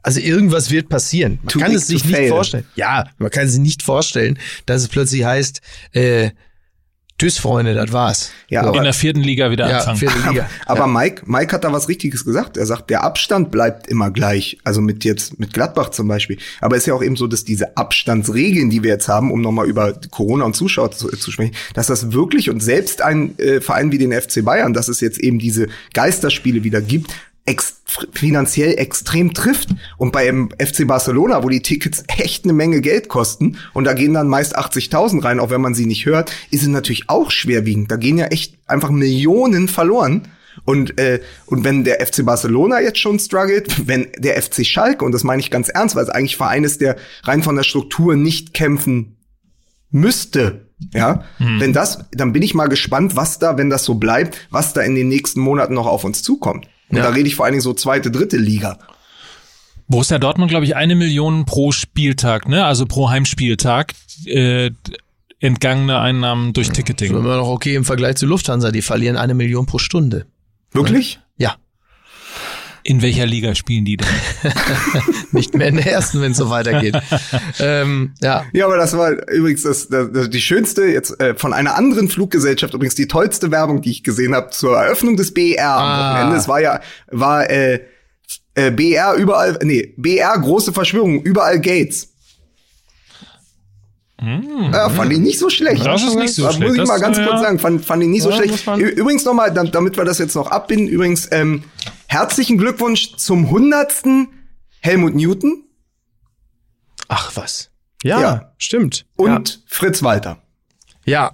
Also 0.01 0.19
irgendwas 0.19 0.69
wird 0.69 0.89
passieren. 0.89 1.39
Man 1.43 1.47
Too 1.49 1.59
kann 1.59 1.73
es 1.73 1.87
sich 1.87 2.03
nicht 2.03 2.15
fail. 2.15 2.29
vorstellen. 2.29 2.65
Ja, 2.75 3.05
man 3.19 3.29
kann 3.31 3.47
sich 3.47 3.59
nicht 3.59 3.83
vorstellen, 3.83 4.37
dass 4.65 4.81
es 4.81 4.87
plötzlich 4.89 5.23
heißt, 5.23 5.61
äh, 5.93 6.31
Tschüss, 7.19 7.37
Freunde, 7.37 7.73
das 7.75 7.91
war's. 7.93 8.31
Ja, 8.49 8.63
So. 8.63 8.69
aber- 8.69 8.77
in 8.79 8.83
der 8.83 8.93
vierten 8.93 9.21
Liga 9.21 9.51
wieder 9.51 9.69
ja, 9.69 9.77
anfangen. 9.77 9.97
vierte 9.97 10.17
Liga. 10.29 10.49
Aber 10.65 10.79
ja. 10.81 10.87
Mike, 10.87 11.21
Mike 11.27 11.53
hat 11.53 11.63
da 11.63 11.71
was 11.71 11.87
Richtiges 11.87 12.25
gesagt. 12.25 12.57
Er 12.57 12.65
sagt, 12.65 12.89
der 12.89 13.03
Abstand 13.03 13.51
bleibt 13.51 13.87
immer 13.87 14.09
gleich. 14.11 14.57
Also 14.63 14.81
mit 14.81 15.05
jetzt, 15.05 15.39
mit 15.39 15.53
Gladbach 15.53 15.89
zum 15.89 16.07
Beispiel. 16.07 16.37
Aber 16.59 16.75
es 16.75 16.83
ist 16.83 16.87
ja 16.87 16.95
auch 16.95 17.03
eben 17.03 17.15
so, 17.15 17.27
dass 17.27 17.45
diese 17.45 17.77
Abstandsregeln, 17.77 18.69
die 18.71 18.81
wir 18.83 18.89
jetzt 18.89 19.07
haben, 19.07 19.31
um 19.31 19.41
nochmal 19.41 19.67
über 19.67 19.93
Corona 20.09 20.43
und 20.45 20.55
Zuschauer 20.55 20.91
zu, 20.91 21.07
zu 21.09 21.31
sprechen, 21.31 21.53
dass 21.75 21.87
das 21.87 22.11
wirklich 22.13 22.49
und 22.49 22.61
selbst 22.61 23.01
ein 23.01 23.37
äh, 23.37 23.61
Verein 23.61 23.91
wie 23.91 23.99
den 23.99 24.11
FC 24.11 24.43
Bayern, 24.43 24.73
dass 24.73 24.87
es 24.87 24.99
jetzt 24.99 25.19
eben 25.19 25.37
diese 25.39 25.67
Geisterspiele 25.93 26.63
wieder 26.63 26.81
gibt, 26.81 27.13
ex 27.45 27.81
finanziell 28.13 28.75
extrem 28.77 29.33
trifft. 29.33 29.69
Und 29.97 30.11
beim 30.11 30.49
FC 30.59 30.87
Barcelona, 30.87 31.43
wo 31.43 31.49
die 31.49 31.61
Tickets 31.61 32.03
echt 32.07 32.45
eine 32.45 32.53
Menge 32.53 32.81
Geld 32.81 33.09
kosten 33.09 33.57
und 33.73 33.83
da 33.85 33.93
gehen 33.93 34.13
dann 34.13 34.27
meist 34.27 34.57
80.000 34.57 35.23
rein, 35.23 35.39
auch 35.39 35.49
wenn 35.49 35.61
man 35.61 35.73
sie 35.73 35.85
nicht 35.85 36.05
hört, 36.05 36.31
ist 36.51 36.61
es 36.61 36.69
natürlich 36.69 37.09
auch 37.09 37.31
schwerwiegend. 37.31 37.91
Da 37.91 37.97
gehen 37.97 38.17
ja 38.17 38.27
echt 38.27 38.57
einfach 38.67 38.89
Millionen 38.89 39.67
verloren. 39.67 40.27
Und, 40.65 40.99
äh, 40.99 41.19
und 41.47 41.63
wenn 41.63 41.83
der 41.83 42.05
FC 42.05 42.25
Barcelona 42.25 42.79
jetzt 42.79 42.99
schon 42.99 43.19
struggelt, 43.19 43.87
wenn 43.87 44.07
der 44.17 44.41
FC 44.41 44.65
Schalke, 44.65 45.03
und 45.03 45.11
das 45.11 45.23
meine 45.23 45.41
ich 45.41 45.51
ganz 45.51 45.69
ernst, 45.69 45.95
weil 45.95 46.03
es 46.03 46.09
eigentlich 46.09 46.37
Verein 46.37 46.63
ist, 46.63 46.81
der 46.81 46.95
rein 47.23 47.43
von 47.43 47.55
der 47.55 47.63
Struktur 47.63 48.15
nicht 48.15 48.53
kämpfen 48.53 49.17
müsste, 49.89 50.67
ja, 50.93 51.23
wenn 51.39 51.71
das, 51.71 52.05
dann 52.11 52.33
bin 52.33 52.41
ich 52.41 52.55
mal 52.55 52.67
gespannt, 52.67 53.15
was 53.15 53.39
da, 53.39 53.57
wenn 53.57 53.69
das 53.69 53.85
so 53.85 53.95
bleibt, 53.95 54.47
was 54.49 54.73
da 54.73 54.81
in 54.81 54.95
den 54.95 55.07
nächsten 55.07 55.39
Monaten 55.39 55.75
noch 55.75 55.85
auf 55.85 56.03
uns 56.03 56.23
zukommt. 56.23 56.67
Und 56.89 56.97
Ja. 56.97 57.03
da 57.03 57.09
rede 57.09 57.27
ich 57.27 57.35
vor 57.35 57.45
allen 57.45 57.53
Dingen 57.53 57.61
so 57.61 57.73
zweite, 57.73 58.11
dritte 58.11 58.37
Liga. 58.37 58.77
Borussia 59.87 60.17
Dortmund, 60.17 60.49
glaube 60.49 60.65
ich, 60.65 60.75
eine 60.75 60.95
Million 60.95 61.45
pro 61.45 61.71
Spieltag, 61.71 62.47
ne? 62.47 62.65
Also 62.65 62.85
pro 62.85 63.09
Heimspieltag. 63.09 63.93
Äh, 64.25 64.71
entgangene 65.39 65.99
Einnahmen 65.99 66.53
durch 66.53 66.69
Ticketing. 66.69 67.11
Immer 67.15 67.37
noch 67.37 67.49
okay 67.49 67.75
im 67.75 67.83
Vergleich 67.83 68.15
zu 68.15 68.25
Lufthansa, 68.25 68.71
die 68.71 68.81
verlieren 68.81 69.17
eine 69.17 69.33
Million 69.33 69.65
pro 69.65 69.77
Stunde. 69.77 70.25
Wirklich? 70.71 71.19
Ja, 71.37 71.55
In 72.83 73.01
welcher 73.01 73.25
Liga 73.25 73.55
spielen 73.55 73.85
die 73.85 73.97
denn? 73.97 74.07
nicht 75.31 75.55
mehr 75.55 75.67
in 75.67 75.75
der 75.77 75.87
ersten, 75.91 76.21
wenn 76.21 76.31
es 76.33 76.37
so 76.37 76.49
weitergeht. 76.49 76.95
ähm, 77.59 78.13
ja, 78.21 78.45
Ja, 78.51 78.65
aber 78.65 78.77
das 78.77 78.97
war 78.97 79.11
übrigens 79.29 79.63
das, 79.63 79.87
das, 79.87 80.11
das 80.11 80.29
die 80.29 80.41
schönste 80.41 80.83
jetzt 80.85 81.19
äh, 81.21 81.35
von 81.35 81.53
einer 81.53 81.75
anderen 81.75 82.09
Fluggesellschaft 82.09 82.73
übrigens 82.73 82.95
die 82.95 83.07
tollste 83.07 83.51
Werbung, 83.51 83.81
die 83.81 83.91
ich 83.91 84.03
gesehen 84.03 84.35
habe 84.35 84.49
zur 84.49 84.77
Eröffnung 84.77 85.15
des 85.15 85.33
am 85.33 85.83
Ah. 85.83 86.13
Wochenende. 86.13 86.37
Es 86.37 86.47
war 86.47 86.61
ja 86.61 86.81
war 87.09 87.49
äh, 87.49 87.79
äh, 88.55 88.71
BR 88.71 89.15
überall, 89.15 89.57
nee, 89.63 89.93
BR 89.97 90.37
große 90.39 90.73
Verschwörung, 90.73 91.21
überall 91.23 91.59
Gates. 91.59 92.12
Ja, 94.71 94.89
fand 94.89 95.11
ich 95.11 95.19
nicht 95.19 95.37
so 95.39 95.49
schlecht. 95.49 95.79
Hm. 95.83 95.91
Das 95.91 96.03
ist 96.03 96.15
nicht 96.15 96.33
so 96.33 96.43
Muss 96.43 96.55
schlecht. 96.55 96.71
ich 96.73 96.77
Das, 96.79 96.87
mal 96.87 96.99
ganz 96.99 97.17
ja. 97.17 97.25
kurz 97.27 97.41
sagen, 97.41 97.59
fand, 97.59 97.83
fand 97.85 98.03
ich 98.03 98.09
nicht 98.09 98.21
so 98.23 98.29
Ja, 98.31 98.37
muss 98.45 98.61
schlecht. 98.61 98.95
Übrigens 98.97 99.25
nochmal, 99.25 99.53
damit 99.53 99.97
wir 99.97 100.05
das 100.05 100.17
jetzt 100.19 100.35
noch 100.35 100.47
abbinden, 100.51 100.87
übrigens, 100.87 101.27
ähm, 101.31 101.63
herzlichen 102.07 102.57
Glückwunsch 102.57 103.15
zum 103.17 103.49
hundertsten 103.49 104.29
Helmut 104.81 105.15
Newton 105.15 105.63
ach 107.07 107.31
was. 107.35 107.69
Ja, 108.03 108.21
Ja. 108.21 108.53
stimmt. 108.57 109.05
und 109.15 109.61
Fritz 109.67 110.03
Walter. 110.03 110.37
ja. 111.05 111.31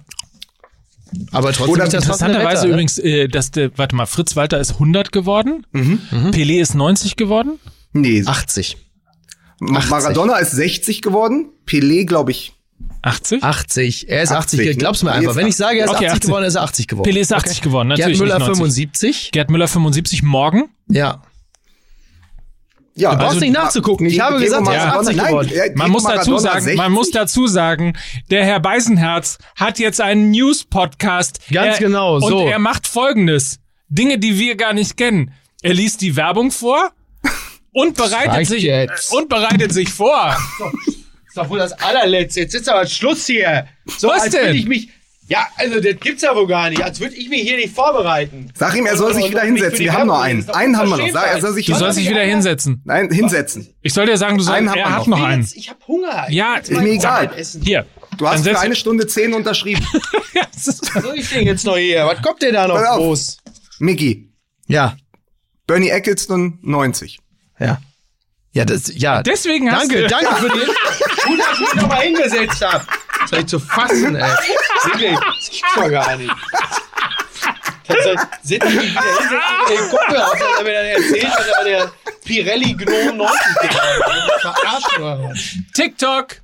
Aber 1.32 1.52
trotzdem 1.52 1.72
Oder 1.72 1.84
das 1.86 1.94
Interessanterweise 1.94 2.46
Wetter, 2.58 2.66
ne? 2.66 2.72
übrigens, 2.72 2.98
äh, 2.98 3.26
dass 3.26 3.50
der, 3.50 3.76
warte 3.76 3.96
mal, 3.96 4.06
Fritz 4.06 4.36
Walter 4.36 4.60
ist 4.60 4.74
100 4.74 5.10
geworden, 5.10 5.66
Pelé 5.72 6.60
ist 6.60 6.74
90 6.76 7.16
geworden. 7.16 7.58
Nee, 7.92 8.22
80. 8.24 8.76
Ma- 9.58 9.78
80. 9.80 9.90
Maradona 9.90 10.36
ist 10.36 10.52
60 10.52 11.02
geworden. 11.02 11.48
Pelé, 11.66 12.04
glaube 12.06 12.30
ich. 12.30 12.52
80? 13.02 13.42
80. 13.42 14.08
Er 14.08 14.22
ist 14.22 14.30
80. 14.32 14.60
80, 14.60 14.66
ne? 14.70 14.76
Glaub's 14.76 15.02
mir 15.02 15.12
einfach. 15.12 15.34
Wenn 15.36 15.46
ich 15.46 15.56
sage, 15.56 15.78
er 15.78 15.84
ist 15.86 15.90
Okay, 15.90 16.06
80 16.06 16.10
80. 16.12 16.20
geworden, 16.28 16.44
ist 16.44 16.54
er 16.54 16.62
80 16.62 16.86
geworden. 16.88 17.10
Pelé 17.10 17.20
ist 17.20 17.32
80 17.32 17.60
geworden, 17.62 17.88
Gerd 17.88 17.98
natürlich 18.00 18.18
Müller 18.20 18.38
nicht 18.38 18.46
90. 18.48 18.56
75. 18.58 19.30
Gerd 19.32 19.50
Müller 19.50 19.68
75 19.68 20.22
morgen. 20.22 20.68
Ja. 20.88 21.22
Ja, 22.96 23.12
Du 23.12 23.16
brauchst 23.18 23.28
Also, 23.34 23.40
nicht 23.40 23.54
nachzugucken. 23.54 24.06
Ich 24.06 24.20
habe 24.20 24.40
gesagt, 24.40 24.66
er 24.66 24.74
ist 24.74 24.82
Maradona- 24.82 24.98
80 25.00 25.16
Nein, 25.16 25.26
geworden. 25.28 25.72
Man 25.76 25.90
muss 25.90 26.02
dazu 26.04 26.38
sagen, 26.38 26.60
60. 26.60 26.76
man 26.76 26.92
muss 26.92 27.10
dazu 27.10 27.46
sagen, 27.46 27.96
der 28.30 28.44
Herr 28.44 28.60
Beisenherz 28.60 29.38
hat 29.56 29.78
jetzt 29.78 30.00
einen 30.00 30.30
News-Podcast. 30.32 31.40
Ganz 31.50 31.78
er, 31.78 31.86
genau, 31.86 32.18
so. 32.20 32.40
Und 32.42 32.48
er 32.48 32.58
macht 32.58 32.86
Folgendes. 32.86 33.60
Dinge, 33.88 34.18
die 34.18 34.38
wir 34.38 34.56
gar 34.56 34.74
nicht 34.74 34.96
kennen. 34.96 35.32
Er 35.62 35.72
liest 35.72 36.00
die 36.02 36.16
Werbung 36.16 36.50
vor 36.50 36.90
und 37.72 37.96
bereitet 37.96 38.46
sich, 38.48 38.64
jetzt. 38.64 39.12
und 39.12 39.28
bereitet 39.28 39.72
sich 39.72 39.88
vor. 39.90 40.36
doch 41.42 41.50
wohl 41.50 41.58
das 41.58 41.72
allerletzte. 41.72 42.40
Jetzt 42.40 42.54
ist 42.54 42.68
aber 42.68 42.86
Schluss 42.86 43.26
hier. 43.26 43.66
So, 43.98 44.08
Was 44.08 44.22
als 44.22 44.32
denn? 44.32 44.46
würde 44.46 44.58
ich 44.58 44.66
mich. 44.66 44.88
Ja, 45.28 45.46
also 45.56 45.78
das 45.80 45.94
gibt's 46.00 46.22
ja 46.22 46.34
wohl 46.34 46.48
gar 46.48 46.70
nicht. 46.70 46.82
Als 46.82 46.98
würde 46.98 47.14
ich 47.14 47.28
mich 47.28 47.42
hier 47.42 47.56
nicht 47.56 47.72
vorbereiten. 47.72 48.50
Sag 48.56 48.74
ihm, 48.74 48.84
er 48.86 48.96
soll 48.96 49.10
Und- 49.10 49.14
sich 49.14 49.24
und- 49.26 49.30
wieder 49.30 49.42
hinsetzen. 49.42 49.78
Wir 49.78 49.92
haben 49.92 50.08
noch 50.08 50.20
einen. 50.20 50.48
Einen 50.50 50.76
haben 50.76 50.88
wir 50.90 50.96
noch. 50.96 51.08
Sag, 51.10 51.26
er 51.28 51.40
soll 51.40 51.52
sich 51.52 51.66
Du 51.66 51.74
sollst 51.76 51.98
dich 51.98 52.10
wieder 52.10 52.22
hinsetzen. 52.24 52.82
Nein, 52.84 53.10
hinsetzen. 53.12 53.68
Ich 53.80 53.94
soll 53.94 54.06
dir 54.06 54.16
sagen, 54.16 54.38
du 54.38 54.42
sollst, 54.42 54.58
Einen 54.58 54.70
haben 54.70 54.78
er 54.78 54.86
wir 54.86 54.96
hat 54.96 55.06
noch. 55.06 55.22
einen. 55.22 55.42
jetzt- 55.42 55.56
Ich 55.56 55.70
hab 55.70 55.86
Hunger. 55.86 56.26
Ich 56.28 56.34
Ja, 56.34 56.48
will 56.50 56.56
jetzt 56.56 56.68
ist 56.70 56.74
mal 56.76 56.82
mir 56.82 56.90
egal. 56.94 57.30
Essen. 57.36 57.62
Hier. 57.62 57.86
Du 58.18 58.26
hast 58.28 58.38
für 58.42 58.50
setz- 58.50 58.58
eine 58.60 58.74
Stunde 58.74 59.06
zehn 59.06 59.32
unterschrieben. 59.32 59.86
Was 60.64 61.02
soll 61.04 61.16
ich 61.16 61.28
denn 61.30 61.46
jetzt 61.46 61.64
noch 61.64 61.76
hier? 61.76 62.04
Was 62.06 62.20
kommt 62.22 62.42
denn 62.42 62.52
da 62.54 62.66
noch 62.66 62.74
Pass 62.74 62.88
auf. 62.88 62.96
groß? 62.98 63.36
Mickey, 63.78 64.32
Ja. 64.66 64.96
Bernie 65.68 65.90
Eccleston 65.90 66.58
90. 66.62 67.20
Ja. 67.60 67.80
Ja, 68.52 68.64
das, 68.64 68.90
ja. 68.92 69.22
Deswegen 69.22 69.70
hast 69.70 69.82
danke, 69.82 70.02
du... 70.02 70.08
danke 70.08 70.34
für 70.34 70.48
die. 70.54 70.60
Gut, 71.30 71.38
dass 71.38 71.52
ich 71.52 71.60
mich 71.60 71.74
noch 71.74 71.88
mal 71.88 72.00
hingesetzt 72.00 72.62
hab. 72.62 72.86
Das 73.30 73.38
ich 73.38 73.46
zu 73.46 73.58
fassen, 73.60 74.16
ey. 74.16 74.30
Wirklich, 74.84 75.18
das 75.18 75.50
gibt's 75.50 75.74
doch 75.74 75.90
gar 75.90 76.16
nicht. 76.16 76.32
Ich 77.84 77.88
mich 77.88 78.54
wieder 78.54 78.66
hinsetzen 78.66 79.40
den 79.68 79.88
Kumpel 79.90 80.16
auf, 80.22 80.32
dass 80.32 80.58
er 80.58 80.64
mir 80.64 80.72
dann 80.72 80.86
erzählt, 80.86 81.24
dass 81.24 81.46
er 81.58 81.64
der 81.64 81.92
Pirelli 82.24 82.74
Gnome 82.74 83.12
90 83.14 83.46
geworden 83.60 84.28
ist. 84.28 84.40
Verarschen 84.40 85.02
oder 85.02 85.30
was? 85.30 85.56
TikTok. 85.74 86.36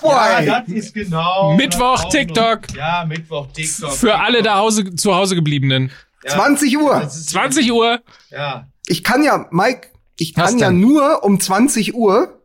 Boah, 0.00 0.36
ey. 0.38 0.46
das 0.46 0.68
ist 0.68 0.94
genau. 0.94 1.54
Mittwoch 1.56 2.08
TikTok. 2.08 2.68
noch. 2.68 2.76
Ja, 2.76 3.04
Mittwoch 3.06 3.48
TikTok. 3.52 3.92
Für 3.92 4.18
alle 4.18 4.42
da 4.42 4.56
Hause, 4.56 4.94
zu 4.94 5.14
Hause 5.14 5.34
gebliebenen. 5.34 5.90
20 6.26 6.78
Uhr. 6.78 7.00
Das 7.00 7.16
ist, 7.16 7.30
20 7.30 7.72
Uhr. 7.72 8.00
ja. 8.30 8.66
Ich 8.86 9.04
kann 9.04 9.22
ja, 9.22 9.46
Mike, 9.50 9.88
ich 10.16 10.34
kann 10.34 10.58
ja 10.58 10.70
nur 10.70 11.22
um 11.22 11.38
20 11.38 11.94
Uhr 11.94 12.39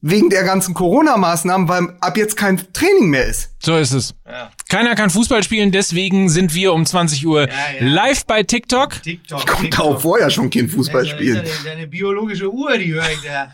wegen 0.00 0.30
der 0.30 0.44
ganzen 0.44 0.74
Corona-Maßnahmen, 0.74 1.68
weil 1.68 1.96
ab 2.00 2.16
jetzt 2.16 2.36
kein 2.36 2.56
Training 2.72 3.10
mehr 3.10 3.26
ist. 3.26 3.50
So 3.58 3.76
ist 3.76 3.90
es. 3.92 4.14
Ja. 4.26 4.50
Keiner 4.68 4.94
kann 4.94 5.10
Fußball 5.10 5.42
spielen, 5.42 5.72
deswegen 5.72 6.28
sind 6.28 6.54
wir 6.54 6.72
um 6.72 6.86
20 6.86 7.26
Uhr 7.26 7.48
Ja, 7.48 7.54
ja. 7.80 7.86
live 7.86 8.24
bei 8.26 8.42
TikTok. 8.44 9.02
TikTok. 9.02 9.46
Kommt 9.46 9.60
TikTok. 9.62 9.70
darauf 9.86 10.02
vorher 10.02 10.30
schon 10.30 10.50
kein 10.50 10.68
Fußball 10.68 11.02
Das 11.02 11.10
ist 11.12 11.16
spielen. 11.18 11.36
ja 11.36 11.42
Deine, 11.42 11.54
deine 11.64 11.86
biologische 11.88 12.52
Uhr, 12.52 12.78
die 12.78 12.92
höre 12.94 13.10
ich 13.10 13.20
da. 13.22 13.50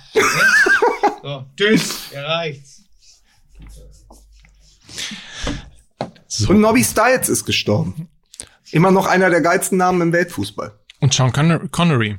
so, 1.23 1.45
tschüss, 1.57 2.13
erreicht's. 2.13 2.83
Und 6.49 6.61
Nobby 6.61 6.83
Stiles 6.85 7.29
ist 7.29 7.45
gestorben. 7.45 8.09
Immer 8.73 8.91
noch 8.91 9.07
einer 9.07 9.31
der 9.31 9.41
geilsten 9.41 9.79
Namen 9.79 10.01
im 10.01 10.13
Weltfußball. 10.13 10.73
Und 11.01 11.15
Sean 11.15 11.33
Conner- 11.33 11.69
Connery. 11.71 12.17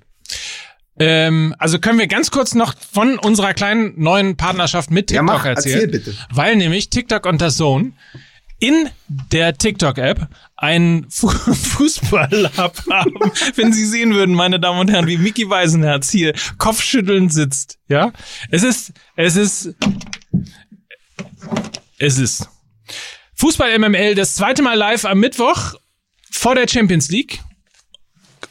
Ähm, 0.98 1.54
also 1.60 1.80
können 1.80 2.00
wir 2.00 2.08
ganz 2.08 2.32
kurz 2.32 2.56
noch 2.56 2.74
von 2.92 3.18
unserer 3.20 3.54
kleinen 3.54 3.94
neuen 4.02 4.38
Partnerschaft 4.38 4.92
mit 4.92 5.12
Ja, 5.12 5.20
TikTok 5.22 5.38
mach, 5.38 5.46
erzählen. 5.46 5.76
erzähl 5.76 5.88
bitte. 5.92 6.16
Weil 6.32 6.56
nämlich 6.56 6.90
TikTok 6.90 7.26
und 7.26 7.42
das 7.42 7.58
Zone 7.58 7.92
in 8.60 8.90
der 9.08 9.58
TikTok-App 9.58 10.30
einen 10.56 11.10
Fu 11.10 11.28
Fußball-Hub 11.30 12.84
haben. 12.90 13.32
Wenn 13.56 13.74
Sie 13.74 13.86
sehen 13.86 14.14
würden, 14.14 14.34
meine 14.34 14.60
Damen 14.62 14.80
und 14.80 14.90
Herren, 14.90 15.08
wie 15.08 15.18
Mickey 15.18 15.50
Weisenherz 15.50 16.10
hier 16.10 16.34
kopfschüttelnd 16.58 17.34
sitzt. 17.34 17.78
Ja, 17.90 18.14
es 18.50 18.64
ist, 18.64 18.94
es 19.18 19.36
ist, 19.36 19.76
es 21.98 22.18
ist 22.18 22.50
Fußball 23.36 23.78
MML, 23.78 24.16
das 24.16 24.36
zweite 24.36 24.62
Mal 24.62 24.76
live 24.78 25.04
am 25.04 25.20
Mittwoch 25.20 25.74
vor 26.32 26.56
der 26.56 26.68
Champions 26.70 27.10
League. 27.10 27.42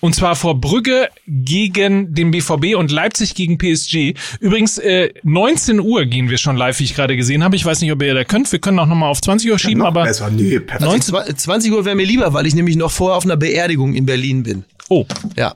Und 0.05 0.15
zwar 0.15 0.37
vor 0.37 0.61
Brügge 0.61 1.09
gegen 1.27 2.13
den 2.13 2.31
BVB 2.31 2.75
und 2.77 2.91
Leipzig 2.91 3.35
gegen 3.35 3.57
PSG. 3.57 4.13
Übrigens, 4.39 4.77
äh, 4.77 5.15
19 5.23 5.81
Uhr 5.81 6.05
gehen 6.05 6.29
wir 6.29 6.37
schon 6.37 6.59
live, 6.59 6.79
wie 6.79 6.85
ich 6.85 6.95
gerade 6.95 7.17
gesehen 7.17 7.43
habe. 7.43 7.57
Ich 7.57 7.65
weiß 7.65 7.81
nicht, 7.81 7.91
ob 7.91 8.03
ihr 8.03 8.13
da 8.13 8.23
könnt. 8.23 8.53
Wir 8.53 8.59
können 8.59 8.79
auch 8.81 8.85
nochmal 8.87 9.09
auf 9.11 9.23
20 9.23 9.51
Uhr 9.51 9.59
schieben, 9.59 9.79
Noch 9.79 9.87
aber. 9.87 10.05
besser. 10.05 10.31
Nee, 10.31 10.61
perfekt. 10.61 10.83
19 10.91 11.15
Zwa- 11.15 11.35
20 11.35 11.73
Uhr 11.73 11.87
wäre 11.87 11.97
mir 11.97 12.05
lieber, 12.05 12.35
weil 12.35 12.47
ich 12.47 12.55
nämlich 12.55 12.77
noch 12.77 12.91
vorher 12.91 13.17
auf 13.17 13.25
einer 13.25 13.39
Beerdigung 13.39 13.95
in 13.95 14.05
Berlin 14.05 14.43
bin. 14.43 14.65
Oh, 14.91 15.07
Ja. 15.39 15.55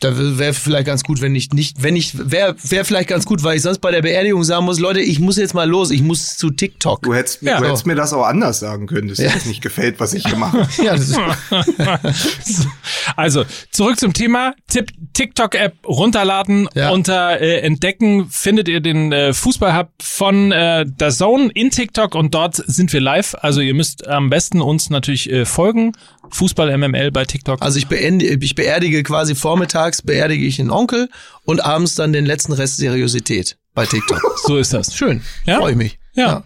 Da 0.00 0.16
wäre 0.38 0.54
vielleicht 0.54 0.86
ganz 0.86 1.02
gut, 1.02 1.20
wenn 1.20 1.34
ich 1.34 1.50
nicht, 1.50 1.82
wenn 1.82 1.96
ich, 1.96 2.12
wäre 2.30 2.54
wär 2.62 2.84
vielleicht 2.84 3.08
ganz 3.08 3.24
gut, 3.26 3.42
weil 3.42 3.56
ich 3.56 3.62
sonst 3.62 3.80
bei 3.80 3.90
der 3.90 4.00
Beerdigung 4.02 4.44
sagen 4.44 4.64
muss, 4.64 4.78
Leute, 4.78 5.00
ich 5.00 5.18
muss 5.18 5.36
jetzt 5.36 5.54
mal 5.54 5.68
los, 5.68 5.90
ich 5.90 6.02
muss 6.02 6.36
zu 6.36 6.50
TikTok. 6.50 7.02
Du 7.02 7.14
hättest, 7.14 7.42
Ja. 7.42 7.58
du 7.58 7.66
hättest 7.66 7.84
mir 7.84 7.96
das 7.96 8.12
auch 8.12 8.24
anders 8.24 8.60
sagen 8.60 8.86
können, 8.86 9.08
dass 9.08 9.18
dir 9.18 9.28
das 9.28 9.46
nicht 9.46 9.60
gefällt, 9.60 9.98
was 9.98 10.14
ich 10.14 10.22
gemacht 10.22 10.52
habe. 10.56 10.68
Ja, 10.84 10.92
das 10.92 11.08
ist, 11.08 11.18
Also, 13.16 13.44
zurück 13.70 13.98
zum 13.98 14.12
Thema. 14.12 14.54
Tipp, 14.68 14.92
TikTok-App 15.14 15.74
runterladen. 15.86 16.68
Ja. 16.74 16.90
Unter 16.90 17.40
äh, 17.40 17.60
Entdecken 17.60 18.28
findet 18.30 18.68
ihr 18.68 18.80
den 18.80 19.12
äh, 19.12 19.32
Fußballhub 19.32 19.88
von 20.00 20.52
äh, 20.52 20.86
der 20.86 21.10
Zone 21.10 21.50
in 21.54 21.70
TikTok 21.70 22.14
und 22.14 22.34
dort 22.34 22.54
sind 22.54 22.92
wir 22.92 23.00
live. 23.00 23.34
Also 23.40 23.60
ihr 23.60 23.74
müsst 23.74 24.06
am 24.06 24.30
besten 24.30 24.60
uns 24.60 24.90
natürlich 24.90 25.30
äh, 25.30 25.44
folgen. 25.44 25.92
Fußball 26.30 26.76
MML 26.76 27.10
bei 27.10 27.24
TikTok. 27.24 27.60
also 27.62 27.78
ich, 27.78 27.86
beende, 27.88 28.24
ich 28.26 28.54
beerdige 28.54 29.02
quasi 29.02 29.34
vormittags, 29.34 30.02
beerdige 30.02 30.44
ich 30.46 30.56
den 30.56 30.70
Onkel 30.70 31.08
und 31.44 31.64
abends 31.64 31.94
dann 31.94 32.12
den 32.12 32.26
letzten 32.26 32.52
Rest 32.52 32.76
Seriosität 32.78 33.58
bei 33.74 33.86
TikTok. 33.86 34.20
so 34.44 34.56
ist 34.56 34.72
das. 34.74 34.94
Schön, 34.94 35.22
Ja? 35.44 35.58
freue 35.58 35.72
ich 35.72 35.76
mich. 35.78 35.98
Ja. 36.14 36.44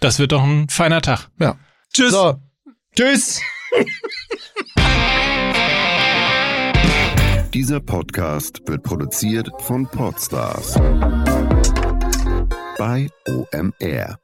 Das 0.00 0.18
wird 0.18 0.32
doch 0.32 0.42
ein 0.42 0.68
feiner 0.68 1.00
Tag. 1.02 1.28
ja. 1.40 1.56
Tschüss. 1.92 2.10
So, 2.12 2.36
tschüss. 2.96 3.40
Dieser 7.54 7.78
Podcast 7.80 8.60
wird 8.66 8.82
produziert 8.82 9.48
von 9.60 9.86
Podstars 9.86 10.74
bei 12.76 13.08
OMR. 13.28 14.18